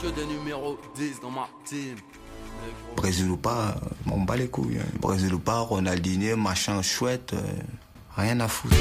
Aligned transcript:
Que 0.00 0.08
des 0.08 0.26
numéros 0.26 0.78
10 0.96 1.20
dans 1.20 1.30
ma 1.30 1.48
team. 1.64 1.96
Brésil 2.96 3.30
ou 3.30 3.36
pas, 3.36 3.76
euh, 3.82 3.88
m'en 4.06 4.18
bats 4.18 4.36
les 4.36 4.48
couilles. 4.48 4.78
hein. 4.78 4.86
Brésil 5.00 5.32
ou 5.34 5.38
pas, 5.38 5.60
Ronaldinho, 5.60 6.36
machin 6.36 6.82
chouette, 6.82 7.32
euh, 7.34 7.40
rien 8.16 8.40
à 8.40 8.48
foutre. 8.48 8.76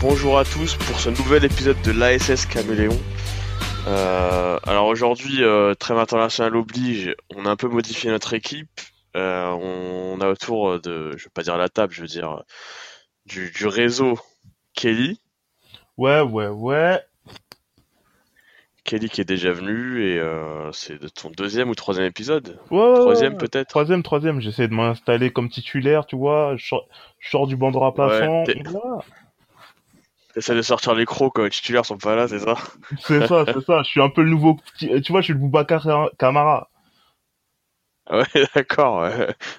Bonjour 0.00 0.38
à 0.38 0.44
tous 0.44 0.74
pour 0.76 0.98
ce 0.98 1.10
nouvel 1.10 1.44
épisode 1.44 1.80
de 1.82 1.92
l'ASS 1.92 2.46
Caméléon. 2.46 2.98
Euh, 3.86 4.58
alors 4.64 4.86
aujourd'hui, 4.86 5.42
euh, 5.42 5.74
trêve 5.74 5.98
international 5.98 6.56
oblige, 6.56 7.14
on 7.36 7.46
a 7.46 7.50
un 7.50 7.56
peu 7.56 7.68
modifié 7.68 8.10
notre 8.10 8.34
équipe. 8.34 8.71
Euh, 9.16 9.50
on, 9.50 10.20
a 10.20 10.28
autour 10.28 10.80
de, 10.80 11.16
je 11.16 11.24
veux 11.24 11.30
pas 11.30 11.42
dire 11.42 11.56
la 11.58 11.68
table, 11.68 11.92
je 11.92 12.00
veux 12.02 12.08
dire 12.08 12.42
du, 13.26 13.50
du 13.50 13.66
réseau 13.66 14.18
Kelly. 14.74 15.20
Ouais, 15.98 16.20
ouais, 16.22 16.48
ouais. 16.48 17.00
Kelly 18.84 19.08
qui 19.08 19.20
est 19.20 19.24
déjà 19.26 19.52
venu 19.52 20.04
et 20.04 20.18
euh, 20.18 20.72
c'est 20.72 21.00
de 21.00 21.08
ton 21.08 21.30
deuxième 21.30 21.68
ou 21.70 21.74
troisième 21.74 22.06
épisode? 22.06 22.58
Ouais, 22.70 22.94
Troisième 22.94 23.36
peut-être? 23.36 23.68
Troisième, 23.68 24.02
troisième. 24.02 24.40
J'essaie 24.40 24.66
de 24.66 24.74
m'installer 24.74 25.30
comme 25.30 25.48
titulaire, 25.48 26.04
tu 26.06 26.16
vois. 26.16 26.56
Je 26.56 26.66
sors, 26.66 26.88
je 27.20 27.30
sors 27.30 27.46
du 27.46 27.56
t'es- 27.56 28.60
Voilà. 28.64 29.04
T'essaies 30.34 30.54
de 30.54 30.62
sortir 30.62 30.94
les 30.94 31.04
crocs 31.04 31.32
quand 31.34 31.44
les 31.44 31.50
titulaires 31.50 31.84
sont 31.84 31.98
pas 31.98 32.16
là, 32.16 32.26
c'est 32.26 32.38
ça? 32.38 32.54
C'est 32.98 33.26
ça, 33.26 33.44
c'est 33.46 33.64
ça. 33.64 33.82
Je 33.82 33.88
suis 33.88 34.00
un 34.00 34.08
peu 34.08 34.22
le 34.22 34.30
nouveau. 34.30 34.54
petit- 34.54 35.00
Tu 35.02 35.12
vois, 35.12 35.20
je 35.20 35.26
suis 35.26 35.34
le 35.34 35.38
Boubacar 35.38 35.86
Camara. 36.18 36.70
Ah 38.06 38.18
Ouais, 38.18 38.24
d'accord. 38.54 39.08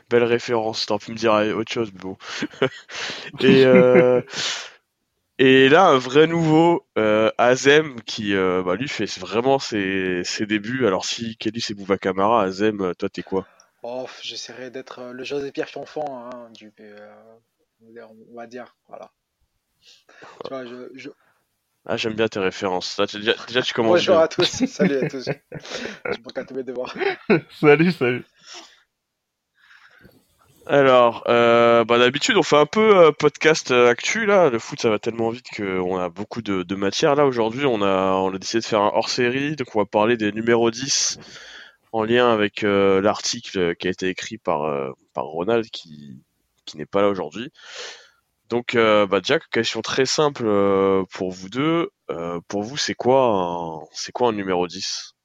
Belle 0.10 0.24
référence. 0.24 0.86
T'aurais 0.86 1.00
pu 1.00 1.12
me 1.12 1.18
dire 1.18 1.34
autre 1.56 1.72
chose, 1.72 1.92
mais 1.94 2.00
bon. 2.00 2.18
et 3.42 3.66
euh, 3.66 4.22
et 5.40 5.68
là, 5.68 5.88
un 5.88 5.98
vrai 5.98 6.28
nouveau, 6.28 6.86
euh, 6.98 7.32
Azem, 7.38 8.02
qui 8.02 8.36
euh, 8.36 8.62
bah, 8.64 8.76
lui 8.76 8.88
fait 8.88 9.06
vraiment 9.20 9.60
ses, 9.60 10.22
ses 10.24 10.46
débuts. 10.46 10.86
Alors 10.86 11.06
si 11.06 11.38
Kelly 11.38 11.62
c'est 11.62 11.74
Bouva 11.74 11.98
Camara, 11.98 12.44
Azem, 12.44 12.94
toi 12.96 13.10
t'es 13.10 13.24
quoi? 13.24 13.48
Oh, 13.82 14.08
j'essaierai 14.22 14.70
d'être 14.70 15.12
le 15.12 15.24
José 15.24 15.52
Pierre 15.52 15.68
Chanfant 15.68 16.30
hein, 16.32 16.50
du, 16.52 16.72
on 17.82 18.36
va 18.36 18.48
dire, 18.48 18.76
voilà. 18.88 19.12
Tu 20.44 20.50
vois, 20.50 20.66
je, 20.66 20.90
je... 20.94 21.10
Ah 21.86 21.98
j'aime 21.98 22.14
bien 22.14 22.28
tes 22.28 22.40
références. 22.40 22.98
Là, 22.98 23.06
déjà, 23.06 23.34
déjà 23.48 23.62
tu 23.62 23.74
commences 23.74 24.00
Bonjour 24.00 24.16
bien. 24.16 24.24
à 24.24 24.28
tous, 24.28 24.46
salut 24.68 24.98
à 24.98 25.10
tous. 25.10 25.26
Je 25.26 26.18
manque 26.24 26.38
à 26.38 26.46
tous 26.46 26.56
mes 26.56 26.64
devoirs. 26.64 26.96
salut, 27.60 27.92
salut. 27.92 28.24
Alors, 30.66 31.26
euh, 31.28 31.84
bah, 31.84 32.00
d'habitude, 32.00 32.38
on 32.38 32.44
fait 32.44 32.56
un 32.58 32.66
peu 32.66 32.96
euh, 32.98 33.12
podcast 33.12 33.72
euh, 33.72 33.90
actu 33.90 34.26
là. 34.26 34.50
Le 34.50 34.60
foot, 34.60 34.80
ça 34.80 34.90
va 34.90 34.98
tellement 34.98 35.30
vite 35.30 35.48
qu'on 35.56 35.98
a 35.98 36.08
beaucoup 36.08 36.42
de, 36.42 36.64
de 36.64 36.76
matière. 36.76 37.16
Là, 37.16 37.26
aujourd'hui, 37.26 37.66
on 37.66 37.82
a, 37.82 38.14
on 38.14 38.34
a 38.34 38.38
décidé 38.38 38.62
de 38.62 38.66
faire 38.66 38.82
un 38.82 38.92
hors-série. 38.94 39.58
Donc, 39.58 39.76
on 39.76 39.80
va 39.80 39.86
parler 39.86 40.16
des 40.16 40.32
numéros 40.32 40.72
10 40.72 41.20
en 41.92 42.04
lien 42.04 42.32
avec 42.32 42.64
euh, 42.64 43.02
l'article 43.02 43.76
qui 43.76 43.88
a 43.88 43.92
été 43.92 44.08
écrit 44.08 44.38
par, 44.38 44.64
euh, 44.64 44.92
par 45.14 45.26
Ronald 45.26 45.66
qui, 45.70 46.22
qui 46.66 46.78
n'est 46.78 46.86
pas 46.86 47.02
là 47.02 47.10
aujourd'hui. 47.10 47.52
Donc, 48.54 48.76
euh, 48.76 49.08
bah, 49.08 49.20
Jack, 49.24 49.50
question 49.50 49.82
très 49.82 50.06
simple 50.06 50.44
euh, 50.46 51.04
pour 51.12 51.32
vous 51.32 51.50
deux. 51.50 51.90
Euh, 52.12 52.40
pour 52.48 52.62
vous, 52.62 52.78
c'est 52.78 52.94
quoi 52.94 53.32
un, 53.34 53.80
c'est 53.94 54.12
quoi 54.12 54.30
un 54.30 54.32
numéro 54.32 54.68
10 54.68 55.16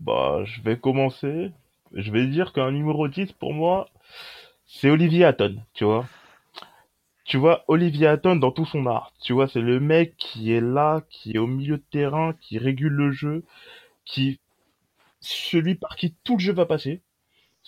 Bah, 0.00 0.42
je 0.46 0.62
vais 0.62 0.78
commencer. 0.78 1.52
Je 1.92 2.10
vais 2.12 2.26
dire 2.28 2.54
qu'un 2.54 2.70
numéro 2.70 3.08
10 3.08 3.32
pour 3.32 3.52
moi, 3.52 3.90
c'est 4.66 4.88
Olivier 4.88 5.26
Hatton, 5.26 5.58
tu 5.74 5.84
vois. 5.84 6.06
Tu 7.24 7.36
vois, 7.36 7.62
Olivier 7.68 8.06
Hatton 8.06 8.36
dans 8.36 8.50
tout 8.50 8.64
son 8.64 8.86
art. 8.86 9.12
Tu 9.20 9.34
vois, 9.34 9.48
c'est 9.48 9.60
le 9.60 9.80
mec 9.80 10.16
qui 10.16 10.54
est 10.54 10.62
là, 10.62 11.02
qui 11.10 11.32
est 11.32 11.38
au 11.38 11.46
milieu 11.46 11.76
de 11.76 11.84
terrain, 11.90 12.32
qui 12.40 12.56
régule 12.56 12.94
le 12.94 13.10
jeu, 13.10 13.44
qui, 14.06 14.40
celui 15.20 15.74
par 15.74 15.96
qui 15.96 16.14
tout 16.24 16.38
le 16.38 16.42
jeu 16.42 16.54
va 16.54 16.64
passer. 16.64 17.02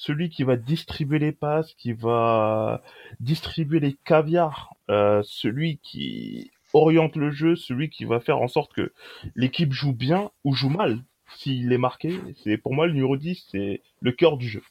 Celui 0.01 0.31
qui 0.31 0.45
va 0.45 0.57
distribuer 0.57 1.19
les 1.19 1.33
passes, 1.33 1.75
qui 1.75 1.93
va 1.93 2.83
distribuer 3.21 3.81
les 3.81 3.93
caviars, 3.93 4.75
euh, 4.89 5.21
celui 5.27 5.77
qui 5.77 6.51
oriente 6.73 7.17
le 7.17 7.31
jeu, 7.31 7.55
celui 7.55 7.91
qui 7.91 8.07
va 8.07 8.19
faire 8.19 8.39
en 8.39 8.49
sorte 8.49 8.73
que 8.73 8.95
l'équipe 9.37 9.75
joue 9.75 9.93
bien 9.93 10.31
ou 10.45 10.55
joue 10.55 10.71
mal 10.71 11.03
s'il 11.37 11.71
est 11.71 11.79
marqué, 11.79 12.19
c'est 12.43 12.57
pour 12.57 12.73
moi 12.73 12.87
le 12.87 12.95
numéro 12.95 13.19
10, 13.19 13.49
c'est 13.53 13.83
le 14.01 14.13
cœur 14.13 14.39
du 14.39 14.49
jeu. 14.49 14.63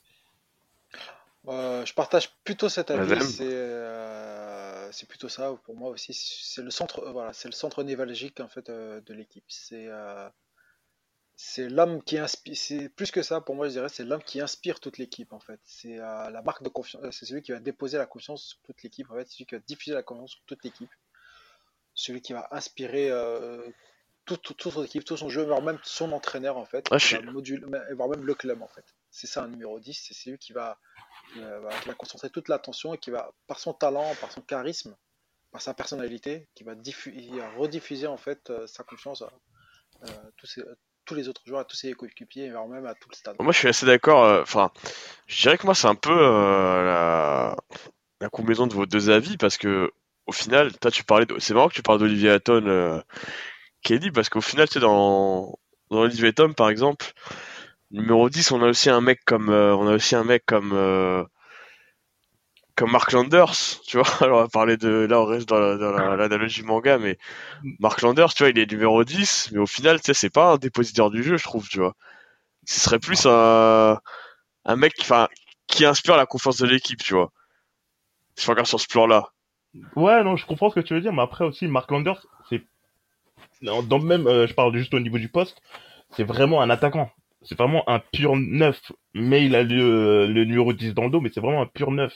Euh, 1.47 1.85
je 1.85 1.93
partage 1.93 2.31
plutôt 2.43 2.67
cet 2.67 2.89
avis. 2.89 3.07
Madame. 3.07 3.21
C'est 3.21 3.43
euh, 3.45 4.91
c'est 4.91 5.07
plutôt 5.07 5.29
ça 5.29 5.55
pour 5.63 5.75
moi 5.75 5.89
aussi. 5.91 6.11
C'est 6.13 6.63
le 6.63 6.71
centre, 6.71 7.03
euh, 7.03 7.11
voilà, 7.11 7.33
c'est 7.33 7.47
le 7.47 7.53
centre 7.53 7.83
névralgique 7.83 8.39
en 8.39 8.47
fait 8.47 8.69
euh, 8.69 8.99
de 9.01 9.13
l'équipe. 9.13 9.45
C'est 9.47 9.85
euh, 9.87 10.27
c'est 11.41 11.69
l'homme 11.69 12.03
qui 12.03 12.17
inspire. 12.17 12.57
C'est 12.57 12.89
plus 12.89 13.11
que 13.11 13.21
ça 13.23 13.39
pour 13.39 13.55
moi, 13.55 13.67
je 13.67 13.71
dirais, 13.71 13.87
c'est 13.87 14.03
l'homme 14.03 14.21
qui 14.21 14.41
inspire 14.41 14.81
toute 14.81 14.97
l'équipe 14.97 15.31
en 15.31 15.39
fait. 15.39 15.59
C'est 15.63 15.97
euh, 15.97 16.29
la 16.29 16.41
marque 16.41 16.63
de 16.63 16.67
confiance. 16.69 17.01
C'est 17.11 17.25
celui 17.25 17.41
qui 17.41 17.53
va 17.53 17.59
déposer 17.61 17.97
la 17.97 18.05
confiance 18.05 18.43
sur 18.43 18.59
toute 18.63 18.83
l'équipe. 18.83 19.09
En 19.09 19.15
fait, 19.15 19.25
c'est 19.25 19.35
celui 19.35 19.45
qui 19.45 19.55
va 19.55 19.61
diffuser 19.65 19.93
la 19.93 20.03
confiance 20.03 20.31
sur 20.31 20.41
toute 20.45 20.61
l'équipe. 20.65 20.89
Celui 21.93 22.21
qui 22.21 22.33
va 22.33 22.47
inspirer 22.51 23.09
euh, 23.09 23.65
toute, 24.25 24.41
toute, 24.41 24.57
toute 24.57 24.73
son 24.73 24.83
équipe, 24.83 25.05
tout 25.05 25.15
son 25.15 25.29
jeu, 25.29 25.43
voire 25.43 25.61
même 25.61 25.79
son 25.83 26.11
entraîneur 26.11 26.57
en 26.57 26.65
fait. 26.65 26.87
Ah, 26.91 26.97
je 26.97 27.93
voire 27.93 28.09
même 28.09 28.25
le 28.25 28.35
club 28.35 28.61
en 28.61 28.67
fait. 28.67 28.83
C'est 29.09 29.27
ça 29.27 29.43
un 29.43 29.47
numéro 29.47 29.79
10, 29.79 29.93
c'est 29.93 30.13
celui 30.13 30.37
qui 30.37 30.51
va 30.51 30.77
qui 31.31 31.39
va, 31.39 31.69
qui 31.81 31.87
va 31.87 31.93
concentrer 31.95 32.29
toute 32.29 32.49
l'attention 32.49 32.93
et 32.93 32.97
qui 32.97 33.11
va, 33.11 33.31
par 33.47 33.59
son 33.59 33.73
talent, 33.73 34.13
par 34.19 34.31
son 34.31 34.41
charisme, 34.41 34.97
par 35.51 35.61
sa 35.61 35.73
personnalité, 35.73 36.49
qui 36.53 36.65
va, 36.65 36.75
diffu- 36.75 37.33
va 37.37 37.49
rediffuser 37.51 38.07
en 38.07 38.17
fait 38.17 38.49
euh, 38.49 38.67
sa 38.67 38.83
confiance 38.83 39.21
à 39.21 39.31
euh, 40.03 40.31
tous, 40.37 40.47
ses- 40.47 40.63
tous 41.09 41.15
les 41.15 41.27
autres 41.27 41.41
joueurs, 41.45 41.61
à 41.61 41.65
tous 41.65 41.75
ses 41.75 41.91
coéquipiers 41.93 42.51
voire 42.51 42.67
même 42.67 42.85
à 42.85 42.93
tout 42.93 43.09
le 43.09 43.15
stade. 43.15 43.35
Moi, 43.39 43.51
je 43.51 43.57
suis 43.57 43.67
assez 43.67 43.85
d'accord. 43.87 44.23
euh, 44.23 44.43
Enfin, 44.43 44.69
je 45.25 45.41
dirais 45.41 45.57
que 45.57 45.65
moi, 45.65 45.73
c'est 45.73 45.87
un 45.87 45.95
peu 45.95 46.11
euh, 46.15 46.85
la, 48.21 48.29
combinaison 48.29 48.67
de 48.67 48.75
vos 48.75 48.85
deux 48.85 49.09
avis 49.09 49.35
parce 49.37 49.57
que, 49.57 49.91
au 50.27 50.31
final, 50.31 50.71
toi, 50.77 50.91
tu 50.91 51.03
parlais. 51.03 51.25
de- 51.25 51.39
C'est 51.39 51.55
marrant 51.55 51.67
que 51.67 51.73
tu 51.73 51.81
parles 51.81 51.97
d'Olivier 51.97 52.29
Hatton, 52.29 52.63
euh, 52.67 53.01
Kelly, 53.81 54.11
parce 54.11 54.29
qu'au 54.29 54.41
final, 54.41 54.67
tu 54.67 54.75
sais, 54.75 54.79
dans, 54.79 55.57
dans 55.89 56.01
Olivier 56.01 56.27
Hatton, 56.27 56.53
par 56.53 56.69
exemple, 56.69 57.07
numéro 57.89 58.29
10, 58.29 58.51
on 58.51 58.61
a 58.61 58.67
aussi 58.67 58.91
un 58.91 59.01
mec 59.01 59.19
comme, 59.25 59.49
on 59.49 59.87
a 59.87 59.95
aussi 59.95 60.15
un 60.15 60.23
mec 60.23 60.43
comme, 60.45 60.73
comme 62.79 62.91
Mark 62.91 63.11
Landers, 63.11 63.53
tu 63.87 63.97
vois. 63.99 64.07
Alors, 64.21 64.39
on 64.39 64.43
va 64.43 64.47
parler 64.49 64.77
de, 64.77 65.07
là, 65.09 65.21
on 65.21 65.25
reste 65.25 65.49
dans 65.49 65.59
la- 65.59 65.77
dans 65.77 65.91
la- 65.91 66.15
l'analogie 66.15 66.63
manga, 66.63 66.97
mais 66.97 67.17
Mark 67.79 68.01
Landers, 68.01 68.33
tu 68.33 68.43
vois, 68.43 68.49
il 68.51 68.59
est 68.59 68.71
numéro 68.71 69.03
10, 69.03 69.49
mais 69.51 69.59
au 69.59 69.67
final, 69.67 69.99
tu 69.99 70.07
sais, 70.07 70.13
c'est 70.15 70.29
pas 70.31 70.53
un 70.53 70.57
dépositaire 70.57 71.11
du 71.11 71.23
jeu, 71.23 71.37
je 71.37 71.43
trouve, 71.43 71.69
tu 71.69 71.79
vois. 71.79 71.95
Ce 72.65 72.79
serait 72.79 72.99
plus 72.99 73.25
un, 73.27 73.99
un 74.65 74.77
mec, 74.77 74.93
enfin, 75.01 75.29
qui 75.67 75.85
inspire 75.85 76.17
la 76.17 76.25
confiance 76.27 76.57
de 76.57 76.67
l'équipe, 76.67 77.03
tu 77.03 77.15
vois. 77.15 77.31
Si 78.35 78.49
on 78.49 78.53
regarde 78.53 78.67
sur 78.67 78.79
ce 78.79 78.87
plan-là. 78.87 79.29
Ouais, 79.95 80.23
non, 80.23 80.35
je 80.35 80.45
comprends 80.45 80.69
ce 80.71 80.75
que 80.75 80.79
tu 80.79 80.93
veux 80.95 81.01
dire, 81.01 81.13
mais 81.13 81.21
après 81.21 81.45
aussi, 81.45 81.67
Mark 81.67 81.91
Landers, 81.91 82.25
c'est. 82.49 82.63
Non, 83.61 83.83
Dans 83.83 83.97
le 83.97 84.05
même, 84.05 84.27
euh, 84.27 84.47
je 84.47 84.53
parle 84.53 84.75
juste 84.77 84.93
au 84.93 84.99
niveau 84.99 85.17
du 85.17 85.29
poste, 85.29 85.61
c'est 86.11 86.23
vraiment 86.23 86.61
un 86.61 86.69
attaquant. 86.69 87.11
C'est 87.43 87.57
vraiment 87.57 87.87
un 87.89 87.99
pur 87.99 88.35
neuf. 88.35 88.91
Mais 89.13 89.45
il 89.45 89.55
a 89.55 89.63
le, 89.63 90.27
le 90.27 90.45
numéro 90.45 90.73
10 90.73 90.93
dans 90.93 91.05
le 91.05 91.09
dos, 91.09 91.21
mais 91.21 91.29
c'est 91.33 91.41
vraiment 91.41 91.61
un 91.61 91.65
pur 91.67 91.91
neuf. 91.91 92.13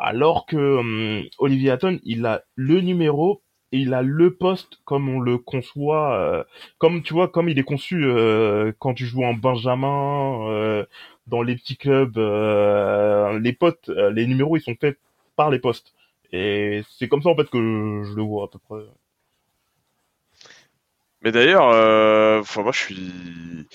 Alors 0.00 0.46
que 0.46 0.56
hum, 0.56 1.24
Olivier 1.38 1.70
Hatton, 1.70 2.00
il 2.04 2.24
a 2.24 2.42
le 2.56 2.80
numéro 2.80 3.42
et 3.70 3.78
il 3.78 3.92
a 3.94 4.02
le 4.02 4.34
poste 4.34 4.78
comme 4.84 5.08
on 5.10 5.20
le 5.20 5.36
conçoit, 5.38 6.14
euh, 6.14 6.44
comme 6.78 7.02
tu 7.02 7.12
vois, 7.12 7.28
comme 7.28 7.50
il 7.50 7.58
est 7.58 7.64
conçu 7.64 8.04
euh, 8.04 8.72
quand 8.78 8.94
tu 8.94 9.04
joues 9.06 9.24
en 9.24 9.34
Benjamin, 9.34 10.48
euh, 10.48 10.86
dans 11.26 11.42
les 11.42 11.54
petits 11.54 11.76
clubs, 11.76 12.16
les 12.16 13.52
potes, 13.52 13.88
les 13.88 14.26
numéros, 14.26 14.56
ils 14.56 14.62
sont 14.62 14.74
faits 14.74 14.98
par 15.36 15.50
les 15.50 15.58
postes. 15.58 15.92
Et 16.32 16.82
c'est 16.98 17.08
comme 17.08 17.22
ça 17.22 17.28
en 17.28 17.36
fait 17.36 17.50
que 17.50 17.58
je 17.58 18.14
le 18.14 18.22
vois 18.22 18.44
à 18.44 18.48
peu 18.48 18.58
près. 18.58 18.82
Mais 21.22 21.30
d'ailleurs, 21.30 21.66
enfin, 22.40 22.62
moi, 22.62 22.72
je 22.72 22.78
suis, 22.78 23.66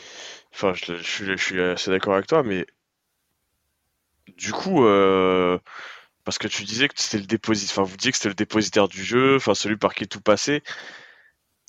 enfin, 0.54 0.74
je, 0.74 1.36
suis, 1.38 1.62
assez 1.62 1.92
d'accord 1.92 2.16
avec 2.16 2.28
toi, 2.28 2.42
mais 2.44 2.66
du 4.38 4.52
coup, 4.52 4.86
parce 6.26 6.38
que 6.40 6.48
tu 6.48 6.64
disais 6.64 6.88
que 6.88 6.96
c'était 6.98 7.20
le 7.20 7.28
déposit, 7.28 7.70
enfin, 7.72 7.84
vous 7.84 7.96
disiez 7.98 8.12
que 8.12 8.18
c'était 8.18 8.30
le 8.30 8.36
dépositaire 8.36 8.88
du 8.88 9.04
jeu, 9.04 9.38
enfin, 9.38 9.54
celui 9.56 9.78
par 9.78 9.94
qui 9.96 10.08
tout 10.08 10.22
passait. 10.22 10.64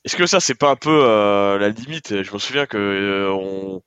Est-ce 0.05 0.17
que 0.17 0.27
ça, 0.27 0.41
c'est 0.41 0.55
pas 0.55 0.71
un 0.71 0.77
peu 0.77 1.05
euh, 1.05 1.59
la 1.59 1.69
limite? 1.69 2.23
Je 2.23 2.33
me 2.33 2.39
souviens 2.39 2.67
que 2.67 2.77
euh, 2.79 3.31
on, 3.33 3.83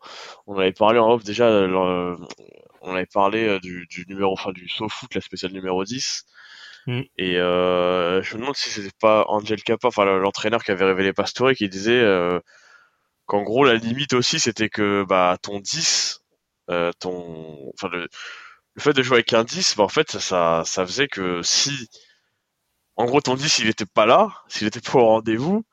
on 0.48 0.58
avait 0.60 0.74
parlé 0.74 1.00
en 1.00 1.12
off 1.12 1.24
déjà, 1.24 1.48
euh, 1.48 2.16
on 2.82 2.94
avait 2.94 3.06
parlé 3.08 3.60
du, 3.60 3.88
du 3.90 4.06
numéro, 4.08 4.34
enfin, 4.34 4.52
du 4.52 4.68
SoFoot, 4.70 5.14
la 5.16 5.22
spéciale 5.22 5.54
numéro 5.54 5.84
10. 5.84 6.26
Mm. 6.88 7.02
Et 7.18 7.34
je 7.36 8.36
me 8.36 8.40
demande 8.40 8.56
si 8.56 8.70
c'était 8.70 8.96
pas 9.02 9.26
Angel 9.28 9.62
Kappa, 9.64 9.88
enfin 9.88 10.06
l'entraîneur 10.06 10.64
qui 10.64 10.72
avait 10.72 10.86
révélé 10.86 11.14
Pastore, 11.14 11.54
qui 11.54 11.68
disait 11.70 12.04
qu'en 13.26 13.44
gros 13.44 13.66
la 13.66 13.76
limite 13.76 14.14
aussi 14.14 14.40
c'était 14.40 14.70
que 14.70 15.06
bah 15.08 15.38
ton 15.42 15.60
10, 15.60 16.20
euh, 16.70 16.92
ton, 17.00 17.72
enfin 17.74 17.90
le, 17.90 18.08
le 18.80 18.82
fait 18.82 18.94
de 18.94 19.04
jouer 19.04 19.18
avec 19.18 19.34
un 19.34 19.44
10, 19.44 19.76
bah, 19.76 19.84
en 19.84 19.90
fait, 19.90 20.10
ça, 20.10 20.20
ça, 20.22 20.64
ça 20.66 20.86
faisait 20.86 21.10
que 21.10 21.42
si, 21.44 21.90
en 22.96 23.06
gros, 23.06 23.20
ton 23.20 23.36
10, 23.36 23.60
il 23.60 23.68
était 23.68 23.86
pas 23.86 24.06
là, 24.06 24.30
s'il 24.48 24.68
était 24.68 24.80
pas 24.80 25.00
au 25.00 25.06
rendez-vous, 25.06 25.66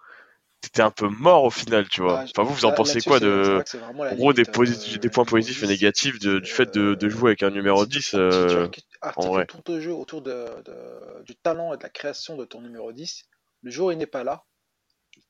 t'étais 0.60 0.82
un 0.82 0.90
peu 0.90 1.08
mort 1.08 1.44
au 1.44 1.50
final, 1.50 1.88
tu 1.88 2.02
vois. 2.02 2.18
Ah, 2.18 2.24
Enfin, 2.24 2.42
vous, 2.42 2.54
vous 2.54 2.64
en 2.64 2.72
pensez 2.72 3.00
quoi 3.02 3.20
de, 3.20 3.62
vrai 3.74 4.10
en 4.10 4.16
gros, 4.16 4.32
limite, 4.32 4.48
euh, 4.58 4.98
des 4.98 5.08
points 5.08 5.24
positifs 5.24 5.62
et 5.62 5.66
10, 5.66 5.72
négatifs 5.72 6.18
de- 6.18 6.40
du 6.40 6.50
fait 6.50 6.74
de, 6.74 6.80
euh, 6.80 6.96
de 6.96 7.08
jouer 7.08 7.30
avec 7.30 7.44
un 7.44 7.50
numéro 7.50 7.84
si 7.84 7.90
tu- 7.90 7.96
10, 7.98 8.04
Si 8.06 8.10
tu 8.10 8.16
euh, 8.18 8.68
vrai. 9.16 9.46
tout 9.46 9.60
ton 9.62 9.80
jeu 9.80 9.92
autour 9.94 10.22
de- 10.22 11.22
du 11.24 11.36
talent 11.36 11.74
et 11.74 11.76
de 11.76 11.82
la 11.84 11.90
création 11.90 12.36
de 12.36 12.44
ton 12.44 12.60
numéro 12.60 12.90
10, 12.92 13.22
le 13.62 13.70
jour 13.70 13.88
où 13.88 13.90
il 13.92 13.98
n'est 13.98 14.06
pas 14.06 14.24
là, 14.24 14.42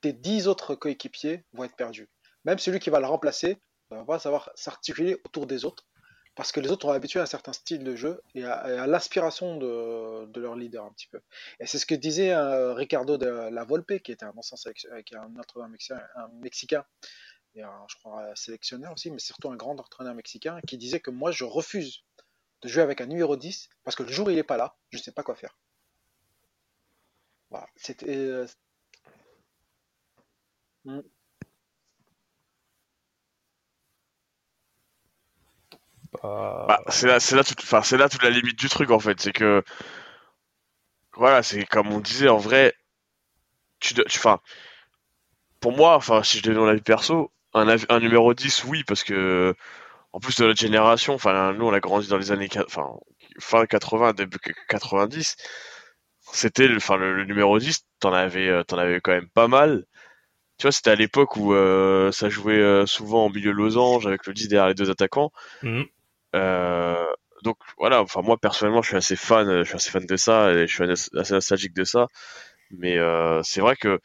tes 0.00 0.14
10 0.14 0.48
autres 0.48 0.74
coéquipiers 0.74 1.44
vont 1.52 1.64
être 1.64 1.76
perdus. 1.76 2.08
Même 2.46 2.58
celui 2.58 2.80
qui 2.80 2.88
va 2.88 3.00
le 3.00 3.06
remplacer 3.06 3.58
ne 3.90 3.96
va 3.96 4.04
pas 4.04 4.18
savoir 4.18 4.50
s'articuler 4.54 5.20
autour 5.26 5.46
des 5.46 5.66
autres, 5.66 5.84
parce 6.36 6.52
que 6.52 6.60
les 6.60 6.70
autres 6.70 6.86
ont 6.86 6.92
habitué 6.92 7.18
à 7.18 7.24
un 7.24 7.26
certain 7.26 7.52
style 7.52 7.82
de 7.82 7.96
jeu 7.96 8.22
et 8.34 8.44
à, 8.44 8.54
à 8.54 8.86
l'aspiration 8.86 9.56
de, 9.56 10.38
leur 10.38 10.54
leader 10.54 10.84
un 10.84 10.92
petit 10.92 11.08
peu. 11.08 11.20
Et 11.58 11.66
c'est 11.66 11.78
ce 11.78 11.86
que 11.86 11.94
disait 11.94 12.32
euh, 12.32 12.74
Ricardo 12.74 13.16
de 13.16 13.26
la 13.26 13.64
Volpe, 13.64 13.98
qui 14.02 14.12
était 14.12 14.26
un 14.26 14.34
ancien 14.36 14.72
qui 14.72 15.14
est 15.14 15.18
un 15.18 15.34
entraîneur 15.36 15.68
mexicain, 16.40 16.84
et 17.54 17.62
je 17.88 17.96
crois 17.96 18.22
un 18.22 18.34
sélectionneur 18.34 18.92
aussi, 18.92 19.10
mais 19.10 19.18
surtout 19.18 19.50
un 19.50 19.56
grand 19.56 19.80
entraîneur 19.80 20.14
mexicain, 20.14 20.60
qui 20.68 20.76
disait 20.76 21.00
que 21.00 21.10
moi 21.10 21.30
je 21.30 21.44
refuse 21.44 22.04
de 22.62 22.68
jouer 22.68 22.82
avec 22.82 23.00
un 23.00 23.06
numéro 23.06 23.36
10 23.36 23.68
parce 23.82 23.96
que 23.96 24.02
le 24.02 24.10
jour 24.12 24.26
où 24.26 24.30
il 24.30 24.36
n'est 24.36 24.42
pas 24.42 24.58
là, 24.58 24.76
je 24.90 24.98
ne 24.98 25.02
sais 25.02 25.12
pas 25.12 25.22
quoi 25.22 25.34
faire. 25.34 25.56
Voilà, 27.50 27.68
c'était. 27.76 28.46
euh, 30.86 31.02
hmm. 36.22 36.28
Bah, 36.66 36.80
c'est 36.88 37.06
là, 37.06 37.20
c'est 37.20 37.36
là, 37.36 37.44
toute, 37.44 37.60
enfin, 37.62 37.82
c'est 37.82 37.96
là 37.96 38.08
toute 38.08 38.22
la 38.22 38.30
limite 38.30 38.58
du 38.58 38.68
truc 38.68 38.90
en 38.90 38.98
fait, 38.98 39.20
c'est 39.20 39.32
que, 39.32 39.62
voilà, 41.16 41.42
c'est 41.42 41.64
comme 41.66 41.88
on 41.92 41.98
disait 42.00 42.28
en 42.28 42.38
vrai, 42.38 42.72
tu, 43.80 43.94
enfin, 44.06 44.40
pour 45.60 45.72
moi, 45.76 45.94
enfin, 45.96 46.22
si 46.22 46.38
je 46.38 46.42
devais 46.42 46.58
mon 46.58 46.68
avis 46.68 46.80
perso, 46.82 47.32
un, 47.54 47.66
un 47.88 48.00
numéro 48.00 48.34
10, 48.34 48.64
oui, 48.64 48.84
parce 48.84 49.02
que, 49.04 49.54
en 50.12 50.20
plus 50.20 50.36
de 50.38 50.46
notre 50.46 50.60
génération, 50.60 51.14
enfin, 51.14 51.52
nous, 51.54 51.66
on 51.66 51.74
a 51.74 51.80
grandi 51.80 52.08
dans 52.08 52.18
les 52.18 52.32
années, 52.32 52.48
enfin, 52.66 52.88
fin 53.40 53.66
80, 53.66 54.12
début 54.14 54.38
90, 54.68 55.36
c'était, 56.32 56.68
le- 56.68 56.78
enfin, 56.78 56.96
le, 56.98 57.14
le 57.16 57.24
numéro 57.26 57.58
10, 57.58 57.86
t'en 58.00 58.12
avais, 58.14 58.48
euh, 58.48 58.64
t'en 58.64 58.78
avais 58.78 59.00
quand 59.02 59.12
même 59.12 59.28
pas 59.30 59.48
mal. 59.48 59.86
Tu 60.58 60.64
vois, 60.64 60.72
c'était 60.72 60.90
à 60.92 60.96
l'époque 60.96 61.36
où 61.36 61.54
euh, 61.54 62.12
ça 62.12 62.30
jouait 62.30 62.60
euh, 62.60 62.86
souvent 62.86 63.26
en 63.26 63.30
milieu 63.30 63.52
losange 63.52 64.06
avec 64.06 64.26
le 64.26 64.34
10 64.34 64.48
derrière 64.48 64.68
les 64.68 64.74
deux 64.74 64.90
attaquants. 64.90 65.32
mhm. 65.62 65.86
Euh, 66.34 67.06
donc 67.42 67.58
voilà, 67.78 68.02
enfin 68.02 68.22
moi 68.22 68.36
personnellement 68.38 68.82
je 68.82 68.88
suis 68.88 68.96
assez 68.96 69.16
fan, 69.16 69.62
je 69.62 69.64
suis 69.64 69.76
assez 69.76 69.90
fan 69.90 70.04
de 70.06 70.16
ça 70.16 70.52
et 70.52 70.66
je 70.66 70.74
suis 70.74 70.84
assez 71.18 71.34
nostalgique 71.34 71.74
de 71.74 71.84
ça. 71.84 72.06
Mais 72.70 72.98
euh, 72.98 73.42
c'est 73.42 73.60
vrai 73.60 73.76
que 73.76 74.00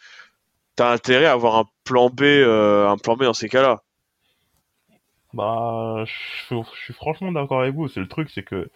t'as 0.75 0.91
intérêt 0.91 1.25
à 1.25 1.33
avoir 1.33 1.55
un 1.57 1.65
plan 1.83 2.09
B, 2.09 2.21
euh, 2.21 2.87
un 2.87 2.97
plan 2.97 3.15
B 3.15 3.23
dans 3.23 3.33
ces 3.33 3.49
cas-là. 3.49 3.81
Bah, 5.33 6.03
je 6.05 6.63
suis 6.83 6.93
franchement 6.93 7.31
d'accord 7.31 7.61
avec 7.61 7.73
vous. 7.73 7.87
C'est 7.87 8.01
le 8.01 8.07
truc, 8.07 8.29
c'est 8.29 8.43
que 8.43 8.69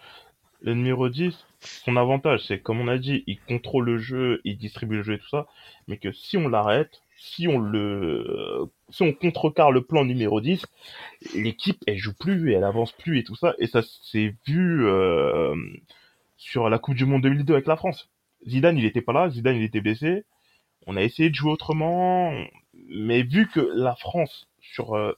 le 0.62 0.74
numéro 0.74 1.10
10, 1.10 1.36
son 1.60 1.96
avantage, 1.98 2.46
c'est 2.48 2.60
comme 2.60 2.80
on 2.80 2.88
a 2.88 2.98
dit, 2.98 3.24
il 3.28 3.40
contrôle 3.42 3.86
le 3.86 3.98
jeu, 3.98 4.42
il 4.46 4.58
distribue 4.58 4.98
le 4.98 5.04
jeu 5.04 5.14
et 5.14 5.20
tout 5.20 5.30
ça, 5.30 5.48
mais 5.88 5.98
que 5.98 6.12
si 6.12 6.38
on 6.38 6.48
l'arrête, 6.48 7.02
si 7.18 7.48
on 7.48 7.60
le, 7.60 8.66
si 8.90 9.04
on 9.04 9.14
contrecarre 9.14 9.72
le 9.72 9.82
plan 9.84 10.06
numéro 10.06 10.42
10, 10.42 10.66
l'équipe, 11.36 11.84
elle 11.88 11.98
joue 11.98 12.14
plus 12.14 12.52
et 12.52 12.56
elle 12.56 12.64
avance 12.64 12.92
plus 12.92 13.20
et 13.20 13.24
tout 13.24 13.36
ça, 13.36 13.56
et 13.58 13.68
ça 13.68 13.82
s'est 13.82 14.36
vu 14.46 14.86
euh, 14.86 15.56
sur 16.38 16.70
la 16.70 16.80
Coupe 16.80 16.96
du 16.96 17.06
Monde 17.06 17.24
2002 17.24 17.54
avec 17.54 17.68
la 17.68 17.78
France. 17.78 18.10
Zidane, 18.48 18.78
il 18.78 18.86
était 18.86 19.02
pas 19.02 19.14
là, 19.14 19.30
Zidane, 19.30 19.56
il 19.56 19.64
était 19.64 19.82
blessé. 19.82 20.26
On 20.88 20.98
a 20.98 21.02
essayé 21.02 21.30
de 21.30 21.36
jouer 21.36 21.52
autrement, 21.52 22.32
mais 22.90 23.24
vu 23.24 23.48
que 23.48 23.60
la 23.74 23.96
France, 23.96 24.48
sur 24.62 24.96
euh, 24.96 25.14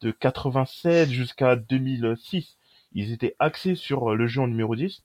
de 0.00 0.10
87 0.10 1.10
jusqu'à 1.10 1.56
2006, 1.56 2.56
ils 2.94 3.12
étaient 3.12 3.36
axés 3.38 3.74
sur 3.74 4.12
euh, 4.12 4.14
le 4.16 4.26
jeu 4.26 4.42
en 4.42 4.48
numéro 4.48 4.74
10. 4.74 5.02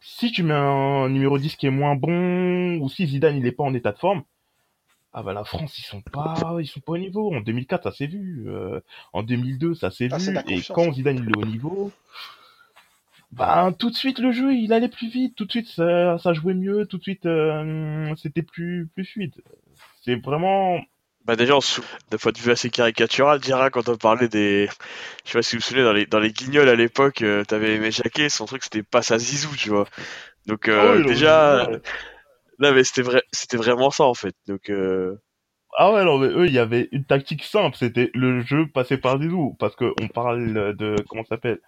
Si 0.00 0.32
tu 0.32 0.42
mets 0.42 0.54
un 0.54 1.08
numéro 1.08 1.38
10 1.38 1.56
qui 1.56 1.66
est 1.66 1.70
moins 1.70 1.94
bon, 1.94 2.78
ou 2.78 2.88
si 2.88 3.06
Zidane 3.06 3.36
il 3.36 3.46
est 3.46 3.52
pas 3.52 3.64
en 3.64 3.74
état 3.74 3.92
de 3.92 3.98
forme, 3.98 4.24
ah 5.14 5.22
bah 5.22 5.32
la 5.32 5.44
France 5.44 5.78
ils 5.78 5.82
sont 5.84 6.00
pas 6.02 6.56
ils 6.60 6.66
sont 6.66 6.80
pas 6.80 6.92
au 6.92 6.98
niveau. 6.98 7.34
En 7.34 7.40
2004 7.40 7.84
ça 7.84 7.92
s'est 7.92 8.06
vu, 8.06 8.44
euh, 8.48 8.80
en 9.12 9.22
2002 9.22 9.74
ça 9.74 9.90
s'est 9.90 10.08
Ah, 10.10 10.18
c'est 10.18 10.32
vu, 10.32 10.38
et 10.48 10.62
quand 10.62 10.92
Zidane 10.92 11.18
il 11.18 11.30
est 11.30 11.36
au 11.36 11.44
niveau, 11.44 11.92
bah 13.30 13.72
tout 13.78 13.90
de 13.90 13.94
suite 13.96 14.18
le 14.18 14.32
jeu 14.32 14.52
il 14.54 14.72
allait 14.72 14.88
plus 14.88 15.08
vite, 15.08 15.34
tout 15.36 15.44
de 15.46 15.50
suite 15.50 15.68
ça, 15.68 16.18
ça 16.18 16.32
jouait 16.34 16.54
mieux, 16.54 16.86
tout 16.86 16.98
de 16.98 17.02
suite 17.02 17.26
euh, 17.26 18.14
c'était 18.16 18.42
plus 18.42 18.88
plus 18.94 19.04
fluide. 19.04 19.34
C'est 20.02 20.16
vraiment 20.16 20.80
Bah 21.24 21.36
déjà, 21.36 21.56
on 21.56 21.60
se 21.60 21.74
sou- 21.76 21.84
d'un 22.10 22.18
point 22.18 22.32
de 22.32 22.38
vue 22.38 22.50
assez 22.50 22.68
caricatural, 22.68 23.38
dira 23.40 23.70
quand 23.70 23.88
on 23.88 23.96
parlait 23.96 24.28
des, 24.28 24.68
je 25.24 25.30
sais 25.30 25.38
pas 25.38 25.42
si 25.42 25.54
vous 25.56 25.60
vous 25.60 25.66
souvenez 25.66 25.84
dans 25.84 25.92
les 25.92 26.04
dans 26.06 26.18
les 26.18 26.32
Guignols 26.32 26.68
à 26.68 26.74
l'époque, 26.74 27.22
euh, 27.22 27.44
t'avais 27.44 27.74
aimé 27.76 27.92
Jacquet, 27.92 28.28
son 28.28 28.44
truc 28.46 28.64
c'était 28.64 28.82
pas 28.82 29.02
sa 29.02 29.18
zizou, 29.18 29.54
tu 29.56 29.68
vois. 29.70 29.86
Donc 30.46 30.68
euh, 30.68 30.80
Ah 30.80 30.96
oui, 30.96 31.78
non, 32.58 32.72
mais- 32.74 32.84
c'était 32.84 33.02
vrai, 33.02 33.22
c'était 33.32 33.56
vraiment 33.56 33.90
ça 33.90 34.04
en 34.04 34.14
fait. 34.14 34.34
Donc 34.46 34.70
euh, 34.70 35.16
Ah 35.78 35.92
ouais, 35.92 36.04
non, 36.04 36.18
mais 36.18 36.28
eux, 36.28 36.46
il 36.48 36.54
y 36.54 36.58
avait 36.60 36.88
une 36.92 37.04
tactique 37.04 37.44
simple, 37.44 37.76
c'était 37.76 38.10
le 38.14 38.42
jeu 38.42 38.66
passé 38.68 38.98
par 38.98 39.20
Zizou, 39.20 39.56
parce 39.58 39.76
que 39.76 39.94
on 40.02 40.08
parle 40.08 40.76
de, 40.76 40.96
comment 41.08 41.24
s'appelle, 41.24 41.60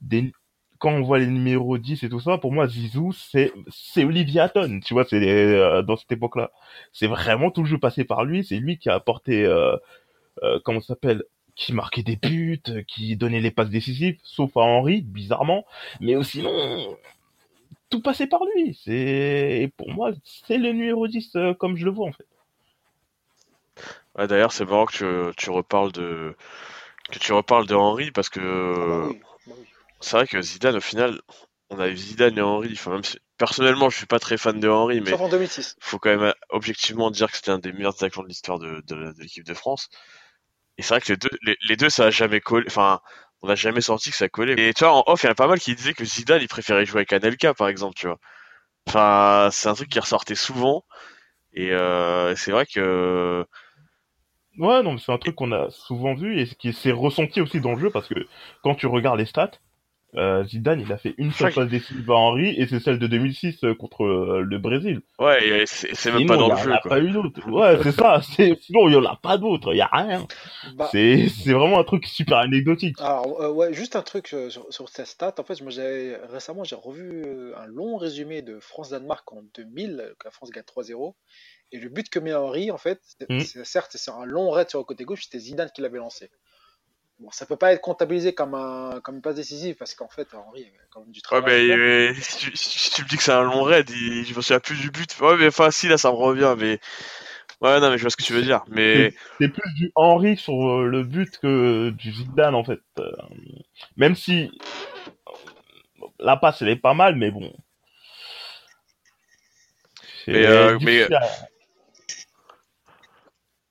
des, 0.00 0.32
quand 0.78 0.92
on 0.92 1.02
voit 1.02 1.18
les 1.20 1.26
numéros 1.28 1.78
10 1.78 2.02
et 2.04 2.08
tout 2.10 2.20
ça, 2.20 2.38
pour 2.38 2.52
moi, 2.52 2.68
Zizou, 2.68 3.12
c'est, 3.12 3.52
c'est 3.70 4.04
Olivier 4.04 4.40
Hatton, 4.42 4.80
tu 4.84 4.94
vois, 4.94 5.04
c'est 5.08 5.16
euh, 5.28 5.82
dans 5.82 5.96
cette 5.96 6.12
époque-là. 6.12 6.52
C'est 6.92 7.08
vraiment 7.08 7.50
tout 7.52 7.62
le 7.64 7.68
jeu 7.68 7.78
passé 7.78 8.04
par 8.04 8.24
lui, 8.24 8.44
c'est 8.44 8.56
lui 8.58 8.78
qui 8.78 8.90
a 8.90 8.94
apporté, 8.94 9.44
euh, 9.46 9.76
euh, 10.42 10.60
comment 10.64 10.80
s'appelle, 10.80 11.24
qui 11.56 11.72
marquait 11.72 12.02
des 12.04 12.16
buts, 12.16 12.62
qui 12.86 13.16
donnait 13.16 13.40
les 13.40 13.50
passes 13.50 13.70
décisives, 13.70 14.18
sauf 14.22 14.56
à 14.56 14.60
Henri, 14.60 15.02
bizarrement, 15.02 15.66
mais 16.00 16.16
aussi 16.16 16.42
non, 16.42 16.96
tout 17.90 18.02
passait 18.02 18.26
par 18.26 18.44
lui, 18.54 18.78
c'est, 18.84 19.72
pour 19.76 19.90
moi, 19.92 20.12
c'est 20.24 20.58
le 20.58 20.72
numéro 20.72 21.08
10 21.08 21.34
euh, 21.36 21.54
comme 21.54 21.76
je 21.76 21.84
le 21.84 21.90
vois, 21.90 22.08
en 22.08 22.12
fait. 22.12 22.26
ouais, 24.16 24.26
d'ailleurs, 24.26 24.52
c'est 24.52 24.64
marrant 24.64 24.86
que 24.86 25.30
tu, 25.30 25.36
tu 25.36 25.50
reparles 25.50 25.92
de 25.92 26.36
que 27.12 27.18
tu 27.18 27.32
reparles 27.32 27.66
de 27.66 27.74
Henry 27.74 28.10
parce 28.12 28.28
que 28.30 28.40
Ah 28.80 28.86
bah 28.86 29.00
oui, 29.04 29.22
bah 29.46 29.54
oui. 29.58 29.68
c'est 30.00 30.16
vrai 30.16 30.26
que 30.26 30.40
Zidane 30.42 30.76
au 30.76 30.80
final, 30.80 31.20
on 31.70 31.80
a 31.80 31.88
eu 31.88 31.96
Zidane 31.96 32.38
et 32.38 32.42
Henry. 32.42 32.72
Enfin 32.74 32.92
même 32.92 33.04
si 33.04 33.18
personnellement, 33.38 33.90
je 33.90 33.98
suis 33.98 34.06
pas 34.06 34.18
très 34.20 34.38
fan 34.38 34.60
de 34.60 34.68
Henry, 34.68 35.00
mais 35.00 35.18
en 35.20 35.28
2006. 35.28 35.76
faut 35.80 35.98
quand 35.98 36.10
même 36.10 36.22
euh, 36.22 36.32
objectivement 36.50 37.10
dire 37.10 37.30
que 37.30 37.36
c'était 37.38 37.50
un 37.52 37.58
des 37.58 37.72
meilleurs 37.72 37.94
attaquants 37.96 38.22
de 38.24 38.28
l'histoire 38.28 38.58
de, 38.58 38.82
de, 38.86 39.12
de 39.12 39.22
l'équipe 39.22 39.44
de 39.46 39.54
France. 39.54 39.88
Et 40.78 40.82
c'est 40.82 40.94
vrai 40.94 41.00
que 41.00 41.12
les 41.12 41.16
deux, 41.18 41.30
les, 41.42 41.56
les 41.68 41.76
deux, 41.76 41.90
ça 41.90 42.06
a 42.06 42.10
jamais 42.10 42.40
collé. 42.40 42.66
Enfin, 42.68 43.00
on 43.42 43.48
n'a 43.48 43.54
jamais 43.54 43.80
senti 43.80 44.10
que 44.10 44.16
ça 44.16 44.28
collait. 44.28 44.54
Et 44.56 44.74
tu 44.74 44.84
vois, 44.84 44.94
en 44.94 45.04
off, 45.06 45.22
il 45.22 45.26
y 45.26 45.28
en 45.28 45.32
a 45.32 45.34
pas 45.34 45.48
mal 45.48 45.60
qui 45.60 45.74
disaient 45.74 45.94
que 45.94 46.04
Zidane, 46.04 46.42
il 46.42 46.48
préférait 46.48 46.86
jouer 46.86 47.00
avec 47.00 47.12
Anelka, 47.12 47.54
par 47.54 47.68
exemple, 47.68 47.94
tu 47.96 48.06
vois. 48.06 48.18
Enfin, 48.88 49.50
c'est 49.52 49.68
un 49.68 49.74
truc 49.74 49.88
qui 49.90 50.00
ressortait 50.00 50.34
souvent. 50.34 50.84
Et 51.54 51.72
euh, 51.72 52.36
c'est 52.36 52.52
vrai 52.52 52.66
que 52.66 53.46
Ouais, 54.58 54.82
non, 54.82 54.92
mais 54.92 54.98
c'est 54.98 55.12
un 55.12 55.18
truc 55.18 55.36
qu'on 55.36 55.52
a 55.52 55.70
souvent 55.70 56.14
vu 56.14 56.40
et 56.40 56.46
qui 56.46 56.72
s'est 56.72 56.90
ressenti 56.92 57.40
aussi 57.40 57.60
dans 57.60 57.72
le 57.74 57.78
jeu 57.80 57.90
parce 57.90 58.08
que 58.08 58.26
quand 58.62 58.74
tu 58.74 58.86
regardes 58.86 59.18
les 59.18 59.26
stats, 59.26 59.52
euh, 60.16 60.44
Zidane, 60.44 60.80
il 60.80 60.90
a 60.92 60.96
fait 60.98 61.14
une 61.18 61.32
seule 61.32 61.52
passe 61.52 61.68
décisive 61.68 62.10
à 62.10 62.14
Henry 62.14 62.54
et 62.58 62.66
c'est 62.66 62.80
celle 62.80 62.98
de 62.98 63.06
2006 63.06 63.62
euh, 63.64 63.74
contre 63.74 64.04
euh, 64.04 64.40
le 64.42 64.58
Brésil. 64.58 65.02
ouais, 65.18 65.64
c'est 65.66 65.94
c'est 65.94 66.10
même 66.12 66.20
Sinon, 66.20 66.26
pas 66.26 66.36
dans 66.36 66.46
il 66.46 66.48
y 66.48 66.50
le 66.50 66.54
en 66.54 66.62
jeu, 66.64 66.72
a 66.72 66.78
quoi. 66.78 66.88
pas 66.88 67.00
eu 67.00 67.10
d'autre. 67.10 67.46
Ouais, 67.50 67.78
c'est 67.82 67.92
ça. 67.92 68.20
Sinon, 68.22 68.88
il 68.88 68.94
y 68.94 68.96
en 68.96 69.04
a 69.04 69.16
pas 69.16 69.36
d'autre. 69.36 69.74
Il 69.74 69.76
y 69.76 69.82
a 69.82 69.90
rien. 69.92 70.26
Bah, 70.76 70.88
C'est 70.90 71.28
c'est 71.28 71.52
vraiment 71.52 71.78
un 71.78 71.84
truc 71.84 72.06
super 72.06 72.38
anecdotique. 72.38 72.96
alors, 73.00 73.40
euh, 73.42 73.50
ouais, 73.52 73.72
juste 73.74 73.96
un 73.96 74.02
truc 74.02 74.32
euh, 74.32 74.48
sur, 74.50 74.66
sur 74.72 74.88
cette 74.88 75.06
stat. 75.06 75.34
En 75.38 75.44
fait, 75.44 75.60
moi, 75.60 75.72
récemment, 76.30 76.64
j'ai 76.64 76.76
revu 76.76 77.52
un 77.56 77.66
long 77.66 77.96
résumé 77.96 78.40
de 78.42 78.58
France-Danemark 78.60 79.30
en 79.32 79.42
2000, 79.54 80.00
euh, 80.00 80.14
que 80.18 80.24
la 80.24 80.30
France 80.30 80.50
gagne 80.50 80.64
3-0. 80.64 81.14
Et 81.70 81.78
le 81.78 81.90
but 81.90 82.08
que 82.08 82.18
met 82.18 82.32
Henry, 82.34 82.70
en 82.70 82.78
fait, 82.78 83.00
Mm. 83.28 83.40
c'est- 83.40 83.64
certes, 83.64 83.92
c'est 83.96 84.10
un 84.10 84.24
long 84.24 84.50
raid 84.50 84.70
sur 84.70 84.78
le 84.78 84.84
côté 84.84 85.04
gauche, 85.04 85.24
c'était 85.24 85.38
Zidane 85.38 85.70
qui 85.74 85.82
l'avait 85.82 85.98
lancé. 85.98 86.30
Bon, 87.18 87.30
ça 87.32 87.46
peut 87.46 87.56
pas 87.56 87.72
être 87.72 87.80
comptabilisé 87.80 88.32
comme, 88.34 88.54
un, 88.54 89.00
comme 89.02 89.16
une 89.16 89.22
passe 89.22 89.34
décisive 89.34 89.74
parce 89.76 89.94
qu'en 89.94 90.08
fait, 90.08 90.28
Henry 90.34 90.62
avait 90.62 90.78
quand 90.90 91.00
même 91.00 91.10
du 91.10 91.20
Ouais, 91.32 91.40
travail. 91.40 91.66
mais 91.66 91.72
à 91.72 91.76
faire. 91.76 91.78
euh, 91.78 92.14
si, 92.20 92.38
tu, 92.38 92.56
si 92.56 92.90
tu 92.90 93.02
me 93.02 93.08
dis 93.08 93.16
que 93.16 93.22
c'est 93.22 93.32
un 93.32 93.42
long 93.42 93.62
raid, 93.62 93.90
il, 93.90 94.24
je 94.24 94.34
me 94.34 94.40
souviens 94.40 94.60
plus 94.60 94.76
du 94.80 94.90
but. 94.90 95.18
Ouais, 95.20 95.36
mais 95.36 95.48
enfin, 95.48 95.70
si, 95.70 95.88
là, 95.88 95.98
ça 95.98 96.10
me 96.10 96.16
revient, 96.16 96.54
mais. 96.58 96.78
Ouais, 97.60 97.80
non, 97.80 97.90
mais 97.90 97.98
je 97.98 98.02
vois 98.02 98.10
ce 98.10 98.16
que 98.16 98.22
tu 98.22 98.32
veux 98.32 98.42
dire. 98.42 98.62
Mais. 98.68 99.12
C'est 99.40 99.48
plus 99.48 99.74
du 99.74 99.90
Henry 99.94 100.36
sur 100.36 100.54
euh, 100.68 100.86
le 100.86 101.02
but 101.04 101.38
que 101.38 101.90
du 101.90 102.12
Zidane 102.12 102.54
en 102.54 102.64
fait. 102.64 102.80
Euh, 102.98 103.10
même 103.96 104.14
si 104.14 104.50
la 106.18 106.36
passe 106.36 106.62
elle 106.62 106.68
est 106.68 106.76
pas 106.76 106.94
mal, 106.94 107.16
mais 107.16 107.30
bon. 107.30 107.52
Mais, 110.26 110.46
euh, 110.46 110.76
à- 110.76 110.78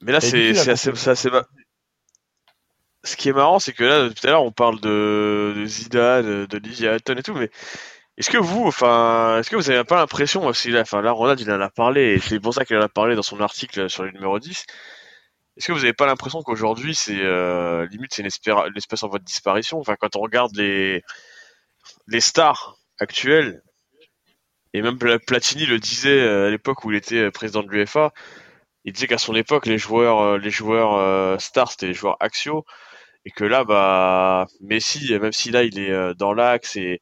Mais 0.01 0.12
là, 0.12 0.20
C'est 0.22 0.50
assez, 0.60 1.10
assez, 1.10 1.30
ce 3.08 3.18
qui 3.18 3.30
est 3.30 3.34
marrant, 3.34 3.60
c'est 3.60 3.74
que 3.74 3.84
là, 3.84 4.10
tout 4.10 4.28
à 4.28 4.32
l'heure, 4.32 4.44
on 4.44 4.52
parle 4.52 4.80
de, 4.82 5.54
de 5.58 5.66
Zidane, 5.66 6.48
Hatton 6.86 7.16
et 7.16 7.24
tout, 7.24 7.34
mais 7.34 7.50
est-ce 8.18 8.30
que 8.32 8.38
vous, 8.38 8.66
enfin, 8.68 9.40
est-ce 9.40 9.50
que 9.52 9.56
vous 9.56 9.70
avez 9.70 9.84
pas 9.84 9.98
l'impression 9.98 10.46
aussi, 10.48 10.72
là, 10.72 10.82
enfin, 10.82 11.02
là, 11.02 11.12
Ronald, 11.12 11.40
il 11.40 11.52
en 11.52 11.62
a 11.62 11.70
parlé, 11.70 12.16
et 12.16 12.20
c'est 12.20 12.40
pour 12.40 12.54
ça 12.54 12.66
qu'il 12.66 12.78
en 12.78 12.82
a 12.82 12.90
parlé 12.90 13.16
dans 13.16 13.24
son 13.24 13.42
article 13.42 13.90
sur 13.90 14.04
le 14.04 14.12
numéro 14.12 14.40
10. 14.40 14.66
Est-ce 15.58 15.68
que 15.68 15.74
vous 15.74 15.84
avez 15.84 15.94
pas 15.94 16.06
l'impression 16.08 16.42
qu'aujourd'hui, 16.44 16.96
c'est, 16.96 17.20
euh, 17.22 17.88
limite, 17.88 18.14
c'est 18.14 18.22
une, 18.24 18.28
espèce, 18.28 18.54
une 18.56 18.78
espèce 18.78 19.04
en 19.04 19.10
voie 19.10 19.20
de 19.20 19.26
disparition? 19.26 19.80
Enfin, 19.80 19.96
quand 20.00 20.16
on 20.16 20.22
regarde 20.22 20.56
les, 20.56 21.04
les 22.08 22.20
stars 22.22 22.78
actuelles, 23.00 23.62
et 24.74 24.82
même 24.82 24.98
Pla- 24.98 25.20
Platini 25.20 25.66
le 25.66 25.80
disait 25.80 26.20
euh, 26.22 26.48
à 26.48 26.50
l'époque 26.50 26.84
où 26.86 26.92
il 26.92 26.98
était 26.98 27.24
euh, 27.24 27.32
président 27.32 27.64
de 27.64 27.70
l'UEFA, 27.70 28.12
il 28.86 28.94
disait 28.94 29.08
qu'à 29.08 29.18
son 29.18 29.36
époque, 29.36 29.66
les 29.66 29.78
joueurs, 29.78 30.38
les 30.38 30.50
joueurs 30.50 31.42
stars, 31.42 31.72
c'était 31.72 31.88
les 31.88 31.94
joueurs 31.94 32.18
axiaux, 32.22 32.66
et 33.27 33.31
que 33.31 33.43
là, 33.46 33.65
bah, 33.65 34.48
Messi, 34.62 35.12
même 35.19 35.34
si 35.34 35.51
là, 35.51 35.63
il 35.65 35.79
est 35.79 35.91
euh, 35.91 36.15
dans 36.15 36.34
l'axe, 36.34 36.77
et 36.77 37.01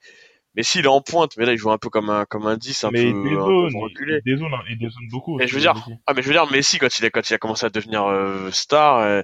Messi, 0.55 0.79
il 0.79 0.85
est 0.85 0.89
en 0.89 1.01
pointe, 1.01 1.37
mais 1.37 1.45
là, 1.45 1.53
il 1.53 1.57
joue 1.59 1.71
un 1.71 1.79
peu 1.79 1.89
comme 1.89 2.09
un, 2.11 2.25
comme 2.25 2.47
un 2.47 2.57
10, 2.57 2.83
un 2.85 2.91
mais 2.91 2.93
peu, 2.93 3.11
des 3.13 3.37
peu 3.43 3.69
zones, 3.71 3.75
reculé. 3.81 4.21
il 4.25 4.31
dézone, 4.31 4.51
il 4.69 4.77
dézone 4.79 5.07
beaucoup. 5.11 5.37
Mais 5.37 5.47
je 5.47 5.53
veux 5.55 5.59
dire, 5.61 5.73
Messi. 5.73 5.93
ah, 6.07 6.13
mais 6.13 6.21
je 6.21 6.27
veux 6.27 6.33
dire, 6.33 6.49
Messi, 6.51 6.77
quand 6.79 6.97
il 6.99 7.05
a, 7.05 7.09
quand 7.09 7.29
il 7.29 7.33
a 7.33 7.37
commencé 7.37 7.65
à 7.65 7.69
devenir 7.69 8.05
euh, 8.05 8.51
star, 8.51 8.97
euh, 8.99 9.21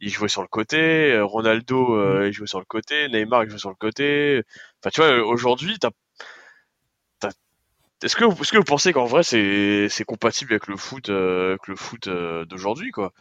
il 0.00 0.10
jouait 0.10 0.28
sur 0.28 0.42
le 0.42 0.48
côté, 0.48 1.20
Ronaldo, 1.20 1.94
euh, 1.96 2.28
il 2.28 2.32
jouait 2.34 2.46
sur 2.48 2.60
le 2.60 2.66
côté, 2.66 3.08
Neymar, 3.08 3.44
il 3.44 3.50
jouait 3.50 3.58
sur 3.58 3.70
le 3.70 3.76
côté. 3.76 4.42
Enfin, 4.82 4.90
tu 4.92 5.00
vois, 5.02 5.24
aujourd'hui, 5.26 5.78
t'as, 5.78 5.90
est-ce 8.02 8.14
que, 8.16 8.24
vous- 8.24 8.40
est-ce 8.42 8.52
que 8.52 8.58
vous 8.58 8.64
pensez 8.64 8.92
qu'en 8.92 9.06
vrai, 9.06 9.22
c'est, 9.22 9.88
c'est 9.88 10.04
compatible 10.04 10.52
avec 10.52 10.66
le 10.68 10.76
foot, 10.76 11.08
euh, 11.08 11.50
avec 11.50 11.66
le 11.66 11.76
foot 11.76 12.06
euh, 12.08 12.44
d'aujourd'hui, 12.44 12.90
quoi? 12.92 13.12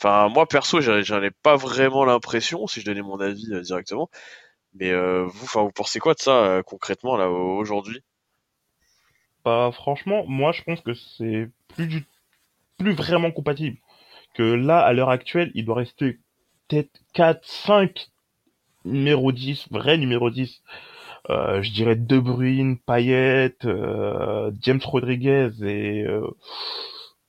Enfin, 0.00 0.28
moi, 0.28 0.46
perso, 0.46 0.80
j'en 0.80 1.22
ai 1.22 1.30
pas 1.30 1.56
vraiment 1.56 2.04
l'impression, 2.04 2.66
si 2.66 2.80
je 2.80 2.86
donnais 2.86 3.02
mon 3.02 3.20
avis 3.20 3.52
euh, 3.52 3.60
directement. 3.62 4.10
Mais 4.74 4.90
euh, 4.92 5.24
vous, 5.26 5.44
enfin, 5.44 5.62
vous 5.62 5.72
pensez 5.72 6.00
quoi 6.00 6.14
de 6.14 6.20
ça, 6.20 6.44
euh, 6.46 6.62
concrètement, 6.62 7.16
là, 7.16 7.30
au- 7.30 7.58
aujourd'hui? 7.58 8.02
Bah, 9.44 9.70
franchement, 9.72 10.24
moi, 10.26 10.52
je 10.52 10.62
pense 10.62 10.80
que 10.80 10.94
c'est 10.94 11.48
plus 11.68 11.86
du, 11.86 12.04
plus 12.78 12.94
vraiment 12.94 13.30
compatible. 13.32 13.78
Que 14.34 14.42
là, 14.42 14.80
à 14.80 14.92
l'heure 14.94 15.10
actuelle, 15.10 15.52
il 15.54 15.66
doit 15.66 15.76
rester 15.76 16.20
peut-être 16.68 16.90
4, 17.14 17.46
5 17.46 18.08
numéro 18.84 19.32
10, 19.32 19.66
vrai 19.70 19.98
numéro 19.98 20.30
10. 20.30 20.62
Euh, 21.30 21.62
je 21.62 21.72
dirais 21.72 21.96
De 21.96 22.18
Bruyne, 22.20 22.78
Payet, 22.78 23.56
euh, 23.66 24.52
James 24.62 24.80
Rodriguez 24.84 25.50
et 25.62 26.04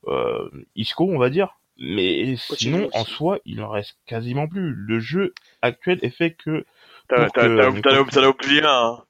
euh, 0.08 0.50
Isco, 0.76 1.06
on 1.06 1.18
va 1.18 1.30
dire. 1.30 1.60
Mais 1.80 2.36
sinon, 2.38 2.90
en 2.94 3.04
soi, 3.06 3.40
il 3.46 3.62
en 3.62 3.70
reste 3.70 3.98
quasiment 4.06 4.48
plus. 4.48 4.74
Le 4.76 5.00
jeu 5.00 5.34
actuel 5.62 6.00
est 6.02 6.10
fait 6.10 6.32
que 6.32 6.66
T'as, 7.10 7.24
Pour 7.26 7.34
t'as, 7.34 7.48
que- 7.48 7.80
t'as, 7.82 8.04
t'en 8.12 8.24
as- 8.24 8.28
oublié 8.30 8.62
un, 8.64 8.68
hein. 8.70 9.04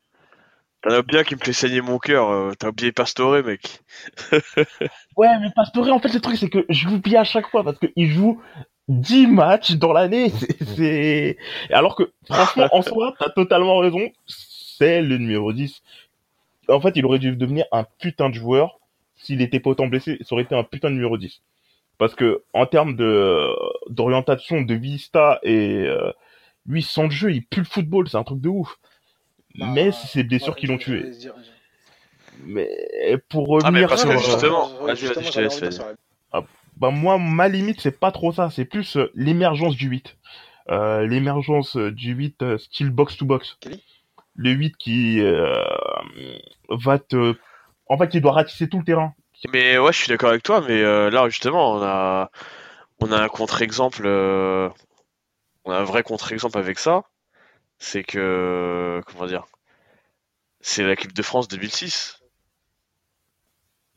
T'en 0.82 0.92
as 0.92 1.00
oublié 1.00 1.20
un 1.22 1.24
qui 1.24 1.34
me 1.36 1.40
fait 1.40 1.54
saigner 1.54 1.82
mon 1.82 1.98
cœur, 1.98 2.30
euh, 2.30 2.52
t'as 2.60 2.70
oublié 2.70 2.92
Pastore, 2.92 3.42
mec. 3.44 3.80
Ouais, 5.18 5.40
mais 5.40 5.50
Pastore, 5.56 5.88
en 5.92 6.00
fait, 6.00 6.14
le 6.14 6.20
truc, 6.20 6.38
c'est 6.38 6.50
que 6.50 6.66
je 6.70 6.88
l'oublie 6.88 7.18
à 7.18 7.24
chaque 7.24 7.50
fois 7.50 7.64
parce 7.64 7.80
qu'il 7.80 8.08
joue 8.12 8.40
10 8.88 9.26
matchs 9.28 9.72
dans 9.74 9.94
l'année. 9.94 10.30
C'est, 10.40 10.64
c'est- 10.76 11.38
Alors 11.72 11.96
que, 11.96 12.12
franchement, 12.30 12.68
en 12.72 12.82
soi, 12.84 13.14
t'as 13.20 13.30
totalement 13.32 13.80
raison. 13.80 14.12
C'est 14.28 15.02
le 15.02 15.18
numéro 15.18 15.52
10. 15.54 15.82
En 16.70 16.80
fait, 16.80 16.92
il 16.96 17.06
aurait 17.06 17.18
dû 17.20 17.36
devenir 17.36 17.66
un 17.72 17.86
putain 18.00 18.30
de 18.30 18.36
joueur. 18.36 18.78
S'il 19.16 19.42
était 19.42 19.60
pas 19.60 19.72
autant 19.72 19.88
blessé, 19.88 20.20
ça 20.22 20.36
aurait 20.36 20.44
été 20.44 20.54
un 20.54 20.64
putain 20.64 20.90
de 20.90 20.96
numéro 20.96 21.18
10. 21.18 21.42
Parce 21.98 22.14
que, 22.16 22.44
en 22.54 22.66
termes 22.66 22.96
de, 22.96 23.50
d'orientation, 23.90 24.62
de 24.62 24.74
vista 24.76 25.40
et, 25.44 25.84
euh, 25.88 26.12
lui, 26.68 26.84
sans 26.84 27.06
le 27.06 27.10
jeu, 27.10 27.32
il 27.32 27.44
pue 27.46 27.60
le 27.62 27.66
football. 27.66 28.08
C'est 28.10 28.18
un 28.18 28.24
truc 28.24 28.40
de 28.42 28.50
ouf. 28.50 28.78
Bah, 29.56 29.66
mais 29.74 29.92
c'est 29.92 30.08
ses 30.08 30.24
blessures 30.24 30.54
ouais, 30.54 30.60
qui 30.60 30.68
l'ont 30.68 30.78
tué. 30.78 31.10
dire- 31.12 31.34
Mais 32.46 32.70
pour 33.30 33.58
Ah, 33.64 33.72
mais 33.72 33.84
revenir 33.86 33.90
parce 33.90 34.02
sur, 34.02 34.10
que 34.12 34.16
euh, 34.16 34.20
justement- 34.20 34.82
Ouais, 34.84 34.96
je 34.96 35.08
te 35.12 35.20
laisse, 35.40 35.80
la- 35.80 36.44
Bah 36.80 36.92
moi, 36.92 37.18
ma 37.18 37.48
limite, 37.48 37.82
c'est 37.82 38.00
pas 38.00 38.12
trop 38.12 38.32
ça, 38.32 38.52
c'est 38.52 38.66
plus 38.66 38.98
euh, 38.98 39.12
l'émergence 39.16 39.76
du 39.76 39.88
8. 39.88 40.16
Euh, 40.70 41.08
l'émergence 41.08 41.76
euh, 41.76 41.92
du 41.92 42.14
8 42.14 42.44
euh, 42.44 42.58
style 42.60 42.92
box-to-box. 42.92 43.58
Kelly 43.62 43.82
Le 44.36 44.52
8 44.52 44.78
qui 44.78 45.20
euh, 45.22 45.64
va 46.70 47.00
te... 47.00 47.34
En 47.88 47.98
fait, 47.98 48.10
qui 48.10 48.22
doit 48.22 48.34
ratisser 48.34 48.70
tout 48.70 48.78
le 48.78 48.84
terrain. 48.84 49.16
Mais 49.46 49.78
ouais, 49.78 49.94
je 49.94 49.98
suis 50.00 50.08
d'accord 50.10 50.30
avec 50.30 50.44
toi, 50.44 50.62
mais 50.62 50.82
euh, 50.82 51.10
là, 51.10 51.30
justement, 51.30 51.74
on 51.74 51.82
a, 51.84 52.32
on 53.00 53.12
a 53.12 53.22
un 53.22 53.30
contre-exemple, 53.30 54.04
euh, 54.06 54.70
on 55.66 55.72
a 55.72 55.78
un 55.80 55.84
vrai 55.84 56.04
contre-exemple 56.04 56.58
avec 56.58 56.80
ça. 56.80 57.04
C'est 57.80 58.04
que, 58.04 59.02
comment 59.08 59.28
dire, 59.28 59.46
c'est 60.62 60.84
l'équipe 60.84 61.14
de 61.14 61.22
France 61.24 61.48
2006. 61.48 62.22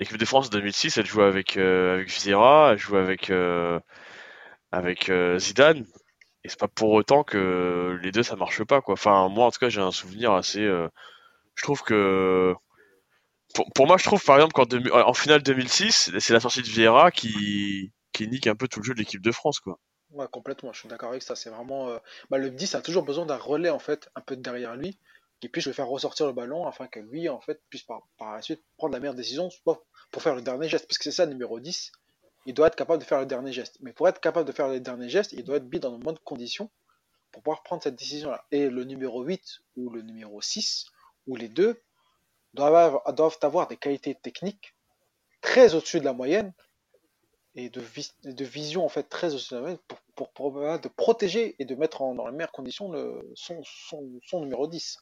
L'équipe 0.00 0.16
de 0.16 0.25
France 0.25 0.50
2006, 0.50 0.97
elle 0.99 1.06
jouait 1.06 1.25
avec, 1.25 1.56
euh, 1.56 2.00
elle 2.00 2.78
jouait 2.78 3.00
avec, 3.00 3.30
euh, 3.30 3.78
avec 4.73 5.12
Zidane. 5.38 5.87
Et 6.44 6.49
c'est 6.49 6.59
pas 6.59 6.68
pour 6.68 6.92
autant 6.92 7.23
que 7.25 7.99
les 8.02 8.12
deux 8.12 8.23
ça 8.23 8.37
marche 8.37 8.64
pas 8.64 8.80
quoi. 8.80 8.94
Enfin 8.94 9.28
moi 9.28 9.47
en 9.47 9.50
tout 9.50 9.59
cas 9.59 9.68
j'ai 9.68 9.80
un 9.82 9.90
souvenir 9.90 10.32
assez. 10.32 10.62
je 10.62 11.62
trouve 11.62 11.82
que 11.82 12.54
pour, 13.75 13.87
moi 13.87 13.97
je 13.99 14.04
trouve 14.04 14.23
par 14.25 14.37
exemple 14.37 14.52
qu'en 14.52 14.66
en 15.07 15.14
finale 15.14 15.42
2006 15.42 16.12
c'est 16.19 16.33
la 16.33 16.40
sortie 16.40 16.62
de 16.62 16.69
Vieira 16.69 17.11
qui 17.11 17.92
qui 18.12 18.28
nique 18.28 18.47
un 18.47 18.57
peu 18.57 18.69
tout 18.69 18.80
le 18.80 18.85
jeu 18.85 18.95
de 18.95 18.99
l'équipe 18.99 19.23
de 19.23 19.33
France 19.33 19.61
quoi. 19.61 19.78
Ouais, 20.11 20.26
complètement, 20.30 20.73
je 20.73 20.80
suis 20.80 20.88
d'accord 20.88 21.11
avec 21.11 21.23
ça. 21.23 21.37
C'est 21.37 21.50
vraiment. 21.50 21.88
euh, 21.88 21.99
Bah, 22.30 22.38
le 22.38 22.50
10 22.50 22.75
a 22.75 22.83
toujours 22.83 23.04
besoin 23.04 23.26
d'un 23.26 23.37
relais, 23.37 23.71
en 23.71 23.78
fait, 23.78 24.09
un 24.16 24.21
peu 24.21 24.37
derrière 24.37 24.75
lui, 24.76 24.99
qui 25.40 25.49
puisse 25.49 25.66
le 25.66 25.73
faire 25.73 25.87
ressortir 25.87 26.26
le 26.26 26.33
ballon 26.33 26.66
afin 26.66 26.88
que 26.88 26.99
lui, 27.00 27.28
en 27.28 27.40
fait, 27.40 27.61
puisse 27.71 27.83
par, 27.85 28.02
par 28.19 28.33
la 28.35 28.42
suite 28.42 28.62
prendre 28.76 28.92
la 28.92 29.00
meilleure 29.00 29.14
décision 29.14 29.49
pour 29.64 30.23
faire 30.23 30.35
le 30.35 30.42
dernier 30.42 30.69
geste. 30.69 30.87
Parce 30.88 30.99
que 30.99 31.04
c'est 31.04 31.12
ça, 31.12 31.26
numéro 31.26 31.61
10. 31.61 31.92
Il 32.47 32.54
doit 32.54 32.66
être 32.69 32.76
capable 32.76 33.00
de 33.00 33.07
faire 33.07 33.21
le 33.21 33.26
dernier 33.26 33.52
geste. 33.52 33.76
Mais 33.80 33.92
pour 33.92 34.09
être 34.09 34.21
capable 34.21 34.47
de 34.47 34.52
faire 34.52 34.69
le 34.69 34.80
dernier 34.80 35.09
geste, 35.09 35.33
il 35.33 35.45
doit 35.45 35.57
être 35.57 35.71
mis 35.71 35.78
dans 35.80 35.97
de 35.97 36.02
bonnes 36.02 36.19
conditions 36.25 36.71
pour 37.33 37.42
pouvoir 37.42 37.62
prendre 37.62 37.83
cette 37.83 37.97
décision-là. 37.97 38.45
Et 38.50 38.69
le 38.69 38.85
numéro 38.85 39.23
8 39.23 39.61
ou 39.76 39.90
le 39.90 40.02
numéro 40.02 40.40
6, 40.40 40.87
ou 41.28 41.37
les 41.37 41.49
deux, 41.49 41.80
doivent 42.54 42.75
avoir, 42.75 43.12
doivent 43.14 43.38
avoir 43.42 43.69
des 43.69 43.76
qualités 43.76 44.14
techniques 44.14 44.75
très 45.40 45.75
au-dessus 45.75 46.00
de 46.00 46.04
la 46.04 46.12
moyenne 46.12 46.52
et 47.54 47.69
de, 47.71 47.80
vis- 47.80 48.14
de 48.25 48.45
vision 48.45 48.85
en 48.85 48.88
fait 48.88 49.04
très 49.04 49.33
au-dessus 49.35 49.54
de 49.54 49.57
la 49.57 49.61
moyenne 49.62 49.78
pour, 49.88 49.99
pour, 50.14 50.30
pour 50.33 50.54
permettre 50.54 50.83
de 50.83 50.88
protéger 50.95 51.57
et 51.59 51.64
de 51.64 51.75
mettre 51.75 52.02
en- 52.02 52.14
dans 52.14 52.26
les 52.26 52.33
meilleures 52.33 52.52
conditions 52.52 52.90
le, 52.90 53.33
son, 53.35 53.61
son, 53.64 54.09
son 54.25 54.40
numéro 54.40 54.66
10 54.66 54.99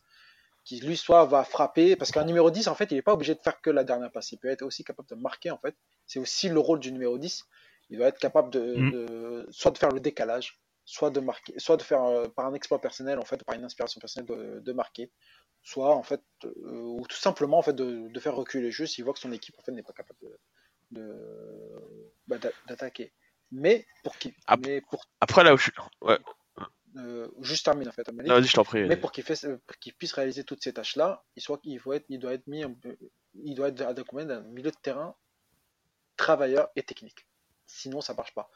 qui 0.65 0.81
lui 0.81 0.97
soit 0.99 1.25
va 1.25 1.45
frapper. 1.45 1.97
Parce 1.97 2.11
qu'un 2.11 2.25
numéro 2.25 2.51
10 2.51 2.69
en 2.69 2.75
fait 2.75 2.91
il 2.91 2.95
n'est 2.95 3.03
pas 3.03 3.15
obligé 3.15 3.35
de 3.35 3.41
faire 3.41 3.61
que 3.61 3.71
la 3.71 3.85
dernière 3.85 4.11
passe. 4.13 4.33
Il 4.33 4.39
peut 4.39 4.49
être 4.49 4.63
aussi 4.63 4.85
capable 4.85 5.09
de 5.09 5.15
marquer 5.15 5.51
en 5.51 5.59
fait. 5.59 5.75
C'est 6.07 6.19
aussi 6.19 6.49
le 6.49 6.59
rôle 6.61 6.81
du 6.81 6.93
numéro 6.93 7.19
10 7.19 7.45
il 7.91 7.97
doit 7.99 8.09
être 8.09 8.19
capable 8.19 8.51
de, 8.51 8.77
Mm. 8.77 8.91
de- 8.93 9.47
soit 9.51 9.71
de 9.71 9.79
faire 9.79 9.91
le 9.91 10.01
décalage 10.01 10.61
soit 10.85 11.11
de 11.11 11.21
marquer 11.21 11.53
soit 11.59 11.77
de 11.77 11.83
faire 11.83 12.03
euh, 12.05 12.29
par 12.29 12.47
un 12.47 12.55
exploit 12.55 12.81
personnel 12.81 13.19
en 13.19 13.25
fait 13.25 13.43
par 13.45 13.55
une 13.57 13.65
inspiration 13.65 13.99
personnelle 14.01 14.27
de, 14.29 14.61
de 14.61 14.73
marquer 14.73 15.11
soit 15.71 15.95
en 15.95 16.03
fait 16.03 16.23
euh, 16.45 16.81
ou 16.99 17.07
tout 17.07 17.17
simplement 17.29 17.59
en 17.59 17.63
fait 17.63 17.75
de, 17.75 18.09
de 18.09 18.21
faire 18.21 18.35
reculer 18.35 18.65
le 18.65 18.71
jeu 18.71 18.87
s'il 18.87 19.05
voit 19.05 19.13
que 19.13 19.21
son 19.21 19.33
équipe 19.33 19.55
en 19.59 19.63
fait 19.63 19.73
n'est 19.73 19.83
pas 19.83 19.93
capable 19.93 20.19
de, 20.93 21.03
bah, 22.27 22.39
d'a- 22.39 22.53
d'attaquer. 22.67 23.13
Mais 23.51 23.87
pour 24.05 24.17
qui 24.19 24.35
Ah. 24.47 24.57
mais 24.65 24.81
pour 24.81 25.05
Après 25.21 25.43
là 25.45 25.53
où 25.53 25.59
je 25.59 25.65
suis, 25.65 25.73
ouais, 26.03 26.19
euh, 26.97 27.29
juste 27.41 27.65
termine 27.67 27.89
en 27.89 27.93
fait 27.93 28.09
non, 28.11 28.35
vas-y 28.35 28.45
je 28.45 28.53
t'en 28.55 28.65
prie. 28.65 28.85
mais 28.87 28.97
pour 28.97 29.13
qu'il 29.13 29.25
fait- 29.25 29.59
pour 29.67 29.77
qu'il 29.79 29.95
puisse 29.95 30.13
réaliser 30.15 30.43
toutes 30.45 30.63
ces 30.63 30.73
tâches 30.73 30.97
là 30.97 31.23
il 31.37 31.43
soit 31.43 31.61
il 31.65 31.79
faut 31.79 31.93
être 31.93 32.07
il 32.09 32.19
doit 32.19 32.33
être 32.33 32.47
mis 32.47 32.65
il 33.35 33.55
doit 33.55 33.69
être 33.69 33.83
accompagné 33.83 34.27
d'un 34.27 34.41
milieu 34.41 34.71
de 34.71 34.77
terrain 34.83 35.15
travailleur 36.17 36.69
et 36.77 36.83
technique. 36.83 37.27
Sinon 37.67 38.01
ça 38.01 38.15
marche 38.15 38.35
pas. 38.35 38.51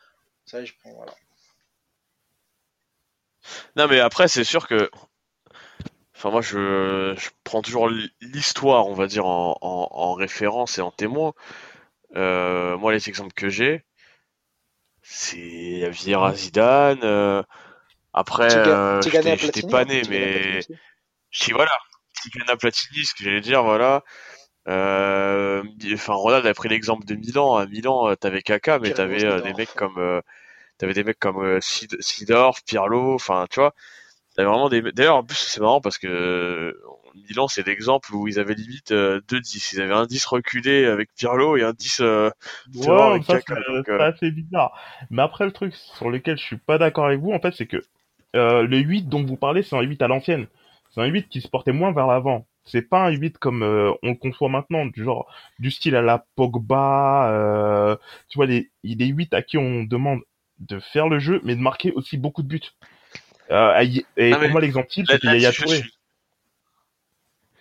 Ça 0.46 0.64
je 0.64 0.72
prends 0.80 0.92
voilà. 0.94 1.14
Non 3.76 3.86
mais 3.88 4.00
après 4.00 4.28
c'est 4.28 4.44
sûr 4.44 4.66
que, 4.66 4.90
enfin 6.22 6.30
moi 6.30 6.40
je, 6.42 7.14
je 7.18 7.30
prends 7.44 7.62
toujours 7.62 7.90
l'histoire 8.20 8.86
on 8.86 8.94
va 8.94 9.08
dire 9.08 9.26
en, 9.26 9.58
en, 9.60 9.88
en 9.90 10.14
référence 10.14 10.78
et 10.78 10.82
en 10.82 10.92
témoin. 10.92 11.34
Euh, 12.16 12.78
moi 12.78 12.92
les 12.92 13.08
exemples 13.08 13.34
que 13.34 13.48
j'ai, 13.50 13.84
c'est 15.02 15.88
Vieira 15.90 16.34
Zidane. 16.34 17.00
euh, 17.02 17.42
après, 18.12 18.44
euh, 18.54 19.04
j'étais 19.36 19.62
pas 19.62 19.82
hein, 19.82 19.84
né, 19.86 20.04
mais 20.04 20.64
je 21.30 21.44
dis 21.46 21.52
voilà, 21.52 21.72
Tigana 22.22 22.56
Platini, 22.56 23.04
ce 23.04 23.14
que 23.14 23.24
j'allais 23.24 23.40
dire, 23.42 23.64
voilà. 23.64 24.02
Euh, 24.68 25.64
enfin, 25.94 26.14
Ronald 26.14 26.46
a 26.46 26.54
pris 26.54 26.68
l'exemple 26.70 27.06
de 27.06 27.14
Milan. 27.16 27.56
À 27.56 27.66
Milan, 27.66 28.14
t'avais 28.16 28.42
Kaka, 28.42 28.78
mais 28.80 28.92
t'avais 28.92 29.40
des 29.42 29.54
mecs 29.54 29.74
comme, 29.74 30.22
t'avais 30.78 30.94
des 30.94 31.04
mecs 31.04 31.18
comme 31.20 31.60
Sid- 31.60 32.00
Seedorf, 32.00 32.62
Pirlo. 32.66 33.14
Enfin, 33.14 33.46
tu 33.50 33.60
vois, 33.60 33.74
t'avais 34.34 34.48
vraiment 34.48 34.68
des. 34.68 34.82
D'ailleurs, 34.92 35.16
en 35.16 35.24
plus, 35.24 35.36
c'est 35.36 35.60
marrant 35.60 35.80
parce 35.80 35.98
que 35.98 36.06
euh, 36.06 36.72
Milan, 37.28 37.48
c'est 37.48 37.66
l'exemple 37.66 38.14
où 38.14 38.28
ils 38.28 38.38
avaient 38.38 38.54
limite 38.54 38.92
euh, 38.92 39.20
deux 39.28 39.40
10 39.40 39.72
Ils 39.72 39.80
avaient 39.80 39.94
un 39.94 40.06
10 40.06 40.24
reculé 40.26 40.86
avec 40.86 41.10
Pirlo 41.14 41.56
et 41.56 41.62
un 41.62 41.72
10 41.72 42.00
euh, 42.00 42.30
Ouais, 42.74 42.90
avec 42.90 43.24
ça 43.24 43.40
Kaka. 43.40 43.60
c'est 43.66 43.72
Donc, 43.72 43.84
c'est 43.86 43.92
euh, 43.92 44.10
assez 44.10 44.30
bizarre. 44.30 44.78
Mais 45.10 45.22
après 45.22 45.44
le 45.44 45.52
truc 45.52 45.74
sur 45.74 46.10
lequel 46.10 46.38
je 46.38 46.44
suis 46.44 46.56
pas 46.56 46.78
d'accord 46.78 47.06
avec 47.06 47.20
vous, 47.20 47.32
en 47.32 47.40
fait, 47.40 47.54
c'est 47.56 47.66
que 47.66 47.82
euh, 48.34 48.62
le 48.62 48.78
8 48.78 49.08
dont 49.08 49.24
vous 49.24 49.36
parlez, 49.36 49.62
c'est 49.62 49.76
un 49.76 49.82
8 49.82 50.00
à 50.02 50.08
l'ancienne. 50.08 50.46
C'est 50.90 51.00
un 51.00 51.06
8 51.06 51.28
qui 51.28 51.40
se 51.40 51.48
portait 51.48 51.72
moins 51.72 51.92
vers 51.92 52.06
l'avant. 52.06 52.46
C'est 52.64 52.82
pas 52.82 53.06
un 53.06 53.10
8 53.10 53.38
comme 53.38 53.62
euh, 53.62 53.92
on 54.02 54.10
le 54.10 54.14
conçoit 54.14 54.48
maintenant, 54.48 54.86
du 54.86 55.02
genre 55.02 55.26
du 55.58 55.70
style 55.70 55.96
à 55.96 56.02
la 56.02 56.24
Pogba. 56.36 57.30
euh, 57.30 57.96
tu 58.28 58.38
vois, 58.38 58.46
les, 58.46 58.70
des 58.84 59.06
8 59.06 59.34
à 59.34 59.42
qui 59.42 59.58
on 59.58 59.84
demande 59.84 60.20
de 60.60 60.78
faire 60.78 61.08
le 61.08 61.18
jeu, 61.18 61.40
mais 61.44 61.56
de 61.56 61.60
marquer 61.60 61.92
aussi 61.92 62.16
beaucoup 62.18 62.42
de 62.42 62.48
buts. 62.48 62.60
Euh, 63.52 63.84
et 64.16 64.30
Non, 64.30 64.38
pour 64.40 64.48
moi, 64.50 64.60
l'exemple 64.60 64.88
type, 64.88 65.06
c'était 65.10 65.26
Yaya 65.28 65.52
Touré. 65.52 65.76
suis- 65.76 65.94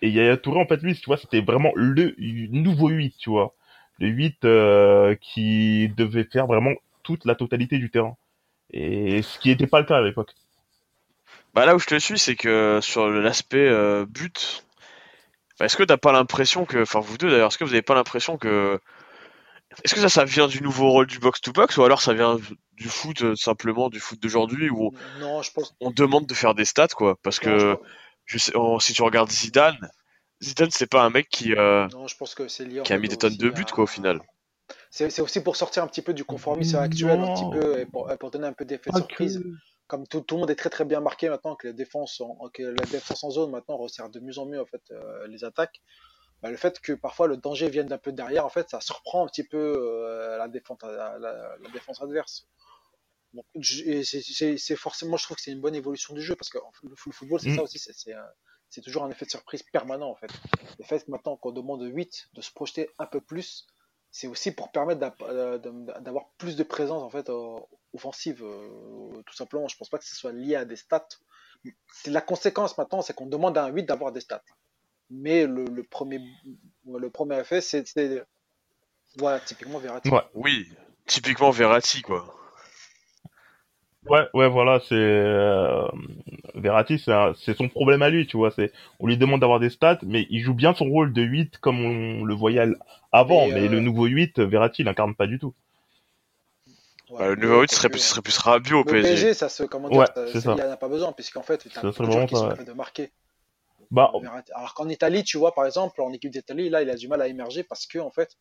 Et 0.02 0.08
Yaya 0.10 0.36
Touré, 0.36 0.60
en 0.60 0.66
fait, 0.66 0.78
lui, 0.82 0.94
tu 0.94 1.06
vois, 1.06 1.16
c'était 1.16 1.40
vraiment 1.40 1.70
le 1.76 2.14
nouveau 2.50 2.88
8, 2.88 3.14
tu 3.18 3.30
vois. 3.30 3.54
Le 3.98 4.08
8 4.08 4.44
euh, 4.44 5.14
qui 5.20 5.88
devait 5.96 6.24
faire 6.24 6.46
vraiment 6.46 6.72
toute 7.02 7.24
la 7.24 7.34
totalité 7.34 7.78
du 7.78 7.90
terrain. 7.90 8.16
Et 8.72 9.22
ce 9.22 9.38
qui 9.38 9.48
n'était 9.50 9.66
pas 9.66 9.80
le 9.80 9.86
cas 9.86 9.98
à 9.98 10.00
l'époque. 10.00 10.32
Bah 11.54 11.66
là 11.66 11.74
où 11.76 11.78
je 11.78 11.86
te 11.86 11.98
suis, 11.98 12.18
c'est 12.18 12.34
que 12.34 12.78
sur 12.82 13.10
l'aspect 13.10 13.68
euh, 13.68 14.06
but, 14.06 14.64
est-ce 15.60 15.76
que 15.76 15.82
t'as 15.82 15.98
pas 15.98 16.10
l'impression 16.12 16.64
que, 16.64 16.78
enfin 16.82 17.00
vous 17.00 17.18
deux 17.18 17.30
d'ailleurs, 17.30 17.48
est-ce 17.48 17.58
que 17.58 17.64
vous 17.64 17.74
avez 17.74 17.82
pas 17.82 17.94
l'impression 17.94 18.38
que, 18.38 18.80
est-ce 19.84 19.94
que 19.94 20.00
ça, 20.00 20.08
ça 20.08 20.24
vient 20.24 20.46
du 20.48 20.62
nouveau 20.62 20.90
rôle 20.90 21.06
du 21.06 21.18
box-to-box 21.18 21.76
ou 21.76 21.84
alors 21.84 22.00
ça 22.02 22.14
vient 22.14 22.38
du 22.72 22.88
foot 22.88 23.22
euh, 23.22 23.36
simplement 23.36 23.88
du 23.88 24.00
foot 24.00 24.20
d'aujourd'hui 24.20 24.70
où 24.70 24.92
Non, 25.20 25.42
je 25.42 25.52
pense. 25.52 25.74
on 25.80 25.90
demande 25.90 26.26
de 26.26 26.34
faire 26.34 26.54
des 26.54 26.64
stats 26.64 26.88
quoi, 26.88 27.16
parce 27.22 27.42
non, 27.42 27.58
je 27.58 27.64
que 27.66 27.72
pense- 27.74 27.86
je 28.26 28.38
sais, 28.38 28.56
on- 28.56 28.78
si 28.80 28.92
tu 28.92 29.02
regardes 29.02 29.30
Zidane, 29.30 29.78
Zidane 30.42 30.70
c'est 30.70 30.86
pas 30.90 31.02
un 31.02 31.10
mec 31.10 31.28
qui, 31.28 31.54
euh, 31.54 31.86
Non, 31.88 32.06
je 32.06 32.16
pense 32.16 32.34
que 32.34 32.48
c'est 32.48 32.64
lié. 32.64 32.80
en 32.80 32.82
qui 32.84 32.92
a 32.92 32.98
mis 32.98 33.08
des 33.08 33.16
tonnes 33.16 33.36
de 33.36 33.48
buts 33.50 33.64
à- 33.66 33.72
quoi 33.72 33.84
au 33.84 33.86
final. 33.88 34.20
C'est 34.90 35.10
c'est 35.10 35.22
aussi 35.22 35.42
pour 35.42 35.56
sortir 35.56 35.82
un 35.82 35.86
petit 35.86 36.02
peu 36.02 36.14
du 36.14 36.24
conformisme 36.24 36.76
actuel, 36.78 37.20
un 37.20 37.34
petit 37.34 37.50
peu, 37.50 37.78
et 37.80 37.86
pour, 37.86 38.08
donner 38.30 38.46
un 38.46 38.52
peu 38.52 38.64
d'effet 38.64 38.90
de 38.90 38.92
Pas 38.92 38.98
surprise. 38.98 39.38
que- 39.42 39.48
Comme 39.88 40.06
tout, 40.06 40.22
tout 40.22 40.36
le 40.36 40.40
monde 40.40 40.50
est 40.50 40.54
très 40.54 40.70
très 40.70 40.86
bien 40.86 41.00
marqué 41.00 41.28
maintenant, 41.28 41.54
que, 41.54 41.66
les 41.68 41.74
défenses 41.74 42.20
en, 42.22 42.48
que 42.54 42.62
la 42.62 42.84
défense 42.86 43.22
en 43.24 43.30
zone 43.30 43.50
maintenant 43.50 43.76
resserre 43.76 44.08
de 44.08 44.20
mieux 44.20 44.38
en 44.38 44.46
mieux 44.46 44.60
en 44.60 44.64
fait 44.64 44.80
euh, 44.90 45.26
les 45.28 45.44
attaques. 45.44 45.82
Bah, 46.42 46.50
le 46.50 46.56
fait 46.56 46.80
que 46.80 46.92
parfois 46.92 47.28
le 47.28 47.36
danger 47.36 47.68
vienne 47.70 47.86
d'un 47.86 47.98
peu 47.98 48.12
derrière, 48.12 48.44
en 48.44 48.50
fait, 48.50 48.68
ça 48.70 48.80
surprend 48.80 49.24
un 49.24 49.28
petit 49.28 49.44
peu 49.44 49.56
euh, 49.78 50.36
la, 50.38 50.48
défense, 50.48 50.78
la, 50.82 51.18
la- 51.18 51.56
la 51.56 51.70
défense 51.70 52.02
adverse. 52.02 52.46
Donc, 53.32 53.46
c'est- 53.62 54.76
forcément, 54.76 55.16
je 55.16 55.24
trouve 55.24 55.36
que 55.36 55.42
c'est 55.42 55.52
une 55.52 55.60
bonne 55.60 55.74
évolution 55.74 56.14
du 56.14 56.20
jeu 56.20 56.34
parce 56.36 56.50
que 56.50 56.58
le 56.58 56.94
foot- 56.96 57.06
le 57.06 57.12
football, 57.12 57.40
c'est 57.40 57.50
Mm. 57.50 57.56
ça 57.56 57.62
aussi, 57.62 57.78
c'est- 57.78 58.80
toujours 58.82 59.04
un 59.04 59.10
effet 59.10 59.24
de 59.26 59.30
surprise 59.30 59.62
permanent 59.62 60.08
en 60.10 60.14
fait. 60.16 60.30
Le 60.78 60.84
fait 60.84 61.04
que 61.04 61.10
maintenant 61.10 61.36
qu'on 61.36 61.52
demande 61.52 61.82
8 61.84 62.28
de 62.34 62.40
se 62.40 62.50
projeter 62.50 62.90
un 62.98 63.06
peu 63.06 63.20
plus, 63.20 63.66
c'est 64.10 64.26
aussi 64.26 64.50
pour 64.50 64.72
permettre 64.72 65.14
euh, 65.22 65.58
d'avoir 66.00 66.30
plus 66.38 66.56
de 66.56 66.62
présence 66.62 67.02
en 67.02 67.08
fait 67.10 67.28
euh, 67.30 67.58
offensive, 67.94 68.42
euh, 68.42 69.22
tout 69.26 69.34
simplement. 69.34 69.68
Je 69.68 69.76
pense 69.76 69.88
pas 69.90 69.98
que 69.98 70.04
ce 70.04 70.14
soit 70.16 70.32
lié 70.32 70.56
à 70.56 70.64
des 70.64 70.76
stats. 70.76 71.06
C'est 71.94 72.10
la 72.10 72.20
conséquence 72.22 72.76
maintenant, 72.78 73.00
c'est 73.02 73.14
qu'on 73.14 73.26
demande 73.26 73.56
à 73.56 73.64
un 73.64 73.68
8 73.68 73.84
d'avoir 73.84 74.10
des 74.12 74.20
stats. 74.20 74.42
Mais 75.12 75.46
le, 75.46 75.64
le 75.64 75.82
premier, 75.84 76.20
le 76.86 77.10
premier 77.10 77.38
effet, 77.38 77.60
c'est, 77.60 77.86
c'est- 77.86 78.24
voilà, 79.18 79.38
typiquement 79.40 79.78
Verratti. 79.78 80.08
Ouais. 80.10 80.22
Oui, 80.34 80.68
typiquement 81.06 81.50
Verratti 81.50 82.02
quoi. 82.02 82.34
Ouais, 84.08 84.26
ouais, 84.34 84.48
voilà, 84.48 84.80
c'est 84.80 84.96
euh, 84.96 85.86
Verratti, 86.56 86.98
c'est 86.98 87.12
un- 87.12 87.34
son 87.34 87.68
problème 87.68 88.02
à 88.02 88.10
lui, 88.10 88.26
tu 88.26 88.36
vois. 88.36 88.50
C'est 88.50 88.72
on 88.98 89.06
lui 89.06 89.16
demande 89.16 89.40
d'avoir 89.40 89.60
des 89.60 89.70
stats, 89.70 90.00
mais 90.02 90.26
il 90.28 90.40
joue 90.42 90.54
bien 90.54 90.74
son 90.74 90.86
rôle 90.86 91.12
de 91.12 91.22
8 91.22 91.58
comme 91.58 91.84
on 91.84 92.24
le 92.24 92.34
voyait 92.34 92.66
avant. 93.12 93.46
Mais, 93.46 93.52
Mais, 93.52 93.68
euh, 93.68 93.68
le 93.68 93.80
nouveau 93.80 94.06
8, 94.06 94.40
Verratti, 94.40 94.82
il 94.82 94.88
incarne 94.88 95.14
pas 95.14 95.28
du 95.28 95.38
tout. 95.38 95.54
Ouais, 97.10 97.18
Bah, 97.18 97.28
le 97.28 97.36
numéro 97.36 97.60
8 97.60 97.68
parce 97.68 97.76
serait 97.78 97.88
plus, 97.90 98.00
serait 98.00 98.22
plus 98.22 98.38
Rabiot 98.38 98.80
au 98.80 98.84
mais 98.84 98.90
au 98.90 98.94
PSG. 98.94 99.14
PSG, 99.14 99.34
ça 99.34 99.48
se, 99.48 99.62
comment 99.64 99.88
dire, 99.88 99.98
Ouais, 100.00 100.06
ça- 100.06 100.26
c'est 100.26 100.40
ça- 100.40 100.40
ça. 100.40 100.52
il 100.52 100.56
n'y 100.56 100.62
en 100.62 100.72
a 100.72 100.76
pas 100.76 100.88
besoin, 100.88 101.12
puisqu'en 101.12 101.42
fait, 101.42 101.62
c'est 101.62 101.82
de 101.82 101.88
vraiment 101.90 102.12
joueurs 102.12 102.26
qui 102.26 102.34
ça, 102.34 102.40
sont 102.40 102.48
ouais. 102.58 102.64
de 102.64 102.72
marquer. 102.72 103.12
Bah. 103.92 104.10
Alors 104.54 104.74
qu'en 104.74 104.88
Italie, 104.88 105.22
tu 105.22 105.36
vois, 105.38 105.54
par 105.54 105.66
exemple, 105.66 106.00
en 106.00 106.12
équipe 106.12 106.30
d'Italie, 106.32 106.70
là, 106.70 106.82
il 106.82 106.90
a 106.90 106.94
du 106.96 107.08
mal 107.08 107.20
à 107.22 107.28
émerger 107.28 107.62
parce 107.62 107.86
que, 107.86 107.98
en 107.98 108.10
fait, 108.10 108.36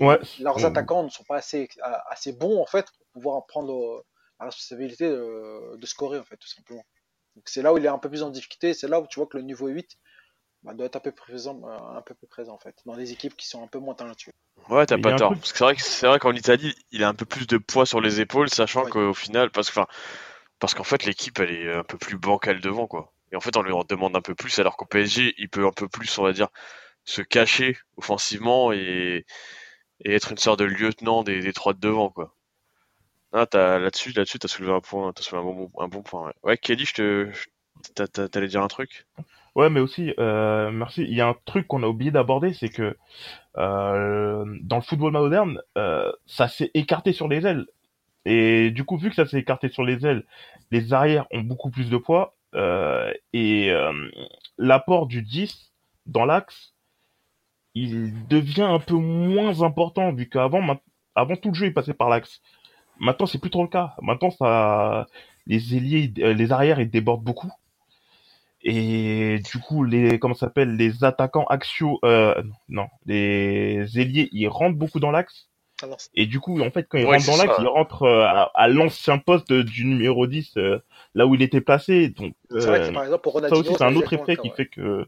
Ouais. 0.00 0.18
leurs 0.40 0.58
Mm. 0.60 0.64
attaquants 0.66 1.02
ne 1.02 1.08
sont 1.10 1.24
pas 1.24 1.36
assez, 1.36 1.68
a- 1.82 2.12
assez 2.12 2.32
bons, 2.32 2.60
en 2.60 2.66
fait, 2.66 2.86
pour 2.96 3.06
pouvoir 3.12 3.36
en 3.36 3.42
prendre 3.42 3.72
euh, 3.74 4.02
la 4.40 4.46
responsabilité 4.46 5.08
de, 5.08 5.76
de 5.76 5.86
scorer, 5.86 6.18
en 6.18 6.24
fait, 6.24 6.36
tout 6.36 6.48
simplement. 6.48 6.84
Donc 7.36 7.48
c'est 7.48 7.62
là 7.62 7.72
où 7.72 7.78
il 7.78 7.84
est 7.84 7.88
un 7.88 7.98
peu 7.98 8.10
plus 8.10 8.22
en 8.22 8.30
difficulté, 8.30 8.74
c'est 8.74 8.88
là 8.88 9.00
où 9.00 9.06
tu 9.06 9.18
vois 9.18 9.26
que 9.26 9.38
le 9.38 9.42
niveau 9.44 9.68
8 9.68 9.96
bah, 10.62 10.74
doit 10.74 10.86
être 10.86 10.96
un 10.96 11.00
peu 11.00 11.12
présent, 11.12 11.60
euh, 11.64 11.98
un 11.98 12.02
peu 12.02 12.14
plus 12.14 12.26
présent, 12.26 12.54
en 12.54 12.58
fait, 12.58 12.76
dans 12.86 12.94
les 12.94 13.12
équipes 13.12 13.36
qui 13.36 13.46
sont 13.48 13.62
un 13.62 13.66
peu 13.68 13.78
moins 13.78 13.94
talentueuses. 13.94 14.34
Ouais, 14.68 14.86
t'as 14.86 14.98
pas 14.98 15.14
tort. 15.14 15.34
Parce 15.34 15.52
que 15.52 15.58
c'est 15.58 15.64
vrai 15.64 15.76
que 15.76 15.82
c'est 15.82 16.06
vrai 16.06 16.18
qu'en 16.18 16.32
Italie, 16.34 16.74
il 16.90 17.02
a 17.04 17.08
un 17.08 17.14
peu 17.14 17.24
plus 17.24 17.46
de 17.46 17.58
poids 17.58 17.86
sur 17.86 18.00
les 18.00 18.20
épaules, 18.20 18.50
sachant 18.50 18.84
qu'au 18.84 19.14
final, 19.14 19.50
parce 19.50 19.70
que, 19.70 19.80
enfin, 19.80 19.88
parce 20.58 20.74
qu'en 20.74 20.84
fait, 20.84 21.04
l'équipe, 21.04 21.38
elle 21.40 21.50
est 21.50 21.72
un 21.72 21.84
peu 21.84 21.98
plus 21.98 22.16
bancale 22.18 22.60
devant, 22.60 22.86
quoi. 22.86 23.12
Et 23.32 23.36
en 23.36 23.40
fait, 23.40 23.56
on 23.56 23.62
lui 23.62 23.72
en 23.72 23.84
demande 23.84 24.16
un 24.16 24.20
peu 24.20 24.34
plus, 24.34 24.58
alors 24.58 24.76
qu'au 24.76 24.84
PSG, 24.86 25.34
il 25.38 25.48
peut 25.48 25.66
un 25.66 25.72
peu 25.72 25.88
plus, 25.88 26.18
on 26.18 26.22
va 26.22 26.32
dire, 26.32 26.48
se 27.04 27.22
cacher 27.22 27.76
offensivement 27.96 28.72
et, 28.72 29.26
être 30.04 30.32
une 30.32 30.38
sorte 30.38 30.58
de 30.60 30.64
lieutenant 30.64 31.22
des, 31.22 31.52
trois 31.52 31.74
de 31.74 31.80
devant, 31.80 32.10
quoi. 32.10 32.34
Ah, 33.32 33.46
là-dessus, 33.54 34.12
là-dessus, 34.12 34.38
t'as 34.38 34.48
soulevé 34.48 34.72
un 34.72 34.80
point, 34.80 35.12
t'as 35.12 35.22
soulevé 35.22 35.48
un 35.78 35.88
bon, 35.88 36.02
point, 36.02 36.32
ouais. 36.42 36.58
Kelly, 36.58 36.84
je 36.84 36.94
te, 37.94 38.26
t'allais 38.26 38.48
dire 38.48 38.62
un 38.62 38.68
truc? 38.68 39.06
Ouais, 39.54 39.68
mais 39.70 39.80
aussi, 39.80 40.14
euh, 40.18 40.70
merci. 40.70 41.02
Il 41.02 41.14
y 41.14 41.20
a 41.20 41.28
un 41.28 41.36
truc 41.44 41.66
qu'on 41.66 41.82
a 41.82 41.86
oublié 41.86 42.10
d'aborder, 42.10 42.54
c'est 42.54 42.70
que 42.70 42.96
euh, 43.58 44.44
dans 44.62 44.76
le 44.76 44.82
football 44.82 45.12
moderne, 45.12 45.60
euh, 45.76 46.10
ça 46.26 46.48
s'est 46.48 46.70
écarté 46.74 47.12
sur 47.12 47.28
les 47.28 47.46
ailes. 47.46 47.66
Et 48.24 48.70
du 48.70 48.84
coup, 48.84 48.96
vu 48.96 49.10
que 49.10 49.16
ça 49.16 49.26
s'est 49.26 49.38
écarté 49.38 49.68
sur 49.68 49.84
les 49.84 50.06
ailes, 50.06 50.24
les 50.70 50.92
arrières 50.94 51.26
ont 51.32 51.42
beaucoup 51.42 51.70
plus 51.70 51.90
de 51.90 51.96
poids. 51.96 52.34
Euh, 52.54 53.12
et 53.32 53.70
euh, 53.70 53.92
l'apport 54.58 55.06
du 55.06 55.22
10 55.22 55.72
dans 56.06 56.24
l'axe, 56.24 56.74
il 57.74 58.26
devient 58.28 58.62
un 58.62 58.78
peu 58.78 58.94
moins 58.94 59.62
important, 59.62 60.12
vu 60.12 60.28
qu'avant, 60.28 60.78
avant 61.14 61.36
tout 61.36 61.48
le 61.48 61.54
jeu, 61.54 61.66
il 61.66 61.74
passait 61.74 61.94
par 61.94 62.08
l'axe. 62.08 62.40
Maintenant, 63.00 63.26
c'est 63.26 63.38
plus 63.38 63.50
trop 63.50 63.62
le 63.62 63.68
cas. 63.68 63.94
Maintenant, 64.02 64.30
ça, 64.30 65.06
les 65.46 65.76
ailiers, 65.76 66.12
euh, 66.18 66.34
les 66.34 66.52
arrières, 66.52 66.80
ils 66.80 66.90
débordent 66.90 67.24
beaucoup. 67.24 67.50
Et 68.62 69.40
du 69.52 69.58
coup, 69.58 69.82
les 69.82 70.18
comment 70.18 70.34
s'appelle 70.34 70.76
les 70.76 71.02
attaquants 71.02 71.46
axiaux, 71.46 71.98
euh, 72.04 72.40
non, 72.68 72.86
les 73.06 73.98
ailiers, 73.98 74.28
ils 74.32 74.46
rentrent 74.46 74.78
beaucoup 74.78 75.00
dans 75.00 75.10
l'axe. 75.10 75.48
Et 76.14 76.26
du 76.26 76.40
coup, 76.40 76.60
en 76.60 76.70
fait, 76.70 76.86
quand 76.88 76.98
ils 76.98 77.06
Ouais, 77.06 77.16
rentrent 77.16 77.26
dans 77.26 77.32
c'est 77.32 77.38
l'axe, 77.38 77.54
ça. 77.54 77.62
ils 77.62 77.66
rentrent 77.66 78.02
euh, 78.04 78.24
à, 78.24 78.50
à 78.54 78.68
l'ancien 78.68 79.18
poste 79.18 79.52
du 79.52 79.84
numéro 79.84 80.26
10, 80.26 80.56
euh, 80.56 80.78
là 81.14 81.26
où 81.26 81.34
il 81.34 81.42
était 81.42 81.60
placé. 81.60 82.08
Donc, 82.10 82.34
c'est 82.56 82.68
vrai 82.68 82.80
euh, 82.80 82.88
que 82.88 82.94
par 82.94 83.04
exemple, 83.04 83.22
pour 83.22 83.40
ça 83.40 83.56
aussi, 83.56 83.74
c'est 83.74 83.84
un 83.84 83.96
autre 83.96 84.12
effet 84.12 84.36
qui 84.36 84.50
fait 84.50 84.66
que 84.66 85.06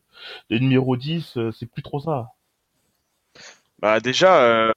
le 0.50 0.58
numéro 0.58 0.96
10, 0.96 1.36
euh, 1.36 1.52
c'est 1.52 1.66
plus 1.66 1.82
trop 1.82 2.00
ça. 2.00 2.28
Bah 3.78 4.00
déjà, 4.00 4.42
euh, 4.42 4.72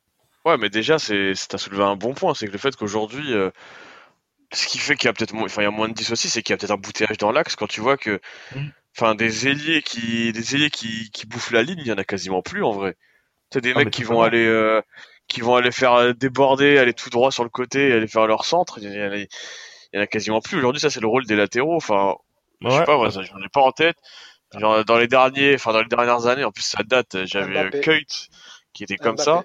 ouais, 0.45 0.57
mais 0.57 0.69
déjà, 0.69 0.99
c'est, 0.99 1.33
c'est- 1.36 1.47
t'as 1.49 1.57
soulevé 1.57 1.83
un 1.83 1.95
bon 1.95 2.13
point, 2.13 2.33
c'est 2.33 2.47
que 2.47 2.51
le 2.51 2.57
fait 2.57 2.75
qu'aujourd'hui, 2.75 3.33
euh, 3.33 3.51
ce 4.53 4.67
qui 4.67 4.77
fait 4.77 4.95
qu'il 4.95 5.07
y 5.07 5.10
a 5.10 5.13
peut-être 5.13 5.33
moins, 5.33 5.45
enfin, 5.45 5.62
il 5.62 5.65
y 5.65 5.67
a 5.67 5.71
moins 5.71 5.89
de 5.89 5.93
10 5.93 6.12
aussi, 6.12 6.29
c'est 6.29 6.41
qu'il 6.41 6.53
y 6.53 6.55
a 6.55 6.57
peut-être 6.57 6.71
un 6.71 6.77
bouteillage 6.77 7.17
dans 7.17 7.31
l'axe 7.31 7.55
quand 7.55 7.67
tu 7.67 7.81
vois 7.81 7.97
que, 7.97 8.19
Mm. 8.55 8.71
enfin, 8.97 9.15
des 9.15 9.47
ailiers 9.47 9.81
qui, 9.83 10.33
des 10.33 10.55
ailiers 10.55 10.71
qui, 10.71 11.12
qui 11.12 11.27
bouffent 11.27 11.51
la 11.51 11.63
ligne, 11.63 11.79
il 11.81 11.88
y 11.88 11.91
en 11.93 11.97
a 11.97 12.05
quasiment 12.05 12.41
plus 12.43 12.63
en 12.63 12.71
vrai. 12.73 12.97
Tu 13.51 13.62
des 13.62 13.73
Ah, 13.75 13.79
mecs 13.79 13.91
qui 13.91 14.03
vont 14.03 14.21
aller, 14.21 14.45
euh, 14.45 14.81
qui 15.27 15.41
vont 15.41 15.55
aller 15.55 15.71
faire 15.71 15.93
euh, 15.93 16.13
déborder, 16.13 16.77
aller 16.77 16.93
tout 16.93 17.09
droit 17.09 17.31
sur 17.31 17.43
le 17.43 17.49
côté, 17.49 17.89
et 17.89 17.93
aller 17.93 18.07
faire 18.07 18.27
leur 18.27 18.45
centre. 18.45 18.79
Il 18.79 18.85
y 18.85 18.87
en 19.03 19.11
a, 19.11 19.17
il 19.17 19.27
y 19.93 19.97
en 19.97 20.01
a 20.01 20.07
quasiment 20.07 20.41
plus. 20.41 20.57
Aujourd'hui, 20.57 20.79
ça 20.79 20.89
c'est 20.89 21.01
le 21.01 21.07
rôle 21.07 21.25
des 21.25 21.35
latéraux. 21.35 21.75
Enfin, 21.75 22.15
je 22.61 22.69
sais 22.69 22.79
Ouais. 22.79 22.85
pas, 22.85 22.97
moi, 22.97 23.11
ça, 23.11 23.21
j'en 23.23 23.37
ai 23.37 23.49
pas 23.49 23.61
en 23.61 23.71
tête. 23.71 23.97
Genre, 24.57 24.85
dans 24.85 24.97
les 24.97 25.07
derniers, 25.07 25.55
enfin, 25.55 25.73
dans 25.73 25.81
les 25.81 25.87
dernières 25.89 26.25
années, 26.27 26.45
en 26.45 26.51
plus, 26.51 26.63
ça 26.63 26.81
date, 26.83 27.25
j'avais 27.25 27.63
Mbappé. 27.65 27.81
Keut 27.81 28.29
qui 28.73 28.83
était 28.83 28.97
comme 28.97 29.17
ça. 29.17 29.43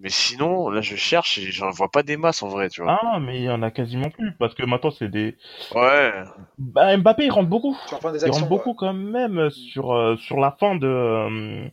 Mais 0.00 0.08
sinon, 0.08 0.70
là, 0.70 0.80
je 0.80 0.96
cherche 0.96 1.38
et 1.38 1.52
j'en 1.52 1.70
vois 1.70 1.88
pas 1.88 2.02
des 2.02 2.16
masses 2.16 2.42
en 2.42 2.48
vrai, 2.48 2.68
tu 2.68 2.82
vois. 2.82 2.98
Ah, 3.00 3.20
mais 3.20 3.38
il 3.38 3.44
y 3.44 3.50
en 3.50 3.62
a 3.62 3.70
quasiment 3.70 4.10
plus 4.10 4.32
parce 4.38 4.54
que 4.54 4.64
maintenant 4.64 4.90
c'est 4.90 5.08
des. 5.08 5.36
Ouais. 5.72 6.12
Bah, 6.58 6.96
Mbappé, 6.96 7.26
il 7.26 7.30
rentre 7.30 7.48
beaucoup. 7.48 7.76
Il 7.92 7.94
rentre 8.30 8.48
beaucoup 8.48 8.74
quand 8.74 8.92
même 8.92 9.50
sur 9.50 9.92
euh, 9.92 10.16
sur 10.16 10.38
la 10.38 10.50
fin 10.58 10.74
de 10.74 10.88
euh, 10.88 11.68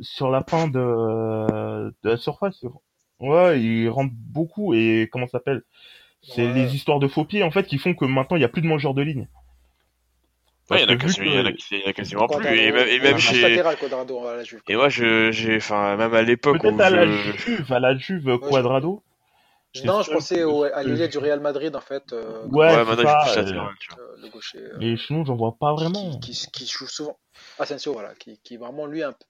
sur 0.00 0.30
la 0.30 0.42
fin 0.42 0.68
de 0.68 1.92
de 2.02 2.08
la 2.10 2.16
surface. 2.16 2.64
Ouais, 3.20 3.60
il 3.60 3.88
rentre 3.88 4.12
beaucoup 4.14 4.74
et 4.74 5.08
comment 5.12 5.26
ça 5.26 5.32
s'appelle? 5.38 5.62
C'est 6.22 6.42
Ouais. 6.42 6.52
les 6.52 6.74
histoires 6.74 7.00
de 7.00 7.08
faux 7.08 7.24
pieds 7.24 7.42
en 7.42 7.50
fait 7.50 7.64
qui 7.66 7.78
font 7.78 7.94
que 7.94 8.04
maintenant 8.04 8.36
il 8.36 8.40
y 8.42 8.44
a 8.44 8.48
plus 8.48 8.62
de 8.62 8.66
mangeurs 8.66 8.94
de 8.94 9.02
ligne. 9.02 9.28
Ouais, 10.70 10.78
il 10.78 10.82
y 10.82 10.84
en 10.84 10.88
a 10.88 10.96
que 10.96 11.02
quasiment, 11.02 11.24
vu 11.26 11.30
il 11.30 11.36
y 11.36 11.40
en 11.40 11.44
a, 11.46 11.52
que- 11.52 11.58
il 11.70 11.80
y 11.80 11.84
en 11.84 11.88
a 11.88 11.92
quasiment 11.92 12.26
plus. 12.26 12.46
Et 12.46 12.72
même, 12.72 12.88
et 12.88 12.94
il 12.96 13.02
même 13.02 13.16
est 13.16 13.20
chez, 13.20 13.42
latéral, 13.42 13.76
Quadrado, 13.76 14.26
à 14.26 14.36
la 14.36 14.44
Juve. 14.44 14.62
et 14.66 14.76
moi, 14.76 14.88
je, 14.88 15.30
j'ai, 15.30 15.56
enfin, 15.56 15.96
même 15.96 16.14
à 16.14 16.22
l'époque 16.22 16.62
Peut-être 16.62 16.80
à 16.80 16.90
la 16.90 17.06
je, 17.06 17.32
Juve, 17.32 17.72
à 17.72 17.80
la 17.80 17.96
Juve 17.96 18.38
Quadrado. 18.38 19.02
Non, 19.84 20.02
je 20.02 20.10
pensais 20.10 20.36
que- 20.36 20.44
au, 20.44 20.62
à 20.62 20.82
l'ailier 20.82 21.08
du 21.08 21.18
Real 21.18 21.40
Madrid, 21.40 21.74
en 21.76 21.80
fait, 21.80 22.12
euh, 22.12 22.46
Ouais, 22.48 22.74
ouais, 22.74 22.84
suis 22.84 22.96
plus 22.96 23.38
euh, 23.38 23.66
euh, 23.98 24.16
le 24.22 24.28
gaucher. 24.30 24.58
euh, 24.58 24.78
Mais 24.78 24.96
sinon, 24.96 25.24
j'en 25.24 25.36
vois 25.36 25.56
pas 25.58 25.74
vraiment. 25.74 26.18
qui, 26.20 26.32
qui, 26.32 26.46
qui 26.50 26.66
joue 26.66 26.86
souvent. 26.86 27.18
Asensio, 27.58 27.92
voilà, 27.92 28.14
qui, 28.14 28.38
qui 28.42 28.54
est 28.54 28.56
vraiment 28.58 28.86
lui 28.86 29.02
un 29.02 29.12
peu 29.12 29.26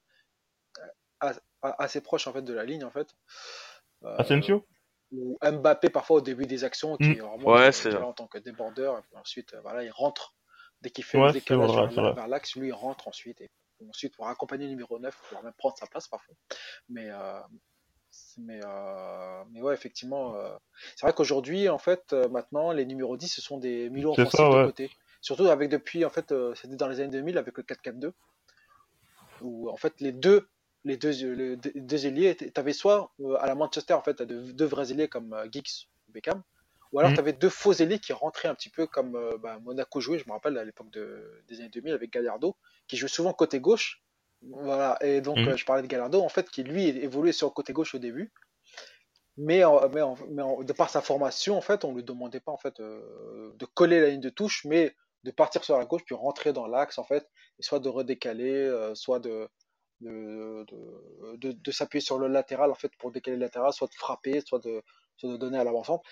assez 1.78 2.00
proche 2.00 2.26
en 2.26 2.32
fait 2.32 2.42
de 2.42 2.52
la 2.54 2.64
ligne 2.64 2.84
en 2.84 2.90
fait. 2.90 3.08
Euh, 4.04 4.16
Asensio? 4.18 4.66
ou 5.12 5.38
Mbappé 5.42 5.90
parfois 5.90 6.16
au 6.16 6.20
début 6.20 6.46
des 6.46 6.64
actions 6.64 6.96
qui 6.96 7.10
Mm. 7.10 7.44
Ouais, 7.44 7.68
est 7.68 7.84
là 7.90 8.06
en 8.06 8.12
tant 8.12 8.26
que 8.26 8.38
débordeur 8.38 8.98
et 8.98 9.02
puis 9.02 9.16
ensuite 9.16 9.54
euh, 9.54 9.60
voilà 9.60 9.84
il 9.84 9.90
rentre 9.90 10.34
dès 10.80 10.90
qu'il 10.90 11.04
fait 11.04 11.18
Ouais, 11.18 11.26
le 11.28 11.32
décalage 11.32 11.70
vrai, 11.70 12.12
vers, 12.14 12.26
l'axe 12.28 12.56
lui 12.56 12.68
il 12.68 12.72
rentre 12.72 13.06
ensuite 13.08 13.40
et 13.40 13.50
ensuite 13.88 14.16
pour 14.16 14.26
accompagner 14.28 14.64
le 14.64 14.70
numéro 14.70 14.98
9 14.98 15.14
pour 15.30 15.42
même 15.42 15.52
prendre 15.54 15.76
sa 15.78 15.86
place 15.86 16.08
parfois 16.08 16.34
mais 16.88 17.08
euh, 17.10 17.40
mais 18.38 18.60
euh, 18.64 19.44
mais 19.52 19.60
ouais 19.62 19.74
effectivement 19.74 20.34
euh, 20.36 20.56
c'est 20.96 21.06
vrai 21.06 21.12
qu'aujourd'hui 21.12 21.68
en 21.68 21.78
fait 21.78 22.12
euh, 22.12 22.28
maintenant 22.28 22.72
les 22.72 22.84
numéros 22.86 23.16
10 23.16 23.28
ce 23.28 23.40
sont 23.42 23.58
des 23.58 23.90
milieux 23.90 24.10
C'est 24.16 24.22
offensifs 24.22 24.38
ça, 24.40 24.48
de 24.50 24.54
ouais. 24.56 24.64
côté 24.64 24.90
surtout 25.20 25.46
avec 25.46 25.68
depuis 25.70 26.04
en 26.04 26.10
fait 26.10 26.32
euh, 26.32 26.54
c'était 26.54 26.76
dans 26.76 26.88
les 26.88 27.00
années 27.00 27.10
2000 27.10 27.38
avec 27.38 27.56
le 27.56 27.62
4-4-2 27.62 28.12
où 29.42 29.68
en 29.70 29.76
fait 29.76 30.00
les 30.00 30.12
deux 30.12 30.48
les 30.84 30.96
deux, 30.96 31.10
les 31.34 31.56
deux- 31.56 32.06
ailiers, 32.06 32.36
tu 32.36 32.50
avais 32.56 32.72
soit 32.72 33.12
euh, 33.20 33.36
à 33.40 33.46
la 33.46 33.54
Manchester 33.54 33.94
en 33.94 34.02
fait 34.02 34.14
t'as 34.14 34.24
deux, 34.26 34.52
deux 34.52 34.64
vrais 34.66 34.90
ailiers 34.92 35.08
comme 35.08 35.32
euh, 35.32 35.46
Giggs 35.50 35.88
ou 36.08 36.12
Beckham, 36.12 36.42
ou 36.92 36.98
alors 36.98 37.10
Mhm. 37.10 37.14
tu 37.14 37.20
avais 37.20 37.32
deux 37.32 37.48
faux 37.48 37.72
ailiers 37.72 37.98
qui 37.98 38.12
rentraient 38.12 38.48
un 38.48 38.54
petit 38.54 38.70
peu 38.70 38.86
comme 38.86 39.16
euh, 39.16 39.38
bah, 39.38 39.58
Monaco 39.62 40.00
jouait, 40.00 40.18
je 40.18 40.26
me 40.26 40.32
rappelle 40.32 40.58
à 40.58 40.64
l'époque 40.64 40.90
de, 40.90 41.42
des 41.48 41.60
années 41.60 41.70
2000 41.70 41.94
avec 41.94 42.12
Gallardo, 42.12 42.56
qui 42.86 42.96
jouait 42.96 43.08
souvent 43.08 43.32
côté 43.32 43.60
gauche. 43.60 44.02
Voilà, 44.42 44.98
et 45.00 45.22
donc 45.22 45.38
Mhm. 45.38 45.48
euh, 45.48 45.56
je 45.56 45.64
parlais 45.64 45.82
de 45.82 45.86
Gallardo 45.86 46.20
en 46.20 46.28
fait 46.28 46.50
qui 46.50 46.62
lui 46.62 46.86
évoluait 46.88 47.32
sur 47.32 47.46
le 47.46 47.52
côté 47.52 47.72
gauche 47.72 47.94
au 47.94 47.98
début. 47.98 48.30
Mais, 49.36 49.64
en- 49.64 49.88
mais, 49.88 50.02
en- 50.02 50.16
mais 50.30 50.42
en- 50.42 50.62
de 50.62 50.72
par 50.72 50.90
sa 50.90 51.00
formation, 51.00 51.56
en 51.56 51.60
fait, 51.60 51.84
on 51.84 51.94
lui 51.94 52.04
demandait 52.04 52.40
pas 52.40 52.52
en 52.52 52.56
fait 52.58 52.80
de 52.80 53.64
coller 53.74 54.00
la 54.00 54.10
ligne 54.10 54.20
de 54.20 54.28
touche, 54.30 54.64
mais 54.64 54.94
de 55.24 55.30
partir 55.30 55.64
sur 55.64 55.76
la 55.78 55.86
gauche 55.86 56.02
puis 56.04 56.14
rentrer 56.14 56.52
dans 56.52 56.66
l'axe 56.66 56.98
en 56.98 57.04
fait, 57.04 57.26
et 57.58 57.62
soit 57.62 57.80
de 57.80 57.88
redécaler, 57.88 58.92
soit 58.94 59.18
de 59.18 59.48
de, 60.00 60.64
de, 61.36 61.52
de- 61.52 61.70
s'appuyer 61.70 62.00
sur 62.02 62.18
le 62.18 62.28
latéral 62.28 62.70
en 62.70 62.74
fait 62.74 62.92
pour 62.98 63.12
décaler 63.12 63.36
le 63.36 63.42
latéral, 63.42 63.72
soit 63.72 63.88
de 63.88 63.94
frapper, 63.94 64.40
soit 64.46 64.58
de, 64.60 64.82
soit 65.16 65.30
de 65.30 65.36
donner 65.36 65.58
à 65.58 65.64
l'avant-centre. 65.64 66.04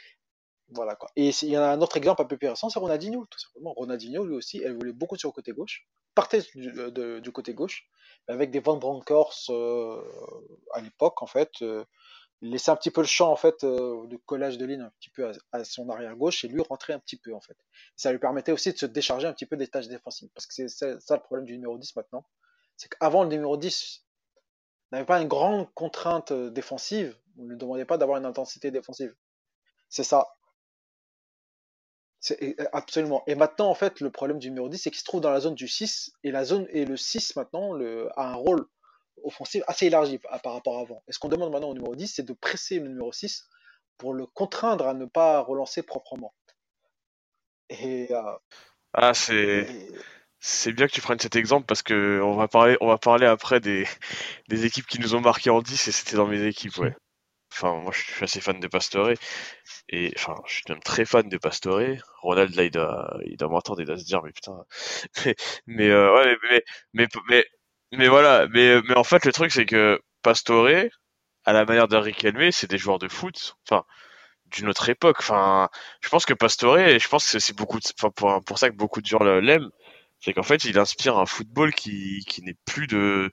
Voilà 0.68 0.96
quoi. 0.96 1.10
Et 1.16 1.30
il 1.42 1.48
y 1.50 1.58
en 1.58 1.62
a 1.62 1.66
un 1.68 1.80
autre 1.82 1.96
exemple 1.98 2.22
un 2.22 2.24
peu 2.24 2.38
plus 2.38 2.48
récent, 2.48 2.70
c'est 2.70 2.78
Ronaldinho, 2.78 3.26
tout 3.30 3.38
simplement. 3.38 3.72
Ronaldinho, 3.74 4.24
lui 4.24 4.34
aussi, 4.36 4.62
elle 4.64 4.74
voulait 4.74 4.92
beaucoup 4.92 5.16
sur 5.16 5.28
le 5.28 5.32
côté 5.34 5.52
gauche, 5.52 5.86
partait 6.14 6.40
du, 6.54 6.72
de- 6.72 7.18
du 7.20 7.32
côté 7.32 7.52
gauche, 7.54 7.84
avec 8.28 8.50
des 8.50 8.60
Van 8.60 8.76
Bronckhorst 8.76 9.50
euh, 9.50 10.02
à 10.72 10.80
l'époque, 10.80 11.22
en 11.22 11.26
fait. 11.26 11.50
euh, 11.62 11.84
laissait 12.42 12.70
un 12.72 12.76
petit 12.76 12.90
peu 12.90 13.00
le 13.02 13.06
champ, 13.06 13.30
en 13.32 13.36
fait, 13.36 13.64
euh, 13.64 14.06
de 14.08 14.16
collage 14.16 14.58
de 14.58 14.66
ligne 14.66 14.82
un 14.82 14.92
petit 15.00 15.10
peu 15.10 15.32
à, 15.52 15.64
son 15.64 15.88
arrière 15.90 16.16
gauche, 16.16 16.44
et 16.44 16.48
lui 16.48 16.62
rentrait 16.62 16.92
un 16.92 16.98
petit 16.98 17.16
peu, 17.16 17.34
en 17.34 17.40
fait. 17.40 17.56
Ça 17.96 18.12
lui 18.12 18.18
permettait 18.18 18.52
aussi 18.52 18.72
de 18.72 18.78
se 18.78 18.86
décharger 18.86 19.26
un 19.28 19.32
petit 19.32 19.46
peu 19.46 19.56
des 19.56 19.68
tâches 19.68 19.88
défensives, 19.88 20.28
parce 20.34 20.46
que 20.46 20.54
c'est 20.54 20.68
c'est 20.68 21.00
ça 21.00 21.16
le 21.16 21.22
problème 21.22 21.46
du 21.46 21.54
numéro 21.54 21.78
10 21.78 21.94
maintenant. 21.96 22.24
C'est 22.76 22.88
qu'avant, 22.88 23.22
le 23.22 23.28
numéro 23.28 23.56
10 23.56 24.04
n'avait 24.90 25.04
pas 25.04 25.20
une 25.20 25.28
grande 25.28 25.72
contrainte 25.74 26.32
euh, 26.32 26.50
défensive, 26.50 27.16
on 27.38 27.44
ne 27.44 27.50
lui 27.50 27.56
demandait 27.56 27.84
pas 27.84 27.98
d'avoir 27.98 28.18
une 28.18 28.26
intensité 28.26 28.70
défensive. 28.70 29.14
C'est 29.88 30.04
ça. 30.04 30.34
C'est 32.20 32.56
absolument. 32.72 33.24
Et 33.26 33.34
maintenant, 33.34 33.68
en 33.68 33.74
fait, 33.74 34.00
le 34.00 34.10
problème 34.10 34.38
du 34.38 34.48
numéro 34.50 34.68
10, 34.68 34.78
c'est 34.78 34.90
qu'il 34.90 35.00
se 35.00 35.04
trouve 35.04 35.20
dans 35.20 35.32
la 35.32 35.40
zone 35.40 35.54
du 35.56 35.66
6, 35.66 36.12
et 36.22 36.30
la 36.30 36.44
zone 36.44 36.66
et 36.70 36.84
le 36.84 36.96
6 36.96 37.34
maintenant 37.36 37.72
le, 37.72 38.08
a 38.18 38.28
un 38.28 38.34
rôle 38.34 38.66
offensif 39.24 39.62
assez 39.66 39.86
élargi 39.86 40.18
par, 40.18 40.40
par 40.40 40.52
rapport 40.52 40.78
à 40.78 40.82
avant. 40.82 41.02
Et 41.08 41.12
ce 41.12 41.18
qu'on 41.18 41.28
demande 41.28 41.50
maintenant 41.50 41.70
au 41.70 41.74
numéro 41.74 41.96
10, 41.96 42.06
c'est 42.06 42.22
de 42.22 42.32
presser 42.32 42.78
le 42.78 42.88
numéro 42.88 43.12
6 43.12 43.48
pour 43.98 44.14
le 44.14 44.26
contraindre 44.26 44.86
à 44.86 44.94
ne 44.94 45.04
pas 45.04 45.40
relancer 45.40 45.82
proprement. 45.82 46.32
Et, 47.68 48.12
euh, 48.12 48.36
Ah, 48.92 49.14
c'est 49.14 49.34
et- 49.36 49.92
c'est 50.42 50.74
bien 50.74 50.88
que 50.88 50.92
tu 50.92 51.02
prennes 51.02 51.20
cet 51.20 51.36
exemple 51.36 51.66
parce 51.66 51.82
que 51.82 52.20
on 52.24 52.36
va 52.36 52.48
parler 52.48 52.78
on 52.82 52.88
va 52.88 52.98
parler 52.98 53.26
après 53.26 53.60
des 53.60 53.86
des 54.48 54.66
équipes 54.66 54.86
qui 54.86 55.00
nous 55.00 55.14
ont 55.14 55.22
marqué 55.22 55.50
en 55.50 55.62
10 55.62 55.88
et 55.88 55.92
c'était 55.92 56.16
dans 56.16 56.26
mes 56.28 56.44
équipes, 56.46 56.78
ouais. 56.78 56.94
Enfin, 57.52 57.76
moi 57.82 57.92
je 57.94 58.00
suis 58.02 58.24
assez 58.24 58.40
fan 58.42 58.60
de 58.60 58.68
Pastore 58.68 59.10
et 59.90 60.12
enfin, 60.18 60.36
je 60.46 60.54
suis 60.54 60.64
même 60.70 60.80
très 60.82 61.04
fan 61.06 61.28
de 61.28 61.38
Pastore. 61.38 61.82
Ronald 62.22 62.54
là, 62.56 62.64
il 62.64 62.70
doit 62.72 63.18
il 63.26 63.36
doit 63.38 63.48
m'entendre, 63.50 63.80
il 63.82 63.86
doit 63.86 63.98
se 63.98 64.04
dire 64.04 64.22
mais 64.24 64.32
putain. 64.32 64.64
Mais 65.26 65.34
mais 65.66 65.90
euh, 65.90 66.14
ouais, 66.16 66.36
mais 66.44 66.64
mais 66.94 67.08
mais 67.92 68.08
voilà, 68.08 68.46
mais 68.48 68.80
mais 68.82 68.96
en 68.96 69.04
fait 69.04 69.24
le 69.26 69.32
truc 69.32 69.52
c'est 69.52 69.66
que 69.66 70.00
Pastore 70.22 70.68
à 71.44 71.52
la 71.52 71.64
manière 71.64 71.88
de 71.88 71.96
Riquelme, 71.96 72.50
c'est 72.52 72.70
des 72.70 72.78
joueurs 72.78 72.98
de 72.98 73.08
foot. 73.08 73.56
Enfin, 73.68 73.84
d'une 74.46 74.68
autre 74.68 74.88
époque. 74.88 75.16
Enfin, 75.20 75.68
je 76.02 76.08
pense 76.08 76.26
que 76.26 76.34
Pastore, 76.34 76.78
je 76.78 77.08
pense 77.08 77.30
que 77.30 77.38
c'est 77.38 77.56
beaucoup, 77.56 77.78
de- 77.80 77.86
enfin, 77.98 78.10
pour, 78.10 78.44
pour 78.44 78.58
ça 78.58 78.70
que 78.70 78.76
beaucoup 78.76 79.00
de 79.00 79.06
gens 79.06 79.20
l'aiment, 79.22 79.70
c'est 80.22 80.32
qu'en 80.32 80.42
fait, 80.42 80.64
il 80.64 80.78
inspire 80.78 81.18
un 81.18 81.26
football 81.26 81.74
qui, 81.74 82.24
qui 82.26 82.42
n'est 82.42 82.56
plus 82.64 82.86
de, 82.86 83.30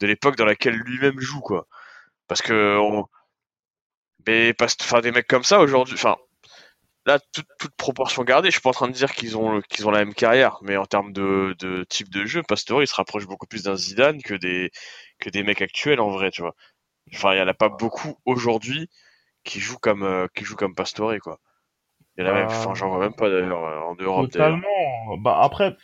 de 0.00 0.06
l'époque 0.06 0.36
dans 0.36 0.46
laquelle 0.46 0.74
lui-même 0.74 1.20
joue, 1.20 1.40
quoi. 1.40 1.66
Parce 2.28 2.42
que, 2.42 2.78
on, 2.78 3.06
mais, 4.26 4.54
enfin, 4.60 5.00
des 5.00 5.12
mecs 5.12 5.26
comme 5.26 5.44
ça 5.44 5.60
aujourd'hui, 5.60 5.94
enfin, 5.94 6.16
là, 7.06 7.18
toute, 7.32 7.46
toute 7.58 7.74
proportion 7.76 8.24
gardée, 8.24 8.48
je 8.48 8.52
suis 8.52 8.60
pas 8.60 8.70
en 8.70 8.72
train 8.72 8.88
de 8.88 8.92
dire 8.92 9.12
qu'ils 9.12 9.36
ont, 9.36 9.60
qu'ils 9.62 9.86
ont 9.86 9.90
la 9.90 10.00
même 10.00 10.14
carrière, 10.14 10.58
mais 10.62 10.76
en 10.76 10.86
termes 10.86 11.12
de, 11.12 11.54
de 11.58 11.84
type 11.84 12.10
de 12.10 12.24
jeu, 12.24 12.42
Pastore, 12.42 12.82
il 12.82 12.86
se 12.86 12.94
rapproche 12.94 13.26
beaucoup 13.26 13.46
plus 13.46 13.64
d'un 13.64 13.76
Zidane 13.76 14.22
que 14.22 14.34
des, 14.34 14.70
que 15.18 15.30
des 15.30 15.42
mecs 15.42 15.62
actuels, 15.62 16.00
en 16.00 16.10
vrai, 16.10 16.30
tu 16.30 16.42
vois. 16.42 16.54
Enfin, 17.14 17.34
il 17.34 17.38
y 17.38 17.42
en 17.42 17.48
a 17.48 17.54
pas 17.54 17.68
beaucoup 17.68 18.18
aujourd'hui 18.24 18.88
qui 19.44 19.60
jouent 19.60 19.78
comme, 19.78 20.04
euh, 20.04 20.26
qui 20.34 20.44
jouent 20.44 20.56
comme 20.56 20.74
Pastore, 20.74 21.14
quoi. 21.20 21.38
Il 22.16 22.24
y 22.24 22.28
en 22.28 22.30
a 22.30 22.34
même, 22.34 22.46
Bah, 22.48 22.54
enfin, 22.56 22.74
j'en 22.74 22.88
vois 22.88 23.00
même 23.00 23.14
pas 23.14 23.30
d'ailleurs 23.30 23.58
en 23.58 23.94
Europe. 23.94 24.30
Totalement. 24.30 25.16
Bah 25.18 25.38
après, 25.42 25.76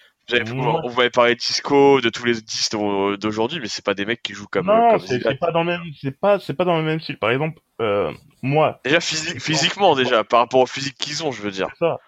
Vous 0.45 0.55
moi- 0.57 0.83
vous 0.85 0.97
m'avez 0.97 1.11
parlé 1.11 1.35
de 1.35 1.39
Disco, 1.41 2.01
de 2.01 2.09
tous 2.09 2.25
les 2.25 2.35
10 2.35 2.71
d'au- 2.71 3.17
d'aujourd'hui, 3.17 3.61
mais 3.61 3.69
c'est 3.69 3.85
pas 3.85 3.95
des 3.95 4.05
mecs 4.05 4.23
qui 4.23 4.35
jouent 4.35 4.49
comme, 4.49 4.67
non, 4.67 4.91
comme 4.91 5.01
c'est 5.01 5.39
pas 5.39 5.53
dans 5.53 5.61
le 5.61 5.67
même, 5.67 5.83
c'est 6.01 6.19
pas, 6.19 6.41
c'est 6.41 6.55
pas 6.55 6.65
dans 6.65 6.79
le 6.79 6.85
même 6.85 6.99
style. 7.01 7.19
Par 7.19 7.31
exemple, 7.31 7.61
euh, 7.81 8.13
moi, 8.43 8.81
Déjà 8.85 8.99
physi- 8.99 9.39
physiquement 9.39 9.95
déjà, 9.95 10.25
par 10.25 10.41
rapport 10.41 10.61
au 10.61 10.67
physique 10.67 10.97
qu'ils 10.99 11.25
ont, 11.25 11.31
je 11.31 11.43
veux 11.43 11.51
dire. 11.53 11.69
c'est 11.75 11.79
ça. 11.87 11.99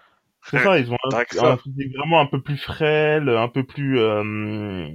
C'est 0.49 0.59
ça, 0.59 0.79
ils 0.79 0.91
ont 0.91 0.97
un, 1.11 1.57
physique 1.57 1.95
vraiment 1.95 2.21
un 2.21 2.25
peu 2.25 2.41
plus 2.41 2.57
frêle, 2.57 3.29
un 3.29 3.49
peu 3.49 3.63
plus, 3.63 3.99
euh, 3.99 4.87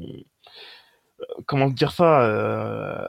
comment 1.46 1.68
dire 1.68 1.92
ça, 1.92 2.22
euh, 2.24 3.08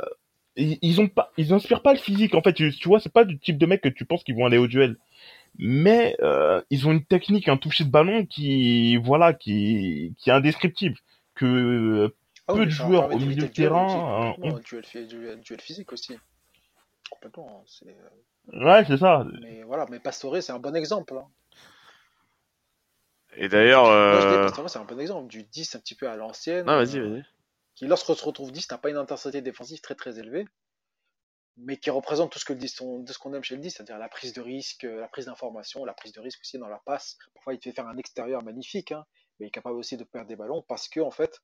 ils, 0.56 0.78
ils 0.82 1.02
ont 1.02 1.08
pas, 1.08 1.32
ils 1.38 1.54
inspirent 1.54 1.82
pas 1.82 1.94
le 1.94 2.00
physique. 2.00 2.36
En 2.36 2.42
fait, 2.42 2.54
tu, 2.54 2.72
tu 2.72 2.88
vois, 2.88 3.00
c'est 3.00 3.12
pas 3.12 3.26
du 3.26 3.40
type 3.40 3.58
de 3.58 3.66
mec 3.66 3.82
que 3.82 3.90
tu 3.90 4.06
penses 4.06 4.24
qu'ils 4.24 4.36
vont 4.36 4.46
aller 4.46 4.58
au 4.58 4.68
duel. 4.68 4.98
Mais 5.58 6.16
euh, 6.22 6.62
ils 6.70 6.88
ont 6.88 6.92
une 6.92 7.06
technique, 7.06 7.48
un 7.48 7.58
toucher 7.58 7.84
de 7.86 7.90
ballon 7.90 8.26
qui, 8.26 8.98
voilà, 8.98 9.34
qui, 9.34 10.14
qui 10.18 10.30
est 10.30 10.34
indescriptible. 10.34 10.98
Que 11.36 12.14
Ah 12.48 12.54
Peu 12.54 12.60
oui, 12.60 12.66
de 12.66 12.72
joueurs 12.72 13.12
au 13.14 13.20
milieu 13.20 13.36
de 13.36 13.42
duel 13.42 13.52
terrain, 13.54 13.86
aussi, 13.86 14.44
euh, 14.44 14.50
ont- 14.52 14.56
un 14.58 14.60
duel, 14.60 14.86
phy- 14.86 15.08
duel- 15.08 15.40
duel 15.42 15.62
physique 15.62 15.92
aussi. 15.94 16.18
Complètement. 17.10 17.62
hein, 17.62 17.64
c'est, 17.68 17.96
euh, 18.54 18.66
ouais, 18.66 18.84
c'est 18.86 18.98
ça. 18.98 19.26
Mais 19.42 19.64
voilà, 19.64 19.86
mais 19.90 20.00
Pastore, 20.00 20.42
c'est 20.42 20.52
un 20.52 20.60
bon 20.60 20.76
exemple. 20.76 21.18
hein. 21.18 21.28
Et 23.38 23.50
d'ailleurs, 23.50 23.86
euh... 23.86 24.46
Pastore, 24.48 24.70
c'est 24.70 24.80
un 24.80 24.86
bon 24.86 25.00
exemple. 25.00 25.28
Du 25.28 25.44
10 25.44 25.76
un 25.76 25.80
petit 25.80 25.96
peu 25.96 26.10
à 26.10 26.16
l'ancienne. 26.16 26.66
non, 26.66 26.78
vas-y, 26.78 26.98
euh, 26.98 27.10
vas-y. 27.10 27.24
qui, 27.76 27.88
lorsqu'on 27.88 28.16
se 28.16 28.24
retrouve 28.26 28.52
10, 28.52 28.70
n'a 28.72 28.78
pas 28.78 28.90
une 28.90 28.98
intensité 28.98 29.42
défensive 29.42 29.82
très 29.82 29.96
très 29.96 30.20
élevée, 30.20 30.46
mais 31.58 31.78
qui 31.78 31.90
représente 31.90 32.32
tout 32.32 32.40
ce 32.40 32.46
que 32.46 32.54
le 32.54 32.60
10, 32.60 32.82
on- 32.82 33.00
de 33.00 33.12
ce 33.12 33.18
qu'on 33.18 33.34
aime 33.34 33.44
chez 33.44 33.56
le 33.56 33.62
10, 33.62 33.72
c'est-à-dire 33.72 33.98
la 33.98 34.10
prise 34.10 34.34
de 34.34 34.42
risque, 34.42 34.84
euh, 34.84 35.00
la 35.00 35.08
prise 35.08 35.26
d'information, 35.26 35.86
la 35.86 35.94
prise 35.94 36.12
de 36.12 36.20
risque 36.20 36.42
aussi 36.42 36.58
dans 36.58 36.68
la 36.68 36.82
passe. 36.86 37.18
Parfois, 37.34 37.54
il 37.54 37.60
te 37.60 37.64
fait 37.70 37.72
faire 37.72 37.88
un 37.88 37.98
extérieur 37.98 38.44
magnifique, 38.44 38.92
hein, 38.92 39.06
mais 39.40 39.46
il 39.46 39.48
est 39.48 39.52
capable 39.52 39.78
aussi 39.78 39.96
de 39.98 40.04
perdre 40.04 40.28
des 40.28 40.36
ballons 40.36 40.64
parce 40.68 40.90
que, 40.90 41.00
en 41.00 41.12
fait, 41.12 41.42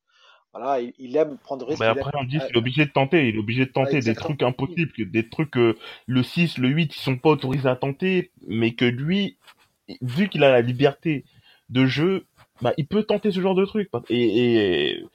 voilà, 0.54 0.82
il, 0.82 0.94
il 0.98 1.16
aime 1.16 1.38
prendre 1.38 1.66
risque. 1.66 1.80
Mais 1.80 1.86
il 1.88 1.90
aime- 1.92 1.98
après, 2.00 2.12
on 2.20 2.24
dit 2.26 2.38
euh, 2.38 2.46
qu'il 2.46 2.56
est 2.56 2.60
obligé 2.60 2.86
de 2.86 2.92
tenter. 2.92 3.30
Il 3.30 3.36
est 3.36 3.40
obligé 3.40 3.66
de 3.66 3.72
tenter 3.72 4.00
des 4.02 4.14
trucs 4.16 4.44
impossibles, 4.44 4.92
des 5.12 5.30
trucs 5.30 5.52
que 5.52 5.78
le 6.08 6.24
6, 6.24 6.58
le 6.58 6.68
8, 6.68 6.94
ils 6.96 7.00
sont 7.00 7.18
pas 7.18 7.30
autorisés 7.30 7.70
à 7.70 7.76
tenter, 7.78 8.32
mais 8.48 8.74
que 8.74 8.86
lui, 8.86 9.38
vu 10.02 10.28
qu'il 10.28 10.44
a 10.44 10.52
la 10.52 10.62
liberté 10.62 11.24
de 11.70 11.86
jeu, 11.86 12.26
bah, 12.62 12.74
il 12.78 12.86
peut 12.86 13.04
tenter 13.04 13.32
ce 13.32 13.40
genre 13.40 13.56
de 13.56 13.64
trucs. 13.66 13.90
Et, 14.10 14.90
et 14.98 15.06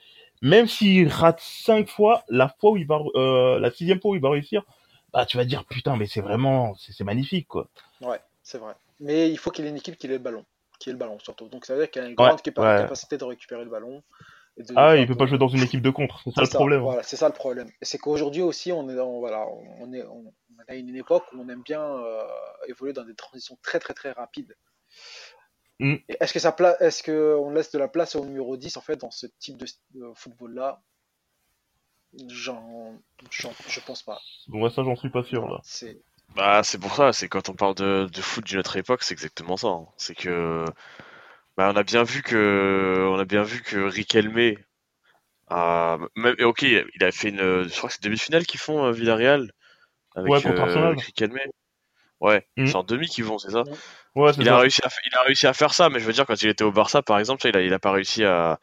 même 0.41 0.67
s'il 0.67 1.07
rate 1.07 1.39
cinq 1.39 1.87
fois, 1.87 2.23
la 2.29 2.49
fois 2.59 2.71
où 2.71 2.77
il 2.77 2.87
va, 2.87 2.99
euh, 3.15 3.59
la 3.59 3.69
sixième 3.71 4.01
fois 4.01 4.11
où 4.11 4.15
il 4.15 4.21
va 4.21 4.31
réussir, 4.31 4.63
bah, 5.17 5.25
tu 5.25 5.35
vas 5.37 5.45
dire, 5.45 5.65
putain, 5.65 5.97
mais 5.97 6.05
c'est 6.05 6.21
vraiment, 6.21 6.75
c'est 6.75 7.03
magnifique, 7.03 7.47
quoi. 7.47 7.67
Ouais, 8.01 8.21
c'est 8.43 8.59
vrai. 8.59 8.75
Mais 8.99 9.31
il 9.31 9.37
faut 9.39 9.49
qu'il 9.49 9.65
ait 9.65 9.69
une 9.69 9.77
équipe 9.77 9.97
qui 9.97 10.05
ait 10.05 10.09
le 10.11 10.19
ballon. 10.19 10.45
Qui 10.79 10.89
ait 10.89 10.91
le 10.91 10.99
ballon 10.99 11.17
surtout. 11.17 11.49
Donc 11.49 11.65
ça 11.65 11.73
veut 11.73 11.79
dire 11.79 11.89
qu'il 11.89 12.03
a 12.03 12.05
une 12.05 12.13
grande 12.13 12.39
ouais. 12.45 12.53
capacité 12.53 13.17
de 13.17 13.23
récupérer 13.23 13.63
le 13.63 13.71
ballon. 13.71 14.03
et 14.57 14.61
de- 14.63 14.73
Ah, 14.75 14.95
il 14.95 15.07
peut 15.07 15.15
pas 15.15 15.25
jouer 15.25 15.39
dans 15.39 15.47
une 15.47 15.63
équipe 15.63 15.81
de 15.81 15.89
contre. 15.89 16.21
C'est 16.23 16.35
ça 16.35 16.41
le 16.43 16.49
problème. 16.49 16.81
Voilà, 16.81 17.01
c'est 17.01 17.15
ça 17.15 17.27
le 17.27 17.33
problème. 17.33 17.67
Et 17.81 17.85
c'est 17.85 17.97
qu'aujourd'hui 17.97 18.43
aussi, 18.43 18.71
on 18.71 18.87
est 18.91 18.95
dans, 18.95 19.17
voilà, 19.17 19.43
on 19.79 19.91
est, 19.91 20.03
on, 20.03 20.25
on 20.27 20.63
a 20.67 20.75
une 20.75 20.95
époque 20.95 21.23
où 21.33 21.41
on 21.41 21.49
aime 21.49 21.63
bien 21.63 21.81
euh, 21.81 22.21
évoluer 22.67 22.93
dans 22.93 23.03
des 23.03 23.15
transitions 23.15 23.57
très 23.63 23.79
très 23.79 23.95
très 23.95 24.11
rapides. 24.11 24.55
Mm. 25.79 25.95
Est-ce 26.07 26.31
que 26.31 26.39
ça 26.39 26.51
pla- 26.51 26.79
est-ce 26.79 27.01
que 27.01 27.35
on 27.39 27.49
laisse 27.49 27.71
de 27.71 27.79
la 27.79 27.87
place 27.87 28.15
au 28.15 28.23
numéro 28.23 28.55
10 28.55 28.77
en 28.77 28.81
fait 28.81 28.97
dans 28.97 29.09
ce 29.09 29.25
type 29.39 29.57
de, 29.57 29.65
de 29.95 30.11
football-là? 30.13 30.79
J'en, 32.29 32.93
je 33.31 33.79
pense 33.85 34.03
pas. 34.03 34.19
Bon, 34.47 34.69
ça, 34.69 34.83
j'en 34.83 34.95
suis 34.95 35.09
pas 35.09 35.23
sûr, 35.23 35.47
là. 35.47 35.59
C'est, 35.63 36.01
Bah, 36.35 36.61
c'est 36.63 36.77
pour 36.77 36.93
ça, 36.95 37.13
c'est 37.13 37.27
quand 37.29 37.49
on 37.49 37.53
parle 37.55 37.75
de, 37.75 38.07
de 38.11 38.21
foot 38.21 38.43
d'une 38.45 38.59
autre 38.59 38.75
époque, 38.77 39.03
c'est 39.03 39.13
exactement 39.13 39.57
ça. 39.57 39.67
hein. 39.69 39.87
C'est 39.97 40.15
que, 40.15 40.65
bah, 41.57 41.71
on 41.73 41.77
a 41.77 41.83
bien 41.83 42.03
vu 42.03 42.23
que, 42.23 43.07
on 43.11 43.19
a 43.19 43.25
bien 43.25 43.43
vu 43.43 43.61
que 43.63 43.77
Riquelme 43.79 44.55
a, 45.49 45.97
même, 46.15 46.35
et 46.39 46.43
ok, 46.45 46.63
il 46.63 47.03
a 47.03 47.11
fait 47.11 47.29
une, 47.29 47.39
je 47.69 47.77
crois 47.77 47.89
que 47.89 47.95
c'est 47.95 48.03
demi-finale 48.03 48.45
qu'ils 48.45 48.59
font 48.59 48.85
euh, 48.85 48.91
Villarreal 48.91 49.51
avec 50.15 50.33
Ouais, 50.33 50.41
contre 50.41 50.63
euh, 50.67 50.87
avec 50.87 51.01
Riquelme. 51.01 51.37
Ouais, 52.21 52.47
Mhm. 52.57 52.65
c'est 52.65 52.77
en 52.77 52.83
demi 52.83 53.07
qu'ils 53.09 53.25
vont, 53.25 53.39
c'est 53.39 53.51
ça? 53.51 53.65
Ouais, 54.15 54.33
c'est 54.33 54.43
il 54.43 54.49
a, 54.49 54.57
ça. 54.57 54.59
réussi 54.59 54.81
à, 54.85 54.89
il 55.05 55.15
a 55.17 55.23
réussi 55.23 55.47
à 55.47 55.53
faire 55.53 55.73
ça, 55.73 55.89
mais 55.89 55.99
je 55.99 56.05
veux 56.05 56.13
dire, 56.13 56.25
quand 56.25 56.41
il 56.41 56.49
était 56.49 56.63
au 56.63 56.71
Barça, 56.71 57.01
par 57.01 57.19
exemple, 57.19 57.47
il 57.47 57.57
a, 57.57 57.61
il 57.61 57.73
a 57.73 57.79
pas 57.79 57.91
réussi 57.91 58.23
à, 58.25 58.59